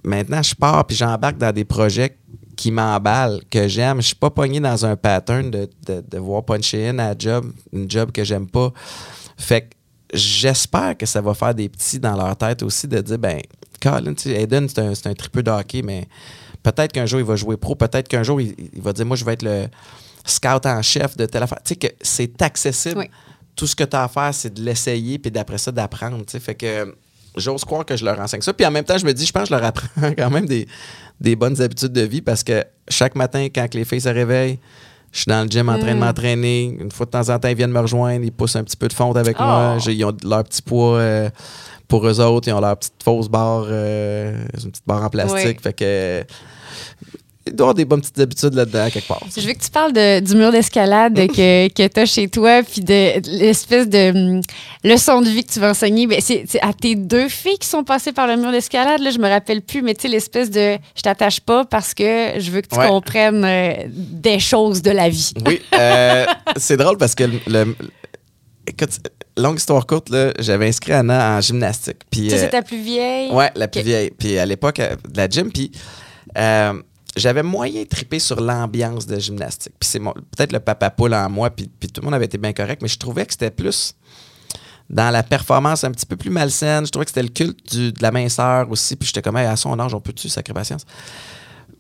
maintenant, 0.04 0.44
je 0.44 0.54
pars, 0.54 0.86
puis 0.86 0.96
j'embarque 0.96 1.40
dans 1.40 1.52
des 1.52 1.66
projets 1.66 2.20
qui 2.60 2.72
m'emballent, 2.72 3.39
que 3.49 3.70
j'aime. 3.70 4.01
Je 4.01 4.07
suis 4.07 4.16
pas 4.16 4.30
pogné 4.30 4.60
dans 4.60 4.86
un 4.86 4.97
pattern 4.97 5.49
de, 5.49 5.70
de, 5.88 6.03
de 6.05 6.18
voir 6.18 6.43
puncher 6.43 6.89
in 6.89 6.99
à 6.99 7.18
job, 7.18 7.53
une 7.72 7.89
job 7.89 8.12
que 8.12 8.22
j'aime 8.26 8.47
pas. 8.47 8.74
Fait 9.38 9.62
que 9.62 9.68
j'espère 10.14 10.97
que 10.97 11.05
ça 11.05 11.22
va 11.22 11.34
faire 11.34 11.55
des 11.55 11.70
petits 11.70 11.99
dans 11.99 12.18
leur 12.18 12.36
tête 12.36 12.62
aussi 12.62 12.86
de 12.86 12.99
dire, 12.99 13.18
ben, 13.18 13.39
Colin, 13.82 14.14
tu 14.14 14.24
sais, 14.24 14.41
Aiden, 14.41 14.68
c'est 14.68 14.80
un, 14.80 14.91
un 14.91 15.14
tripeux 15.14 15.41
de 15.41 15.49
hockey, 15.49 15.82
mais 15.84 16.10
peut-être 16.62 16.91
qu'un 16.91 17.05
jour, 17.05 17.22
il 17.22 17.26
va 17.26 17.38
jouer 17.38 17.55
pro. 17.55 17.76
Peut-être 17.76 18.10
qu'un 18.10 18.24
jour, 18.24 18.41
il, 18.41 18.53
il 18.74 18.82
va 18.82 18.91
dire, 18.91 19.05
moi, 19.05 19.16
je 19.16 19.24
vais 19.24 19.34
être 19.36 19.43
le 19.43 19.68
scout 20.26 20.66
en 20.66 20.82
chef 20.82 21.16
de 21.16 21.26
telle 21.28 21.43
affaire. 21.43 21.60
Tu 21.64 21.70
sais, 21.70 21.76
que 21.78 21.88
c'est 22.01 22.41
accessible. 22.41 22.97
Oui. 22.97 23.10
Tout 23.55 23.68
ce 23.68 23.76
que 23.76 23.86
tu 23.86 23.95
as 23.95 24.03
à 24.03 24.10
faire, 24.10 24.34
c'est 24.34 24.53
de 24.53 24.62
l'essayer, 24.62 25.18
puis 25.18 25.32
d'après 25.32 25.60
ça, 25.60 25.72
d'apprendre. 25.72 26.22
Fait 26.28 26.55
que 26.55 26.93
j'ose 27.38 27.64
croire 27.66 27.86
que 27.86 27.96
je 27.96 28.04
leur 28.06 28.20
enseigne 28.20 28.42
ça. 28.42 28.54
Puis 28.54 28.66
en 28.66 28.72
même 28.72 28.84
temps, 28.86 28.98
je 28.98 29.06
me 29.06 29.14
dis, 29.14 29.26
je 29.26 29.32
pense 29.32 29.44
que 29.44 29.50
je 29.50 29.54
leur 29.56 29.64
apprends 29.64 29.88
quand 30.18 30.30
même 30.30 30.46
des, 30.46 30.68
des 31.20 31.36
bonnes 31.36 31.62
habitudes 31.62 31.94
de 31.94 32.02
vie 32.02 32.22
parce 32.22 32.44
que 32.44 32.64
chaque 32.88 33.16
matin, 33.16 33.48
quand 33.54 33.74
les 33.74 33.86
filles 33.86 34.02
se 34.02 34.10
réveillent, 34.10 34.60
je 35.12 35.22
suis 35.22 35.30
dans 35.30 35.42
le 35.44 35.50
gym 35.50 35.70
en 35.70 35.80
train 35.80 35.96
de 35.96 36.00
m'entraîner. 36.00 36.78
Une 36.80 36.92
fois 36.92 37.06
de 37.08 37.12
temps 37.12 37.30
en 37.30 37.40
temps, 37.40 37.48
ils 37.48 37.56
viennent 37.56 37.72
me 37.72 37.80
rejoindre, 37.80 38.24
ils 38.24 38.32
poussent 38.32 38.56
un 38.56 38.64
petit 38.64 38.78
peu 38.78 38.88
de 38.88 38.94
fonte 38.94 39.18
avec 39.18 39.38
Oh. 39.40 39.44
moi. 39.44 39.78
J'ai- 39.80 39.94
Ils 39.94 40.06
ont 40.06 40.16
leur 40.24 40.44
petit 40.44 40.62
poids 40.62 40.98
euh, 40.98 41.30
pour 41.88 42.08
eux 42.08 42.20
autres. 42.22 42.48
Ils 42.48 42.54
ont 42.54 42.60
leur 42.62 42.78
petite 42.78 42.94
fausse 43.04 43.28
barre, 43.28 43.66
euh, 43.70 44.36
une 44.64 44.70
petite 44.72 44.84
barre 44.86 45.04
en 45.04 45.10
plastique. 45.10 45.58
Oui. 45.58 45.64
Fait 45.64 45.74
que. 45.74 46.24
Il 47.50 47.56
doit 47.56 47.66
avoir 47.66 47.74
des 47.76 47.86
bonnes 47.86 48.02
petites 48.02 48.20
habitudes 48.20 48.54
là-dedans, 48.54 48.89
quelque 48.89 49.08
part. 49.08 49.22
Je 49.36 49.41
veux 49.45 49.54
que 49.54 49.60
tu 49.64 49.70
parles 49.70 49.93
de- 49.93 50.20
du 50.22 50.36
mur 50.36 50.52
d'escalade 50.52 51.16
que, 51.28 51.68
que 51.68 51.88
tu 51.88 52.00
as 52.00 52.06
chez 52.06 52.28
toi, 52.28 52.62
puis 52.64 52.82
de, 52.82 53.20
de 53.20 53.30
l'espèce 53.39 53.88
de 53.89 54.12
hum, 54.36 54.41
leçon 54.84 55.22
de 55.22 55.30
vie 55.30 55.43
que 55.43 55.52
tu 55.52 55.60
vas 55.60 55.72
enseigner. 55.72 56.08
Ben, 56.08 56.20
c'est 56.22 56.45
c'est 56.47 56.62
à 56.62 56.74
tes 56.74 56.95
deux 56.95 57.28
filles 57.30 57.58
qui 57.60 57.68
sont 57.68 57.84
passées 57.84 58.12
par 58.14 58.28
le 58.28 58.38
mur 58.38 58.52
d'escalade, 58.52 59.02
là, 59.02 59.10
je 59.12 59.20
me 59.20 59.28
rappelle 59.28 59.62
plus, 59.62 59.82
mais 59.82 59.93
tu 59.95 60.04
sais, 60.04 60.08
l'espèce 60.08 60.50
de 60.50 60.78
je 60.95 61.02
t'attache 61.02 61.39
pas 61.41 61.66
parce 61.66 61.93
que 61.93 62.34
je 62.38 62.52
veux 62.52 62.62
que 62.62 62.68
tu 62.68 62.78
Ouais. 62.80 62.88
comprennes 62.88 63.43
euh, 63.43 63.74
des 63.88 64.39
choses 64.39 64.82
de 64.82 64.91
la 64.91 65.10
vie. 65.10 65.34
Oui, 65.45 65.62
euh, 65.74 66.26
c'est 66.58 66.78
drôle 66.78 66.97
parce 66.97 67.16
que 67.16 67.24
le, 67.26 67.39
le- 67.47 67.76
écoute, 68.68 68.89
longue 69.38 69.58
histoire 69.58 69.86
courte, 69.86 70.10
là, 70.10 70.32
j'avais 70.39 70.68
inscrit 70.68 70.93
Anna 70.93 71.38
en 71.38 71.41
gymnastique. 71.41 71.97
Puis, 72.12 72.30
Ça, 72.30 72.36
euh, 72.36 72.39
c'est 72.41 72.50
ta 72.50 72.62
plus 72.62 72.82
vieille? 72.82 73.32
Ouais, 73.32 73.50
la 73.56 73.68
plus 73.68 73.80
Ok. 73.82 73.86
vieille. 73.88 74.12
Puis 74.18 74.38
à 74.38 74.45
l'époque 74.45 74.80
euh, 74.80 74.95
de 75.10 75.18
la 75.18 75.28
gym, 75.30 75.52
puis 75.52 75.72
euh, 76.38 76.74
j'avais 77.16 77.43
moyen 77.43 77.84
trippé 77.86 78.20
sur 78.20 78.39
l'ambiance 78.39 79.05
de 79.05 79.20
gymnastique. 79.20 79.74
Puis 79.80 79.89
c'est 79.89 79.99
peut-être 79.99 80.51
le 80.51 80.60
papa 80.60 80.89
poule 80.89 81.14
en 81.14 81.30
moi, 81.30 81.49
puis, 81.49 81.68
tout 81.68 82.01
le 82.01 82.05
monde 82.05 82.14
avait 82.14 82.26
été 82.26 82.38
bien 82.38 82.53
correct, 82.53 82.82
mais 82.82 82.88
je 82.88 82.97
trouvais 82.97 83.26
que 83.26 83.34
c'était 83.34 83.51
plus 83.51 83.95
dans 84.89 85.12
la 85.12 85.24
performance 85.24 85.84
un 85.84 85.91
petit 85.91 86.05
peu 86.05 86.16
plus 86.16 86.30
malsaine. 86.30 86.86
Je 86.86 86.91
trouvais 86.91 87.05
que 87.05 87.12
c'était 87.12 87.24
le 87.24 87.30
culte 87.30 87.76
de 87.76 88.01
la 88.01 88.12
minceur 88.12 88.70
aussi. 88.72 88.95
Puis 88.95 89.07
j'étais 89.07 89.22
comme, 89.22 89.38
Hey, 89.38 89.45
à 89.45 89.55
son 89.55 89.80
âge, 89.80 89.93
on 89.93 90.01
peut-tu, 90.01 90.30
sacré 90.30 90.53
patience? 90.53 90.86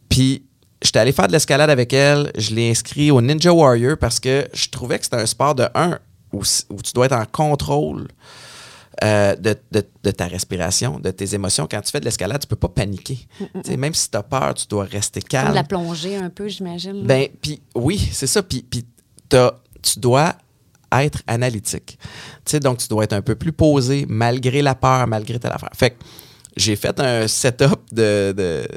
Puis 0.09 0.45
j'étais 0.81 0.99
allé 0.99 1.11
faire 1.11 1.27
de 1.27 1.31
l'escalade 1.31 1.69
avec 1.69 1.91
elle. 1.93 2.31
Je 2.37 2.53
l'ai 2.53 2.69
inscrit 2.69 3.09
au 3.09 3.21
Ninja 3.21 3.51
Warrior 3.51 3.97
parce 3.97 4.19
que 4.19 4.47
je 4.53 4.67
trouvais 4.69 4.99
que 4.99 5.05
c'était 5.05 5.17
un 5.17 5.25
sport 5.25 5.55
de 5.55 5.67
un 5.73 5.97
où, 6.31 6.43
où 6.69 6.81
tu 6.81 6.93
dois 6.93 7.07
être 7.07 7.15
en 7.15 7.25
contrôle 7.25 8.07
euh, 9.03 9.35
de, 9.35 9.55
de- 9.71 9.85
de 10.03 10.11
ta 10.11 10.27
respiration, 10.27 10.99
de 10.99 11.11
tes 11.11 11.33
émotions. 11.35 11.67
Quand 11.69 11.81
tu 11.81 11.91
fais 11.91 11.99
de 11.99 12.05
l'escalade, 12.05 12.41
tu 12.41 12.47
peux 12.47 12.55
pas 12.55 12.67
paniquer. 12.69 13.19
Tu 13.37 13.45
sais, 13.63 13.77
Même 13.77 13.93
si 13.93 14.09
tu 14.11 14.17
as 14.17 14.23
peur, 14.23 14.53
tu 14.53 14.65
dois 14.67 14.83
rester 14.85 15.21
Comme 15.21 15.29
calme. 15.29 15.49
de 15.49 15.55
la 15.55 15.63
plongée 15.63 16.15
un 16.17 16.29
peu, 16.29 16.47
j'imagine. 16.47 17.05
Ben, 17.05 17.27
puis 17.41 17.61
oui, 17.75 17.97
c'est 18.11 18.27
ça. 18.27 18.43
Puis, 18.43 18.65
tu 18.69 19.99
dois 19.99 20.35
être 20.91 21.21
analytique. 21.27 21.97
Donc, 22.61 22.79
tu 22.79 22.87
dois 22.87 23.03
être 23.03 23.13
un 23.13 23.21
peu 23.21 23.35
plus 23.35 23.51
posé 23.53 24.05
malgré 24.09 24.61
la 24.61 24.75
peur, 24.75 25.05
malgré 25.07 25.39
telle 25.39 25.51
affaire. 25.51 25.69
Fait 25.75 25.91
que 25.91 25.95
j'ai 26.57 26.75
fait 26.75 26.99
un 26.99 27.27
setup 27.27 27.79
de, 27.91 28.33
de- 28.35 28.67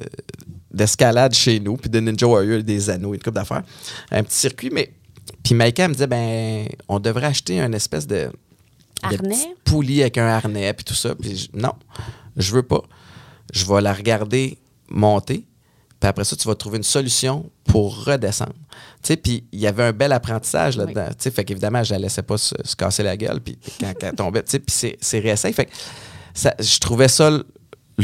d'escalade 0.72 1.34
chez 1.34 1.58
nous, 1.58 1.76
puis 1.76 1.90
de 1.90 2.00
Ninja 2.00 2.26
Warrior, 2.26 2.62
des 2.62 2.90
anneaux 2.90 3.12
et 3.14 3.16
une 3.16 3.22
coupe 3.22 3.34
d'affaires. 3.34 3.62
Un 4.10 4.22
petit 4.22 4.36
circuit, 4.36 4.70
mais... 4.72 4.92
Puis 5.42 5.54
Maïka 5.54 5.88
me 5.88 5.94
disait, 5.94 6.06
ben, 6.06 6.66
on 6.88 7.00
devrait 7.00 7.26
acheter 7.26 7.58
une 7.60 7.74
espèce 7.74 8.06
de... 8.06 8.30
Harnais? 9.02 9.18
petite 9.18 9.58
poulie 9.64 10.00
avec 10.02 10.18
un 10.18 10.26
harnais, 10.26 10.72
puis 10.74 10.84
tout 10.84 10.94
ça. 10.94 11.14
Puis 11.14 11.36
je- 11.36 11.58
non, 11.58 11.72
je 12.36 12.52
veux 12.54 12.62
pas. 12.62 12.82
Je 13.52 13.66
vais 13.66 13.80
la 13.80 13.92
regarder 13.92 14.58
monter, 14.88 15.46
puis 16.02 16.08
après 16.08 16.24
ça, 16.24 16.34
tu 16.36 16.48
vas 16.48 16.54
trouver 16.54 16.78
une 16.78 16.82
solution 16.82 17.48
pour 17.64 18.04
redescendre. 18.04 18.54
Tu 19.02 19.08
sais, 19.08 19.16
puis 19.16 19.44
il 19.52 19.60
y 19.60 19.66
avait 19.66 19.84
un 19.84 19.92
bel 19.92 20.12
apprentissage 20.12 20.76
là-dedans. 20.76 21.06
Tu 21.10 21.14
sais, 21.18 21.30
fait 21.30 21.44
qu'évidemment, 21.44 21.82
je 21.84 21.92
la 21.92 22.00
laissais 22.00 22.22
pas 22.22 22.38
se, 22.38 22.54
se 22.64 22.74
casser 22.74 23.02
la 23.02 23.16
gueule, 23.16 23.40
puis 23.40 23.56
quand, 23.80 23.92
quand 24.00 24.06
elle 24.08 24.14
tombait, 24.14 24.42
tu 24.42 24.50
sais, 24.50 24.58
puis 24.58 24.96
c'est, 25.00 25.18
réessayé. 25.20 25.54
Fait 25.54 25.66
que 25.66 25.70
ça, 26.34 26.54
je 26.58 26.78
trouvais 26.78 27.08
ça 27.08 27.30
le, 27.30 27.44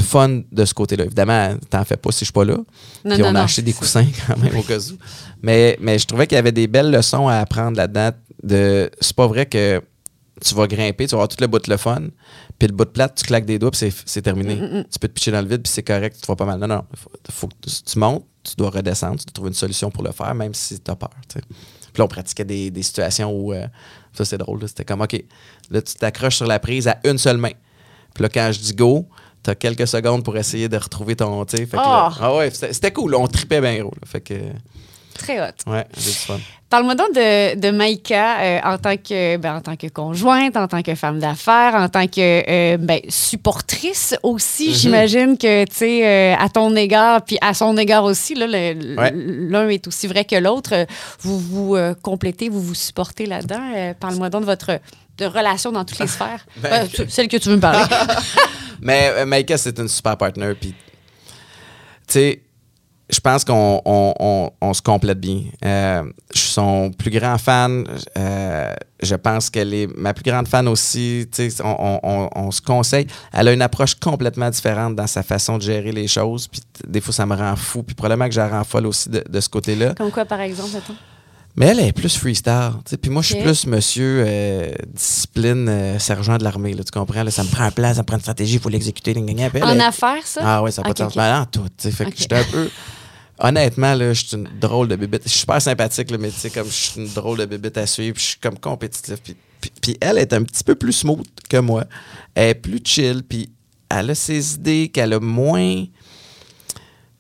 fun 0.01 0.42
de 0.53 0.64
ce 0.64 0.74
côté-là. 0.74 1.07
Évidemment, 1.07 1.57
t'en 1.70 1.84
fais 1.84 1.96
pas 1.96 2.12
si 2.12 2.20
je 2.20 2.24
suis 2.26 2.32
pas 2.32 2.44
là. 2.44 2.57
Non, 3.05 3.14
puis 3.14 3.18
non, 3.18 3.28
on 3.28 3.32
non. 3.32 3.40
a 3.40 3.42
acheté 3.42 3.62
des 3.62 3.72
coussins 3.72 4.07
quand 4.26 4.36
même 4.36 4.57
au 4.57 4.62
cas 4.62 4.78
où. 4.78 4.96
Mais, 5.42 5.76
mais 5.80 5.99
je 5.99 6.07
trouvais 6.07 6.28
qu'il 6.28 6.36
y 6.36 6.38
avait 6.38 6.53
des 6.53 6.68
belles 6.68 6.92
leçons 6.92 7.26
à 7.26 7.38
apprendre 7.38 7.76
là-dedans. 7.76 8.11
De, 8.44 8.88
c'est 9.01 9.16
pas 9.16 9.26
vrai 9.26 9.46
que 9.46 9.82
tu 10.45 10.55
vas 10.55 10.66
grimper, 10.66 11.07
tu 11.07 11.11
vas 11.12 11.16
avoir 11.18 11.28
tout 11.28 11.36
le 11.41 11.47
bout 11.47 11.59
de 11.59 11.70
le 11.70 11.76
fun, 11.76 12.03
puis 12.59 12.68
le 12.68 12.74
bout 12.74 12.84
de 12.84 12.91
plate, 12.91 13.14
tu 13.16 13.24
claques 13.24 13.45
des 13.47 13.59
doigts, 13.59 13.70
puis 13.70 13.91
c'est, 14.07 14.22
terminé. 14.22 14.57
Tu 14.91 14.99
peux 14.99 15.09
te 15.09 15.12
pitcher 15.12 15.30
dans 15.30 15.41
le 15.43 15.49
vide, 15.49 15.62
puis 15.62 15.72
c'est 15.72 15.82
correct, 15.82 16.16
tu 16.20 16.26
vas 16.26 16.36
pas 16.36 16.45
mal. 16.45 16.59
Non, 16.61 16.66
non, 16.68 16.82
faut, 16.95 17.11
faut 17.30 17.49
que 17.49 17.55
tu- 17.66 17.99
montes, 17.99 18.24
tu 18.43 18.55
dois 18.57 18.70
redescendre, 18.70 19.18
tu 19.18 19.24
dois 19.26 19.32
trouver 19.34 19.49
une 19.49 19.55
solution 19.55 19.91
pour 19.91 20.03
le 20.03 20.12
faire, 20.12 20.34
même 20.34 20.55
si 20.55 20.78
tu 20.80 20.91
as 20.91 20.97
peur. 20.97 21.11
Puis 21.32 21.43
là, 21.97 22.05
on 22.05 22.09
pratiquait 22.09 22.45
des, 22.45 22.70
des 22.70 22.82
situations 22.82 23.30
où, 23.32 23.53
euh, 23.53 23.66
ça 24.12 24.24
c'est 24.24 24.39
drôle, 24.39 24.61
c'était 24.68 24.84
comme, 24.84 25.01
OK, 25.01 25.22
là, 25.70 25.82
tu 25.82 25.95
t'accroches 25.95 26.36
sur 26.36 26.47
la 26.47 26.59
prise 26.59 26.86
à 26.89 26.99
une 27.05 27.18
seule 27.18 27.39
main. 27.39 27.53
Puis 28.14 28.22
là, 28.22 28.28
quand 28.28 28.51
je 28.53 28.61
dis 28.61 28.74
go, 28.74 29.07
tu 29.43 29.51
as 29.51 29.55
quelques 29.55 29.86
secondes 29.86 30.24
pour 30.24 30.36
essayer 30.36 30.68
de 30.68 30.76
retrouver 30.76 31.14
ton. 31.16 31.45
Fait 31.47 31.66
que 31.66 31.76
là- 31.76 32.11
Oh! 32.12 32.16
ah 32.20 32.36
ouais, 32.36 32.51
c'était, 32.51 32.72
c'était 32.72 32.93
cool, 32.93 33.14
on 33.14 33.26
tripait 33.26 33.61
bien 33.61 33.78
gros. 33.80 33.93
là. 34.01 34.07
fait 34.07 34.20
que, 34.20 34.34
Très 35.19 35.41
hot. 35.41 35.53
ouais, 35.71 35.85
j'ai 35.97 36.11
du 36.11 36.16
fun. 36.16 36.39
Parle-moi 36.71 36.95
donc 36.95 37.14
de, 37.14 37.59
de 37.59 37.71
Maïka 37.71 38.41
euh, 38.41 38.61
en, 38.62 38.77
tant 38.77 38.97
que, 38.99 39.39
ben, 39.39 39.57
en 39.57 39.61
tant 39.62 39.75
que 39.77 39.87
conjointe, 39.87 40.55
en 40.55 40.69
tant 40.69 40.83
que 40.83 40.95
femme 40.95 41.19
d'affaires, 41.19 41.75
en 41.75 41.89
tant 41.89 42.07
que 42.07 42.21
euh, 42.47 42.77
ben, 42.77 43.01
supportrice 43.09 44.14
aussi. 44.23 44.69
Mhm. 44.69 44.75
J'imagine 44.75 45.39
que, 45.39 45.64
tu 45.64 45.75
sais, 45.75 46.07
euh, 46.07 46.35
à 46.39 46.51
ton 46.51 46.77
égard, 46.77 47.23
puis 47.25 47.39
à 47.41 47.55
son 47.55 47.75
égard 47.79 48.05
aussi, 48.05 48.35
Ouais. 48.35 48.77
l'un 49.14 49.69
est 49.71 49.87
aussi 49.87 50.07
vrai 50.07 50.25
que 50.27 50.37
l'autre. 50.37 50.87
Vous 51.21 51.39
vous 51.39 51.77
complétez, 52.03 52.51
vous 52.51 52.61
vous 52.62 52.75
supportez 52.75 53.25
là-dedans. 53.27 53.95
Parle-moi 53.99 54.29
donc 54.29 54.43
de 54.43 54.47
votre 54.47 54.79
de 55.16 55.25
relations 55.25 55.73
dans 55.73 55.85
toutes 55.85 55.99
les 55.99 56.07
sphères. 56.07 56.47
Ben- 56.62 56.87
celle 57.09 57.29
que 57.29 57.39
tu 57.39 57.49
veux 57.49 57.57
me 57.57 57.61
parler. 57.61 57.83
Mais 58.83 59.25
Maïka, 59.25 59.57
c'est 59.57 59.79
une 59.79 59.89
super 59.89 60.16
partner. 60.19 60.53
Puis, 60.55 60.71
tu 60.71 60.75
sais, 62.07 62.43
je 63.11 63.21
pense 63.21 63.45
qu'on 63.45 63.81
on, 63.85 64.15
on- 64.21 64.51
on 64.61 64.75
se 64.75 64.83
complète 64.83 65.19
bien. 65.19 65.43
Euh, 65.65 66.03
je 66.35 66.39
suis 66.41 66.51
son 66.53 66.91
plus 66.91 67.11
grand 67.11 67.39
fan. 67.39 67.85
Euh, 68.17 68.75
je 69.03 69.15
pense 69.15 69.49
qu'elle 69.49 69.73
est 69.73 69.87
ma 69.97 70.13
plus 70.13 70.25
grande 70.25 70.47
fan 70.49 70.69
aussi. 70.69 71.27
On, 71.65 72.51
se 72.51 72.61
conseille. 72.61 73.07
Elle 73.33 73.49
a 73.49 73.53
une 73.53 73.63
approche 73.63 73.95
complètement 73.95 74.51
différente 74.51 74.95
dans 74.97 75.07
sa 75.07 75.23
façon 75.23 75.57
de 75.57 75.63
gérer 75.63 75.93
les 75.93 76.09
choses. 76.09 76.49
Puis, 76.49 76.61
des 76.87 77.01
fois, 77.01 77.15
ça 77.15 77.25
me 77.25 77.35
rend 77.35 77.57
fou. 77.57 77.83
Puis, 77.83 77.95
probablement 77.95 78.27
que 78.29 78.35
je 78.35 78.41
la 78.41 78.49
rends 78.49 78.65
folle 78.65 78.87
aussi 78.87 79.09
de, 79.09 79.25
de 79.29 79.41
ce 79.41 79.49
côté-là. 79.49 79.95
Comme 79.95 80.11
quoi, 80.11 80.25
par 80.25 80.41
exemple, 80.41 80.71
mettons? 80.75 80.95
Mais 81.57 81.67
elle 81.69 81.81
est 81.81 81.93
plus 81.93 82.17
freestyle. 82.17 82.73
Puis 83.03 83.11
moi, 83.11 83.21
je 83.23 83.35
suis 83.35 83.43
plus 83.43 83.67
monsieur 83.67 84.23
euh, 84.27 84.71
discipline, 84.95 85.67
euh, 85.69 85.99
sergent 85.99 86.37
de 86.39 86.45
l'armée. 86.45 86.73
là, 86.73 86.85
Tu 86.85 86.93
comprends? 86.93 87.25
Là, 87.25 87.31
ça 87.33 87.43
me 87.43 87.49
prend 87.49 87.65
un 87.65 87.71
plan, 87.73 87.93
ça 87.93 88.03
me 88.03 88.07
prend 88.07 88.17
une 88.17 88.23
stratégie, 88.23 88.55
il 88.55 88.61
faut 88.61 88.69
l'exécuter. 88.69 89.17
En 89.63 89.81
affaires, 89.81 90.25
ça? 90.25 90.41
Ah 90.45 90.63
oui, 90.63 90.71
ça 90.71 90.83
n'a 90.83 90.85
pas 90.85 90.91
Ok, 90.91 90.97
de 90.99 91.03
sens. 91.03 91.13
ok. 91.13 91.17
Mais 91.17 91.33
en 91.33 91.47
tout. 91.47 91.67
Fait 91.91 92.05
que 92.05 92.17
j'étais 92.17 92.37
un 92.37 92.45
peu. 92.45 92.69
Honnêtement, 93.41 93.95
là, 93.95 94.12
je 94.12 94.24
suis 94.26 94.36
une 94.36 94.49
drôle 94.61 94.89
de 94.89 94.97
bébête. 94.97 95.22
Je 95.24 95.28
suis 95.28 95.41
super 95.41 95.62
sympathique, 95.62 96.11
là, 96.11 96.18
mais 96.18 96.30
tu 96.30 96.39
sais, 96.39 96.51
comme 96.51 96.66
je 96.66 96.72
suis 96.72 97.01
une 97.01 97.09
drôle 97.09 97.39
de 97.39 97.45
bébête 97.47 97.78
à 97.78 97.86
suivre, 97.86 98.14
puis 98.14 98.22
je 98.22 98.28
suis 98.30 98.39
comme 98.41 98.59
compétitif. 98.59 99.16
Puis, 99.22 99.36
puis- 99.61 99.72
puis 99.80 99.97
elle 100.01 100.18
est 100.18 100.32
un 100.32 100.43
petit 100.43 100.64
peu 100.64 100.74
plus 100.74 100.93
smooth 100.93 101.24
que 101.49 101.57
moi. 101.59 101.84
Elle 102.34 102.49
est 102.51 102.55
plus 102.55 102.80
chill, 102.84 103.22
puis 103.22 103.51
elle 103.89 104.11
a 104.11 104.14
ses 104.14 104.55
idées 104.55 104.89
qu'elle 104.89 105.12
a 105.12 105.20
moins. 105.20 105.84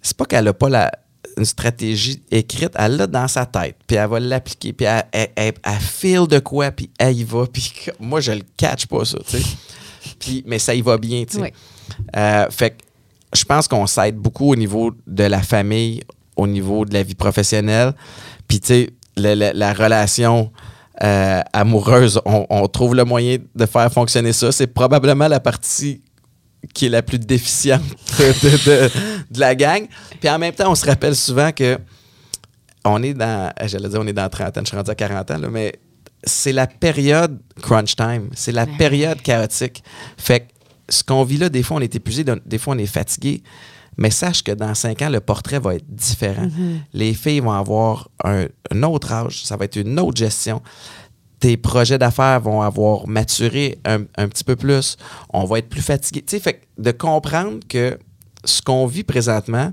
C'est 0.02 0.16
pas 0.16 0.24
qu'elle 0.24 0.48
a 0.48 0.52
pas 0.54 0.68
la, 0.68 0.90
une 1.36 1.44
stratégie 1.44 2.20
écrite, 2.30 2.72
elle 2.74 2.96
l'a 2.96 3.06
dans 3.06 3.28
sa 3.28 3.46
tête, 3.46 3.76
puis 3.86 3.96
elle 3.96 4.08
va 4.08 4.18
l'appliquer, 4.18 4.72
puis 4.72 4.86
elle, 4.86 5.04
elle, 5.12 5.28
elle- 5.36 5.52
elle 5.62 5.80
feel 5.80 6.26
de 6.26 6.38
quoi, 6.40 6.70
puis 6.72 6.90
elle 6.98 7.16
y 7.16 7.24
va, 7.24 7.46
puis 7.46 7.72
moi, 8.00 8.20
je 8.20 8.32
le 8.32 8.42
catch 8.56 8.86
pas, 8.86 9.04
ça, 9.04 9.18
tu 9.26 9.38
sais. 9.38 9.44
Puis, 10.18 10.42
mais 10.46 10.58
ça 10.58 10.74
y 10.74 10.80
va 10.80 10.98
bien, 10.98 11.24
tu 11.24 11.36
sais. 11.36 11.42
Oui. 11.42 11.48
Euh, 12.16 12.46
fait 12.50 12.70
que 12.70 12.76
je 13.34 13.44
pense 13.44 13.68
qu'on 13.68 13.86
s'aide 13.86 14.16
beaucoup 14.16 14.52
au 14.52 14.56
niveau 14.56 14.92
de 15.06 15.24
la 15.24 15.42
famille, 15.42 16.02
au 16.36 16.46
niveau 16.46 16.84
de 16.84 16.94
la 16.94 17.02
vie 17.02 17.14
professionnelle. 17.14 17.92
Puis, 18.46 18.60
tu 18.60 18.66
sais, 18.68 18.90
la, 19.16 19.34
la- 19.34 19.52
la 19.52 19.72
relation 19.72 20.50
euh, 21.02 21.40
amoureuse, 21.52 22.20
on, 22.24 22.46
on 22.50 22.66
trouve 22.68 22.94
le 22.94 23.04
moyen 23.04 23.38
de 23.54 23.66
faire 23.66 23.92
fonctionner 23.92 24.32
ça. 24.32 24.50
C'est 24.52 24.66
probablement 24.68 25.28
la 25.28 25.40
partie 25.40 26.02
qui 26.74 26.86
est 26.86 26.88
la 26.88 27.02
plus 27.02 27.18
déficiente 27.18 27.82
de, 28.18 28.64
de- 28.66 28.90
la 29.38 29.54
gang. 29.54 29.86
Puis 30.20 30.28
en 30.28 30.38
même 30.38 30.54
temps, 30.54 30.70
on 30.70 30.74
se 30.74 30.86
rappelle 30.86 31.14
souvent 31.14 31.52
que 31.52 31.78
on 32.84 33.02
est 33.02 33.14
dans, 33.14 33.52
j'allais 33.64 33.88
dire 33.88 34.00
on 34.00 34.06
est 34.06 34.12
dans 34.12 34.28
30 34.28 34.56
ans, 34.56 34.60
je 34.62 34.68
suis 34.68 34.76
rendu 34.76 34.90
à 34.90 34.94
40 34.94 35.30
ans, 35.32 35.38
là, 35.38 35.48
mais 35.50 35.74
c'est 36.24 36.52
la 36.52 36.66
période 36.66 37.38
crunch 37.62 37.94
time, 37.96 38.28
c'est 38.34 38.52
la 38.52 38.66
période 38.66 39.20
chaotique. 39.22 39.82
Fait 40.16 40.40
que 40.40 40.44
ce 40.88 41.02
qu'on 41.04 41.24
vit 41.24 41.36
là, 41.38 41.48
des 41.48 41.62
fois 41.62 41.76
on 41.78 41.80
est 41.80 41.94
épuisé, 41.94 42.24
des 42.46 42.58
fois 42.58 42.74
on 42.74 42.78
est 42.78 42.86
fatigué, 42.86 43.42
mais 43.96 44.10
sache 44.10 44.42
que 44.44 44.52
dans 44.52 44.74
5 44.74 45.02
ans, 45.02 45.08
le 45.10 45.20
portrait 45.20 45.58
va 45.58 45.74
être 45.74 45.84
différent. 45.88 46.46
Les 46.92 47.14
filles 47.14 47.40
vont 47.40 47.50
avoir 47.52 48.08
un, 48.24 48.46
un 48.70 48.82
autre 48.84 49.12
âge, 49.12 49.44
ça 49.44 49.56
va 49.56 49.64
être 49.64 49.76
une 49.76 49.98
autre 49.98 50.16
gestion. 50.16 50.62
Tes 51.40 51.56
projets 51.56 51.98
d'affaires 51.98 52.40
vont 52.40 52.62
avoir 52.62 53.06
maturé 53.08 53.78
un, 53.84 54.02
un 54.16 54.28
petit 54.28 54.44
peu 54.44 54.56
plus. 54.56 54.96
On 55.30 55.44
va 55.44 55.58
être 55.58 55.68
plus 55.68 55.82
fatigué. 55.82 56.22
Tu 56.22 56.36
sais, 56.36 56.40
fait 56.42 56.62
de 56.78 56.90
comprendre 56.90 57.58
que 57.68 57.98
ce 58.44 58.62
qu'on 58.62 58.86
vit 58.86 59.04
présentement 59.04 59.72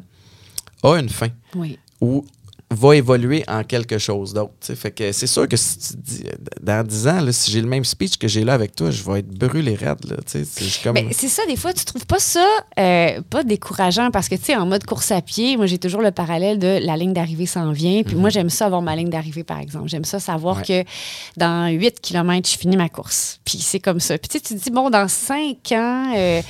a 0.83 0.95
une 0.99 1.09
fin 1.09 1.29
Oui. 1.55 1.79
ou 2.01 2.25
va 2.71 2.95
évoluer 2.95 3.43
en 3.47 3.63
quelque 3.63 3.97
chose 3.99 4.33
d'autre. 4.33 4.51
Fait 4.75 4.91
que 4.91 5.11
c'est 5.11 5.27
sûr 5.27 5.47
que 5.47 5.55
si 5.55 5.77
tu 5.77 5.93
dis, 5.97 6.23
dans 6.61 6.83
10 6.85 7.07
ans, 7.07 7.21
là, 7.21 7.31
si 7.31 7.51
j'ai 7.51 7.61
le 7.61 7.67
même 7.67 7.85
speech 7.85 8.17
que 8.17 8.27
j'ai 8.27 8.43
là 8.43 8.53
avec 8.53 8.75
toi, 8.75 8.89
je 8.89 9.03
vais 9.03 9.19
être 9.19 9.27
brûlé 9.29 9.75
raide. 9.75 10.17
C'est 10.25 10.43
comme... 10.83 10.95
Ben, 10.95 11.09
c'est 11.11 11.27
ça, 11.29 11.45
des 11.45 11.55
fois, 11.57 11.73
tu 11.73 11.85
trouves 11.85 12.05
pas 12.07 12.17
ça 12.19 12.45
euh, 12.79 13.21
pas 13.29 13.43
décourageant 13.43 14.09
parce 14.09 14.27
que, 14.27 14.35
tu 14.35 14.45
sais, 14.45 14.55
en 14.55 14.65
mode 14.65 14.83
course 14.83 15.11
à 15.11 15.21
pied, 15.21 15.57
moi, 15.57 15.67
j'ai 15.67 15.77
toujours 15.77 16.01
le 16.01 16.09
parallèle 16.11 16.57
de 16.57 16.79
la 16.81 16.97
ligne 16.97 17.13
d'arrivée 17.13 17.45
s'en 17.45 17.71
vient. 17.71 18.01
Puis 18.03 18.15
moi, 18.15 18.29
j'aime 18.31 18.49
ça 18.49 18.65
avoir 18.65 18.81
ma 18.81 18.95
ligne 18.95 19.09
d'arrivée, 19.09 19.43
par 19.43 19.59
exemple. 19.59 19.87
J'aime 19.87 20.05
ça 20.05 20.19
savoir 20.19 20.57
Ouais. 20.57 20.83
que 20.83 20.89
dans 21.37 21.69
8 21.69 22.01
km, 22.01 22.49
je 22.49 22.57
finis 22.57 22.77
ma 22.77 22.89
course. 22.89 23.39
Puis 23.45 23.59
c'est 23.59 23.79
comme 23.79 23.99
ça. 23.99 24.17
Puis 24.17 24.27
tu 24.29 24.41
te 24.41 24.53
dis, 24.55 24.71
bon, 24.71 24.89
dans 24.89 25.07
5 25.07 25.57
ans, 25.73 26.13
euh, 26.17 26.41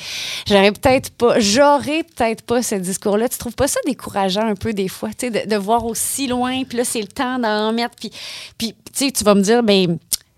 j'aurais 0.48 0.72
peut-être 0.72 1.10
pas, 1.12 1.40
j'aurais 1.40 2.04
peut-être 2.04 2.42
pas 2.44 2.64
ce 2.64 2.76
discours-là. 2.76 3.28
Tu 3.28 3.38
trouves 3.38 3.56
pas 3.56 3.68
ça 3.68 3.80
décourageant 3.86 4.48
un 4.48 4.56
peu 4.56 4.72
des 4.74 4.88
fois, 4.88 5.10
tu 5.10 5.28
sais, 5.28 5.46
de, 5.46 5.50
de 5.50 5.56
voir 5.58 5.86
aussi 5.86 6.15
loin, 6.28 6.64
puis 6.64 6.78
là, 6.78 6.84
c'est 6.86 7.02
le 7.02 7.08
temps 7.08 7.40
d'en 7.40 7.72
mettre. 7.74 7.96
Puis, 7.96 8.12
puis 8.58 8.74
tu 8.94 9.06
sais, 9.06 9.12
tu 9.12 9.24
vas 9.24 9.36
me 9.36 9.42
dire, 9.42 9.64
ben 9.64 9.98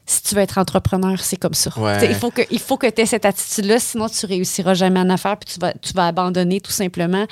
si 0.09 0.23
tu 0.23 0.35
veux 0.35 0.41
être 0.41 0.57
entrepreneur, 0.57 1.19
c'est 1.19 1.35
comme 1.35 1.53
ça. 1.53 1.69
Ouais. 1.77 1.95
Tu 1.95 2.05
sais, 2.05 2.11
Il 2.11 2.15
faut 2.15 2.31
que, 2.31 2.41
il 2.49 2.59
faut 2.59 2.77
que 2.77 2.87
tu 2.87 3.01
aies 3.01 3.05
cette 3.05 3.25
attitude-là, 3.25 3.77
sinon 3.79 4.07
tu 4.07 4.25
réussiras 4.25 4.73
jamais 4.73 5.01
en 5.01 5.09
affaires, 5.09 5.37
puis 5.37 5.53
tu 5.53 5.59
vas, 5.59 5.73
tu 5.73 5.93
vas 5.93 6.07
abandonner 6.07 6.61
tout 6.61 6.71
simplement. 6.71 7.25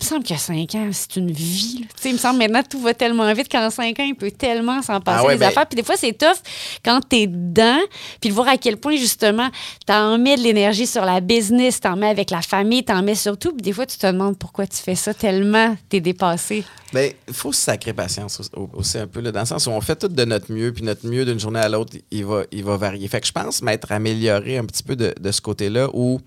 Il 0.00 0.04
me 0.04 0.08
semble 0.08 0.24
que 0.24 0.36
5 0.36 0.74
ans, 0.76 0.88
c'est 0.92 1.16
une 1.16 1.30
vie. 1.30 1.80
là. 1.80 1.86
Tu 1.94 2.02
sais, 2.02 2.08
Il 2.08 2.14
me 2.14 2.18
semble 2.18 2.38
maintenant 2.38 2.62
tout 2.68 2.80
va 2.80 2.94
tellement 2.94 3.30
vite 3.34 3.50
qu'en 3.50 3.68
5 3.68 4.00
ans, 4.00 4.04
il 4.04 4.14
peut 4.14 4.30
tellement 4.30 4.80
s'en 4.80 4.98
passer 5.00 5.20
Ah 5.22 5.26
ouais, 5.26 5.34
des 5.34 5.40
ben- 5.40 5.48
affaires. 5.48 5.66
Puis 5.66 5.76
des 5.76 5.82
fois, 5.82 5.96
c'est 5.98 6.14
tough 6.16 6.38
quand 6.82 7.00
tu 7.08 7.16
es 7.16 7.26
dedans, 7.26 7.78
puis 8.20 8.30
de 8.30 8.34
voir 8.34 8.48
à 8.48 8.56
quel 8.56 8.78
point, 8.78 8.96
justement, 8.96 9.48
tu 9.86 9.92
en 9.92 10.16
mets 10.18 10.36
de 10.36 10.42
l'énergie 10.42 10.86
sur 10.86 11.04
la 11.04 11.20
business, 11.20 11.80
tu 11.80 11.86
en 11.88 11.96
mets 11.96 12.08
avec 12.08 12.30
la 12.30 12.40
famille, 12.40 12.82
tu 12.82 12.92
en 12.92 13.02
mets 13.02 13.14
surtout. 13.14 13.52
Puis 13.52 13.60
des 13.62 13.72
fois, 13.72 13.84
tu 13.84 13.98
te 13.98 14.06
demandes 14.06 14.38
pourquoi 14.38 14.66
tu 14.66 14.78
fais 14.78 14.94
ça 14.94 15.12
tellement 15.12 15.76
tu 15.90 15.96
es 15.98 16.00
dépassé. 16.00 16.64
Ben, 16.94 17.12
il 17.28 17.34
faut 17.34 17.52
se 17.52 17.60
sacrer 17.60 17.92
patience 17.92 18.40
aussi- 18.72 18.98
un 18.98 19.06
peu, 19.06 19.20
là, 19.20 19.30
dans 19.32 19.40
le 19.40 19.46
sens 19.46 19.66
où 19.66 19.70
on 19.70 19.80
fait 19.82 19.96
tout 19.96 20.08
de 20.08 20.24
notre 20.24 20.50
mieux, 20.50 20.72
puis 20.72 20.82
notre 20.82 21.06
mieux 21.06 21.24
d'une 21.26 21.38
journée 21.38 21.60
à 21.60 21.68
l'autre, 21.68 21.92
il 22.10 22.24
va, 22.24 22.42
il 22.50 22.64
va 22.64 22.76
varier. 22.78 23.06
Fait 23.06 23.20
que 23.20 23.26
je 23.26 23.32
pense 23.32 23.60
m'être 23.62 23.92
amélioré 23.92 24.56
un 24.56 24.64
petit 24.64 24.82
peu 24.82 24.96
de, 24.96 25.14
de 25.20 25.30
ce 25.30 25.40
côté-là, 25.42 25.88
où 25.92 26.20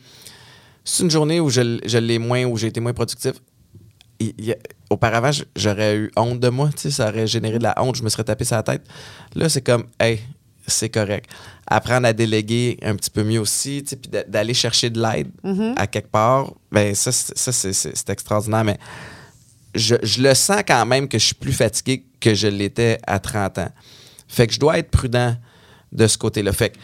c'est 0.86 1.04
une 1.04 1.12
journée 1.12 1.40
où 1.40 1.50
je, 1.50 1.80
je 1.86 1.98
l'ai 1.98 2.20
moins, 2.20 2.44
où 2.46 2.56
j'ai 2.58 2.68
été 2.68 2.80
moins 2.80 2.94
productif. 2.94 3.34
Il- 4.38 4.52
a- 4.52 4.56
auparavant, 4.90 5.32
j'aurais 5.56 5.96
eu 5.98 6.12
honte 6.16 6.40
de 6.40 6.50
moi, 6.50 6.70
tu 6.76 6.82
sais, 6.84 6.92
ça 6.92 7.10
aurait 7.10 7.28
généré 7.28 7.58
de 7.58 7.64
la 7.64 7.74
honte, 7.82 7.96
je 7.96 8.04
me 8.04 8.10
serais 8.10 8.24
tapé 8.24 8.44
sur 8.46 8.56
la 8.56 8.64
tête. 8.64 8.84
Là, 9.36 9.50
c'est 9.50 9.62
comme, 9.62 9.86
hey, 10.00 10.20
c'est 10.68 10.90
correct. 10.90 11.30
Apprendre 11.68 12.08
à 12.08 12.14
déléguer 12.14 12.78
un 12.84 12.96
petit 12.96 13.10
peu 13.10 13.24
mieux 13.24 13.40
aussi, 13.40 13.84
tu 13.84 13.90
sais, 13.90 13.96
puis 13.96 14.10
d'a- 14.12 14.24
d'aller 14.24 14.54
chercher 14.54 14.90
de 14.90 15.02
l'aide 15.02 15.30
à 15.78 15.88
quelque 15.88 16.10
part, 16.10 16.54
ben 16.72 16.94
ça, 16.96 17.12
c'est- 17.12 17.74
ça 17.74 18.14
extraordinaire, 18.14 18.64
mais 18.64 18.78
je, 19.76 19.96
je 20.04 20.22
le 20.22 20.34
sens 20.36 20.62
quand 20.68 20.86
même 20.86 21.08
que 21.08 21.18
je 21.18 21.26
suis 21.26 21.36
plus 21.36 21.52
fatigué 21.54 22.06
que 22.20 22.34
je 22.36 22.48
l'étais 22.48 23.00
à 23.08 23.20
30 23.20 23.58
ans. 23.58 23.72
Fait 24.28 24.48
que 24.48 24.54
je 24.54 24.60
dois 24.60 24.78
être 24.78 24.92
prudent 24.92 25.36
de 25.92 26.08
ce 26.08 26.18
côté-là. 26.18 26.54
Fait 26.54 26.70
que, 26.70 26.76
tu 26.76 26.82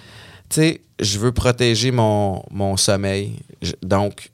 sais, 0.62 0.82
je 1.00 1.20
veux 1.20 1.32
protéger 1.32 1.92
mon, 1.92 2.44
mon 2.52 2.76
sommeil. 2.78 3.36
Je- 3.62 3.74
donc, 3.84 4.32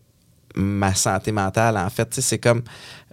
ma 0.55 0.93
santé 0.95 1.31
mentale, 1.31 1.77
en 1.77 1.89
fait, 1.89 2.09
tu 2.09 2.15
sais, 2.15 2.21
c'est 2.21 2.39
comme... 2.39 2.63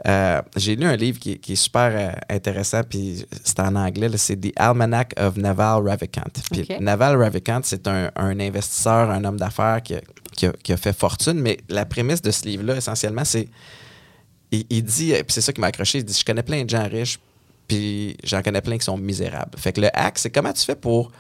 euh, 0.07 0.41
J'ai 0.57 0.77
lu 0.77 0.87
un 0.87 0.97
livre 0.97 1.19
qui, 1.19 1.33
est- 1.33 1.39
qui 1.39 1.53
est 1.55 1.57
super 1.57 1.91
euh, 1.95 2.13
intéressant, 2.29 2.83
puis 2.89 3.25
c'est 3.45 3.59
en 3.61 3.75
anglais, 3.77 4.09
là, 4.09 4.17
c'est 4.17 4.37
The 4.37 4.53
Almanac 4.57 5.15
of 5.19 5.37
Naval 5.37 5.87
Ravikant. 5.89 6.23
Puis. 6.51 6.67
Naval 6.81 7.21
Ravikant, 7.21 7.61
c'est 7.65 7.87
un, 7.89 8.11
un 8.17 8.39
investisseur, 8.41 9.11
un 9.11 9.25
homme 9.25 9.39
d'affaires 9.39 9.83
qui 9.83 9.95
a, 9.95 10.01
qui 10.37 10.47
a- 10.47 10.53
qui 10.63 10.73
a 10.73 10.77
fait 10.77 10.93
fortune, 10.93 11.41
mais 11.41 11.59
la 11.69 11.85
prémisse 11.85 12.23
de 12.23 12.31
ce 12.31 12.45
livre-là, 12.47 12.77
essentiellement, 12.77 13.25
c'est 13.25 13.49
il, 14.51 14.65
il 14.71 14.83
dit, 14.85 15.13
puis 15.13 15.25
c'est 15.29 15.41
ça 15.41 15.53
qui 15.53 15.61
m'a 15.61 15.69
accroché, 15.69 15.99
il 15.99 16.05
dit 16.05 16.17
Je 16.19 16.25
connais 16.25 16.43
plein 16.43 16.63
de 16.65 16.71
gens 16.71 16.87
riches, 16.89 17.19
puis 17.67 18.17
j'en 18.25 18.43
connais 18.43 18.61
plein 18.61 18.77
qui 18.79 18.85
sont 18.85 18.97
misérables. 18.99 19.57
Fait 19.59 19.73
que 19.73 19.81
le 19.81 19.89
hack, 19.97 20.19
c'est 20.19 20.31
comment 20.31 20.53
tu 20.53 20.65
fais 20.65 20.77
pour 20.77 21.11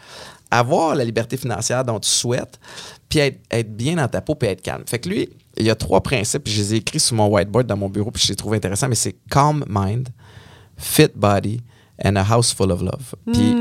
avoir 0.51 0.95
la 0.95 1.05
liberté 1.05 1.37
financière 1.39 1.83
dont 1.85 1.99
tu 1.99 2.11
souhaites, 2.11 2.61
puis 3.09 3.21
être, 3.21 3.39
être 3.51 3.75
bien 3.75 3.95
dans 3.97 4.09
ta 4.09 4.21
peau, 4.21 4.35
puis 4.35 4.49
être 4.49 4.61
calme. 4.61 4.85
Fait 4.87 4.99
que 4.99 5.09
lui, 5.09 5.31
il 5.57 5.67
y 5.67 5.71
a 5.71 5.75
trois 5.75 6.03
principes, 6.03 6.49
je 6.49 6.57
les 6.57 6.75
ai 6.75 6.77
écrits 6.79 7.01
sur 7.01 7.17
mon 7.17 7.29
whiteboard 7.29 7.67
dans 7.67 7.77
mon 7.77 7.89
bureau, 7.89 8.11
puis 8.11 8.23
je 8.23 8.29
les 8.29 8.37
trouve 8.37 8.55
intéressants, 8.55 8.89
mais 8.89 8.95
c'est 8.95 9.17
calm 9.31 9.65
mind, 9.69 10.09
fit 10.77 11.09
body, 11.15 11.61
and 12.05 12.17
a 12.17 12.23
house 12.23 12.53
full 12.53 12.71
of 12.71 12.81
love. 12.81 13.15
Puis, 13.33 13.55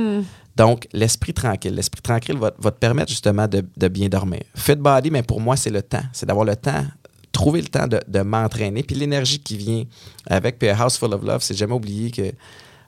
donc, 0.55 0.87
l'esprit 0.93 1.33
tranquille. 1.33 1.73
L'esprit 1.73 2.01
tranquille 2.01 2.37
va, 2.37 2.51
va 2.57 2.71
te 2.71 2.77
permettre 2.77 3.09
justement 3.09 3.47
de, 3.47 3.63
de 3.77 3.87
bien 3.87 4.09
dormir. 4.09 4.41
Fit 4.55 4.75
body, 4.75 5.11
mais 5.11 5.23
pour 5.23 5.41
moi, 5.41 5.55
c'est 5.55 5.69
le 5.69 5.81
temps. 5.81 6.03
C'est 6.13 6.25
d'avoir 6.25 6.45
le 6.45 6.55
temps, 6.55 6.85
trouver 7.31 7.61
le 7.61 7.67
temps 7.67 7.87
de, 7.87 7.99
de 8.07 8.21
m'entraîner, 8.21 8.83
puis 8.83 8.95
l'énergie 8.95 9.39
qui 9.39 9.57
vient 9.57 9.83
avec. 10.27 10.59
Puis 10.59 10.69
a 10.69 10.77
house 10.81 10.97
full 10.97 11.13
of 11.13 11.23
love, 11.23 11.41
c'est 11.41 11.55
jamais 11.55 11.73
oublier 11.73 12.11
que 12.11 12.31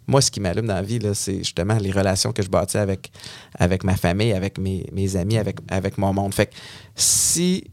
moi, 0.07 0.21
ce 0.21 0.29
qui 0.29 0.39
m'allume 0.39 0.67
dans 0.67 0.75
la 0.75 0.81
vie, 0.81 0.99
c'est 1.13 1.37
justement 1.37 1.75
les 1.75 1.91
relations 1.91 2.33
que 2.33 2.43
je 2.43 2.49
bâtis 2.49 2.77
avec, 2.77 3.11
avec 3.57 3.83
ma 3.83 3.95
famille, 3.95 4.33
avec 4.33 4.57
mes, 4.57 4.85
mes 4.91 5.15
amis, 5.15 5.37
avec, 5.37 5.57
avec 5.69 5.97
mon 5.97 6.13
monde. 6.13 6.33
Fait 6.33 6.47
que 6.47 6.53
si, 6.95 7.63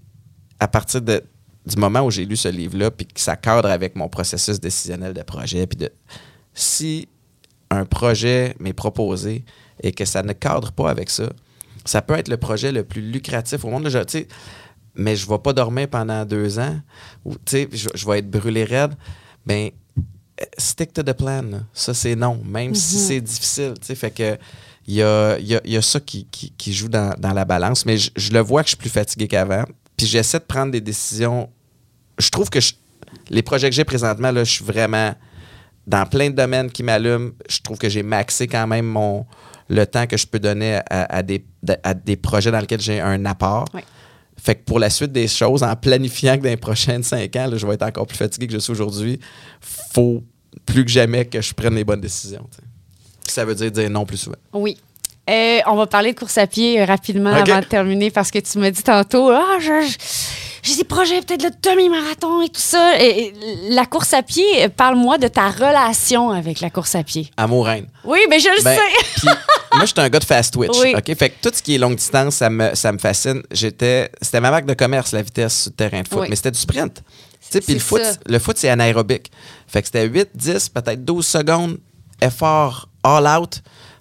à 0.60 0.68
partir 0.68 1.02
de, 1.02 1.22
du 1.66 1.76
moment 1.76 2.00
où 2.02 2.10
j'ai 2.10 2.24
lu 2.24 2.36
ce 2.36 2.48
livre-là, 2.48 2.90
puis 2.90 3.06
que 3.06 3.20
ça 3.20 3.36
cadre 3.36 3.68
avec 3.68 3.96
mon 3.96 4.08
processus 4.08 4.60
décisionnel 4.60 5.12
de 5.14 5.22
projet, 5.22 5.66
puis 5.66 5.76
de 5.78 5.90
si 6.54 7.08
un 7.70 7.84
projet 7.84 8.54
m'est 8.60 8.72
proposé 8.72 9.44
et 9.82 9.92
que 9.92 10.04
ça 10.04 10.22
ne 10.22 10.32
cadre 10.32 10.72
pas 10.72 10.90
avec 10.90 11.10
ça, 11.10 11.30
ça 11.84 12.02
peut 12.02 12.14
être 12.14 12.28
le 12.28 12.36
projet 12.36 12.72
le 12.72 12.84
plus 12.84 13.00
lucratif 13.02 13.64
au 13.64 13.70
monde. 13.70 13.84
Là, 13.84 13.90
je- 13.90 14.18
mais 14.96 15.16
je 15.16 15.24
ne 15.26 15.30
vais 15.30 15.38
pas 15.38 15.52
dormir 15.52 15.88
pendant 15.88 16.24
deux 16.24 16.58
ans, 16.58 16.78
ou 17.24 17.34
je, 17.50 17.66
je 17.94 18.06
vais 18.06 18.18
être 18.18 18.30
brûlé 18.30 18.64
raide. 18.64 18.94
Ben, 19.46 19.70
stick 20.58 20.92
to 20.92 21.02
the 21.02 21.12
plan. 21.12 21.42
là. 21.42 21.58
Ça, 21.72 21.94
c'est 21.94 22.16
non, 22.16 22.42
même 22.44 22.74
si 22.74 22.96
c'est 22.98 23.20
difficile. 23.20 23.74
Fait 23.82 24.10
que 24.10 24.36
il 24.86 24.94
y 24.94 25.02
a, 25.02 25.38
y 25.38 25.54
a- 25.54 25.60
y 25.64 25.76
a 25.76 25.82
ça 25.82 26.00
qui, 26.00 26.26
qui- 26.30 26.52
qui 26.58 26.72
joue 26.72 26.88
dans, 26.88 27.14
dans 27.18 27.32
la 27.32 27.44
balance, 27.44 27.86
mais 27.86 27.96
je, 27.96 28.10
je 28.16 28.32
le 28.32 28.40
vois 28.40 28.62
que 28.62 28.66
je 28.68 28.70
suis 28.70 28.76
plus 28.78 28.90
fatigué 28.90 29.28
qu'avant. 29.28 29.64
Puis 30.00 30.06
j'essaie 30.08 30.38
de 30.38 30.44
prendre 30.44 30.72
des 30.72 30.80
décisions. 30.80 31.50
Je 32.18 32.30
trouve 32.30 32.48
que 32.48 32.58
je- 32.58 32.72
les 33.28 33.42
projets 33.42 33.68
que 33.68 33.76
j'ai 33.76 33.84
présentement, 33.84 34.30
là, 34.30 34.44
je 34.44 34.50
suis 34.50 34.64
vraiment 34.64 35.14
dans 35.86 36.06
plein 36.06 36.30
de 36.30 36.34
domaines 36.34 36.70
qui 36.70 36.82
m'allument. 36.82 37.32
Je 37.50 37.58
trouve 37.60 37.76
que 37.76 37.90
j'ai 37.90 38.02
maxé 38.02 38.46
quand 38.46 38.66
même 38.66 38.86
mon, 38.86 39.26
le 39.68 39.84
temps 39.84 40.06
que 40.06 40.16
je 40.16 40.26
peux 40.26 40.38
donner 40.38 40.76
à, 40.88 41.04
à 41.16 41.22
des, 41.22 41.44
à 41.82 41.92
des 41.92 42.16
projets 42.16 42.50
dans 42.50 42.60
lesquels 42.60 42.80
j'ai 42.80 42.98
un 42.98 43.26
apport. 43.26 43.66
Oui. 43.74 43.82
Fait 44.42 44.54
que 44.54 44.64
pour 44.64 44.78
la 44.78 44.88
suite 44.88 45.12
des 45.12 45.28
choses, 45.28 45.62
en 45.62 45.76
planifiant 45.76 46.38
que 46.38 46.44
dans 46.44 46.48
les 46.48 46.56
prochaines 46.56 47.02
cinq 47.14 47.36
ans, 47.36 47.46
là, 47.46 47.58
je 47.58 47.66
vais 47.66 47.74
être 47.74 47.82
encore 47.82 48.06
plus 48.06 48.16
fatigué 48.16 48.46
que 48.46 48.54
je 48.54 48.58
suis 48.58 48.72
aujourd'hui, 48.72 49.20
faut 49.60 50.24
plus 50.64 50.86
que 50.86 50.90
jamais 50.90 51.26
que 51.26 51.42
je 51.42 51.52
prenne 51.52 51.74
les 51.74 51.84
bonnes 51.84 52.00
décisions. 52.00 52.48
Ça 53.28 53.44
veut 53.44 53.54
dire 53.54 53.70
dire 53.70 53.90
non 53.90 54.06
plus 54.06 54.16
souvent. 54.16 54.38
Oui. 54.54 54.78
Euh, 55.30 55.60
on 55.66 55.76
va 55.76 55.86
parler 55.86 56.12
de 56.12 56.18
course 56.18 56.38
à 56.38 56.46
pied 56.46 56.80
euh, 56.80 56.84
rapidement 56.84 57.30
avant 57.32 57.60
de 57.60 57.64
terminer 57.64 58.10
parce 58.10 58.30
que 58.30 58.38
tu 58.40 58.58
m'as 58.58 58.70
dit 58.70 58.82
tantôt, 58.82 59.30
ah, 59.30 59.58
j'ai 60.62 60.76
des 60.76 60.84
projets 60.84 61.20
peut-être 61.22 61.42
de 61.42 61.70
demi-marathon 61.70 62.42
et 62.42 62.48
tout 62.48 62.60
ça. 62.60 63.00
Et, 63.00 63.26
et 63.28 63.34
la 63.70 63.86
course 63.86 64.12
à 64.12 64.22
pied, 64.22 64.68
parle-moi 64.76 65.18
de 65.18 65.28
ta 65.28 65.48
relation 65.50 66.30
avec 66.30 66.60
la 66.60 66.68
course 66.70 66.94
à 66.94 67.02
pied. 67.02 67.30
Amour 67.36 67.66
reine. 67.66 67.86
Oui, 68.04 68.18
mais 68.28 68.40
je 68.40 68.48
le 68.48 68.62
Ben, 68.62 68.76
sais. 68.76 69.26
moi, 69.74 69.84
je 69.84 69.86
suis 69.86 69.94
un 70.00 70.08
gars 70.08 70.18
de 70.18 70.24
fast 70.24 70.52
twitch. 70.52 70.76
Oui. 70.80 70.94
OK? 70.96 71.14
Fait 71.16 71.30
que 71.30 71.36
tout 71.48 71.54
ce 71.54 71.62
qui 71.62 71.76
est 71.76 71.78
longue 71.78 71.96
distance, 71.96 72.34
ça 72.36 72.50
me, 72.50 72.74
ça 72.74 72.90
me 72.92 72.98
fascine. 72.98 73.42
J'étais, 73.52 74.10
c'était 74.20 74.40
ma 74.40 74.50
marque 74.50 74.66
de 74.66 74.74
commerce, 74.74 75.12
la 75.12 75.22
vitesse 75.22 75.62
sur 75.62 75.70
le 75.70 75.76
terrain 75.76 76.02
de 76.02 76.08
foot, 76.08 76.20
Oui. 76.22 76.26
mais 76.28 76.36
c'était 76.36 76.50
du 76.50 76.58
sprint. 76.58 77.02
Puis 77.52 77.74
le 77.74 77.80
foot, 77.80 78.02
le 78.26 78.38
foot, 78.38 78.56
c'est 78.58 78.68
anaérobique. 78.68 79.30
Fait 79.66 79.80
que 79.80 79.86
c'était 79.88 80.06
8, 80.06 80.28
10, 80.34 80.68
peut-être 80.68 81.04
12 81.04 81.26
secondes, 81.26 81.78
effort 82.20 82.88
all 83.02 83.26
out. 83.26 83.60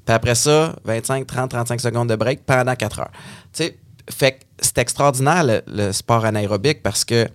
Puis 0.09 0.15
après 0.15 0.33
ça, 0.33 0.75
25, 0.85 1.27
30, 1.27 1.51
35 1.51 1.81
secondes 1.81 2.09
de 2.09 2.15
break 2.15 2.43
pendant 2.43 2.75
4 2.75 2.99
heures. 3.01 3.11
Tu 3.53 3.63
sais, 3.63 3.77
fait 4.09 4.31
que 4.31 4.37
c'est 4.59 4.79
extraordinaire 4.79 5.43
le, 5.43 5.61
le 5.67 5.91
sport 5.91 6.25
anaérobique 6.25 6.81
parce 6.81 7.05
que 7.05 7.27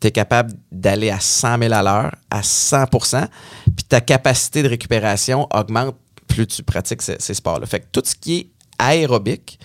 tu 0.00 0.06
es 0.06 0.10
capable 0.12 0.54
d'aller 0.72 1.10
à 1.10 1.20
100 1.20 1.58
000 1.58 1.74
à 1.74 1.82
l'heure, 1.82 2.14
à 2.30 2.40
100% 2.40 3.28
puis 3.66 3.84
ta 3.86 4.00
capacité 4.00 4.62
de 4.62 4.68
récupération 4.68 5.46
augmente 5.52 5.94
plus 6.26 6.46
tu 6.46 6.62
pratiques 6.62 7.02
ces, 7.02 7.16
ces 7.18 7.34
sports-là. 7.34 7.66
Fait 7.66 7.80
que 7.80 7.86
tout 7.92 8.02
ce 8.02 8.14
qui 8.14 8.36
est 8.38 8.50
aérobique, 8.78 9.60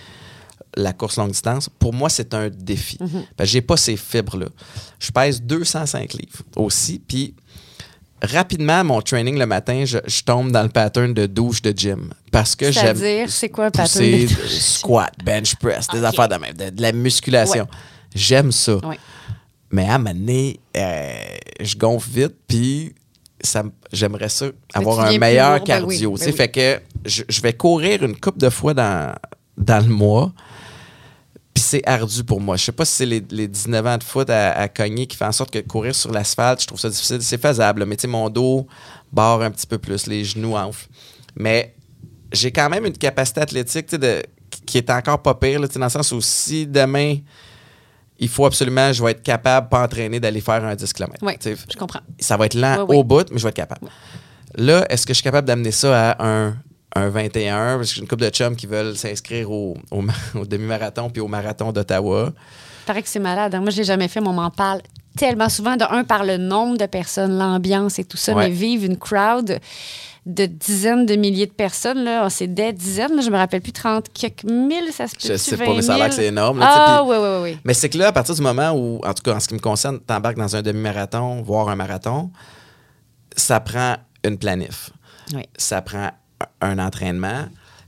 la 0.76 0.92
course 0.92 1.16
longue 1.16 1.32
distance, 1.32 1.70
pour 1.70 1.94
moi, 1.94 2.10
c'est 2.10 2.34
un 2.34 2.50
défi. 2.50 2.98
Parce 2.98 3.48
que 3.48 3.54
j'ai 3.54 3.62
pas 3.62 3.78
ces 3.78 3.96
fibres-là. 3.96 4.48
Je 5.00 5.10
pèse 5.10 5.42
205 5.42 6.12
livres 6.16 6.44
aussi, 6.58 7.00
puis 7.00 7.34
rapidement, 8.22 8.84
mon 8.84 9.02
training 9.02 9.38
le 9.38 9.46
matin, 9.46 9.84
je, 9.86 9.98
je 10.06 10.22
tombe 10.24 10.52
dans 10.52 10.64
le 10.64 10.70
pattern 10.70 11.14
de 11.14 11.26
douche 11.26 11.62
de 11.62 11.74
gym. 11.76 12.14
Parce 12.32 12.56
que 12.56 12.72
j'aime 12.72 12.96
C'est-à-dire, 12.96 13.30
c'est 13.30 13.50
quoi 13.50 13.66
un 13.66 13.72
pattern 13.72 14.06
de 14.06 14.28
douche? 14.28 14.48
squat, 14.60 15.14
bench 15.24 15.56
press, 15.56 15.88
des 15.88 16.04
affaires 16.04 16.30
de 16.30 16.36
même, 16.36 16.54
de, 16.54 16.70
de 16.70 16.82
la 16.82 16.92
musculation. 16.92 17.68
J'aime 18.14 18.52
ça. 18.52 18.78
Oui. 18.84 18.96
Mais 19.72 19.88
à 19.88 19.96
un 19.96 19.98
moment 20.00 20.14
donné, 20.14 20.60
euh, 20.76 21.14
je 21.62 21.76
gonfle 21.78 22.10
vite, 22.10 22.36
puis 22.48 22.94
j'aimerais 23.92 24.30
ça 24.30 24.48
avoir 24.74 25.00
un 25.00 25.18
meilleur 25.18 25.58
lourd, 25.58 25.66
ben 25.66 25.84
oui, 25.86 25.96
cardio. 25.98 26.16
ben 26.18 26.26
oui. 26.26 26.32
Fait 26.34 26.50
que 26.50 26.80
je, 27.06 27.24
je 27.28 27.42
vais 27.42 27.54
courir 27.54 28.04
une 28.04 28.18
couple 28.20 28.40
de 28.40 28.50
fois 28.50 28.74
dans, 28.74 29.16
dans 29.58 29.84
le 29.86 29.92
mois. 29.92 30.34
Puis 31.62 31.68
c'est 31.70 31.88
ardu 31.88 32.24
pour 32.24 32.42
moi. 32.42 32.58
Je 32.58 32.66
sais 32.66 32.72
pas 32.72 32.86
si 32.86 32.96
c'est 32.96 33.06
les, 33.06 33.24
les 33.30 33.48
19 33.48 33.86
ans 33.86 33.98
de 34.00 34.04
foot 34.04 34.28
à, 34.32 34.52
à 34.54 34.68
cogner 34.68 35.06
qui 35.06 35.16
fait 35.16 35.26
en 35.26 35.32
sorte 35.32 35.52
que 35.52 35.60
courir 35.60 35.94
sur 35.94 36.12
l'asphalte, 36.12 36.60
je 36.60 36.66
trouve 36.66 36.80
ça 36.80 36.90
difficile. 36.90 37.22
C'est 37.22 37.40
faisable, 37.40 37.86
mais 37.86 37.96
tu 37.96 38.02
sais, 38.02 38.08
mon 38.08 38.32
dos 38.32 38.66
barre 39.12 39.42
un 39.42 39.52
petit 39.52 39.68
peu 39.68 39.78
plus, 39.78 40.08
les 40.08 40.24
genoux 40.24 40.56
enflent. 40.56 40.88
Mais 41.36 41.76
j'ai 42.32 42.52
quand 42.52 42.68
même 42.68 42.88
une 42.88 42.98
capacité 42.98 43.42
athlétique 43.42 43.94
de, 43.94 44.24
qui 44.66 44.80
est 44.80 44.90
encore 44.90 45.22
pas 45.22 45.36
pire, 45.36 45.60
là, 45.60 45.68
dans 45.68 45.84
le 45.84 45.90
sens 45.90 46.12
où 46.14 46.20
si 46.20 46.66
demain, 46.66 47.18
il 48.18 48.30
faut 48.30 48.48
absolument, 48.48 48.92
je 48.92 49.04
vais 49.04 49.12
être 49.12 49.22
capable, 49.22 49.70
pas 49.70 49.84
entraîné, 49.84 50.20
d'aller 50.20 50.42
faire 50.42 50.66
un 50.66 50.74
10 50.74 50.94
km. 50.94 51.14
Oui, 51.22 51.34
je 51.46 51.78
comprends. 51.78 52.02
Ça 52.20 52.38
va 52.38 52.48
être 52.48 52.56
lent 52.56 52.88
au 52.88 53.04
bout, 53.04 53.30
mais 53.32 53.38
je 53.38 53.44
vais 53.44 53.50
être 53.50 53.56
capable. 53.56 53.88
Là, 54.56 54.84
est-ce 54.90 55.06
que 55.06 55.14
je 55.14 55.18
suis 55.18 55.24
capable 55.24 55.48
d'amener 55.48 55.72
ça 55.72 56.10
à 56.10 56.28
un, 56.28 56.56
un 56.96 57.10
21? 57.10 57.78
Parce 57.78 57.90
que 57.90 57.96
j'ai 57.96 58.02
une 58.02 58.08
couple 58.08 58.24
de 58.24 58.30
chums 58.30 58.56
qui 58.56 58.68
veulent 58.68 58.96
s'inscrire 58.96 59.50
au, 59.52 59.76
au 59.92 60.02
ma- 60.02 60.14
au 60.36 60.46
demi-marathon 60.46 61.10
puis 61.10 61.22
au 61.22 61.28
marathon 61.28 61.72
d'Ottawa. 61.72 62.32
Paraît 62.86 63.02
que 63.04 63.10
c'est 63.10 63.20
malade. 63.20 63.54
hein. 63.56 63.62
Moi, 63.62 63.70
je 63.72 63.78
l'ai 63.78 63.84
jamais 63.84 64.08
fait, 64.08 64.22
mais 64.22 64.28
on 64.30 64.34
m'en 64.34 64.50
parle 64.50 64.82
tellement 65.18 65.50
souvent. 65.50 65.76
De 65.76 65.84
un, 65.84 66.04
par 66.04 66.24
le 66.24 66.38
nombre 66.38 66.78
de 66.78 66.86
personnes, 66.86 67.38
l'ambiance 67.38 68.00
et 68.00 68.04
tout 68.04 68.18
ça, 68.18 68.34
Ouais. 68.34 68.46
mais 68.48 68.54
vivre 68.54 68.86
une 68.86 68.98
crowd 68.98 69.60
de 70.28 70.46
dizaines 70.46 71.06
de 71.08 71.16
milliers 71.16 71.48
de 71.48 71.52
personnes, 71.52 72.04
là, 72.04 72.30
c'est 72.30 72.46
des 72.48 72.74
dizaines, 72.74 73.16
là, 73.16 73.22
je 73.24 73.30
me 73.32 73.38
rappelle 73.38 73.62
plus, 73.62 73.72
30 73.72 74.06
quelques 74.14 74.44
mille, 74.44 74.92
ça 74.92 75.08
se 75.08 75.14
peut 75.16 75.20
Je 75.34 75.36
sais 75.36 75.58
pas, 75.58 75.74
mais 75.74 75.82
ça 75.82 75.96
a 75.96 75.98
l'air 75.98 76.10
que 76.10 76.14
c'est 76.16 76.26
énorme. 76.28 76.60
là, 76.60 76.68
Ah, 76.70 77.04
oui, 77.04 77.16
oui, 77.20 77.30
oui. 77.54 77.58
Mais 77.66 77.74
c'est 77.74 77.90
que 77.90 77.98
là, 77.98 78.10
à 78.10 78.12
partir 78.12 78.36
du 78.36 78.42
moment 78.42 78.72
où, 78.72 79.00
en 79.04 79.14
tout 79.16 79.24
cas, 79.24 79.34
en 79.36 79.40
ce 79.40 79.48
qui 79.48 79.56
me 79.56 79.60
concerne, 79.60 80.00
tu 80.08 80.14
embarques 80.14 80.38
dans 80.38 80.56
un 80.56 80.62
demi-marathon, 80.62 81.42
voire 81.42 81.70
un 81.70 81.76
marathon, 81.76 82.30
ça 83.36 83.60
prend 83.60 83.96
une 84.24 84.38
planif. 84.38 84.92
Oui. 85.34 85.44
Ça 85.58 85.82
prend 85.82 86.12
un 86.62 86.80
entraînement. 86.80 87.46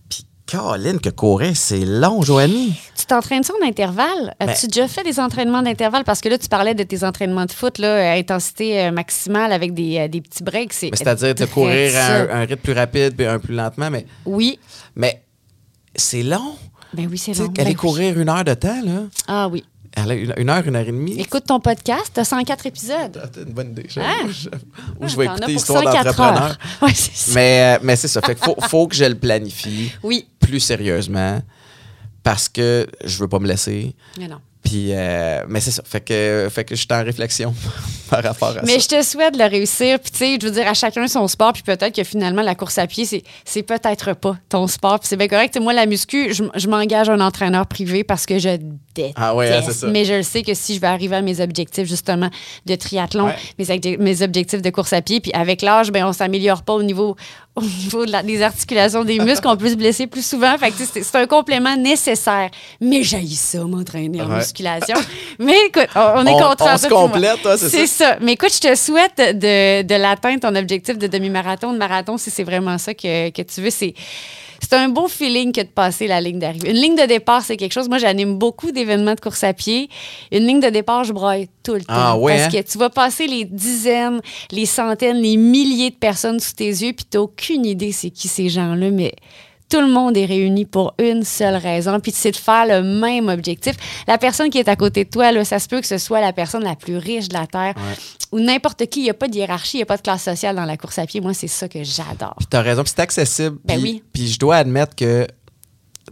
Puis, 0.10 0.26
Caroline, 0.46 1.00
que 1.00 1.10
courir, 1.10 1.52
c'est 1.56 1.86
long, 1.86 2.22
Joanie. 2.22 2.74
Tu 2.98 3.06
t'entraînes 3.06 3.44
ça 3.44 3.54
en 3.62 3.68
intervalle? 3.68 4.34
As-tu 4.40 4.68
déjà 4.68 4.88
fait 4.88 5.04
des 5.04 5.20
entraînements 5.20 5.62
d'intervalle? 5.62 6.04
Parce 6.04 6.22
que 6.22 6.30
là, 6.30 6.38
tu 6.38 6.48
parlais 6.48 6.74
de 6.76 6.84
tes 6.84 7.04
entraînements 7.04 7.46
de 7.46 7.52
foot, 7.52 7.78
là, 7.80 8.12
à 8.12 8.16
intensité 8.16 8.80
euh, 8.86 8.92
maximale 8.92 9.52
avec 9.52 9.74
des, 9.74 9.98
euh, 10.00 10.08
des 10.08 10.22
petits 10.22 10.44
breaks. 10.44 10.74
C'est-à-dire 10.74 11.36
de 11.36 11.46
courir 11.46 11.96
à 11.98 12.06
un, 12.16 12.30
un 12.30 12.46
rythme 12.46 12.62
plus 12.62 12.74
rapide 12.74 13.16
puis 13.16 13.26
un 13.26 13.40
plus 13.40 13.54
lentement, 13.56 13.90
mais, 13.90 14.06
Oui. 14.26 14.60
mais 14.96 15.22
c'est 15.96 16.24
long. 16.24 16.56
Ben 16.94 17.08
oui, 17.10 17.18
c'est 17.18 17.34
long. 17.34 17.46
aller 17.46 17.54
Ben 17.56 17.68
oui. 17.70 17.76
courir 17.76 18.20
une 18.20 18.30
heure 18.30 18.44
de 18.44 18.54
temps, 18.54 18.82
là. 18.86 19.04
Ah 19.28 19.48
oui. 19.48 19.64
Une, 19.96 20.34
une 20.38 20.50
heure, 20.50 20.66
une 20.68 20.76
heure 20.76 20.82
et 20.88 20.92
demie. 20.92 21.20
Écoute 21.20 21.46
ton 21.46 21.60
podcast, 21.60 22.12
t'as 22.14 22.24
104 22.24 22.66
épisodes. 22.66 23.22
Ah, 23.24 23.28
t'as 23.32 23.42
une 23.42 23.54
bonne 23.54 23.72
idée. 23.72 23.86
Hein? 23.98 24.28
Je- 24.30 24.50
Ou 25.00 25.08
je 25.08 25.16
vais 25.16 25.26
écouter 25.26 25.54
Histoire 25.54 25.84
104 25.84 26.04
d'entrepreneur. 26.06 26.58
Ouais. 26.82 26.90
Mais, 27.34 27.76
euh, 27.76 27.80
mais 27.84 27.96
c'est 27.96 28.08
ça. 28.08 28.22
Fait 28.22 28.36
qu'il 28.36 28.44
faut, 28.44 28.56
faut 28.68 28.88
que 28.88 28.96
je 28.96 29.06
le 29.06 29.16
planifie 29.16 29.92
Oui. 30.02 30.28
plus 30.40 30.60
sérieusement 30.60 31.42
parce 32.24 32.50
que 32.50 32.88
je 33.04 33.18
veux 33.20 33.28
pas 33.28 33.40
me 33.40 33.48
laisser. 33.48 33.96
Mais 34.18 34.28
non. 34.28 34.40
Puis, 34.64 34.90
euh, 34.92 35.44
mais 35.50 35.60
c'est 35.60 35.72
ça. 35.72 35.84
Fait 35.86 36.00
que, 36.02 36.48
fait 36.50 36.64
que 36.64 36.74
je 36.76 36.80
suis 36.82 36.88
en 36.92 37.04
réflexion 37.04 37.54
par 38.10 38.24
rapport 38.24 38.50
à 38.58 38.62
Mais 38.64 38.80
ça. 38.80 38.96
je 38.98 38.98
te 38.98 39.06
souhaite 39.06 39.34
de 39.34 39.40
le 39.40 39.46
réussir. 39.50 40.00
Puis, 40.00 40.12
tu 40.12 40.18
sais, 40.18 40.38
je 40.42 40.46
veux 40.48 40.54
dire, 40.54 40.68
à 40.68 40.74
chacun 40.74 41.08
son 41.08 41.28
sport. 41.28 41.52
Puis 41.54 41.64
peut-être 41.64 41.94
que 41.96 42.04
finalement, 42.04 42.42
la 42.42 42.56
course 42.56 42.78
à 42.78 42.88
pied, 42.88 43.06
c'est, 43.06 43.24
c'est 43.44 43.64
peut-être 43.64 44.14
pas 44.14 44.38
ton 44.50 44.68
sport. 44.68 45.00
Puis 45.00 45.10
c'est 45.10 45.18
bien 45.18 45.28
correct. 45.28 45.60
Moi, 45.60 45.74
la 45.74 45.86
muscu, 45.86 46.34
je, 46.34 46.44
je 46.56 46.68
m'engage 46.68 47.10
un 47.10 47.20
entraîneur 47.20 47.68
privé 47.68 48.04
parce 48.04 48.26
que 48.26 48.40
je 48.40 48.58
déteste. 48.96 49.16
Ah 49.18 49.36
ouais, 49.36 49.52
hein, 49.52 49.62
c'est 49.66 49.74
ça. 49.74 49.88
Mais 49.88 50.06
je 50.06 50.14
le 50.14 50.24
sais 50.24 50.44
que 50.44 50.54
si 50.54 50.76
je 50.76 50.80
vais 50.80 50.88
arriver 50.88 51.16
à 51.18 51.22
mes 51.22 51.42
objectifs, 51.42 51.88
justement, 51.88 52.30
de 52.66 52.76
triathlon, 52.76 53.26
Ouais. 53.26 53.80
mes, 53.84 53.98
mes 53.98 54.22
objectifs 54.22 54.62
de 54.62 54.70
course 54.70 54.94
à 54.94 55.02
pied, 55.02 55.20
puis 55.20 55.32
avec 55.34 55.62
l'âge, 55.62 55.92
ben, 55.92 56.06
on 56.06 56.14
s'améliore 56.14 56.64
pas 56.64 56.74
au 56.74 56.84
niveau, 56.84 57.16
au 57.56 57.62
niveau 57.62 58.06
de 58.06 58.12
la- 58.12 58.24
des 58.24 58.42
articulations 58.42 59.04
des 59.04 59.20
muscles. 59.20 59.48
on 59.48 59.56
peut 59.58 59.70
se 59.70 59.76
blesser 59.76 60.08
plus 60.08 60.26
souvent. 60.26 60.58
Fait 60.58 60.74
c'est, 61.04 61.16
un 61.16 61.28
complément 61.28 61.76
nécessaire. 61.78 62.50
Mais 62.82 63.04
j'haïs 63.04 63.36
ça, 63.36 63.60
m'entraîner 63.64 64.22
en 64.22 64.28
Ouais. 64.30 64.38
musculation. 64.38 64.96
Mais 65.40 65.56
écoute, 65.68 65.88
on, 65.96 66.00
on 66.18 66.26
est 66.26 66.32
On- 66.34 66.40
content. 66.50 66.66
on 66.74 66.78
se 66.78 66.88
complète, 66.88 67.46
hein, 67.46 67.56
c'est 67.58 67.70
C'est 67.70 67.88
ça. 67.88 68.18
Mais 68.22 68.34
écoute, 68.34 68.54
je 68.54 68.60
te 68.70 68.76
souhaite 68.76 69.18
de, 69.18 69.84
de 69.84 69.96
l'atteindre, 69.96 70.40
ton 70.40 70.56
objectif 70.56 70.98
de 70.98 71.06
demi-marathon, 71.08 71.74
de 71.74 71.78
marathon, 71.78 72.18
si 72.18 72.32
c'est 72.32 72.44
vraiment 72.44 72.78
ça 72.80 72.94
que, 72.94 73.30
que 73.30 73.42
tu 73.44 73.62
veux. 73.62 73.70
C'est. 73.70 73.94
C'est 74.74 74.80
un 74.80 74.90
beau 74.90 75.08
feeling 75.08 75.52
que 75.52 75.62
de 75.62 75.68
passer 75.68 76.08
la 76.08 76.20
ligne 76.20 76.40
d'arrivée. 76.40 76.72
Une 76.72 76.78
ligne 76.78 76.96
de 76.96 77.06
départ, 77.06 77.44
c'est 77.44 77.58
quelque 77.58 77.74
chose. 77.74 77.88
Moi, 77.90 78.00
j'anime 78.00 78.40
beaucoup 78.40 78.72
d'événements 78.72 79.14
de 79.14 79.20
course 79.20 79.44
à 79.44 79.54
pied. 79.54 79.88
Une 80.32 80.48
ligne 80.48 80.60
de 80.60 80.70
départ, 80.70 81.04
je 81.04 81.14
broille 81.14 81.48
tout 81.62 81.76
le 81.76 81.82
temps. 81.82 81.94
Ah 81.96 82.18
ouais, 82.18 82.38
Parce 82.38 82.56
hein? 82.56 82.60
que 82.60 82.68
tu 82.68 82.80
vas 82.80 82.90
passer 82.90 83.28
les 83.28 83.46
dizaines, 83.46 84.20
les 84.50 84.66
centaines, 84.66 85.18
les 85.18 85.38
milliers 85.38 85.92
de 85.92 85.96
personnes 85.96 86.40
sous 86.40 86.54
tes 86.56 86.70
yeux, 86.70 86.94
puis 86.94 87.06
tu 87.08 87.18
n'as 87.18 87.22
aucune 87.22 87.68
idée 87.68 87.92
c'est 87.92 88.10
qui 88.10 88.28
ces 88.28 88.50
gens-là, 88.50 88.90
mais 88.90 89.14
tout 89.74 89.82
le 89.82 89.92
monde 89.92 90.16
est 90.18 90.26
réuni 90.26 90.66
pour 90.66 90.94
une 91.00 91.24
seule 91.24 91.56
raison, 91.56 92.00
puis 92.00 92.12
c'est 92.14 92.30
de 92.30 92.36
faire 92.36 92.68
le 92.68 92.84
même 92.84 93.28
objectif. 93.28 93.76
La 94.08 94.20
personne 94.20 94.52
qui 94.52 94.60
est 94.60 94.68
à 94.68 94.76
côté 94.76 95.04
de 95.04 95.10
toi, 95.10 95.32
là, 95.32 95.44
ça 95.44 95.58
se 95.58 95.68
peut 95.68 95.82
que 95.82 95.88
ce 95.88 95.98
soit 95.98 96.22
la 96.22 96.32
personne 96.32 96.64
la 96.64 96.76
plus 96.76 96.98
riche 96.98 97.28
de 97.28 97.34
la 97.34 97.48
Terre 97.48 97.74
ou 98.32 98.40
n'importe 98.40 98.86
qui. 98.86 99.00
Il 99.00 99.04
n'y 99.06 99.10
a 99.10 99.16
pas 99.16 99.28
de 99.28 99.36
hiérarchie, 99.36 99.78
il 99.78 99.80
n'y 99.80 99.84
a 99.84 99.88
pas 99.88 99.98
de 99.98 100.04
classe 100.04 100.22
sociale 100.22 100.56
dans 100.56 100.66
la 100.66 100.78
course 100.78 101.00
à 101.00 101.08
pied. 101.08 101.22
Moi, 101.22 101.34
c'est 101.34 101.48
ça 101.48 101.68
que 101.68 101.84
j'adore. 101.84 102.36
Puis 102.38 102.46
t'as 102.48 102.62
raison, 102.62 102.84
puis 102.84 102.94
c'est 102.96 103.02
accessible. 103.02 103.58
Ben 103.66 103.82
puis, 103.82 103.84
oui. 103.84 104.04
Puis 104.14 104.28
je 104.28 104.38
dois 104.38 104.58
admettre 104.58 104.96
que, 104.96 105.26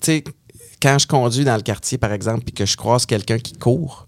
tu 0.02 0.06
sais, 0.06 0.24
quand 0.82 0.98
je 0.98 1.06
conduis 1.06 1.46
dans 1.46 1.56
le 1.56 1.62
quartier, 1.62 2.00
par 2.00 2.14
exemple, 2.14 2.42
puis 2.44 2.56
que 2.56 2.66
je 2.66 2.76
croise 2.76 3.06
quelqu'un 3.06 3.38
qui 3.38 3.54
court, 3.54 4.08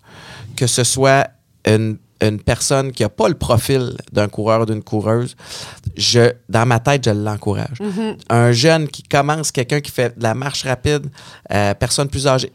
que 0.55 0.65
ce 0.65 0.83
soit 0.83 1.27
une, 1.67 1.99
une 2.27 2.41
personne 2.41 2.91
qui 2.91 3.03
n'a 3.03 3.09
pas 3.09 3.27
le 3.27 3.35
profil 3.35 3.97
d'un 4.11 4.27
coureur 4.27 4.61
ou 4.61 4.65
d'une 4.65 4.83
coureuse, 4.83 5.35
je, 5.95 6.31
dans 6.49 6.65
ma 6.65 6.79
tête, 6.79 7.05
je 7.05 7.11
l'encourage. 7.11 7.79
Mm-hmm. 7.79 8.17
Un 8.29 8.51
jeune 8.51 8.87
qui 8.87 9.03
commence, 9.03 9.51
quelqu'un 9.51 9.81
qui 9.81 9.91
fait 9.91 10.17
de 10.17 10.23
la 10.23 10.33
marche 10.33 10.63
rapide, 10.63 11.07
euh, 11.51 11.73
personne 11.73 12.09
plus 12.09 12.27
âgée, 12.27 12.51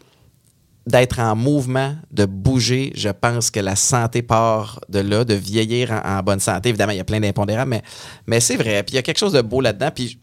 d'être 0.86 1.20
en 1.20 1.36
mouvement, 1.36 1.96
de 2.10 2.24
bouger, 2.24 2.92
je 2.94 3.10
pense 3.10 3.50
que 3.50 3.60
la 3.60 3.76
santé 3.76 4.22
part 4.22 4.80
de 4.88 5.00
là, 5.00 5.24
de 5.24 5.34
vieillir 5.34 5.92
en, 5.92 6.18
en 6.18 6.22
bonne 6.22 6.40
santé. 6.40 6.70
Évidemment, 6.70 6.92
il 6.92 6.98
y 6.98 7.00
a 7.00 7.04
plein 7.04 7.20
d'impondérables, 7.20 7.70
mais, 7.70 7.82
mais 8.26 8.40
c'est 8.40 8.56
vrai. 8.56 8.82
Puis 8.82 8.94
il 8.94 8.96
y 8.96 8.98
a 8.98 9.02
quelque 9.02 9.18
chose 9.18 9.34
de 9.34 9.42
beau 9.42 9.60
là-dedans. 9.60 9.90
Puis 9.94 10.18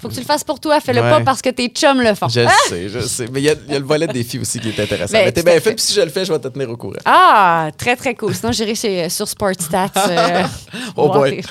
Faut 0.00 0.08
que 0.08 0.14
tu 0.14 0.20
le 0.20 0.26
fasses 0.26 0.44
pour 0.44 0.58
toi. 0.58 0.80
Fais-le 0.80 1.00
Ouais. 1.02 1.10
pas 1.10 1.20
parce 1.20 1.42
que 1.42 1.50
tes 1.50 1.68
chums 1.68 2.00
le 2.00 2.14
font. 2.14 2.28
Je 2.28 2.46
sais, 2.68 2.88
je 2.88 3.00
sais. 3.00 3.26
Mais 3.30 3.40
il 3.40 3.44
y, 3.44 3.50
a- 3.50 3.54
il 3.68 3.72
y 3.72 3.76
a 3.76 3.78
le 3.78 3.84
volet 3.84 4.06
des 4.06 4.24
filles 4.24 4.40
aussi 4.40 4.58
qui 4.58 4.70
est 4.70 4.80
intéressant. 4.80 5.12
Ben, 5.12 5.24
mais 5.26 5.32
t'es 5.32 5.42
bien 5.42 5.54
fait. 5.54 5.60
fait, 5.60 5.74
puis 5.74 5.84
si 5.84 5.94
je 5.94 6.00
le 6.00 6.08
fais, 6.10 6.24
je 6.24 6.32
vais 6.32 6.38
te 6.38 6.48
tenir 6.48 6.70
au 6.70 6.76
courant. 6.76 6.94
Ah, 7.04 7.68
très, 7.76 7.94
très 7.96 8.14
cool. 8.14 8.34
Sinon, 8.34 8.52
j'irai 8.52 8.74
chez, 8.74 9.08
sur 9.10 9.28
Sportstats. 9.28 9.90
euh, 10.08 10.42
Oh 10.96 11.08
boy. 11.10 11.42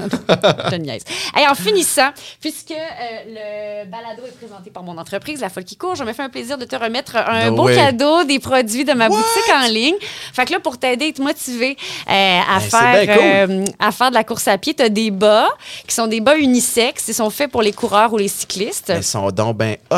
Je 0.71 0.75
niaise. 0.77 1.03
En 1.49 1.55
finissant, 1.55 2.09
puisque 2.41 2.71
euh, 2.71 2.75
le 3.85 3.89
balado 3.89 4.21
est 4.27 4.37
présenté 4.37 4.69
par 4.69 4.83
mon 4.83 4.97
entreprise, 4.97 5.41
La 5.41 5.49
Folle 5.49 5.63
qui 5.63 5.75
court, 5.77 5.95
je 5.95 6.03
me 6.03 6.13
fais 6.13 6.21
un 6.23 6.29
plaisir 6.29 6.57
de 6.57 6.65
te 6.65 6.75
remettre 6.75 7.15
un 7.15 7.49
No 7.49 7.55
beau 7.55 7.63
way. 7.65 7.75
cadeau, 7.75 8.23
des 8.23 8.39
produits 8.39 8.85
de 8.85 8.93
ma 8.93 9.09
boutique 9.09 9.51
en 9.53 9.67
ligne. 9.67 9.95
Fait 10.33 10.45
que 10.45 10.51
là, 10.53 10.59
pour 10.59 10.77
t'aider 10.77 11.05
et 11.07 11.13
te 11.13 11.21
motiver 11.21 11.75
euh, 12.07 12.11
à, 12.11 12.59
Ben, 12.59 12.69
faire, 13.05 13.17
cool. 13.17 13.25
euh, 13.25 13.65
à 13.79 13.91
faire 13.91 14.09
de 14.09 14.15
la 14.15 14.23
course 14.23 14.47
à 14.47 14.57
pied, 14.57 14.73
tu 14.73 14.83
as 14.83 14.89
des 14.89 15.09
bas 15.11 15.47
qui 15.87 15.95
sont 15.95 16.07
des 16.07 16.21
bas 16.21 16.37
unisexes. 16.37 17.07
Ils 17.07 17.13
sont 17.15 17.29
faits 17.29 17.49
pour 17.51 17.61
les 17.61 17.71
coureurs 17.73 17.98
ou 18.07 18.17
les 18.17 18.27
cyclistes. 18.27 18.89
Elles 18.89 19.03
sont 19.03 19.29
donc 19.31 19.57
ben 19.57 19.75
hot. 19.91 19.97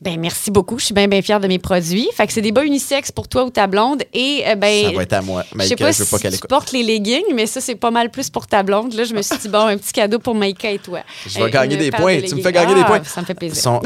Ben 0.00 0.20
merci 0.20 0.50
beaucoup. 0.50 0.78
Je 0.78 0.84
suis 0.86 0.94
bien, 0.94 1.08
bien 1.08 1.22
fière 1.22 1.40
de 1.40 1.46
mes 1.48 1.58
produits. 1.58 2.08
Fait 2.14 2.26
que 2.26 2.32
c'est 2.34 2.42
des 2.42 2.52
bas 2.52 2.64
unisexes 2.64 3.10
pour 3.10 3.26
toi 3.26 3.44
ou 3.44 3.50
ta 3.50 3.66
blonde. 3.66 4.02
Et 4.12 4.42
euh, 4.46 4.54
ben, 4.54 4.90
Ça 4.90 4.92
va 4.96 5.02
être 5.02 5.12
à 5.14 5.22
moi. 5.22 5.44
je 5.58 5.62
sais 5.64 5.76
pas 5.76 5.92
je 5.92 5.98
veux 6.00 6.04
si 6.04 6.10
pas 6.10 6.18
tu 6.18 6.26
écoute. 6.34 6.50
portes 6.50 6.72
les 6.72 6.82
leggings, 6.82 7.22
mais 7.34 7.46
ça, 7.46 7.62
c'est 7.62 7.74
pas 7.76 7.90
mal 7.90 8.10
plus 8.10 8.28
pour 8.28 8.46
ta 8.46 8.62
blonde. 8.62 8.92
Là, 8.92 9.04
je 9.04 9.14
me 9.14 9.22
suis 9.22 9.38
dit, 9.38 9.48
bon, 9.48 9.60
un 9.66 9.78
petit 9.78 9.92
cadeau 9.94 10.18
pour 10.18 10.34
Maïka 10.34 10.70
et 10.70 10.78
toi. 10.78 11.00
Je 11.26 11.38
vais 11.38 11.44
Euh, 11.44 11.48
gagner 11.48 11.76
des 11.78 11.90
points. 11.90 12.16
de 12.16 12.26
Tu 12.26 12.34
me 12.34 12.42
fais 12.42 12.52
gagner 12.52 12.74
des 12.74 12.82
Ah, 12.82 12.86
points. 12.86 13.04
Ça 13.04 13.20
me 13.22 13.26
fait 13.26 13.34
plaisir. 13.34 13.80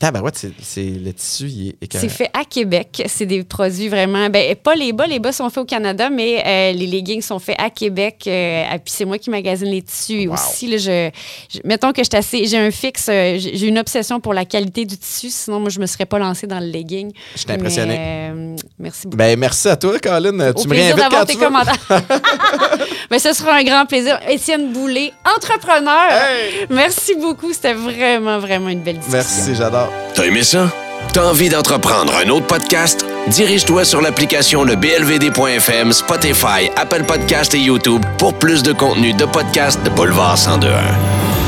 Tabarouette, 0.00 0.36
c'est, 0.36 0.50
c'est 0.60 0.82
le 0.82 1.12
tissu, 1.12 1.44
il 1.48 1.68
est. 1.80 1.96
C'est 1.96 2.08
fait 2.08 2.28
à 2.32 2.44
Québec. 2.44 3.02
C'est 3.06 3.26
des 3.26 3.44
produits 3.44 3.88
vraiment. 3.88 4.28
Ben, 4.30 4.56
pas 4.56 4.74
les 4.74 4.92
bas. 4.92 5.06
Les 5.06 5.20
bas 5.20 5.30
sont 5.30 5.48
faits 5.50 5.62
au 5.62 5.66
Canada, 5.66 6.10
mais 6.10 6.42
euh, 6.44 6.72
les 6.72 6.86
leggings 6.88 7.22
sont 7.22 7.38
faits 7.38 7.56
à 7.60 7.70
Québec. 7.70 8.24
euh, 8.26 8.64
puis 8.84 8.92
c'est 8.92 9.04
moi 9.04 9.18
qui 9.18 9.30
magasine 9.30 9.68
les 9.68 9.82
tissus. 9.82 10.26
Wow. 10.26 10.34
aussi, 10.34 10.66
là, 10.66 10.78
je, 10.78 11.10
je- 11.54 11.60
mettons 11.64 11.92
que 11.92 12.02
je 12.02 12.16
assez- 12.16 12.46
J'ai 12.46 12.58
un 12.58 12.70
fixe. 12.70 13.06
euh, 13.08 13.36
j'ai 13.38 13.66
une 13.68 13.78
obsession 13.78 14.18
pour 14.20 14.34
la 14.34 14.44
qualité 14.44 14.84
du 14.84 14.96
tissu. 14.96 15.28
Sinon, 15.30 15.60
moi, 15.60 15.68
je 15.70 15.78
me 15.78 15.86
serais 15.86 16.06
pas 16.06 16.18
lancée 16.18 16.46
dans 16.46 16.58
le 16.60 16.66
legging. 16.66 17.12
Je 17.34 17.40
suis 17.40 17.52
impressionné. 17.52 17.96
Mais, 17.98 18.30
euh, 18.32 18.56
merci 18.78 19.06
beaucoup. 19.06 19.16
Ben, 19.18 19.38
merci 19.38 19.68
à 19.68 19.76
toi, 19.76 19.98
Colin. 19.98 20.50
Au 20.50 20.54
tu 20.54 20.66
me 20.66 20.74
réinvites 20.74 21.04
quand 21.10 21.24
tes 21.26 21.34
tu 21.34 21.38
veux. 21.38 21.44
commentaires. 21.44 21.76
Mais 23.10 23.18
ce 23.18 23.32
sera 23.32 23.54
un 23.54 23.64
grand 23.64 23.86
plaisir. 23.86 24.20
Étienne 24.28 24.72
Boulay, 24.72 25.12
entrepreneur. 25.36 26.10
Hey! 26.10 26.66
Merci 26.70 27.14
beaucoup. 27.16 27.52
C'était 27.52 27.74
vraiment, 27.74 28.38
vraiment 28.38 28.68
une 28.68 28.80
belle 28.80 28.98
discussion. 28.98 29.18
Merci, 29.18 29.54
j'adore. 29.56 29.92
T'as 30.14 30.24
aimé 30.24 30.44
ça? 30.44 30.70
T'as 31.12 31.24
envie 31.24 31.48
d'entreprendre 31.48 32.14
un 32.24 32.28
autre 32.28 32.46
podcast? 32.46 33.04
Dirige-toi 33.26 33.84
sur 33.84 34.00
l'application 34.00 34.62
le 34.62 34.76
blvd.fm, 34.76 35.92
Spotify, 35.92 36.70
Apple 36.76 37.02
Podcast 37.02 37.52
et 37.54 37.58
YouTube 37.58 38.04
pour 38.16 38.34
plus 38.34 38.62
de 38.62 38.72
contenu 38.72 39.12
de 39.12 39.24
podcast 39.24 39.82
de 39.82 39.90
Boulevard 39.90 40.36
1021. 40.36 40.70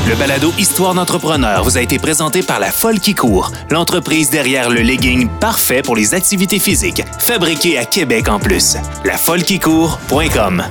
Le 0.09 0.17
balado 0.17 0.53
Histoire 0.59 0.95
d'entrepreneur 0.95 1.63
vous 1.63 1.79
a 1.79 1.81
été 1.81 2.01
présenté 2.01 2.43
par 2.43 2.59
La 2.59 2.73
Folle 2.73 2.99
qui 2.99 3.15
court, 3.15 3.53
l'entreprise 3.71 4.31
derrière 4.31 4.69
le 4.69 4.81
legging 4.81 5.29
parfait 5.39 5.83
pour 5.83 5.95
les 5.95 6.13
activités 6.13 6.59
physiques, 6.59 7.05
fabriqué 7.21 7.79
à 7.79 7.85
Québec 7.85 8.29
en 8.29 8.41
plus. 8.41 8.77
Lafollequicourt.com 9.05 10.65